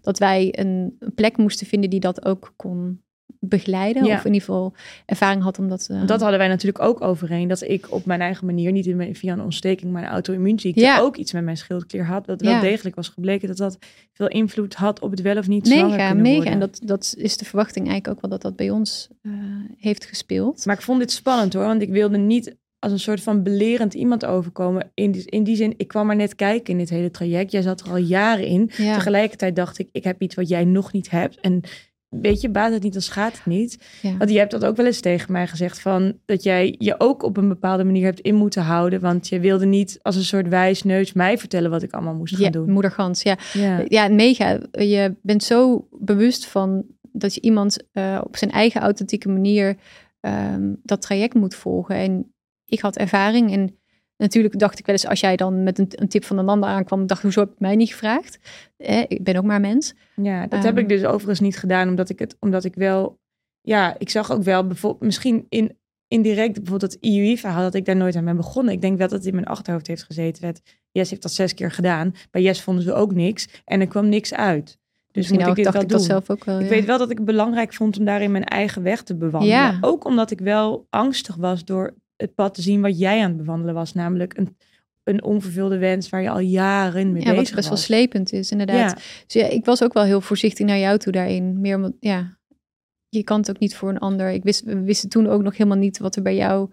dat 0.00 0.18
wij 0.18 0.48
een, 0.58 0.96
een 0.98 1.14
plek 1.14 1.36
moesten 1.36 1.66
vinden 1.66 1.90
die 1.90 2.00
dat 2.00 2.24
ook 2.24 2.52
kon 2.56 3.02
begeleiden. 3.40 4.04
Ja. 4.04 4.14
Of 4.14 4.24
in 4.24 4.32
ieder 4.32 4.48
geval 4.48 4.74
ervaring 5.06 5.42
had 5.42 5.58
om 5.58 5.68
dat... 5.68 5.86
eh, 5.90 6.06
dat 6.06 6.20
hadden 6.20 6.38
wij 6.38 6.48
natuurlijk 6.48 6.84
ook 6.84 7.00
overeen. 7.00 7.48
Dat 7.48 7.62
ik 7.62 7.92
op 7.92 8.04
mijn 8.04 8.20
eigen 8.20 8.46
manier, 8.46 8.72
niet 8.72 8.86
in 8.86 8.96
mijn, 8.96 9.14
via 9.16 9.32
een 9.32 9.40
ontsteking, 9.40 9.92
maar 9.92 10.02
een 10.02 10.08
auto-immuunziekte, 10.08 10.80
Ja. 10.80 11.00
ook 11.00 11.16
iets 11.16 11.32
met 11.32 11.44
mijn 11.44 11.56
schildklier 11.56 12.04
had. 12.04 12.26
Dat 12.26 12.40
wel 12.40 12.52
Ja. 12.52 12.60
degelijk 12.60 12.96
was 12.96 13.08
gebleken 13.08 13.48
dat 13.48 13.56
dat 13.56 13.78
veel 14.12 14.28
invloed 14.28 14.74
had 14.74 15.00
op 15.00 15.10
het 15.10 15.20
wel 15.22 15.36
of 15.36 15.48
niet 15.48 15.66
zwanger 15.66 15.88
mega, 15.90 16.14
mega. 16.14 16.34
worden. 16.34 16.52
En 16.52 16.60
dat, 16.60 16.80
dat 16.84 17.14
is 17.18 17.36
de 17.36 17.44
verwachting 17.44 17.88
eigenlijk 17.88 18.16
ook 18.16 18.20
wel 18.22 18.30
dat 18.30 18.42
dat 18.42 18.56
bij 18.56 18.70
ons 18.70 19.08
eh, 19.22 19.32
heeft 19.76 20.04
gespeeld. 20.04 20.66
Maar 20.66 20.74
ik 20.76 20.82
vond 20.82 20.98
dit 21.00 21.10
spannend 21.12 21.52
hoor, 21.52 21.64
want 21.64 21.82
ik 21.82 21.90
wilde 21.90 22.18
niet 22.18 22.56
als 22.78 22.92
een 22.92 22.98
soort 23.00 23.20
van 23.20 23.42
belerend 23.42 23.94
iemand 23.94 24.24
overkomen. 24.24 24.90
In 24.94 25.10
die, 25.10 25.24
in 25.30 25.44
die 25.44 25.56
zin, 25.56 25.74
ik 25.76 25.88
kwam 25.88 26.06
maar 26.06 26.16
net 26.16 26.34
kijken 26.34 26.72
in 26.72 26.78
dit 26.78 26.90
hele 26.90 27.10
traject. 27.10 27.52
Jij 27.52 27.62
zat 27.62 27.80
er 27.80 27.90
al 27.90 27.96
jaren 27.96 28.46
in. 28.46 28.70
ja. 28.76 28.94
Tegelijkertijd 28.94 29.56
dacht 29.56 29.78
ik, 29.78 29.88
ik 29.92 30.04
heb 30.04 30.22
iets 30.22 30.34
wat 30.34 30.48
jij 30.48 30.64
nog 30.64 30.92
niet 30.92 31.10
hebt. 31.10 31.40
En 31.40 31.60
weet 32.08 32.40
je, 32.40 32.48
baat 32.48 32.72
het 32.72 32.82
niet, 32.82 32.92
dan 32.92 33.02
schaadt 33.02 33.36
het 33.36 33.46
niet. 33.46 33.78
Ja. 34.02 34.16
Want 34.16 34.30
je 34.30 34.38
hebt 34.38 34.50
dat 34.50 34.64
ook 34.64 34.76
wel 34.76 34.86
eens 34.86 35.00
tegen 35.00 35.32
mij 35.32 35.46
gezegd 35.46 35.80
van 35.80 36.18
dat 36.24 36.42
jij 36.42 36.74
je 36.78 36.94
ook 37.00 37.22
op 37.22 37.36
een 37.36 37.48
bepaalde 37.48 37.84
manier 37.84 38.04
hebt 38.04 38.20
in 38.20 38.34
moeten 38.34 38.62
houden. 38.62 39.00
Want 39.00 39.28
je 39.28 39.40
wilde 39.40 39.66
niet 39.66 39.98
als 40.02 40.16
een 40.16 40.24
soort 40.24 40.48
wijsneus 40.48 41.12
mij 41.12 41.38
vertellen 41.38 41.70
wat 41.70 41.82
ik 41.82 41.92
allemaal 41.92 42.14
moest 42.14 42.34
gaan 42.34 42.44
Ja, 42.44 42.50
doen. 42.50 42.70
moedergans, 42.70 43.22
ja. 43.22 43.36
Ja. 43.52 43.84
Ja, 43.88 44.08
mega. 44.08 44.58
Je 44.70 45.16
bent 45.22 45.42
zo 45.44 45.88
bewust 45.90 46.46
van 46.46 46.84
dat 47.12 47.34
je 47.34 47.40
iemand 47.40 47.76
eh, 47.92 48.20
op 48.24 48.36
zijn 48.36 48.50
eigen 48.50 48.80
authentieke 48.80 49.28
manier 49.28 49.76
ehm, 50.20 50.74
dat 50.82 51.02
traject 51.02 51.34
moet 51.34 51.54
volgen. 51.54 51.96
En 51.96 52.32
ik 52.64 52.80
had 52.80 52.96
ervaring 52.96 53.52
en 53.52 53.78
natuurlijk 54.18 54.58
dacht 54.58 54.78
ik 54.78 54.86
wel 54.86 54.94
eens 54.94 55.06
als 55.06 55.20
jij 55.20 55.36
dan 55.36 55.62
met 55.62 55.78
een, 55.78 55.88
een 55.90 56.08
tip 56.08 56.24
van 56.24 56.38
een 56.38 56.48
ander 56.48 56.68
aankwam, 56.68 57.06
dacht 57.06 57.22
hoezo 57.22 57.40
heb 57.40 57.48
je 57.48 57.54
mij 57.58 57.76
niet 57.76 57.90
gevraagd? 57.90 58.38
Eh, 58.76 59.00
ik 59.08 59.24
ben 59.24 59.36
ook 59.36 59.44
maar 59.44 59.60
mens. 59.60 59.94
Ja, 60.22 60.42
dat 60.42 60.52
Ehm. 60.52 60.66
heb 60.66 60.78
ik 60.78 60.88
dus 60.88 61.04
overigens 61.04 61.40
niet 61.40 61.58
gedaan, 61.58 61.88
omdat 61.88 62.08
ik 62.08 62.18
het, 62.18 62.36
omdat 62.40 62.64
ik 62.64 62.74
wel, 62.74 63.18
ja, 63.60 63.94
ik 63.98 64.10
zag 64.10 64.30
ook 64.32 64.42
wel 64.42 64.66
bijvoorbeeld, 64.66 65.02
misschien 65.02 65.46
in, 65.48 65.76
indirect 66.08 66.54
bijvoorbeeld 66.54 66.92
dat 66.92 67.02
IUI-verhaal, 67.02 67.62
dat 67.62 67.74
ik 67.74 67.84
daar 67.84 67.96
nooit 67.96 68.16
aan 68.16 68.24
ben 68.24 68.36
begonnen. 68.36 68.72
Ik 68.74 68.80
denk 68.80 68.98
wel 68.98 69.08
dat 69.08 69.18
het 69.18 69.26
in 69.26 69.34
mijn 69.34 69.46
achterhoofd 69.46 69.86
heeft 69.86 70.02
gezeten. 70.02 70.42
Werd, 70.42 70.60
Jess 70.92 71.10
heeft 71.10 71.22
dat 71.22 71.32
zes 71.32 71.54
keer 71.54 71.70
gedaan. 71.70 72.14
Bij 72.30 72.42
Jess 72.42 72.62
vonden 72.62 72.84
ze 72.84 72.92
ook 72.92 73.12
niks 73.14 73.48
en 73.64 73.80
er 73.80 73.86
kwam 73.88 74.08
niks 74.08 74.34
uit. 74.34 74.78
Dus 75.10 75.30
moet 75.30 75.46
ik 75.46 75.54
dit 75.54 75.72
wel 75.72 75.82
ik 75.82 75.88
doen? 75.88 75.98
dat 75.98 76.06
zelf 76.06 76.30
ook 76.30 76.44
wel. 76.44 76.60
Ik 76.60 76.68
weet 76.68 76.84
wel 76.84 76.98
dat 76.98 77.10
ik 77.10 77.16
het 77.16 77.26
belangrijk 77.26 77.74
vond 77.74 77.98
om 77.98 78.04
daarin 78.04 78.30
mijn 78.30 78.44
eigen 78.44 78.82
weg 78.82 79.02
te 79.02 79.16
bewandelen. 79.16 79.56
Ja. 79.56 79.78
Ook 79.80 80.04
omdat 80.04 80.30
ik 80.30 80.40
wel 80.40 80.86
angstig 80.90 81.36
was 81.36 81.64
door 81.64 81.94
het 82.18 82.34
pad 82.34 82.54
te 82.54 82.62
zien 82.62 82.80
wat 82.80 82.98
jij 82.98 83.22
aan 83.22 83.28
het 83.28 83.36
bewandelen 83.36 83.74
was. 83.74 83.94
Namelijk 83.94 84.36
een, 84.36 84.56
een 85.04 85.22
onvervulde 85.22 85.78
wens 85.78 86.08
waar 86.08 86.22
je 86.22 86.30
al 86.30 86.38
jaren 86.38 87.12
mee 87.12 87.22
ja, 87.22 87.28
wat 87.28 87.38
bezig 87.38 87.54
best 87.54 87.68
wel 87.68 87.76
was. 87.76 87.84
slepend 87.86 88.32
is, 88.32 88.50
inderdaad. 88.50 88.90
Ja, 88.90 88.94
Dus 89.26 89.42
ja, 89.42 89.46
ik 89.48 89.64
was 89.64 89.82
ook 89.82 89.92
wel 89.92 90.04
heel 90.04 90.20
voorzichtig 90.20 90.66
naar 90.66 90.78
jou 90.78 90.98
toe 90.98 91.12
daarin. 91.12 91.60
Meer 91.60 91.76
omdat, 91.76 91.92
ja, 92.00 92.38
je 93.08 93.24
kan 93.24 93.40
het 93.40 93.50
ook 93.50 93.58
niet 93.58 93.74
voor 93.74 93.88
een 93.88 93.98
ander. 93.98 94.30
Ik 94.30 94.42
wist, 94.42 94.64
we 94.64 94.80
wisten 94.80 95.08
toen 95.08 95.26
ook 95.26 95.42
nog 95.42 95.56
helemaal 95.56 95.78
niet 95.78 95.98
wat 95.98 96.16
er 96.16 96.22
bij 96.22 96.36
jou 96.36 96.70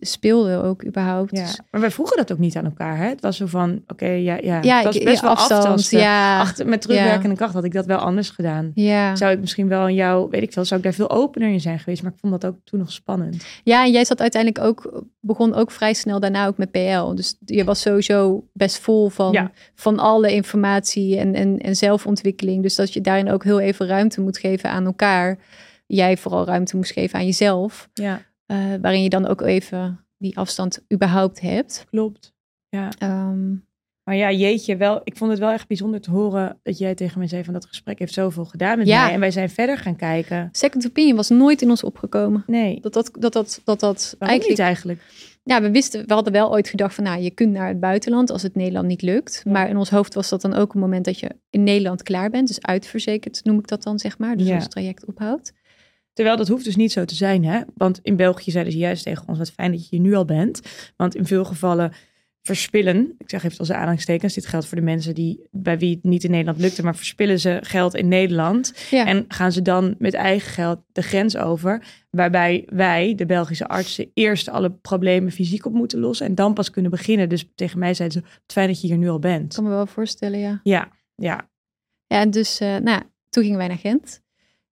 speelde 0.00 0.56
ook 0.62 0.84
überhaupt. 0.84 1.36
ja. 1.36 1.42
Dus- 1.42 1.60
Maar 1.70 1.80
wij 1.80 1.90
vroegen 1.90 2.16
dat 2.16 2.32
ook 2.32 2.38
niet 2.38 2.56
aan 2.56 2.64
elkaar. 2.64 2.96
Hè? 2.96 3.08
Het 3.08 3.20
was 3.20 3.36
zo 3.36 3.46
van, 3.46 3.82
oké, 3.86 4.06
ja, 4.06 4.36
ja. 4.42 4.62
ja, 4.62 4.76
het 4.76 4.84
was 4.84 4.96
ik- 4.96 5.04
best 5.04 5.16
ja, 5.16 5.22
wel 5.22 5.30
afstand. 5.30 5.64
aftasten. 5.64 5.98
Ja, 5.98 6.40
Achter, 6.40 6.68
met 6.68 6.80
terugwerkende 6.80 7.36
kracht 7.36 7.54
had 7.54 7.64
ik 7.64 7.72
dat 7.72 7.86
wel 7.86 7.98
anders 7.98 8.30
gedaan. 8.30 8.70
ja. 8.74 9.16
Zou 9.16 9.32
ik 9.32 9.40
misschien 9.40 9.68
wel 9.68 9.80
aan 9.80 9.94
jou, 9.94 10.28
weet 10.30 10.42
ik 10.42 10.52
veel, 10.52 10.64
zou 10.64 10.80
ik 10.80 10.86
daar 10.86 10.94
veel 10.94 11.10
opener 11.10 11.48
in 11.48 11.60
zijn 11.60 11.78
geweest. 11.78 12.02
Maar 12.02 12.12
ik 12.12 12.18
vond 12.20 12.40
dat 12.40 12.50
ook 12.50 12.56
toen 12.64 12.78
nog 12.78 12.92
spannend. 12.92 13.44
ja, 13.64 13.84
en 13.84 13.92
jij 13.92 14.04
zat 14.04 14.20
uiteindelijk 14.20 14.64
ook, 14.64 15.02
begon 15.20 15.54
ook 15.54 15.70
vrij 15.70 15.94
snel 15.94 16.20
daarna 16.20 16.46
ook 16.46 16.56
met 16.56 16.70
PL. 16.70 17.14
Dus 17.14 17.36
je 17.44 17.64
was 17.64 17.80
sowieso 17.80 18.44
best 18.52 18.78
vol 18.78 19.08
van, 19.08 19.32
Ja. 19.32 19.50
van 19.74 19.98
alle 19.98 20.32
informatie 20.32 21.18
en, 21.18 21.34
en, 21.34 21.58
en 21.58 21.76
zelfontwikkeling. 21.76 22.62
Dus 22.62 22.74
dat 22.74 22.92
je 22.92 23.00
daarin 23.00 23.30
ook 23.30 23.44
heel 23.44 23.60
even 23.60 23.86
ruimte 23.86 24.20
moet 24.20 24.38
geven 24.38 24.70
aan 24.70 24.84
elkaar. 24.86 25.38
Jij 25.86 26.16
vooral 26.16 26.44
ruimte 26.46 26.76
moest 26.76 26.92
geven 26.92 27.18
aan 27.18 27.24
jezelf. 27.24 27.88
Ja, 27.94 28.20
eh, 28.48 28.56
waarin 28.80 29.02
je 29.02 29.08
dan 29.08 29.26
ook 29.26 29.40
even 29.40 30.04
die 30.18 30.36
afstand 30.38 30.84
überhaupt 30.94 31.40
hebt. 31.40 31.84
klopt. 31.90 32.32
Ja. 32.68 32.88
Ehm, 32.98 33.54
Maar 34.04 34.16
ja, 34.16 34.30
jeetje, 34.32 34.76
wel, 34.76 35.00
ik 35.04 35.16
vond 35.16 35.30
het 35.30 35.40
wel 35.40 35.50
echt 35.50 35.66
bijzonder 35.68 36.00
te 36.00 36.10
horen 36.10 36.58
dat 36.62 36.78
jij 36.78 36.94
tegen 36.94 37.18
mij 37.18 37.28
zei 37.28 37.44
van 37.44 37.52
dat 37.52 37.66
gesprek 37.66 37.98
heeft 37.98 38.12
zoveel 38.12 38.44
gedaan 38.44 38.78
met 38.78 38.86
Ja. 38.86 39.04
mij. 39.04 39.12
En 39.14 39.20
wij 39.20 39.30
zijn 39.30 39.50
verder 39.50 39.78
gaan 39.78 39.96
kijken. 39.96 40.48
second 40.52 40.86
opinion 40.86 41.16
was 41.16 41.28
nooit 41.28 41.62
in 41.62 41.70
ons 41.70 41.82
opgekomen. 41.82 42.44
Nee, 42.46 42.80
Dat 42.80 42.92
dat, 42.92 43.10
dat, 43.18 43.32
dat, 43.32 43.60
dat, 43.64 43.80
dat 43.80 44.16
eigenlijk 44.18 44.50
niet 44.50 44.58
eigenlijk? 44.58 45.00
Ja, 45.42 45.62
we 45.62 45.70
wisten, 45.70 46.06
we 46.06 46.14
hadden 46.14 46.32
wel 46.32 46.50
ooit 46.50 46.68
gedacht 46.68 46.94
van, 46.94 47.04
nou, 47.04 47.20
je 47.20 47.30
kunt 47.30 47.52
naar 47.52 47.68
het 47.68 47.80
buitenland 47.80 48.30
als 48.30 48.42
het 48.42 48.54
Nederland 48.54 48.86
niet 48.86 49.02
lukt. 49.02 49.40
Ja. 49.44 49.50
Maar 49.52 49.68
in 49.68 49.76
ons 49.76 49.90
hoofd 49.90 50.14
was 50.14 50.28
dat 50.28 50.40
dan 50.40 50.54
ook 50.54 50.74
een 50.74 50.80
moment 50.80 51.04
dat 51.04 51.18
je 51.18 51.30
in 51.50 51.62
Nederland 51.62 52.02
klaar 52.02 52.30
bent. 52.30 52.48
Dus 52.48 52.62
uitverzekerd 52.62 53.40
noem 53.44 53.58
ik 53.58 53.66
dat 53.68 53.82
dan, 53.82 53.98
zeg 53.98 54.18
maar. 54.18 54.36
Dus 54.36 54.46
Ja. 54.46 54.54
als 54.54 54.62
het 54.62 54.72
traject 54.72 55.04
ophoudt. 55.06 55.52
Terwijl 56.18 56.38
dat 56.38 56.48
hoeft 56.48 56.64
dus 56.64 56.76
niet 56.76 56.92
zo 56.92 57.04
te 57.04 57.14
zijn, 57.14 57.44
hè? 57.44 57.60
Want 57.74 58.00
in 58.02 58.16
België 58.16 58.50
zeiden 58.50 58.72
ze 58.72 58.78
juist 58.78 59.02
tegen 59.02 59.28
ons: 59.28 59.38
wat 59.38 59.50
fijn 59.50 59.70
dat 59.70 59.80
je 59.80 59.86
hier 59.90 60.00
nu 60.00 60.14
al 60.14 60.24
bent. 60.24 60.60
Want 60.96 61.14
in 61.14 61.26
veel 61.26 61.44
gevallen 61.44 61.92
verspillen, 62.42 63.14
ik 63.18 63.30
zeg 63.30 63.44
even 63.44 63.58
als 63.58 63.72
aanhalingstekens, 63.72 64.34
dit 64.34 64.46
geldt 64.46 64.66
voor 64.66 64.76
de 64.76 64.82
mensen 64.82 65.14
die 65.14 65.48
bij 65.50 65.78
wie 65.78 65.94
het 65.94 66.04
niet 66.04 66.24
in 66.24 66.30
Nederland 66.30 66.58
lukte, 66.58 66.82
maar 66.82 66.96
verspillen 66.96 67.40
ze 67.40 67.58
geld 67.62 67.94
in 67.94 68.08
Nederland 68.08 68.86
Ja, 68.90 69.06
en 69.06 69.24
gaan 69.28 69.52
ze 69.52 69.62
dan 69.62 69.94
met 69.98 70.14
eigen 70.14 70.50
geld 70.50 70.80
de 70.92 71.02
grens 71.02 71.36
over, 71.36 71.84
waarbij 72.10 72.66
wij, 72.66 73.14
de 73.14 73.26
Belgische 73.26 73.68
artsen, 73.68 74.10
eerst 74.14 74.48
alle 74.48 74.70
problemen 74.70 75.32
fysiek 75.32 75.66
op 75.66 75.72
moeten 75.72 75.98
lossen 75.98 76.26
en 76.26 76.34
dan 76.34 76.54
pas 76.54 76.70
kunnen 76.70 76.90
beginnen. 76.90 77.28
Dus 77.28 77.50
tegen 77.54 77.78
mij 77.78 77.94
zeiden 77.94 78.22
ze: 78.22 78.28
wat 78.28 78.52
fijn 78.52 78.68
dat 78.68 78.80
je 78.80 78.86
hier 78.86 78.98
nu 78.98 79.08
al 79.08 79.14
ik 79.14 79.20
bent. 79.20 79.54
kan 79.54 79.64
me 79.64 79.70
wel 79.70 79.86
voorstellen, 79.86 80.38
ja. 80.38 80.60
Ja, 80.62 80.88
ja, 81.14 81.48
Ja, 82.06 82.20
en 82.20 82.30
dus, 82.30 82.60
eh, 82.60 82.76
nou, 82.76 83.02
toen 83.28 83.42
gingen 83.42 83.58
wij 83.58 83.68
naar 83.68 83.78
Gent. 83.78 84.26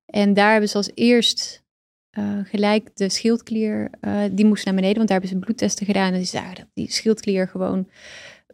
En 0.07 0.35
daar 0.35 0.51
hebben 0.51 0.69
ze 0.69 0.77
als 0.77 0.91
eerst 0.95 1.65
eh, 2.11 2.39
gelijk 2.45 2.97
de 2.97 3.09
schildklier, 3.09 3.91
eh, 4.01 4.23
die 4.33 4.45
moest 4.45 4.65
naar 4.65 4.75
beneden, 4.75 4.97
want 4.97 5.09
daar 5.09 5.19
hebben 5.21 5.39
ze 5.39 5.45
bloedtesten 5.45 5.87
gedaan. 5.87 6.13
En 6.13 6.19
die 6.19 6.27
zagen 6.27 6.55
dat 6.55 6.67
die 6.75 6.91
schildklier 6.93 7.49
gewoon 7.49 7.89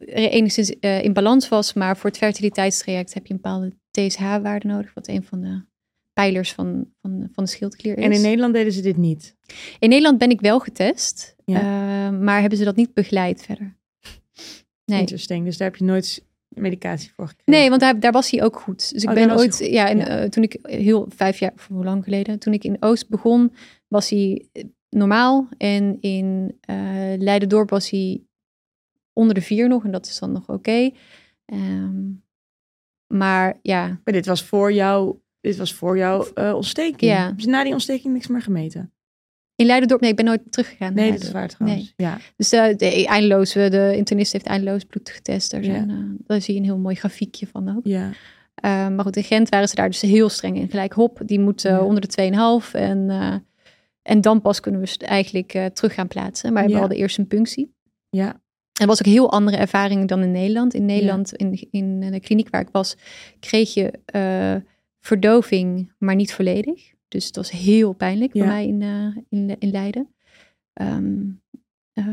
enigszins 0.07 0.79
eh, 0.79 1.03
in 1.05 1.13
balans 1.13 1.49
was. 1.49 1.73
Maar 1.73 1.97
voor 1.97 2.11
het 2.11 2.19
fertiliteitstraject 2.19 3.15
heb 3.15 3.27
je 3.27 3.33
een 3.33 3.41
bepaalde 3.41 3.73
TSH-waarde 3.91 4.67
nodig, 4.67 4.95
wat 4.95 5.09
een 5.09 5.25
van 5.25 5.41
de 5.41 5.65
pijlers 6.13 6.53
van, 6.53 6.87
van, 7.03 7.29
van 7.33 7.45
de 7.45 7.51
schildklier 7.51 7.99
is. 7.99 8.05
en 8.05 8.13
in 8.13 8.21
Nederland 8.21 8.55
deden 8.55 8.73
ze 8.73 8.81
dit 8.81 8.97
niet. 8.97 9.37
In 9.79 9.89
Nederland 9.89 10.19
ben 10.19 10.31
ik 10.31 10.41
wel 10.41 10.59
getest, 10.61 11.37
Ja. 11.45 12.11
maar 12.11 12.41
hebben 12.41 12.59
ze 12.59 12.65
dat 12.65 12.77
niet 12.77 12.95
begeleid 12.95 13.43
verder. 13.43 13.77
Nee. 14.85 15.01
Interesting. 15.01 15.45
Dus 15.45 15.57
daar 15.57 15.69
heb 15.69 15.77
je 15.79 15.85
nooit 15.85 16.25
medicatie 16.55 17.13
voor 17.15 17.27
gekregen? 17.29 17.53
Nee, 17.53 17.69
want 17.69 17.81
daar, 17.81 18.01
daar 18.01 18.13
was 18.13 18.31
hij 18.31 18.43
ook 18.43 18.61
goed. 18.61 18.93
Dus 18.93 19.03
ik 19.03 19.09
Oh, 19.09 19.15
ben 19.15 19.37
ooit, 19.37 19.59
ja, 19.59 19.89
en, 19.89 19.99
Ja. 19.99 20.07
eh, 20.07 20.29
toen 20.29 20.43
ik 20.43 20.59
heel 20.63 21.07
vijf 21.17 21.39
jaar, 21.39 21.53
of 21.55 21.67
hoe 21.67 21.85
lang 21.85 22.05
geleden, 22.05 22.39
toen 22.39 22.53
ik 22.53 22.65
in 22.65 22.77
Oost 22.81 23.09
begon, 23.09 23.53
was 23.89 24.11
hij 24.11 24.49
eh, 24.53 24.65
normaal. 24.89 25.49
En 25.59 26.01
in 26.01 26.57
eh 26.61 26.77
Leiden-dorp 27.19 27.71
was 27.71 27.91
hij 27.91 28.23
onder 29.13 29.35
de 29.35 29.41
vier 29.43 29.69
nog, 29.69 29.85
en 29.85 29.91
dat 29.91 30.07
is 30.07 30.19
dan 30.19 30.33
nog 30.33 30.49
oké. 30.49 30.91
Ehm, 31.45 32.11
maar 33.07 33.59
ja, 33.63 33.87
Maar 34.05 34.15
dit 34.15 34.27
was 34.27 34.45
voor 34.45 34.73
jou, 34.73 35.17
dit 35.41 35.57
was 35.57 35.75
voor 35.75 35.97
jouw 35.97 36.33
eh, 36.35 36.53
ontsteking. 36.55 37.11
Ja. 37.13 37.27
Heb 37.27 37.41
je 37.41 37.47
na 37.49 37.63
die 37.65 37.73
ontsteking 37.73 38.13
niks 38.13 38.27
meer 38.27 38.43
gemeten? 38.43 38.93
In 39.57 39.67
Leiden-dorp, 39.67 40.01
nee, 40.01 40.11
ik 40.11 40.17
ben 40.17 40.25
nooit 40.25 40.41
teruggegaan. 40.51 40.95
Nee, 40.95 41.13
dat 41.13 41.23
is 41.23 41.31
waar 41.31 41.49
trouwens. 41.49 41.93
Ja. 41.97 42.19
Dus 42.37 42.53
eh, 42.53 42.77
de, 42.77 43.07
eindeloos, 43.07 43.55
eh, 43.55 43.71
de 43.71 43.97
internist 43.97 44.33
heeft 44.33 44.47
eindeloos 44.47 44.85
bloed 44.85 45.11
getest. 45.11 45.51
Daar, 45.51 45.63
Ja. 45.65 45.73
zijn, 45.73 45.91
eh, 45.91 45.97
daar 46.27 46.41
zie 46.41 46.55
je 46.55 46.61
een 46.61 46.67
heel 46.67 46.79
mooi 46.79 46.95
grafiekje 46.95 47.47
van 47.47 47.77
ook. 47.77 47.87
ja. 47.87 48.11
Uh, 48.65 48.71
maar 48.89 49.01
goed, 49.05 49.17
in 49.17 49.23
Gent 49.25 49.49
waren 49.49 49.69
ze 49.69 49.75
daar 49.75 49.91
dus 49.91 50.01
heel 50.01 50.29
streng 50.29 50.57
in. 50.57 50.71
Gelijk, 50.71 50.93
hop, 50.93 51.21
die 51.27 51.41
moet 51.41 51.65
eh, 51.65 51.73
Ja. 51.73 51.81
onder 51.81 52.01
de 52.01 52.07
2,5. 52.09 52.75
En, 52.75 53.11
eh, 53.11 53.35
en 54.03 54.21
dan 54.21 54.41
pas 54.41 54.61
kunnen 54.61 54.81
we 54.81 54.87
ze 54.87 54.99
eigenlijk 54.99 55.55
eh, 55.55 55.65
terug 55.67 55.95
gaan 55.95 56.09
plaatsen. 56.09 56.53
Maar 56.53 56.67
we 56.67 56.77
hadden 56.77 56.99
eerst 56.99 57.19
een 57.19 57.27
punctie. 57.27 57.75
Ja. 58.11 58.27
En 58.27 58.39
dat 58.73 58.87
was 58.87 58.99
ook 59.01 59.07
een 59.07 59.13
heel 59.13 59.33
andere 59.33 59.57
ervaring 59.57 60.09
dan 60.09 60.23
in 60.23 60.31
Nederland. 60.31 60.75
In 60.75 60.85
Nederland, 60.85 61.33
in, 61.35 61.67
in 61.71 62.01
de 62.01 62.21
kliniek 62.21 62.51
waar 62.51 62.61
ik 62.61 62.69
was, 62.73 62.97
kreeg 63.41 63.75
je 63.75 63.91
eh, 64.05 64.55
verdoving, 65.01 65.93
maar 65.99 66.15
niet 66.15 66.33
volledig. 66.35 66.93
Dus 67.13 67.27
het 67.27 67.37
was 67.37 67.51
heel 67.51 67.93
pijnlijk 67.93 68.35
Ja. 68.35 68.41
voor 68.41 68.53
mij 68.53 68.67
in, 68.67 68.83
eh, 68.83 69.17
in, 69.29 69.57
in 69.59 69.71
Leiden. 69.71 70.15
Ehm, 70.73 71.21
eh, 71.93 72.07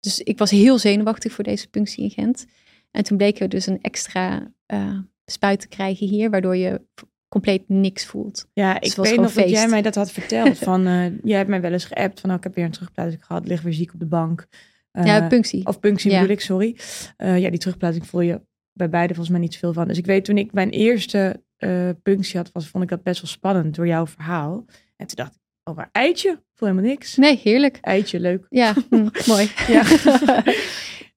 dus 0.00 0.20
ik 0.20 0.38
was 0.38 0.50
heel 0.50 0.78
zenuwachtig 0.78 1.32
voor 1.32 1.44
deze 1.44 1.68
punctie 1.68 2.04
in 2.04 2.10
Gent. 2.10 2.46
En 2.90 3.04
toen 3.04 3.16
bleek 3.16 3.40
er 3.40 3.48
dus 3.48 3.66
een 3.66 3.78
extra 3.80 4.52
eh, 4.66 4.98
spuit 5.24 5.60
te 5.60 5.68
krijgen 5.68 6.06
hier, 6.06 6.30
waardoor 6.30 6.56
je 6.56 6.80
compleet 7.28 7.68
niks 7.68 8.06
voelt. 8.06 8.46
Ja, 8.52 8.74
het 8.74 8.84
ik 8.84 8.94
was 8.94 9.08
weet 9.08 9.20
nog 9.20 9.32
dat 9.32 9.50
jij 9.50 9.68
mij 9.68 9.82
dat 9.82 9.94
had 9.94 10.12
verteld. 10.12 10.58
Van, 10.68 10.82
jij 11.22 11.36
hebt 11.36 11.48
mij 11.48 11.60
wel 11.60 11.72
eens 11.72 11.84
geappt 11.84 12.20
van, 12.20 12.30
oh, 12.30 12.36
ik 12.36 12.42
heb 12.42 12.54
weer 12.54 12.64
een 12.64 12.70
terugplaatsing 12.70 13.24
gehad. 13.24 13.46
Lig 13.46 13.62
weer 13.62 13.72
ziek 13.72 13.92
op 13.92 14.00
de 14.00 14.06
bank. 14.06 14.46
Ja, 14.92 15.28
punctie. 15.28 15.66
Of 15.66 15.80
punctie 15.80 16.10
Ja. 16.10 16.20
bedoel 16.20 16.34
ik, 16.34 16.40
sorry. 16.40 16.76
Ja, 17.16 17.50
die 17.50 17.58
terugplaatsing 17.58 18.06
voel 18.06 18.20
je 18.20 18.40
bij 18.72 18.88
beide 18.88 19.14
volgens 19.14 19.36
mij 19.36 19.40
niet 19.40 19.52
zoveel 19.52 19.72
van. 19.72 19.88
Dus 19.88 19.98
ik 19.98 20.06
weet 20.06 20.24
toen 20.24 20.38
ik 20.38 20.52
mijn 20.52 20.70
eerste 20.70 21.42
eh, 21.60 21.88
punctie 22.02 22.36
had, 22.36 22.50
was, 22.52 22.68
vond 22.68 22.84
ik 22.84 22.90
dat 22.90 23.02
best 23.02 23.20
wel 23.20 23.30
spannend 23.30 23.74
door 23.74 23.86
jouw 23.86 24.06
verhaal. 24.06 24.64
En 24.96 25.06
toen 25.06 25.16
dacht 25.16 25.34
ik, 25.34 25.40
oh, 25.64 25.76
maar 25.76 25.88
eitje? 25.92 26.42
Voel 26.54 26.68
helemaal 26.68 26.90
niks. 26.90 27.16
Nee, 27.16 27.40
heerlijk. 27.42 27.78
Eitje, 27.80 28.20
leuk. 28.20 28.46
Ja, 28.48 28.74
hm, 28.90 29.08
mooi. 29.26 29.50
Ja. 29.68 29.82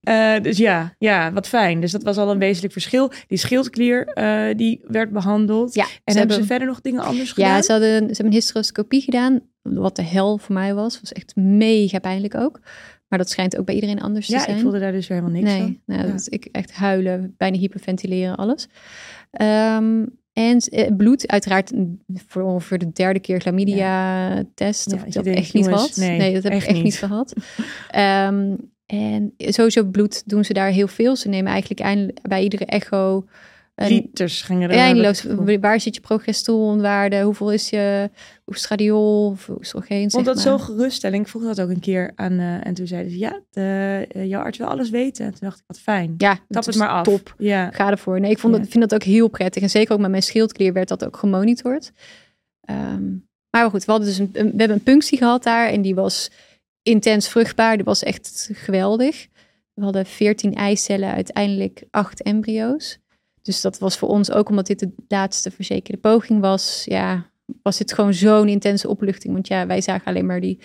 Eh, 0.03 0.41
dus 0.41 0.57
ja, 0.57 0.95
ja, 0.97 1.33
wat 1.33 1.47
fijn. 1.47 1.81
Dus 1.81 1.91
dat 1.91 2.03
was 2.03 2.17
al 2.17 2.31
een 2.31 2.39
wezenlijk 2.39 2.73
verschil. 2.73 3.11
Die 3.27 3.37
schildklier, 3.37 4.07
eh, 4.07 4.55
die 4.55 4.81
werd 4.87 5.11
behandeld. 5.11 5.73
Ja, 5.73 5.83
en 5.83 5.87
ze 5.89 5.93
hebben 6.03 6.17
hebben- 6.19 6.35
ze 6.37 6.45
verder 6.45 6.67
nog 6.67 6.81
dingen 6.81 7.01
anders 7.03 7.31
gedaan? 7.31 7.49
Ja, 7.49 7.61
ze, 7.61 7.71
hadden, 7.71 7.89
ze 7.99 8.05
hebben 8.05 8.25
een 8.25 8.31
hysteroscopie 8.31 9.01
gedaan. 9.01 9.39
Wat 9.61 9.95
de 9.95 10.01
hel 10.03 10.37
voor 10.37 10.53
mij 10.53 10.73
was. 10.73 10.99
was 10.99 11.11
echt 11.11 11.35
mega 11.35 11.99
pijnlijk 11.99 12.35
ook. 12.35 12.59
Maar 13.07 13.19
dat 13.19 13.29
schijnt 13.29 13.57
ook 13.57 13.65
bij 13.65 13.75
iedereen 13.75 14.01
anders 14.01 14.27
Ja, 14.27 14.37
te 14.37 14.43
zijn. 14.43 14.55
ik 14.55 14.61
voelde 14.61 14.79
daar 14.79 14.91
dus 14.91 15.07
weer 15.07 15.17
helemaal 15.17 15.39
niks 15.41 15.51
nee, 15.53 15.61
van. 15.61 15.79
nou, 15.85 16.07
Ja. 16.07 16.11
dat, 16.11 16.27
ik 16.29 16.45
echt 16.45 16.71
huilen, 16.71 17.33
bijna 17.37 17.57
hyperventileren, 17.57 18.35
alles. 18.35 18.67
Ehm, 19.31 20.05
en 20.33 20.57
eh, 20.57 20.95
bloed, 20.97 21.27
uiteraard 21.27 21.71
een- 21.71 22.01
voor 22.27 22.41
ongeveer 22.41 22.77
de 22.77 22.91
derde 22.91 23.19
keer 23.19 23.39
chlamydia-test. 23.41 24.89
Ja, 24.89 24.95
of 24.95 25.01
je 25.01 25.07
ik 25.07 25.13
dat 25.13 25.25
echt 25.25 25.53
niet 25.53 25.67
gehad. 25.67 25.95
nee, 26.17 26.33
dat 26.33 26.43
heb 26.43 26.51
echt 26.51 26.63
ik 26.63 26.69
echt 26.69 26.83
niet, 26.83 26.97
gehad. 26.97 27.33
En 28.85 29.33
sowieso 29.37 29.83
bloed 29.83 30.23
doen 30.29 30.45
ze 30.45 30.53
daar 30.53 30.69
heel 30.69 30.87
veel. 30.87 31.15
Ze 31.15 31.29
nemen 31.29 31.51
eigenlijk 31.51 32.09
bij 32.21 32.43
iedere 32.43 32.65
echo... 32.65 33.25
Liters 33.75 34.41
gingen 34.41 34.69
er. 34.69 34.95
ja, 34.95 35.13
gevoel. 35.13 35.59
Waar 35.59 35.79
zit 35.79 35.95
je 35.95 36.01
progesteronwaarde? 36.01 37.21
Hoeveel 37.21 37.51
is 37.51 37.69
je 37.69 38.09
oestradiol 38.45 39.27
of 39.27 39.49
oestrogeen? 39.49 40.11
Vond 40.11 40.25
dat 40.25 40.39
zo 40.39 40.57
geruststelling. 40.57 41.23
Ik 41.23 41.29
vroeg 41.29 41.43
dat 41.43 41.61
ook 41.61 41.69
een 41.69 41.79
keer 41.79 42.11
aan. 42.15 42.39
eh, 42.39 42.65
en 42.67 42.73
toen 42.73 42.87
zeiden 42.87 43.11
ze, 43.11 43.17
ja, 43.17 43.41
de, 43.49 44.05
eh, 44.11 44.25
jouw 44.25 44.41
arts 44.43 44.57
wil 44.57 44.67
alles 44.67 44.89
weten. 44.89 45.25
En 45.25 45.31
toen 45.31 45.39
dacht 45.41 45.57
ik, 45.59 45.63
wat 45.67 45.79
fijn. 45.79 46.13
Ja, 46.17 46.39
Tap 46.47 46.65
het 46.65 46.75
maar 46.75 46.89
af. 46.89 47.03
Top. 47.03 47.35
Ja, 47.37 47.71
Ga 47.71 47.89
ervoor. 47.91 48.19
Nee, 48.19 48.31
ik 48.31 48.39
vond 48.39 48.53
Ja. 48.53 48.59
dat, 48.59 48.69
vind 48.69 48.89
dat 48.89 48.93
ook 49.01 49.07
heel 49.07 49.27
prettig. 49.27 49.61
En 49.63 49.69
zeker 49.69 49.93
ook 49.93 49.99
met 49.99 50.09
mijn 50.11 50.23
schildklier 50.23 50.73
werd 50.73 50.87
dat 50.87 51.05
ook 51.05 51.17
gemonitord. 51.17 51.91
Ehm, 52.61 53.03
maar 53.49 53.69
goed, 53.69 53.85
we, 53.85 53.91
hadden 53.91 54.09
dus 54.09 54.17
een, 54.17 54.29
een- 54.33 54.51
we 54.51 54.57
hebben 54.57 54.77
een 54.77 54.83
punctie 54.83 55.17
gehad 55.17 55.43
daar. 55.43 55.67
En 55.69 55.81
die 55.81 55.95
was 55.95 56.31
intens 56.81 57.27
vruchtbaar. 57.29 57.75
Die 57.75 57.85
was 57.85 58.03
echt 58.03 58.49
geweldig. 58.53 59.27
We 59.73 59.83
hadden 59.83 60.05
14 60.05 60.53
eicellen, 60.55 61.13
uiteindelijk 61.13 61.83
8 61.91 62.21
embryo's. 62.21 62.97
Dus 63.43 63.61
dat 63.61 63.77
was 63.79 63.97
voor 63.97 64.09
ons 64.09 64.31
ook, 64.31 64.49
omdat 64.49 64.67
dit 64.67 64.79
de 64.79 64.91
laatste 65.07 65.51
verzekerde 65.51 65.99
poging 66.01 66.39
was. 66.41 66.81
Ja, 66.85 67.29
was 67.61 67.77
dit 67.77 67.93
gewoon 67.93 68.13
zo'n 68.13 68.47
intense 68.47 68.87
opluchting. 68.87 69.33
Want 69.33 69.47
ja, 69.47 69.67
wij 69.67 69.81
zagen 69.81 70.05
alleen 70.05 70.25
maar 70.25 70.41
die, 70.41 70.59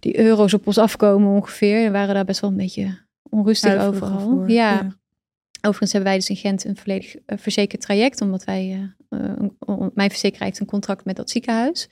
die 0.00 0.18
euro's 0.18 0.54
op 0.54 0.66
ons 0.66 0.78
afkomen 0.78 1.32
ongeveer. 1.32 1.84
En 1.84 1.92
waren 1.92 2.14
daar 2.14 2.24
best 2.24 2.40
wel 2.40 2.50
een 2.50 2.56
beetje 2.56 2.98
onrustig 3.30 3.74
huiverig 3.74 4.02
overal. 4.14 4.20
voor. 4.30 4.50
ja. 4.50 4.96
Overigens 5.60 5.92
hebben 5.92 6.10
wij 6.10 6.18
dus 6.18 6.30
in 6.30 6.36
Gent 6.36 6.64
een 6.64 6.76
volledig 6.76 7.14
eh, 7.26 7.38
verzekerd 7.38 7.80
traject, 7.80 8.20
omdat 8.20 8.44
wij, 8.44 8.92
eh, 9.08 9.20
eh, 9.68 9.86
mijn 9.94 10.10
verzekeraar 10.10 10.46
heeft 10.48 10.60
een 10.60 10.66
contract 10.66 11.04
met 11.04 11.16
dat 11.16 11.30
ziekenhuis. 11.30 11.88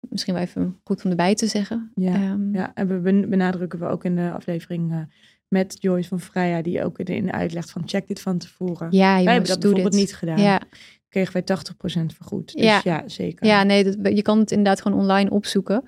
Misschien 0.00 0.34
wel 0.34 0.42
even 0.42 0.80
goed 0.84 1.04
om 1.04 1.10
erbij 1.10 1.34
te 1.34 1.46
zeggen. 1.46 1.92
Ja, 1.94 2.14
Ehm, 2.14 2.54
ja, 2.54 2.74
en 2.74 2.88
we 2.88 2.94
ben- 2.98 3.28
benadrukken 3.30 3.78
we 3.78 3.86
ook 3.86 4.04
in 4.04 4.16
de 4.16 4.30
aflevering 4.30 5.08
met 5.48 5.76
Joyce 5.78 6.08
van 6.08 6.20
Freya, 6.20 6.62
die 6.62 6.84
ook 6.84 6.98
in 6.98 7.32
uitlegt 7.32 7.70
van 7.70 7.82
check 7.86 8.08
dit 8.08 8.20
van 8.20 8.38
tevoren. 8.38 8.88
ja 8.90 9.14
Wij 9.14 9.32
hebben 9.32 9.48
dat 9.50 9.60
bijvoorbeeld 9.60 9.92
dit. 9.92 10.00
niet 10.00 10.14
gedaan. 10.14 10.38
Ja, 10.38 10.60
Kregen 11.08 11.32
wij 11.32 11.42
80% 11.42 12.14
vergoed. 12.14 12.52
Dus 12.52 12.62
Ja. 12.64 12.80
ja, 12.84 13.02
zeker. 13.06 13.46
ja, 13.46 13.62
nee, 13.62 13.84
dat, 13.84 14.16
je 14.16 14.22
kan 14.22 14.38
het 14.38 14.50
inderdaad 14.50 14.80
gewoon 14.82 14.98
online 15.00 15.30
opzoeken. 15.30 15.84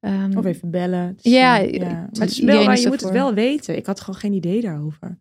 Ehm, 0.00 0.36
Of 0.38 0.44
even 0.44 0.70
bellen. 0.70 1.12
Dus, 1.22 1.32
Ja, 1.32 1.56
Maar 1.58 2.08
het 2.12 2.30
is 2.30 2.38
iedereen 2.40 2.56
wel, 2.60 2.64
maar 2.68 2.80
je 2.80 2.88
moet 2.88 3.00
het 3.00 3.10
wel 3.10 3.34
weten. 3.34 3.76
Ik 3.76 3.86
had 3.86 4.00
gewoon 4.00 4.20
geen 4.20 4.32
idee 4.32 4.60
daarover. 4.60 5.18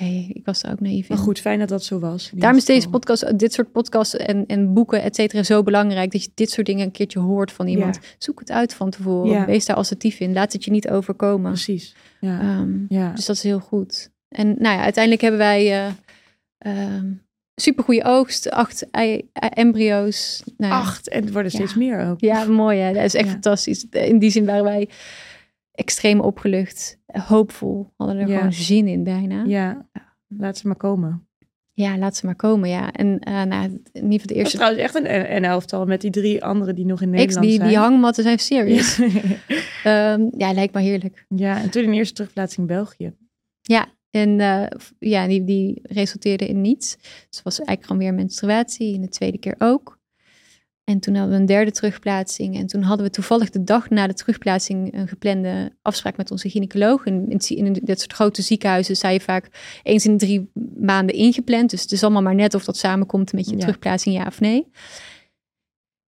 Hey, 0.00 0.30
ik 0.32 0.44
was 0.44 0.62
er 0.62 0.70
ook 0.70 0.80
naïef 0.80 1.08
in. 1.08 1.14
Maar 1.14 1.24
goed, 1.24 1.40
fijn 1.40 1.58
dat 1.58 1.68
dat 1.68 1.84
zo 1.84 1.98
was. 1.98 2.30
Daarom 2.34 2.58
is 2.58 2.64
deze 2.64 2.88
podcast, 2.88 3.38
dit 3.38 3.52
soort 3.52 3.72
podcasts 3.72 4.16
en, 4.16 4.46
en 4.46 4.72
boeken, 4.72 5.02
et 5.02 5.14
cetera, 5.14 5.42
zo 5.42 5.62
belangrijk. 5.62 6.12
Dat 6.12 6.24
je 6.24 6.30
dit 6.34 6.50
soort 6.50 6.66
dingen 6.66 6.84
een 6.84 6.90
keertje 6.90 7.18
hoort 7.18 7.52
van 7.52 7.66
iemand. 7.66 7.98
Zoek 8.18 8.40
het 8.40 8.50
uit 8.50 8.74
van 8.74 8.90
tevoren. 8.90 9.30
Ja. 9.30 9.46
Wees 9.46 9.66
daar 9.66 9.76
assertief 9.76 10.20
in. 10.20 10.32
Laat 10.32 10.52
het 10.52 10.64
je 10.64 10.70
niet 10.70 10.88
overkomen. 10.90 11.52
Precies. 11.52 11.94
Ja. 12.20 12.40
Ehm, 12.40 12.70
ja. 12.88 13.12
Dus 13.12 13.26
dat 13.26 13.36
is 13.36 13.42
heel 13.42 13.60
goed. 13.60 14.10
En 14.28 14.46
nou 14.46 14.76
ja, 14.76 14.82
uiteindelijk 14.82 15.22
hebben 15.22 15.40
wij 15.40 15.92
ehm 16.58 17.06
supergoeie 17.54 18.04
oogst. 18.04 18.50
Acht 18.50 18.90
ei- 18.90 19.28
embryo's. 19.32 20.42
Nou, 20.56 20.72
ja. 20.72 20.78
Acht. 20.78 21.08
En 21.08 21.22
het 21.22 21.32
worden 21.32 21.50
steeds 21.52 21.74
meer 21.74 22.06
ook. 22.08 22.20
Ja, 22.20 22.44
mooi 22.44 22.78
hè. 22.78 22.92
Dat 22.92 23.04
is 23.04 23.14
echt 23.14 23.28
fantastisch. 23.28 23.86
In 23.90 24.18
die 24.18 24.30
zin 24.30 24.44
waren 24.44 24.64
wij 24.64 24.88
extreem 25.80 26.20
opgelucht. 26.20 26.98
Hoopvol. 27.06 27.92
Hadden 27.96 28.16
er 28.18 28.28
Ja. 28.28 28.36
gewoon 28.36 28.52
zin 28.52 28.88
in 28.88 29.04
bijna. 29.04 29.44
Ja, 29.44 29.86
Ja. 29.92 30.08
Laat 30.28 30.58
ze 30.58 30.66
maar 30.66 30.76
komen. 30.76 31.24
laat 31.74 32.16
ze 32.16 32.26
maar 32.26 32.34
komen. 32.36 32.68
Ja. 32.68 32.92
En 32.92 33.18
eh 33.18 33.42
nou, 33.42 33.64
in 33.92 34.02
ieder 34.02 34.10
geval 34.10 34.10
de 34.10 34.18
Er 34.18 34.28
is 34.28 34.36
eerste... 34.36 34.56
trouwens 34.56 34.82
echt 34.82 34.94
een, 34.94 35.34
een 35.36 35.44
elftal 35.44 35.86
met 35.86 36.00
die 36.00 36.10
drie 36.10 36.44
anderen 36.44 36.74
die 36.74 36.84
nog 36.86 37.02
in 37.02 37.10
Nederland 37.10 37.46
die, 37.46 37.54
zijn. 37.56 37.68
die 37.68 37.76
hangmatten 37.78 38.22
zijn 38.22 38.38
serious. 38.38 38.96
Ja. 38.96 39.06
Ja. 39.82 40.18
ja, 40.46 40.52
lijkt 40.52 40.74
me 40.74 40.80
heerlijk. 40.80 41.24
ja, 41.28 41.62
en 41.62 41.70
toen 41.70 41.82
in 41.82 41.92
eerste 41.92 42.14
terugplaatsing 42.14 42.66
België. 42.66 43.14
En 44.10 44.40
eh, 44.40 44.66
ja, 44.98 45.26
die, 45.26 45.44
die 45.44 45.80
resulteerde 45.82 46.46
in 46.46 46.60
niets. 46.60 46.96
Dus 47.28 47.42
was 47.42 47.58
eigenlijk 47.58 47.86
gewoon 47.86 48.02
weer 48.02 48.14
menstruatie. 48.14 48.94
In 48.94 49.00
de 49.00 49.08
tweede 49.08 49.38
keer 49.38 49.54
ook. 49.58 49.98
En 50.90 51.00
toen 51.00 51.14
hadden 51.14 51.34
we 51.34 51.40
een 51.40 51.46
derde 51.46 51.70
terugplaatsing. 51.70 52.56
En 52.56 52.66
toen 52.66 52.82
hadden 52.82 53.06
we 53.06 53.12
toevallig 53.12 53.50
de 53.50 53.64
dag 53.64 53.90
na 53.90 54.06
de 54.06 54.14
terugplaatsing 54.14 54.94
een 54.94 55.08
geplande 55.08 55.72
afspraak 55.82 56.16
met 56.16 56.30
onze 56.30 56.48
gynaecoloog. 56.50 57.04
En 57.04 57.28
in, 57.28 57.38
in 57.48 57.72
dit 57.72 58.00
soort 58.00 58.12
grote 58.12 58.42
ziekenhuizen 58.42 58.96
sta 58.96 59.08
je 59.08 59.20
vaak 59.20 59.48
eens 59.82 60.06
in 60.06 60.18
drie 60.18 60.50
maanden 60.80 61.14
ingepland. 61.14 61.70
Dus 61.70 61.82
het 61.82 61.92
is 61.92 62.02
allemaal 62.02 62.22
maar 62.22 62.34
net 62.34 62.54
of 62.54 62.64
dat 62.64 62.76
samenkomt 62.76 63.32
met 63.32 63.46
je 63.46 63.52
Ja. 63.52 63.58
terugplaatsing, 63.58 64.14
ja 64.14 64.26
of 64.26 64.40
nee. 64.40 64.66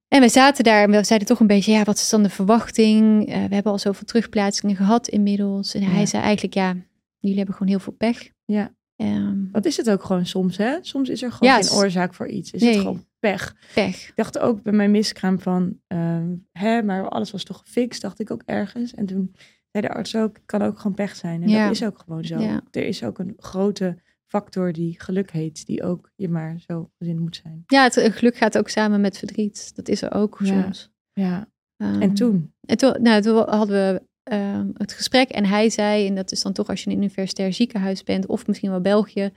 En 0.09 0.21
we 0.21 0.29
zaten 0.29 0.65
daar 0.65 0.83
en 0.83 0.91
we 0.91 1.05
zeiden 1.05 1.29
toch 1.29 1.41
een 1.41 1.47
beetje, 1.47 1.73
ja, 1.73 1.83
wat 1.85 1.97
is 1.97 2.09
dan 2.09 2.23
de 2.23 2.31
verwachting? 2.31 3.29
Eh, 3.29 3.35
we 3.35 3.55
hebben 3.55 3.73
al 3.73 3.79
zoveel 3.79 4.07
terugplaatsingen 4.07 4.77
gehad 4.77 5.09
inmiddels. 5.09 5.75
En 5.75 5.83
hij 5.83 6.07
zei 6.07 6.23
eigenlijk, 6.23 6.55
ja, 6.55 6.77
jullie 7.19 7.37
hebben 7.37 7.55
gewoon 7.55 7.73
heel 7.73 7.81
veel 7.81 7.93
pech. 7.93 8.31
Ja. 8.45 8.75
Ehm, 8.97 9.51
Wat 9.53 9.65
is 9.65 9.77
het 9.77 9.91
ook 9.91 10.05
gewoon 10.05 10.27
soms, 10.27 10.57
hè? 10.57 10.77
Soms 10.81 11.09
is 11.09 11.23
er 11.23 11.33
gewoon 11.33 11.53
Ja, 11.55 11.63
geen 11.63 11.79
oorzaak 11.79 12.15
voor 12.15 12.29
iets. 12.29 12.51
Is 12.51 12.61
Nee. 12.63 12.71
het 12.73 12.81
gewoon 12.81 13.05
pech. 13.19 13.57
pech. 13.75 14.09
Ik 14.09 14.13
dacht 14.15 14.39
ook 14.39 14.63
bij 14.63 14.73
mijn 14.73 14.91
miskraam 14.91 15.41
van, 15.41 15.79
ehm, 15.87 16.35
hè, 16.53 16.83
maar 16.83 17.09
alles 17.09 17.31
was 17.31 17.45
toch 17.45 17.59
gefixt, 17.59 18.03
dacht 18.03 18.21
ik 18.21 18.31
ook 18.31 18.43
ergens. 18.47 18.95
En 18.95 19.07
toen 19.07 19.35
zei 19.71 19.87
de 19.87 19.93
arts 19.95 20.17
ook, 20.17 20.37
kan 20.47 20.63
ook 20.63 20.77
gewoon 20.79 20.95
pech 20.97 21.17
zijn. 21.17 21.43
En 21.43 21.49
Ja. 21.49 21.63
dat 21.65 21.75
is 21.75 21.85
ook 21.85 21.99
gewoon 21.99 22.25
zo. 22.25 22.39
Ja. 22.39 22.61
Er 22.71 22.87
is 22.87 23.05
ook 23.05 23.19
een 23.19 23.35
grote 23.37 23.99
factor 24.27 24.73
die 24.73 25.01
geluk 25.01 25.31
heet, 25.31 25.67
die 25.67 25.83
ook 25.83 26.11
je 26.17 26.29
maar 26.29 26.61
zo 26.67 26.91
gezin 26.99 27.19
moet 27.21 27.37
zijn. 27.43 27.63
Ja, 27.67 27.83
het 27.83 27.95
geluk 28.01 28.37
gaat 28.37 28.59
ook 28.59 28.69
samen 28.69 29.01
met 29.01 29.19
verdriet. 29.19 29.75
Dat 29.77 29.89
is 29.89 30.03
er 30.03 30.13
ook 30.15 30.39
soms. 30.43 30.91
Ja. 31.13 31.51
Ehm, 31.77 32.03
En 32.03 32.15
toen? 32.15 32.55
En 32.61 32.77
toen, 32.77 32.97
nou, 33.03 33.23
toen 33.23 33.37
hadden 33.49 33.69
we 33.95 34.03
ehm, 34.23 34.67
het 34.77 34.93
gesprek 34.93 35.31
en 35.31 35.47
hij 35.47 35.71
zei, 35.71 36.07
en 36.07 36.15
dat 36.15 36.33
is 36.33 36.43
dan 36.43 36.53
toch 36.53 36.69
als 36.69 36.83
je 36.83 36.91
in 36.91 36.97
een 36.97 37.03
universitair 37.03 37.53
ziekenhuis 37.53 38.03
bent, 38.03 38.27
of 38.27 38.47
misschien 38.47 38.71
wel 38.71 38.81
België, 38.81 39.33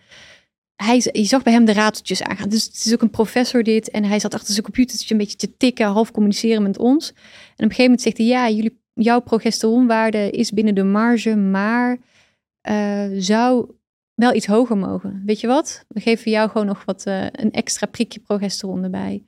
hij, 0.75 1.09
je 1.11 1.23
zag 1.23 1.43
bij 1.43 1.53
hem 1.53 1.65
de 1.65 1.73
rateltjes 1.73 2.23
aangaan. 2.23 2.49
Dus 2.49 2.63
het 2.63 2.85
is 2.85 2.93
ook 2.93 3.01
een 3.01 3.09
professor 3.09 3.63
dit. 3.63 3.89
En 3.89 4.03
hij 4.03 4.19
zat 4.19 4.33
achter 4.33 4.51
zijn 4.51 4.63
computertje 4.63 5.13
een 5.13 5.19
beetje 5.19 5.37
te 5.37 5.57
tikken, 5.57 5.87
half 5.87 6.11
communiceren 6.11 6.63
met 6.63 6.77
ons. 6.77 7.09
En 7.09 7.15
op 7.15 7.19
een 7.55 7.69
gegeven 7.69 7.83
moment 7.83 8.01
zegt 8.01 8.17
hij, 8.17 8.25
ja, 8.25 8.49
jullie, 8.49 8.81
jouw 8.93 9.19
progesteronwaarde 9.19 10.29
is 10.29 10.51
binnen 10.51 10.75
de 10.75 10.83
marge, 10.83 11.35
maar 11.35 11.97
eh, 12.61 13.05
zou 13.17 13.71
wel 14.13 14.33
iets 14.33 14.45
hoger 14.45 14.77
mogen. 14.77 15.23
Weet 15.25 15.39
je 15.39 15.47
wat? 15.47 15.85
We 15.87 15.99
geven 15.99 16.31
jou 16.31 16.49
gewoon 16.49 16.67
nog 16.67 16.85
wat, 16.85 17.05
eh, 17.05 17.25
een 17.31 17.51
extra 17.51 17.87
prikje 17.87 18.19
progesteron 18.19 18.83
erbij. 18.83 19.23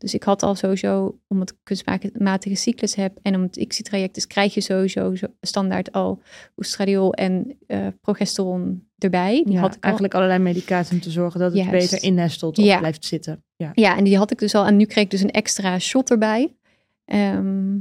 Dus 0.00 0.14
ik 0.14 0.22
had 0.22 0.42
al 0.42 0.54
sowieso, 0.54 1.18
omdat 1.28 1.50
ik 1.50 1.56
kunstmatige 1.62 2.54
cyclus 2.54 2.94
heb 2.94 3.18
en 3.22 3.34
om 3.34 3.42
het 3.42 3.64
XI-traject 3.68 4.16
is, 4.16 4.26
krijg 4.26 4.54
je 4.54 4.60
sowieso 4.60 5.14
zo 5.14 5.26
standaard 5.40 5.92
al 5.92 6.22
oestradiol 6.56 7.12
en 7.14 7.56
eh, 7.66 7.86
progesteron 8.00 8.88
erbij. 8.98 9.42
Die 9.44 9.52
Ja, 9.52 9.60
had 9.60 9.68
ik 9.70 9.76
al. 9.76 9.82
eigenlijk 9.82 10.14
allerlei 10.14 10.38
medicatie 10.42 10.94
om 10.94 11.00
te 11.00 11.10
zorgen 11.10 11.40
dat 11.40 11.52
het 11.52 11.64
Juist. 11.64 11.90
beter 11.90 12.06
innestelt 12.08 12.58
of 12.58 12.64
Ja. 12.64 12.78
blijft 12.78 13.04
zitten. 13.04 13.44
Ja. 13.56 13.70
Ja, 13.74 13.96
en 13.96 14.04
die 14.04 14.16
had 14.16 14.30
ik 14.30 14.38
dus 14.38 14.54
al. 14.54 14.66
En 14.66 14.76
nu 14.76 14.84
kreeg 14.84 15.04
ik 15.04 15.10
dus 15.10 15.20
een 15.22 15.30
extra 15.30 15.78
shot 15.78 16.10
erbij. 16.10 16.56
Ehm, 17.04 17.78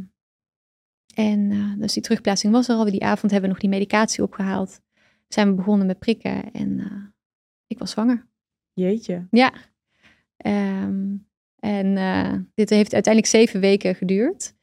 en 1.16 1.52
eh, 1.52 1.74
dus 1.80 1.94
die 1.94 2.04
terugplaatsing 2.04 2.54
was 2.54 2.68
er 2.70 2.76
al. 2.76 2.86
Die 2.86 3.04
avond 3.04 3.32
hebben 3.32 3.42
we 3.42 3.56
nog 3.56 3.60
die 3.60 3.70
medicatie 3.70 4.24
opgehaald. 4.24 4.82
Zijn 5.28 5.50
we 5.50 5.54
begonnen 5.56 5.88
met 5.88 6.00
prikken 6.00 6.52
en 6.52 6.80
eh, 6.80 6.86
ik 7.68 7.80
was 7.80 7.92
zwanger. 7.92 8.28
Jeetje. 8.74 9.28
Ja. 9.32 9.54
Ehm, 10.38 11.16
en 11.60 11.98
eh, 11.98 12.34
dit 12.56 12.70
heeft 12.70 12.94
uiteindelijk 12.94 13.34
zeven 13.34 13.60
weken 13.60 13.96
geduurd. 13.96 14.54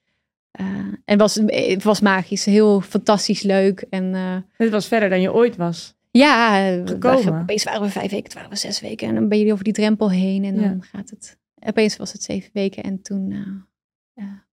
Eh, 0.50 0.66
en 1.04 1.18
was, 1.18 1.34
het 1.46 1.82
was 1.82 2.00
magisch, 2.00 2.44
heel 2.44 2.80
fantastisch 2.80 3.42
leuk. 3.42 3.86
En 3.90 4.14
eh, 4.14 4.36
Het 4.56 4.70
was 4.70 4.86
verder 4.88 5.08
dan 5.08 5.20
je 5.20 5.32
ooit 5.32 5.56
was. 5.56 5.94
ja, 6.10 6.58
eh, 6.68 6.82
we- 6.82 6.88
Gekomen. 6.88 7.40
opeens 7.40 7.64
waren 7.64 7.80
we 7.82 7.88
vijf 7.88 8.10
weken, 8.10 8.24
toen 8.30 8.34
waren 8.40 8.50
we 8.54 8.58
zes 8.60 8.80
weken. 8.80 9.08
En 9.08 9.14
dan 9.14 9.28
ben 9.28 9.38
je 9.38 9.52
over 9.52 9.64
die 9.64 9.72
drempel 9.72 10.10
heen 10.10 10.44
en 10.44 10.54
Ja. 10.54 10.68
dan 10.68 10.82
gaat 10.82 11.10
het. 11.10 11.38
Opeens 11.60 11.96
was 11.96 12.12
het 12.12 12.22
zeven 12.22 12.50
weken 12.52 12.82
en 12.82 13.02
toen 13.02 13.34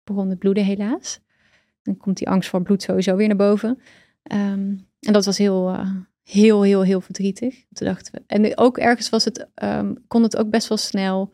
begon 0.04 0.30
het 0.30 0.38
bloeden 0.38 0.64
helaas. 0.64 1.20
Dan 1.82 1.96
komt 1.96 2.16
die 2.16 2.28
angst 2.28 2.48
voor 2.50 2.62
bloed 2.62 2.82
sowieso 2.82 3.16
weer 3.16 3.26
naar 3.28 3.36
boven. 3.36 3.78
Ehm, 4.22 4.74
en 5.00 5.12
dat 5.12 5.24
was 5.24 5.38
heel, 5.38 5.76
heel, 6.24 6.62
heel, 6.62 6.82
heel 6.82 7.00
verdrietig. 7.00 7.64
Toen 7.72 7.86
dachten 7.86 8.12
we. 8.14 8.22
En 8.26 8.58
ook 8.58 8.78
ergens 8.78 9.08
was 9.08 9.24
het, 9.24 9.48
ehm, 9.54 9.94
kon 10.08 10.22
het 10.22 10.36
ook 10.36 10.50
best 10.50 10.68
wel 10.68 10.78
snel. 10.78 11.32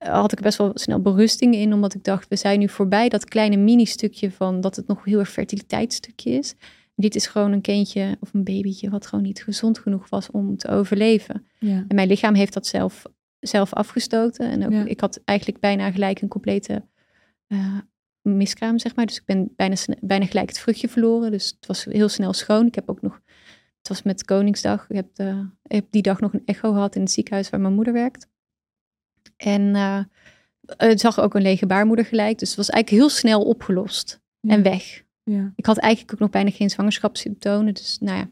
Eh, 0.00 0.12
Had 0.12 0.32
ik 0.32 0.40
best 0.40 0.58
wel 0.58 0.70
snel 0.74 1.00
berusting 1.00 1.54
in, 1.54 1.72
omdat 1.72 1.94
ik 1.94 2.04
dacht, 2.04 2.28
we 2.28 2.36
zijn 2.36 2.58
nu 2.58 2.68
voorbij 2.68 3.08
dat 3.08 3.24
kleine 3.24 3.56
mini-stukje 3.56 4.30
van 4.30 4.60
dat 4.60 4.76
het 4.76 4.86
nog 4.86 5.04
heel 5.04 5.18
erg 5.18 5.30
fertiliteitsstukje 5.30 6.30
is. 6.30 6.54
Dit 6.94 7.14
is 7.14 7.26
gewoon 7.26 7.52
een 7.52 7.60
kindje 7.60 8.16
of 8.20 8.34
een 8.34 8.44
babytje 8.44 8.90
wat 8.90 9.06
gewoon 9.06 9.24
niet 9.24 9.42
gezond 9.42 9.78
genoeg 9.78 10.08
was 10.08 10.30
om 10.30 10.56
te 10.56 10.68
overleven. 10.68 11.46
Ja. 11.58 11.84
En 11.88 11.94
mijn 11.94 12.08
lichaam 12.08 12.34
heeft 12.34 12.52
dat 12.52 12.66
zelf, 12.66 13.02
zelf 13.40 13.72
afgestoten. 13.72 14.50
En 14.50 14.64
ook, 14.66 14.72
Ja. 14.72 14.84
ik 14.84 15.00
had 15.00 15.20
eigenlijk 15.24 15.60
bijna 15.60 15.90
gelijk 15.90 16.20
een 16.20 16.28
complete 16.28 16.86
eh, 17.46 17.78
miskraam, 18.22 18.78
zeg 18.78 18.96
maar. 18.96 19.06
Dus 19.06 19.16
ik 19.16 19.24
ben 19.24 19.52
bijna, 19.56 19.76
bijna 20.00 20.26
gelijk 20.26 20.48
het 20.48 20.58
vruchtje 20.58 20.88
verloren. 20.88 21.30
Dus 21.30 21.46
het 21.56 21.66
was 21.66 21.84
heel 21.84 22.08
snel 22.08 22.32
schoon. 22.32 22.66
Ik 22.66 22.74
heb 22.74 22.88
ook 22.88 23.02
nog, 23.02 23.20
het 23.78 23.88
was 23.88 24.02
met 24.02 24.24
Koningsdag. 24.24 24.86
Ik 24.88 24.96
heb, 24.96 25.14
de, 25.14 25.48
ik 25.62 25.72
heb 25.72 25.86
die 25.90 26.02
dag 26.02 26.20
nog 26.20 26.32
een 26.32 26.42
echo 26.44 26.72
gehad 26.72 26.94
in 26.94 27.00
het 27.00 27.10
ziekenhuis 27.10 27.50
waar 27.50 27.60
mijn 27.60 27.74
moeder 27.74 27.92
werkt. 27.92 28.28
En 29.44 29.74
eh, 29.74 29.98
het 30.76 31.00
zag 31.00 31.20
ook 31.20 31.34
een 31.34 31.42
lege 31.42 31.66
baarmoeder 31.66 32.04
gelijk. 32.04 32.38
Dus 32.38 32.48
het 32.48 32.56
was 32.56 32.68
eigenlijk 32.70 33.02
heel 33.02 33.12
snel 33.18 33.42
opgelost 33.42 34.20
Ja. 34.40 34.54
en 34.54 34.62
weg. 34.62 35.02
Ja. 35.22 35.52
Ik 35.56 35.66
had 35.66 35.78
eigenlijk 35.78 36.12
ook 36.14 36.20
nog 36.20 36.30
bijna 36.30 36.50
geen 36.50 36.70
zwangerschapssymptomen. 36.70 37.74
Dus 37.74 37.98
nou 38.00 38.16
ja, 38.18 38.30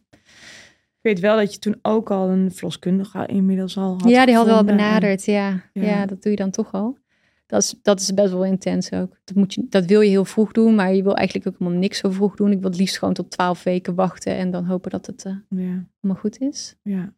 Ik 1.00 1.14
weet 1.14 1.20
wel 1.20 1.36
dat 1.36 1.52
je 1.52 1.59
toen 1.59 1.78
ook 1.82 2.11
al 2.11 2.28
een 2.28 2.52
verloskundige 2.52 3.26
inmiddels 3.26 3.76
al 3.76 3.90
had 4.00 4.09
ja, 4.11 4.26
die 4.26 4.34
had 4.34 4.46
wel 4.46 4.59
en- 4.59 4.66
benaderd. 4.66 5.24
Ja. 5.24 5.62
Ja. 5.72 5.82
Ja. 5.82 6.06
dat 6.06 6.22
doe 6.22 6.30
je 6.32 6.38
dan 6.38 6.50
toch 6.50 6.72
al. 6.72 6.98
Dat 7.46 7.62
is, 7.62 7.74
dat 7.82 8.00
is 8.00 8.14
best 8.14 8.32
wel 8.32 8.44
intens 8.44 8.92
ook. 8.92 9.16
Dat, 9.24 9.36
moet 9.36 9.54
je, 9.54 9.66
dat 9.68 9.84
wil 9.84 10.00
je 10.00 10.09
heel 10.11 10.24
vroeg 10.24 10.52
doen, 10.52 10.74
maar 10.74 10.94
je 10.94 11.02
wil 11.02 11.16
eigenlijk 11.16 11.48
ook 11.48 11.59
helemaal 11.59 11.80
niks 11.80 11.98
zo 11.98 12.11
vroeg 12.11 12.36
doen. 12.36 12.52
Ik 12.52 12.61
wil 12.61 12.70
het 12.70 12.78
liefst 12.78 12.98
gewoon 12.98 13.14
tot 13.14 13.30
twaalf 13.30 13.62
weken 13.62 13.94
wachten 13.94 14.36
en 14.36 14.50
dan 14.50 14.64
hopen 14.64 14.90
dat 14.90 15.06
het 15.06 15.24
eh, 15.24 15.32
Ja. 15.48 15.84
helemaal 16.00 16.20
goed 16.20 16.38
is. 16.38 16.74
Ja. 16.82 17.12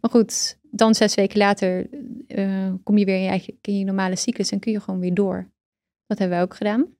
Maar 0.00 0.10
goed, 0.10 0.58
dan 0.76 0.94
zes 0.94 1.14
weken 1.14 1.38
later 1.38 1.88
eh, 2.26 2.72
kom 2.82 2.98
je 2.98 3.04
weer 3.04 3.16
in 3.16 3.22
je, 3.22 3.28
eigen, 3.28 3.58
in 3.60 3.78
je 3.78 3.84
normale 3.84 4.16
cyclus 4.16 4.50
en 4.50 4.58
kun 4.58 4.72
je 4.72 4.80
gewoon 4.80 5.00
weer 5.00 5.14
door. 5.14 5.50
Dat 6.06 6.18
hebben 6.18 6.36
wij 6.36 6.46
ook 6.46 6.56
gedaan. 6.56 6.96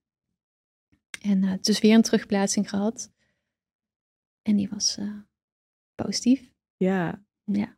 En 1.23 1.45
eh 1.45 1.53
dus 1.61 1.81
weer 1.81 1.95
een 1.95 2.03
terugplaatsing 2.03 2.71
gehad. 2.71 3.13
En 4.43 4.57
die 4.57 4.69
was 4.69 4.97
eh, 4.99 5.13
positief. 5.95 6.53
Ja. 6.77 7.25
Ja. 7.45 7.77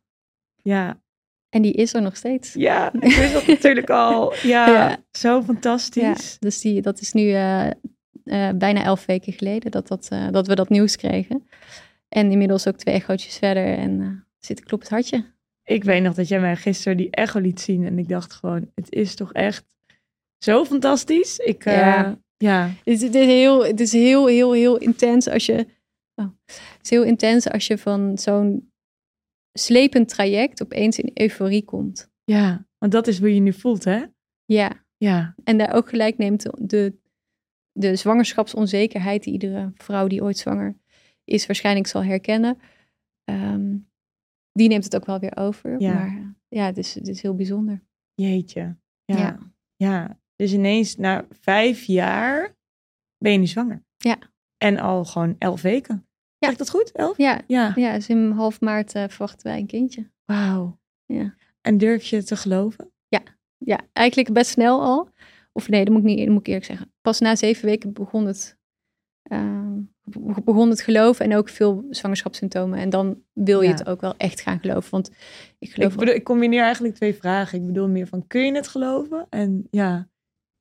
Ja. 0.55 1.01
En 1.49 1.61
die 1.61 1.73
is 1.73 1.93
er 1.93 2.01
nog 2.01 2.17
steeds. 2.17 2.53
Ja. 2.53 2.93
Ik 2.93 3.13
wist 3.13 3.33
dat 3.33 3.47
natuurlijk 3.47 3.89
al. 3.89 4.33
Ja. 4.41 4.67
Ja. 4.67 5.03
Zo 5.11 5.41
fantastisch. 5.41 6.31
Ja, 6.31 6.37
dus 6.39 6.61
die, 6.61 6.81
dat 6.81 6.99
is 7.01 7.13
nu 7.13 7.31
bijna 8.57 8.83
elf 8.83 9.05
weken 9.05 9.33
geleden 9.33 9.71
dat, 9.71 9.87
dat, 9.87 10.09
dat 10.31 10.47
we 10.47 10.55
dat 10.55 10.69
nieuws 10.69 10.95
kregen. 10.95 11.47
En 12.09 12.31
inmiddels 12.31 12.67
ook 12.67 12.75
twee 12.75 12.95
echootjes 12.95 13.37
verder 13.37 13.77
en 13.77 14.25
zit 14.39 14.63
klopt 14.63 14.83
het 14.83 14.91
hartje. 14.91 15.25
Ik 15.69 15.83
weet 15.83 16.03
nog 16.03 16.13
dat 16.13 16.27
jij 16.27 16.39
mij 16.39 16.55
gisteren 16.55 16.97
die 16.97 17.09
echo 17.09 17.39
liet 17.39 17.61
zien. 17.61 17.85
En 17.85 17.99
ik 17.99 18.07
dacht 18.09 18.33
gewoon, 18.33 18.71
het 18.75 18.91
is 18.91 19.15
toch 19.15 19.33
echt 19.33 19.65
zo 20.43 20.65
fantastisch. 20.65 21.37
Ik, 21.37 21.65
eh, 21.65 21.73
Ja. 21.77 22.19
ja. 22.37 22.67
Het 22.67 22.87
is, 22.87 23.01
het 23.01 23.15
is 23.15 23.25
heel, 23.25 23.65
het 23.65 23.79
is 23.79 23.91
heel, 23.91 24.27
heel, 24.27 24.51
heel 24.51 24.77
intens 24.77 25.27
als 25.27 25.45
je. 25.45 25.67
Oh, 26.15 26.27
het 26.45 26.79
is 26.81 26.89
heel 26.89 27.03
intens 27.03 27.49
als 27.49 27.67
je 27.67 27.77
van 27.77 28.17
zo'n 28.17 28.71
slepend 29.53 30.09
traject 30.09 30.61
opeens 30.61 30.99
in 30.99 31.11
euforie 31.13 31.63
komt. 31.65 32.09
Ja. 32.23 32.67
Want 32.77 32.91
dat 32.91 33.07
is 33.07 33.19
hoe 33.19 33.33
je 33.33 33.39
nu 33.39 33.53
voelt, 33.53 33.83
hè? 33.83 34.03
Ja, 34.45 34.85
Ja. 34.97 35.35
en 35.43 35.57
daar 35.57 35.73
ook 35.73 35.89
gelijk 35.89 36.17
neemt 36.17 36.45
de, 36.69 36.93
de 37.71 37.95
zwangerschapsonzekerheid 37.95 39.23
die 39.23 39.33
iedere 39.33 39.71
vrouw 39.75 40.07
die 40.07 40.23
ooit 40.23 40.37
zwanger 40.37 40.77
is 41.23 41.45
waarschijnlijk 41.45 41.87
zal 41.87 42.03
herkennen. 42.03 42.57
ehm, 43.23 43.75
die 44.59 44.67
neemt 44.67 44.83
het 44.83 44.95
ook 44.95 45.05
wel 45.05 45.19
weer 45.19 45.37
over. 45.37 45.81
Ja. 45.81 45.93
Maar 45.93 46.35
ja, 46.47 46.65
het 46.65 46.77
is, 46.77 46.93
het 46.93 47.07
is 47.07 47.21
heel 47.21 47.35
bijzonder. 47.35 47.81
Jeetje. 48.13 48.75
Ja. 49.05 49.17
Ja. 49.17 49.39
ja. 49.75 50.19
Dus 50.35 50.53
ineens 50.53 50.95
na 50.95 51.25
vijf 51.29 51.83
jaar 51.83 52.55
ben 53.17 53.31
je 53.31 53.37
nu 53.37 53.47
zwanger. 53.47 53.83
Ja. 53.97 54.17
En 54.57 54.77
al 54.77 55.05
gewoon 55.05 55.35
elf 55.37 55.61
weken. 55.61 55.95
Ja. 56.37 56.47
Zeg 56.47 56.51
ik 56.51 56.57
dat 56.57 56.69
goed? 56.69 56.91
Elf? 56.91 57.17
Ja, 57.17 57.41
Ja. 57.47 57.73
ja 57.75 57.93
dus 57.93 58.09
in 58.09 58.31
half 58.31 58.61
maart 58.61 58.93
eh, 58.93 59.07
verwachten 59.07 59.47
wij 59.47 59.59
een 59.59 59.67
kindje. 59.67 60.09
Wauw. 60.25 60.79
Ja. 61.05 61.35
En 61.61 61.77
durf 61.77 62.05
je 62.05 62.23
te 62.23 62.35
geloven? 62.35 62.91
Ja, 63.65 63.79
eigenlijk 63.93 64.33
best 64.33 64.51
snel 64.51 64.81
al. 64.81 65.09
Of 65.51 65.69
nee, 65.69 65.85
dat 65.85 65.93
moet 65.93 66.01
ik, 66.01 66.07
niet, 66.07 66.17
dat 66.17 66.27
moet 66.27 66.39
ik 66.39 66.47
eerlijk 66.47 66.65
zeggen. 66.65 66.93
Pas 67.01 67.19
na 67.19 67.35
zeven 67.35 67.65
weken 67.65 67.93
begon 67.93 68.25
het, 68.25 68.57
ehm, 69.21 69.81
begon 70.43 70.69
het 70.69 70.81
geloven 70.81 71.25
en 71.25 71.35
ook 71.37 71.49
veel 71.49 71.85
zwangerschapssymptomen. 71.89 72.79
En 72.79 72.89
dan 72.89 73.17
wil 73.33 73.61
je 73.61 73.67
Ja. 73.69 73.73
het 73.73 73.87
ook 73.87 74.01
wel 74.01 74.13
echt 74.17 74.41
gaan 74.41 74.59
geloven. 74.59 74.91
Want 74.91 75.09
ik 75.59 75.71
geloof 75.73 75.93
Ik, 75.93 75.99
bedoel, 75.99 76.13
ik 76.15 76.23
combineer 76.23 76.63
eigenlijk 76.63 76.95
twee 76.95 77.13
vragen. 77.15 77.59
Ik 77.59 77.65
bedoel 77.65 77.87
meer 77.87 78.07
van, 78.07 78.27
kun 78.27 78.45
je 78.45 78.51
het 78.55 78.67
geloven? 78.67 79.25
En 79.29 79.67
ja, 79.71 80.07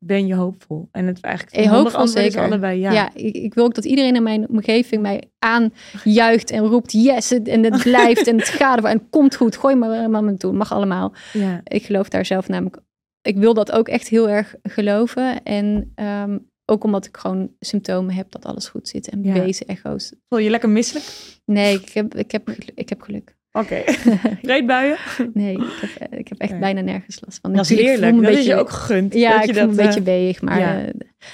ben 0.05 0.27
je 0.27 0.35
hoopvol? 0.35 0.89
En 0.93 1.07
het 1.07 1.21
eigenlijk 1.21 1.57
Eh, 1.57 1.63
het 1.63 1.71
handige 1.73 1.97
hoopvol 1.97 2.23
zeker. 2.23 2.43
allebei 2.45 2.81
ja. 2.81 2.93
Ja, 2.93 3.11
ik, 3.15 3.35
ik 3.37 3.55
wil 3.55 3.65
ook 3.65 3.75
dat 3.75 3.85
iedereen 3.85 4.15
in 4.17 4.23
mijn 4.23 4.49
omgeving 4.49 5.03
mij 5.03 5.31
aanjuicht 5.39 6.51
en 6.51 6.65
roept 6.67 6.93
yes, 6.93 7.31
het- 7.31 7.49
en 7.49 7.65
het 7.65 7.83
blijft 7.91 8.27
en 8.27 8.39
het 8.39 8.49
gaat 8.49 8.75
ervoor 8.77 8.91
en 8.91 8.99
het 8.99 9.07
komt 9.11 9.35
goed. 9.37 9.57
Gooi 9.57 9.75
maar 9.75 10.11
maar 10.11 10.25
me 10.25 10.35
toe, 10.37 10.53
mag 10.53 10.73
allemaal. 10.73 11.13
Ja. 11.33 11.61
Ik 11.65 11.83
geloof 11.85 12.09
daar 12.09 12.27
zelf 12.27 12.49
namelijk, 12.49 12.79
ik 13.23 13.37
wil 13.37 13.55
dat 13.55 13.73
ook 13.73 13.89
echt 13.89 14.09
heel 14.09 14.29
erg 14.29 14.55
geloven. 14.63 15.43
En 15.43 15.93
ehm, 15.95 16.39
ook 16.71 16.85
omdat 16.85 17.07
ik 17.07 17.17
gewoon 17.17 17.51
symptomen 17.61 18.15
heb 18.15 18.31
dat 18.31 18.45
alles 18.45 18.69
goed 18.69 18.89
zit 18.89 19.09
en 19.09 19.23
Ja. 19.23 19.33
bewezen 19.33 19.67
echo's. 19.67 20.13
Voel 20.29 20.39
je 20.39 20.51
lekker 20.51 20.69
misselijk? 20.69 21.05
Nee, 21.45 21.75
ik 21.81 21.89
heb, 21.89 22.15
ik 22.15 22.31
heb, 22.31 22.51
ik 22.75 22.89
heb 22.89 23.01
geluk. 23.03 23.37
Oké. 23.53 23.83
Breedbuien? 24.43 24.97
Nee, 25.33 25.53
ik 25.57 25.79
heb, 25.81 26.11
eh, 26.11 26.19
ik 26.19 26.29
heb 26.29 26.39
echt 26.39 26.59
bijna 26.61 26.81
nergens 26.81 27.21
last 27.25 27.39
van. 27.43 27.53
Dat 27.53 27.71
is 27.71 27.79
heerlijk. 27.81 28.23
Dat 28.23 28.33
is 28.33 28.47
je 28.47 28.55
ook 28.55 28.71
gegund. 28.71 29.15
Ja, 29.15 29.31
dat 29.33 29.41
ik 29.41 29.47
je 29.47 29.55
voel 29.55 29.63
me 29.65 29.71
een 29.71 29.77
dat, 29.77 29.87
beetje 29.87 30.03
beeg. 30.03 30.43
Maar 30.43 30.59
ja. 30.59 30.79
eh, 30.81 30.87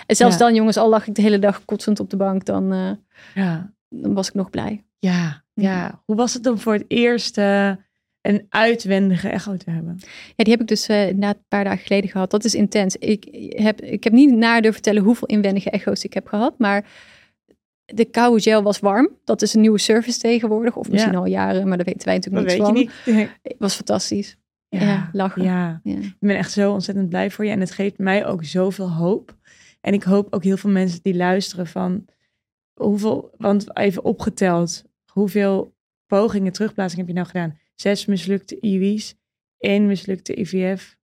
en 0.06 0.16
zelfs 0.16 0.34
Ja. 0.38 0.40
dan, 0.44 0.54
jongens, 0.54 0.76
al 0.76 0.88
lag 0.88 1.06
ik 1.06 1.14
de 1.14 1.22
hele 1.22 1.38
dag 1.38 1.64
kotsend 1.64 2.00
op 2.00 2.10
de 2.10 2.16
bank, 2.16 2.44
dan, 2.44 2.72
eh, 2.72 2.88
eh, 2.90 2.96
ja. 3.34 3.72
dan 3.88 4.14
was 4.14 4.28
ik 4.28 4.34
nog 4.34 4.50
blij. 4.50 4.84
Ja, 4.98 5.42
ja. 5.54 6.02
Hoe 6.04 6.16
was 6.16 6.34
het 6.34 6.46
om 6.46 6.58
voor 6.58 6.72
het 6.72 6.84
eerst 6.88 7.38
eh, 7.38 7.70
een 8.24 8.46
uitwendige 8.48 9.28
echo 9.28 9.56
te 9.56 9.70
hebben? 9.70 9.96
Ja, 10.36 10.44
die 10.44 10.52
heb 10.52 10.60
ik 10.60 10.66
dus 10.68 10.86
eh 10.88 11.00
inderdaad 11.08 11.36
een 11.36 11.44
paar 11.48 11.64
dagen 11.64 11.86
geleden 11.86 12.10
gehad. 12.10 12.30
Dat 12.30 12.44
is 12.44 12.54
intens. 12.54 12.96
Ik 12.96 13.26
heb, 13.56 13.80
ik 13.80 14.04
heb 14.04 14.12
niet 14.12 14.30
na 14.34 14.54
durven 14.54 14.72
vertellen 14.72 15.02
hoeveel 15.02 15.28
inwendige 15.28 15.70
echo's 15.70 16.04
ik 16.04 16.14
heb 16.14 16.26
gehad, 16.26 16.58
maar 16.58 16.86
de 17.84 18.04
koude 18.04 18.42
gel 18.42 18.62
was 18.62 18.78
warm. 18.80 19.08
Dat 19.24 19.42
is 19.42 19.54
een 19.54 19.60
nieuwe 19.60 19.78
service 19.78 20.18
tegenwoordig, 20.18 20.76
of 20.76 20.90
misschien 20.90 21.12
Ja. 21.12 21.18
al 21.18 21.26
jaren, 21.26 21.68
maar 21.68 21.76
dat 21.76 21.86
weten 21.86 22.04
wij 22.06 22.18
Dat 22.18 22.32
natuurlijk 22.32 22.58
weet 22.74 22.84
je 22.84 22.90
van. 23.04 23.14
niet. 23.14 23.30
Het 23.42 23.54
was 23.58 23.74
fantastisch. 23.74 24.36
Ja, 24.68 25.08
lachen. 25.12 25.42
Ja, 25.42 25.80
Ja. 25.82 25.94
ik 25.96 26.16
ben 26.20 26.36
echt 26.36 26.52
zo 26.52 26.72
ontzettend 26.72 27.08
blij 27.08 27.30
voor 27.30 27.44
je. 27.44 27.50
En 27.50 27.60
het 27.60 27.70
geeft 27.70 27.98
mij 27.98 28.26
ook 28.26 28.44
zoveel 28.44 28.90
hoop. 28.92 29.36
En 29.80 29.92
ik 29.94 30.02
hoop 30.02 30.34
ook 30.34 30.44
heel 30.44 30.56
veel 30.56 30.70
mensen 30.70 31.00
die 31.02 31.14
luisteren 31.16 31.66
van... 31.66 32.04
hoeveel, 32.74 33.30
want 33.38 33.76
even 33.76 34.04
opgeteld, 34.04 34.84
hoeveel 35.12 35.74
pogingen 36.06 36.52
terugplaatsing 36.52 37.00
heb 37.00 37.08
je 37.08 37.14
nou 37.14 37.26
gedaan? 37.26 37.58
Zes 37.74 38.06
mislukte 38.06 38.60
IWI's, 38.60 39.14
één 39.58 39.86
mislukte 39.86 40.34
IVF. 40.34 40.96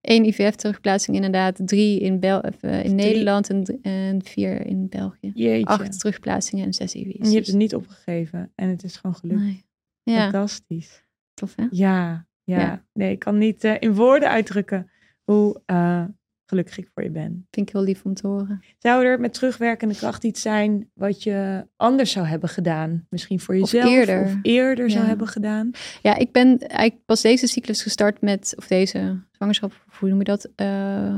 Eén 0.00 0.24
IVF-terugplaatsing 0.24 1.16
inderdaad, 1.16 1.60
drie 1.64 2.00
in, 2.00 2.20
Bel 2.20 2.44
uh, 2.60 2.84
in 2.84 2.94
Nederland 2.94 3.48
en, 3.48 3.78
en, 3.82 4.22
vier 4.24 4.66
in 4.66 4.88
België. 4.88 5.30
Jeetje. 5.34 5.66
Acht 5.66 5.98
terugplaatsingen 5.98 6.64
en 6.64 6.72
zes 6.72 6.94
IV's. 6.94 7.18
En 7.18 7.28
je 7.28 7.34
hebt 7.34 7.46
het 7.46 7.56
niet 7.56 7.74
opgegeven 7.74 8.52
en 8.54 8.68
het 8.68 8.82
is 8.82 8.96
gewoon 8.96 9.16
gelukt. 9.16 9.40
Nee. 9.40 9.64
Ja, 10.02 10.22
Fantastisch. 10.22 11.04
tof 11.34 11.56
hè? 11.56 11.66
Ja, 11.70 12.26
ja, 12.44 12.58
Ja. 12.58 12.84
Nee, 12.92 13.12
ik 13.12 13.18
kan 13.18 13.38
niet 13.38 13.64
eh, 13.64 13.74
in 13.78 13.94
woorden 13.94 14.28
uitdrukken 14.28 14.90
hoe 15.22 15.62
eh, 15.66 16.04
gelukkig 16.50 16.78
ik 16.78 16.88
voor 16.94 17.02
je 17.02 17.10
ben. 17.10 17.46
Vind 17.50 17.66
ik 17.68 17.72
heel 17.72 17.82
lief 17.82 18.04
om 18.04 18.14
te 18.14 18.26
horen. 18.26 18.60
Zou 18.78 19.04
er 19.04 19.20
met 19.20 19.32
terugwerkende 19.34 19.94
kracht 19.96 20.24
iets 20.24 20.40
zijn 20.42 20.90
wat 20.94 21.22
je 21.22 21.66
anders 21.76 22.12
zou 22.12 22.26
hebben 22.26 22.48
gedaan? 22.48 23.06
Misschien 23.10 23.40
voor 23.40 23.54
Of 23.54 23.70
jezelf 23.70 23.90
eerder. 23.92 24.22
of 24.22 24.34
eerder 24.42 24.90
zou 24.90 25.02
Ja. 25.02 25.08
hebben 25.08 25.26
gedaan? 25.28 25.70
Ja, 26.02 26.16
ik 26.16 26.32
ben 26.32 26.58
eigenlijk 26.58 27.04
pas 27.04 27.20
deze 27.20 27.46
cyclus 27.46 27.82
gestart 27.82 28.20
met, 28.20 28.52
of 28.56 28.66
deze 28.66 29.20
zwangerschap, 29.32 29.84
hoe 29.98 30.08
noem 30.08 30.18
je 30.18 30.24
dat? 30.24 30.48
Eh, 30.56 31.14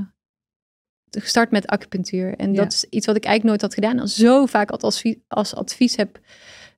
gestart 1.11 1.51
met 1.51 1.67
acupunctuur. 1.67 2.35
En 2.37 2.53
Ja. 2.53 2.63
dat 2.63 2.73
is 2.73 2.85
iets 2.91 3.07
wat 3.07 3.17
ik 3.17 3.25
eigenlijk 3.25 3.45
nooit 3.61 3.73
had 3.73 3.75
gedaan. 3.85 3.99
Al 4.01 4.07
zo 4.09 4.47
vaak 4.47 4.71
als 4.71 4.83
advies, 4.83 5.17
als 5.29 5.55
advies 5.55 5.97
heb 5.97 6.21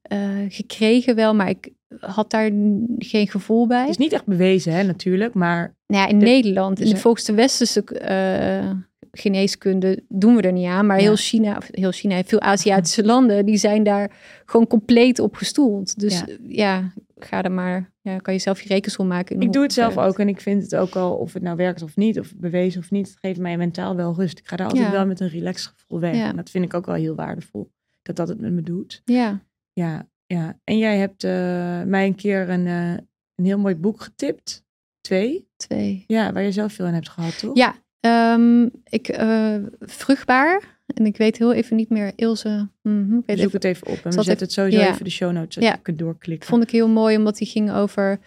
eh, 0.04 0.28
gekregen 0.48 1.14
wel, 1.14 1.34
maar 1.34 1.48
ik 1.48 1.70
had 2.00 2.30
daar 2.30 2.50
geen 2.98 3.28
gevoel 3.28 3.66
bij. 3.66 3.80
Het 3.80 3.88
is 3.88 3.96
niet 3.96 4.12
echt 4.12 4.26
bewezen, 4.26 4.72
hè, 4.72 4.82
natuurlijk, 4.82 5.34
maar 5.34 5.74
Nou 5.86 6.02
ja, 6.02 6.08
in 6.08 6.18
De- 6.18 6.24
Nederland, 6.24 6.80
in 6.80 6.88
de 6.88 6.96
volgens 6.96 7.24
de 7.24 7.34
westerse 7.34 7.84
eh, 7.84 8.70
geneeskunde 9.10 10.02
doen 10.08 10.36
we 10.36 10.42
er 10.42 10.52
niet 10.52 10.66
aan. 10.66 10.86
Maar 10.86 10.96
Ja. 10.96 11.02
heel 11.02 11.16
China, 11.16 11.56
of 11.56 11.68
heel 11.70 11.92
China, 11.92 12.22
veel 12.24 12.40
Aziatische 12.40 13.04
landen, 13.04 13.46
die 13.46 13.56
zijn 13.56 13.82
daar 13.82 14.10
gewoon 14.44 14.66
compleet 14.66 15.18
op 15.18 15.34
gestoeld. 15.34 16.00
Dus 16.00 16.18
Ja. 16.18 16.24
ja, 16.28 16.36
ja 16.48 16.92
ga 17.16 17.42
er 17.42 17.52
maar, 17.52 17.92
ja, 18.00 18.18
kan 18.18 18.34
je 18.34 18.40
zelf 18.40 18.60
je 18.60 18.68
rekensom 18.68 19.06
maken. 19.06 19.40
ik 19.40 19.52
doe 19.52 19.62
het 19.62 19.72
zelf 19.72 19.98
ook 19.98 20.18
en 20.18 20.28
ik 20.28 20.40
vind 20.40 20.62
het 20.62 20.76
ook 20.76 20.94
al, 20.96 21.14
of 21.16 21.32
het 21.32 21.42
nou 21.42 21.56
werkt 21.56 21.82
of 21.82 21.96
niet, 21.96 22.18
of 22.20 22.34
bewezen 22.36 22.80
of 22.80 22.90
niet, 22.90 23.08
het 23.08 23.18
geeft 23.20 23.38
mij 23.40 23.56
mentaal 23.56 23.96
wel 23.96 24.14
rust. 24.14 24.38
Ik 24.38 24.48
ga 24.48 24.56
daar 24.56 24.66
altijd 24.68 24.90
wel 24.90 25.06
met 25.06 25.20
een 25.20 25.28
relaxed 25.28 25.72
gevoel 25.76 26.00
weg. 26.00 26.14
En 26.14 26.36
dat 26.36 26.50
vind 26.50 26.64
ik 26.64 26.74
ook 26.74 26.86
wel 26.86 26.94
heel 26.94 27.14
waardevol, 27.14 27.70
dat 28.02 28.16
dat 28.16 28.28
het 28.28 28.40
met 28.40 28.52
me 28.52 28.62
doet. 28.62 29.02
Ja, 29.04 29.40
Ja, 29.74 30.08
ja. 30.26 30.58
En 30.64 30.78
jij 30.78 30.98
hebt 30.98 31.24
eh, 31.24 31.82
mij 31.82 32.06
een 32.06 32.14
keer 32.14 32.48
een, 32.48 32.66
eh, 32.66 32.90
een 33.34 33.44
heel 33.44 33.58
mooi 33.58 33.74
boek 33.76 34.00
getipt. 34.00 34.64
Twee. 35.00 35.48
twee. 35.56 36.04
Ja, 36.06 36.32
waar 36.32 36.42
je 36.42 36.52
zelf 36.52 36.72
veel 36.72 36.86
aan 36.86 36.92
hebt 36.94 37.08
gehad, 37.08 37.38
toch? 37.38 37.56
Ja, 37.56 37.74
ehm, 38.00 38.68
ik, 38.84 39.08
eh, 39.08 39.56
vruchtbaar. 39.80 40.72
En 40.86 41.06
ik 41.06 41.16
weet 41.16 41.38
heel 41.38 41.52
even 41.52 41.76
niet 41.76 41.88
meer, 41.90 42.12
Ilse. 42.16 42.68
mhm, 42.82 43.16
ik 43.16 43.26
weet 43.26 43.38
Zoek 43.38 43.46
even, 43.46 43.50
het 43.52 43.64
even 43.64 43.86
op. 43.86 43.96
En 44.04 44.10
we 44.10 44.22
zetten 44.22 44.46
het 44.46 44.52
sowieso 44.52 44.78
ja. 44.80 44.90
even 44.90 45.04
de 45.04 45.10
show 45.10 45.32
notes, 45.32 45.54
zodat 45.54 45.68
Ja. 45.70 45.74
je 45.76 45.82
kunt 45.82 45.98
doorklikken. 45.98 46.48
vond 46.48 46.62
ik 46.62 46.70
heel 46.70 46.88
mooi, 46.88 47.16
omdat 47.16 47.36
die 47.36 47.46
ging 47.46 47.72
over 47.72 48.18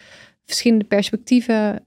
verschillende 0.44 0.84
perspectieven 0.84 1.86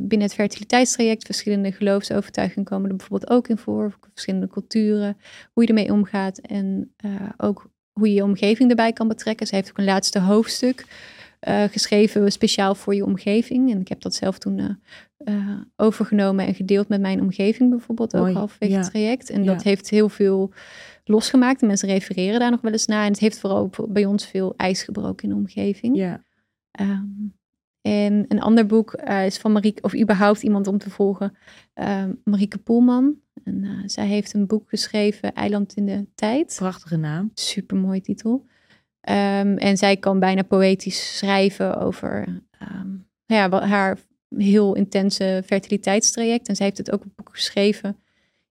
binnen 0.00 0.20
het 0.20 0.34
fertiliteitstraject. 0.34 1.24
Verschillende 1.24 1.72
geloofsovertuigingen 1.72 2.64
komen 2.64 2.90
er 2.90 2.96
bijvoorbeeld 2.96 3.30
ook 3.30 3.48
in 3.48 3.58
voor. 3.58 3.98
Verschillende 4.12 4.48
culturen, 4.48 5.16
hoe 5.52 5.62
je 5.62 5.68
ermee 5.68 5.92
omgaat. 5.92 6.38
En 6.38 6.94
ook 7.36 7.70
hoe 7.92 8.08
je 8.08 8.14
je 8.14 8.22
omgeving 8.22 8.70
erbij 8.70 8.92
kan 8.92 9.08
betrekken. 9.08 9.46
Ze 9.46 9.54
heeft 9.54 9.68
ook 9.68 9.78
een 9.78 9.84
laatste 9.84 10.20
hoofdstuk 10.20 10.86
eh, 11.40 11.64
geschreven 11.64 12.32
speciaal 12.32 12.74
voor 12.74 12.94
je 12.94 13.04
omgeving. 13.04 13.70
En 13.70 13.80
ik 13.80 13.88
heb 13.88 14.00
dat 14.00 14.14
zelf 14.14 14.38
toen 14.38 14.58
eh, 14.58 14.68
eh, 15.18 15.58
overgenomen 15.76 16.46
en 16.46 16.54
gedeeld 16.54 16.88
met 16.88 17.00
mijn 17.00 17.20
omgeving 17.20 17.70
bijvoorbeeld. 17.70 18.12
Mooi, 18.12 18.30
Ook 18.30 18.36
halverwege 18.36 18.72
ja. 18.72 18.78
het 18.78 18.90
traject. 18.90 19.30
En 19.30 19.44
Ja. 19.44 19.52
dat 19.52 19.62
heeft 19.62 19.90
heel 19.90 20.08
veel 20.08 20.52
losgemaakt. 21.04 21.60
En 21.60 21.66
mensen 21.66 21.88
refereren 21.88 22.40
daar 22.40 22.50
nog 22.50 22.60
wel 22.60 22.72
eens 22.72 22.86
naar. 22.86 23.04
En 23.04 23.10
het 23.10 23.20
heeft 23.20 23.38
vooral 23.38 23.70
bij 23.88 24.04
ons 24.04 24.26
veel 24.26 24.54
ijs 24.56 24.82
gebroken 24.82 25.22
in 25.28 25.34
de 25.34 25.40
omgeving. 25.40 25.96
Ja, 25.96 26.22
Ehm, 26.70 27.02
en 27.80 28.24
een 28.28 28.40
ander 28.40 28.66
boek 28.66 28.92
eh, 28.92 29.26
is 29.26 29.38
van 29.38 29.52
Marieke, 29.52 29.82
of 29.82 29.96
überhaupt 29.96 30.42
iemand 30.42 30.66
om 30.66 30.78
te 30.78 30.90
volgen, 30.90 31.36
ehm 31.74 32.12
Marieke 32.24 32.58
Poelman. 32.58 33.16
En, 33.44 33.64
eh, 33.64 33.70
zij 33.86 34.06
heeft 34.06 34.34
een 34.34 34.46
boek 34.46 34.68
geschreven, 34.68 35.34
Eiland 35.34 35.74
in 35.74 35.86
de 35.86 36.06
Tijd. 36.14 36.54
prachtige 36.58 36.96
naam. 36.96 37.30
Super 37.34 37.76
mooie 37.76 38.00
titel. 38.00 38.46
Ehm, 39.00 39.56
en 39.56 39.76
zij 39.76 39.96
kan 39.96 40.18
bijna 40.18 40.42
poëtisch 40.42 41.16
schrijven 41.16 41.76
over 41.76 42.42
ehm, 42.58 42.88
ja, 43.26 43.48
wat, 43.48 43.62
haar 43.62 43.98
heel 44.36 44.74
intense 44.74 45.42
fertiliteitstraject. 45.46 46.48
En 46.48 46.56
zij 46.56 46.66
heeft 46.66 46.78
het 46.78 46.90
ook 46.90 47.02
een 47.04 47.12
boek 47.16 47.30
geschreven 47.30 47.96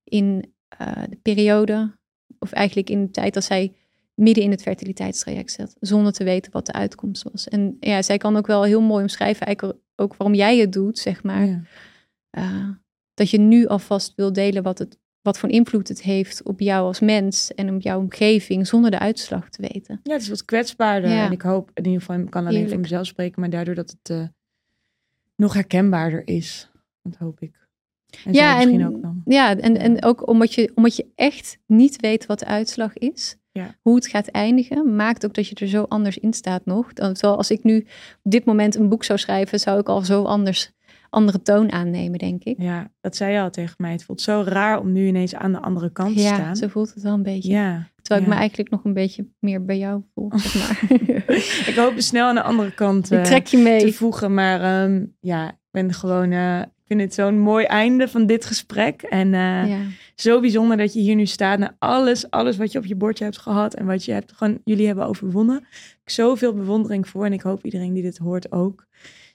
in 0.04 0.54
eh, 0.68 1.04
de 1.10 1.18
periode, 1.22 1.98
of 2.40 2.52
eigenlijk 2.52 2.90
in 2.90 3.06
de 3.06 3.12
tijd 3.12 3.34
dat 3.34 3.44
zij 3.44 3.74
midden 4.20 4.44
in 4.44 4.52
het 4.52 4.62
fertiliteitstraject 4.62 5.52
zat, 5.52 5.76
zonder 5.80 6.14
te 6.14 6.24
weten 6.24 6.52
wat 6.52 6.66
de 6.66 6.74
uitkomst 6.74 7.24
was. 7.32 7.48
En 7.48 7.78
ja, 7.80 8.02
zij 8.02 8.18
kan 8.18 8.36
ook 8.38 8.48
wel 8.48 8.64
heel 8.64 8.82
mooi 8.82 9.02
omschrijven, 9.02 9.46
eigenlijk 9.46 9.78
ook 9.96 10.16
waarom 10.16 10.36
jij 10.36 10.58
het 10.58 10.74
doet, 10.74 11.00
zeg 11.00 11.24
maar. 11.24 11.46
Ja. 11.46 11.62
Eh, 12.30 12.70
dat 13.14 13.30
je 13.30 13.38
nu 13.40 13.68
alvast 13.68 14.14
wil 14.16 14.34
delen 14.34 14.64
wat, 14.64 14.78
het, 14.80 14.98
wat 15.22 15.38
voor 15.40 15.50
invloed 15.50 15.88
het 15.88 16.02
heeft 16.02 16.44
op 16.44 16.60
jou 16.60 16.86
als 16.86 17.00
mens 17.00 17.54
en 17.54 17.76
op 17.76 17.82
jouw 17.82 18.00
omgeving, 18.00 18.68
zonder 18.68 18.92
de 18.92 19.00
uitslag 19.00 19.50
te 19.50 19.62
weten. 19.62 20.00
ja, 20.04 20.14
het 20.14 20.22
is 20.22 20.30
wat 20.30 20.46
kwetsbaarder. 20.46 21.10
Ja. 21.10 21.26
En 21.26 21.32
ik 21.32 21.42
hoop, 21.42 21.72
in 21.74 21.86
ieder 21.86 22.00
geval, 22.02 22.20
ik 22.20 22.30
kan 22.30 22.48
alleen 22.48 22.70
voor 22.70 22.80
mezelf 22.80 23.06
spreken, 23.06 23.40
maar 23.42 23.50
daardoor 23.50 23.76
dat 23.76 23.90
het 24.02 24.10
eh, 24.18 24.28
nog 25.36 25.54
herkenbaarder 25.54 26.28
is. 26.28 26.72
Dat 27.04 27.16
hoop 27.16 27.40
ik. 27.40 27.68
En 28.26 28.34
Ja, 28.34 28.56
misschien 28.56 28.82
en- 28.82 28.88
ook 28.88 29.02
dan. 29.02 29.22
Ja, 29.26 29.58
en, 29.58 29.78
en 29.78 30.04
ook 30.04 30.28
omdat 30.28 30.54
je, 30.54 30.72
omdat 30.76 30.96
je 30.96 31.06
echt 31.16 31.58
niet 31.66 32.02
weet 32.02 32.26
wat 32.26 32.40
de 32.40 32.46
uitslag 32.46 32.94
is, 32.98 33.36
Ja. 33.60 33.76
hoe 33.82 33.96
het 33.96 34.08
gaat 34.08 34.28
eindigen, 34.28 34.96
maakt 34.96 35.26
ook 35.26 35.34
dat 35.34 35.48
je 35.48 35.56
er 35.56 35.68
zo 35.68 35.84
anders 35.90 36.18
in 36.18 36.34
staat 36.34 36.66
nog. 36.66 36.94
Dan, 36.94 37.14
terwijl 37.14 37.38
als 37.38 37.52
ik 37.52 37.64
nu 37.64 37.78
op 38.24 38.32
dit 38.32 38.46
moment 38.46 38.76
een 38.76 38.90
boek 38.90 39.04
zou 39.04 39.20
schrijven, 39.20 39.60
zou 39.60 39.80
ik 39.80 39.88
al 39.90 40.02
zo 40.02 40.24
anders, 40.24 40.72
andere 41.10 41.42
toon 41.42 41.72
aannemen, 41.72 42.20
denk 42.20 42.44
ik. 42.44 42.56
Ja, 42.62 42.92
dat 43.02 43.16
zei 43.16 43.34
je 43.34 43.40
al 43.42 43.50
tegen 43.50 43.76
mij. 43.78 43.92
Het 43.92 44.04
voelt 44.04 44.22
zo 44.22 44.44
raar 44.46 44.80
om 44.80 44.92
nu 44.92 45.08
ineens 45.08 45.36
aan 45.36 45.52
de 45.52 45.60
andere 45.60 45.92
kant 45.92 46.16
te 46.16 46.22
Ja, 46.22 46.34
staan. 46.34 46.56
zo 46.56 46.68
voelt 46.68 46.94
het 46.94 47.04
wel 47.04 47.14
een 47.14 47.24
beetje. 47.24 47.52
Ja, 47.52 47.88
Terwijl 48.02 48.22
ik 48.22 48.28
ja. 48.28 48.34
me 48.34 48.40
eigenlijk 48.40 48.70
nog 48.70 48.84
een 48.86 48.94
beetje 48.94 49.28
meer 49.40 49.66
bij 49.66 49.78
jou 49.78 50.02
voel, 50.14 50.32
zeg 50.40 50.54
maar. 50.56 51.00
ik 51.70 51.74
hoop 51.76 51.94
snel 51.98 52.28
aan 52.28 52.36
de 52.36 52.42
andere 52.42 52.74
kant 52.74 53.12
eh, 53.12 53.22
trek 53.22 53.48
je 53.48 53.58
mee. 53.58 53.80
te 53.80 53.94
voegen. 53.94 54.34
Maar 54.34 54.62
ehm, 54.62 55.06
ja, 55.20 55.50
ik 55.50 55.56
ben 55.72 55.94
gewoon. 55.94 56.32
eh, 56.32 56.60
ik 56.60 56.96
vind 56.98 57.02
het 57.10 57.14
zo'n 57.14 57.40
mooi 57.40 57.66
einde 57.66 58.08
van 58.08 58.26
dit 58.26 58.46
gesprek. 58.46 59.02
En 59.02 59.30
ja. 59.30 59.78
Zo 60.22 60.40
bijzonder 60.40 60.78
dat 60.78 60.94
je 60.94 61.00
hier 61.00 61.16
nu 61.16 61.26
staat. 61.26 61.60
Na 61.60 61.76
alles, 61.80 62.30
alles 62.30 62.58
wat 62.58 62.72
je 62.72 62.78
op 62.78 62.86
je 62.86 62.96
bordje 62.96 63.24
hebt 63.24 63.38
gehad. 63.38 63.74
En 63.74 63.86
wat 63.86 64.06
je 64.06 64.12
hebt 64.12 64.32
gewoon, 64.32 64.62
jullie 64.64 64.86
hebben 64.88 65.06
overwonnen. 65.06 65.58
Ik 65.58 65.98
heb 66.04 66.10
zoveel 66.10 66.54
bewondering 66.54 67.08
voor. 67.08 67.26
En 67.26 67.34
ik 67.34 67.42
hoop 67.42 67.64
iedereen 67.66 67.94
die 67.94 68.04
dit 68.04 68.18
hoort 68.18 68.52
ook. 68.52 68.86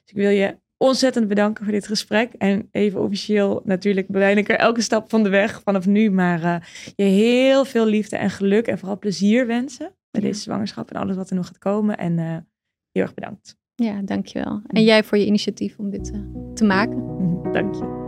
Dus 0.03 0.13
ik 0.13 0.15
wil 0.15 0.29
je 0.29 0.57
ontzettend 0.77 1.27
bedanken 1.27 1.63
voor 1.63 1.73
dit 1.73 1.87
gesprek. 1.87 2.33
En 2.33 2.67
even 2.71 3.01
officieel, 3.01 3.61
natuurlijk 3.63 4.07
ben 4.07 4.37
ik 4.37 4.49
er 4.49 4.55
elke 4.57 4.81
stap 4.81 5.09
van 5.09 5.23
de 5.23 5.29
weg 5.29 5.61
vanaf 5.63 5.85
nu. 5.85 6.11
Maar 6.11 6.43
eh, 6.43 6.55
je 6.95 7.03
heel 7.03 7.65
veel 7.65 7.85
liefde 7.85 8.15
en 8.17 8.29
geluk. 8.29 8.67
En 8.67 8.77
vooral 8.77 8.99
plezier 8.99 9.47
wensen. 9.47 9.93
Bij 10.11 10.21
Ja. 10.21 10.27
deze 10.27 10.41
zwangerschap 10.41 10.91
en 10.91 11.01
alles 11.01 11.15
wat 11.15 11.29
er 11.29 11.35
nog 11.35 11.47
gaat 11.47 11.57
komen. 11.57 11.97
En 11.97 12.19
eh, 12.19 12.25
heel 12.91 13.03
erg 13.03 13.13
bedankt. 13.13 13.55
ja, 13.75 14.01
dankjewel. 14.01 14.61
En 14.67 14.83
jij 14.83 15.03
voor 15.03 15.17
je 15.17 15.25
initiatief 15.25 15.77
om 15.77 15.89
dit 15.89 16.11
eh, 16.11 16.19
te 16.53 16.63
maken. 16.65 16.97
Dank 17.51 17.75
je. 17.75 18.03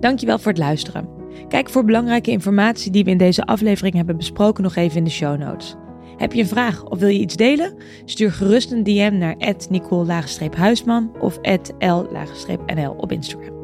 Dankjewel 0.00 0.38
voor 0.38 0.52
het 0.52 0.60
luisteren. 0.60 1.08
Kijk 1.48 1.70
voor 1.70 1.84
belangrijke 1.84 2.30
informatie 2.30 2.90
die 2.90 3.04
we 3.04 3.10
in 3.10 3.18
deze 3.18 3.44
aflevering 3.44 3.94
hebben 3.94 4.16
besproken 4.16 4.62
nog 4.62 4.76
even 4.76 4.96
in 4.96 5.04
de 5.04 5.10
show 5.10 5.38
notes. 5.38 5.76
Heb 6.16 6.32
je 6.32 6.40
een 6.40 6.48
vraag 6.48 6.84
of 6.84 6.98
wil 6.98 7.08
je 7.08 7.18
iets 7.18 7.36
delen? 7.36 7.74
Stuur 8.04 8.32
gerust 8.32 8.72
een 8.72 8.82
DM 8.82 9.18
naar 9.18 9.36
nicole-huisman 9.68 11.12
of 11.20 11.38
l-nl 11.40 12.94
op 12.96 13.12
Instagram. 13.12 13.57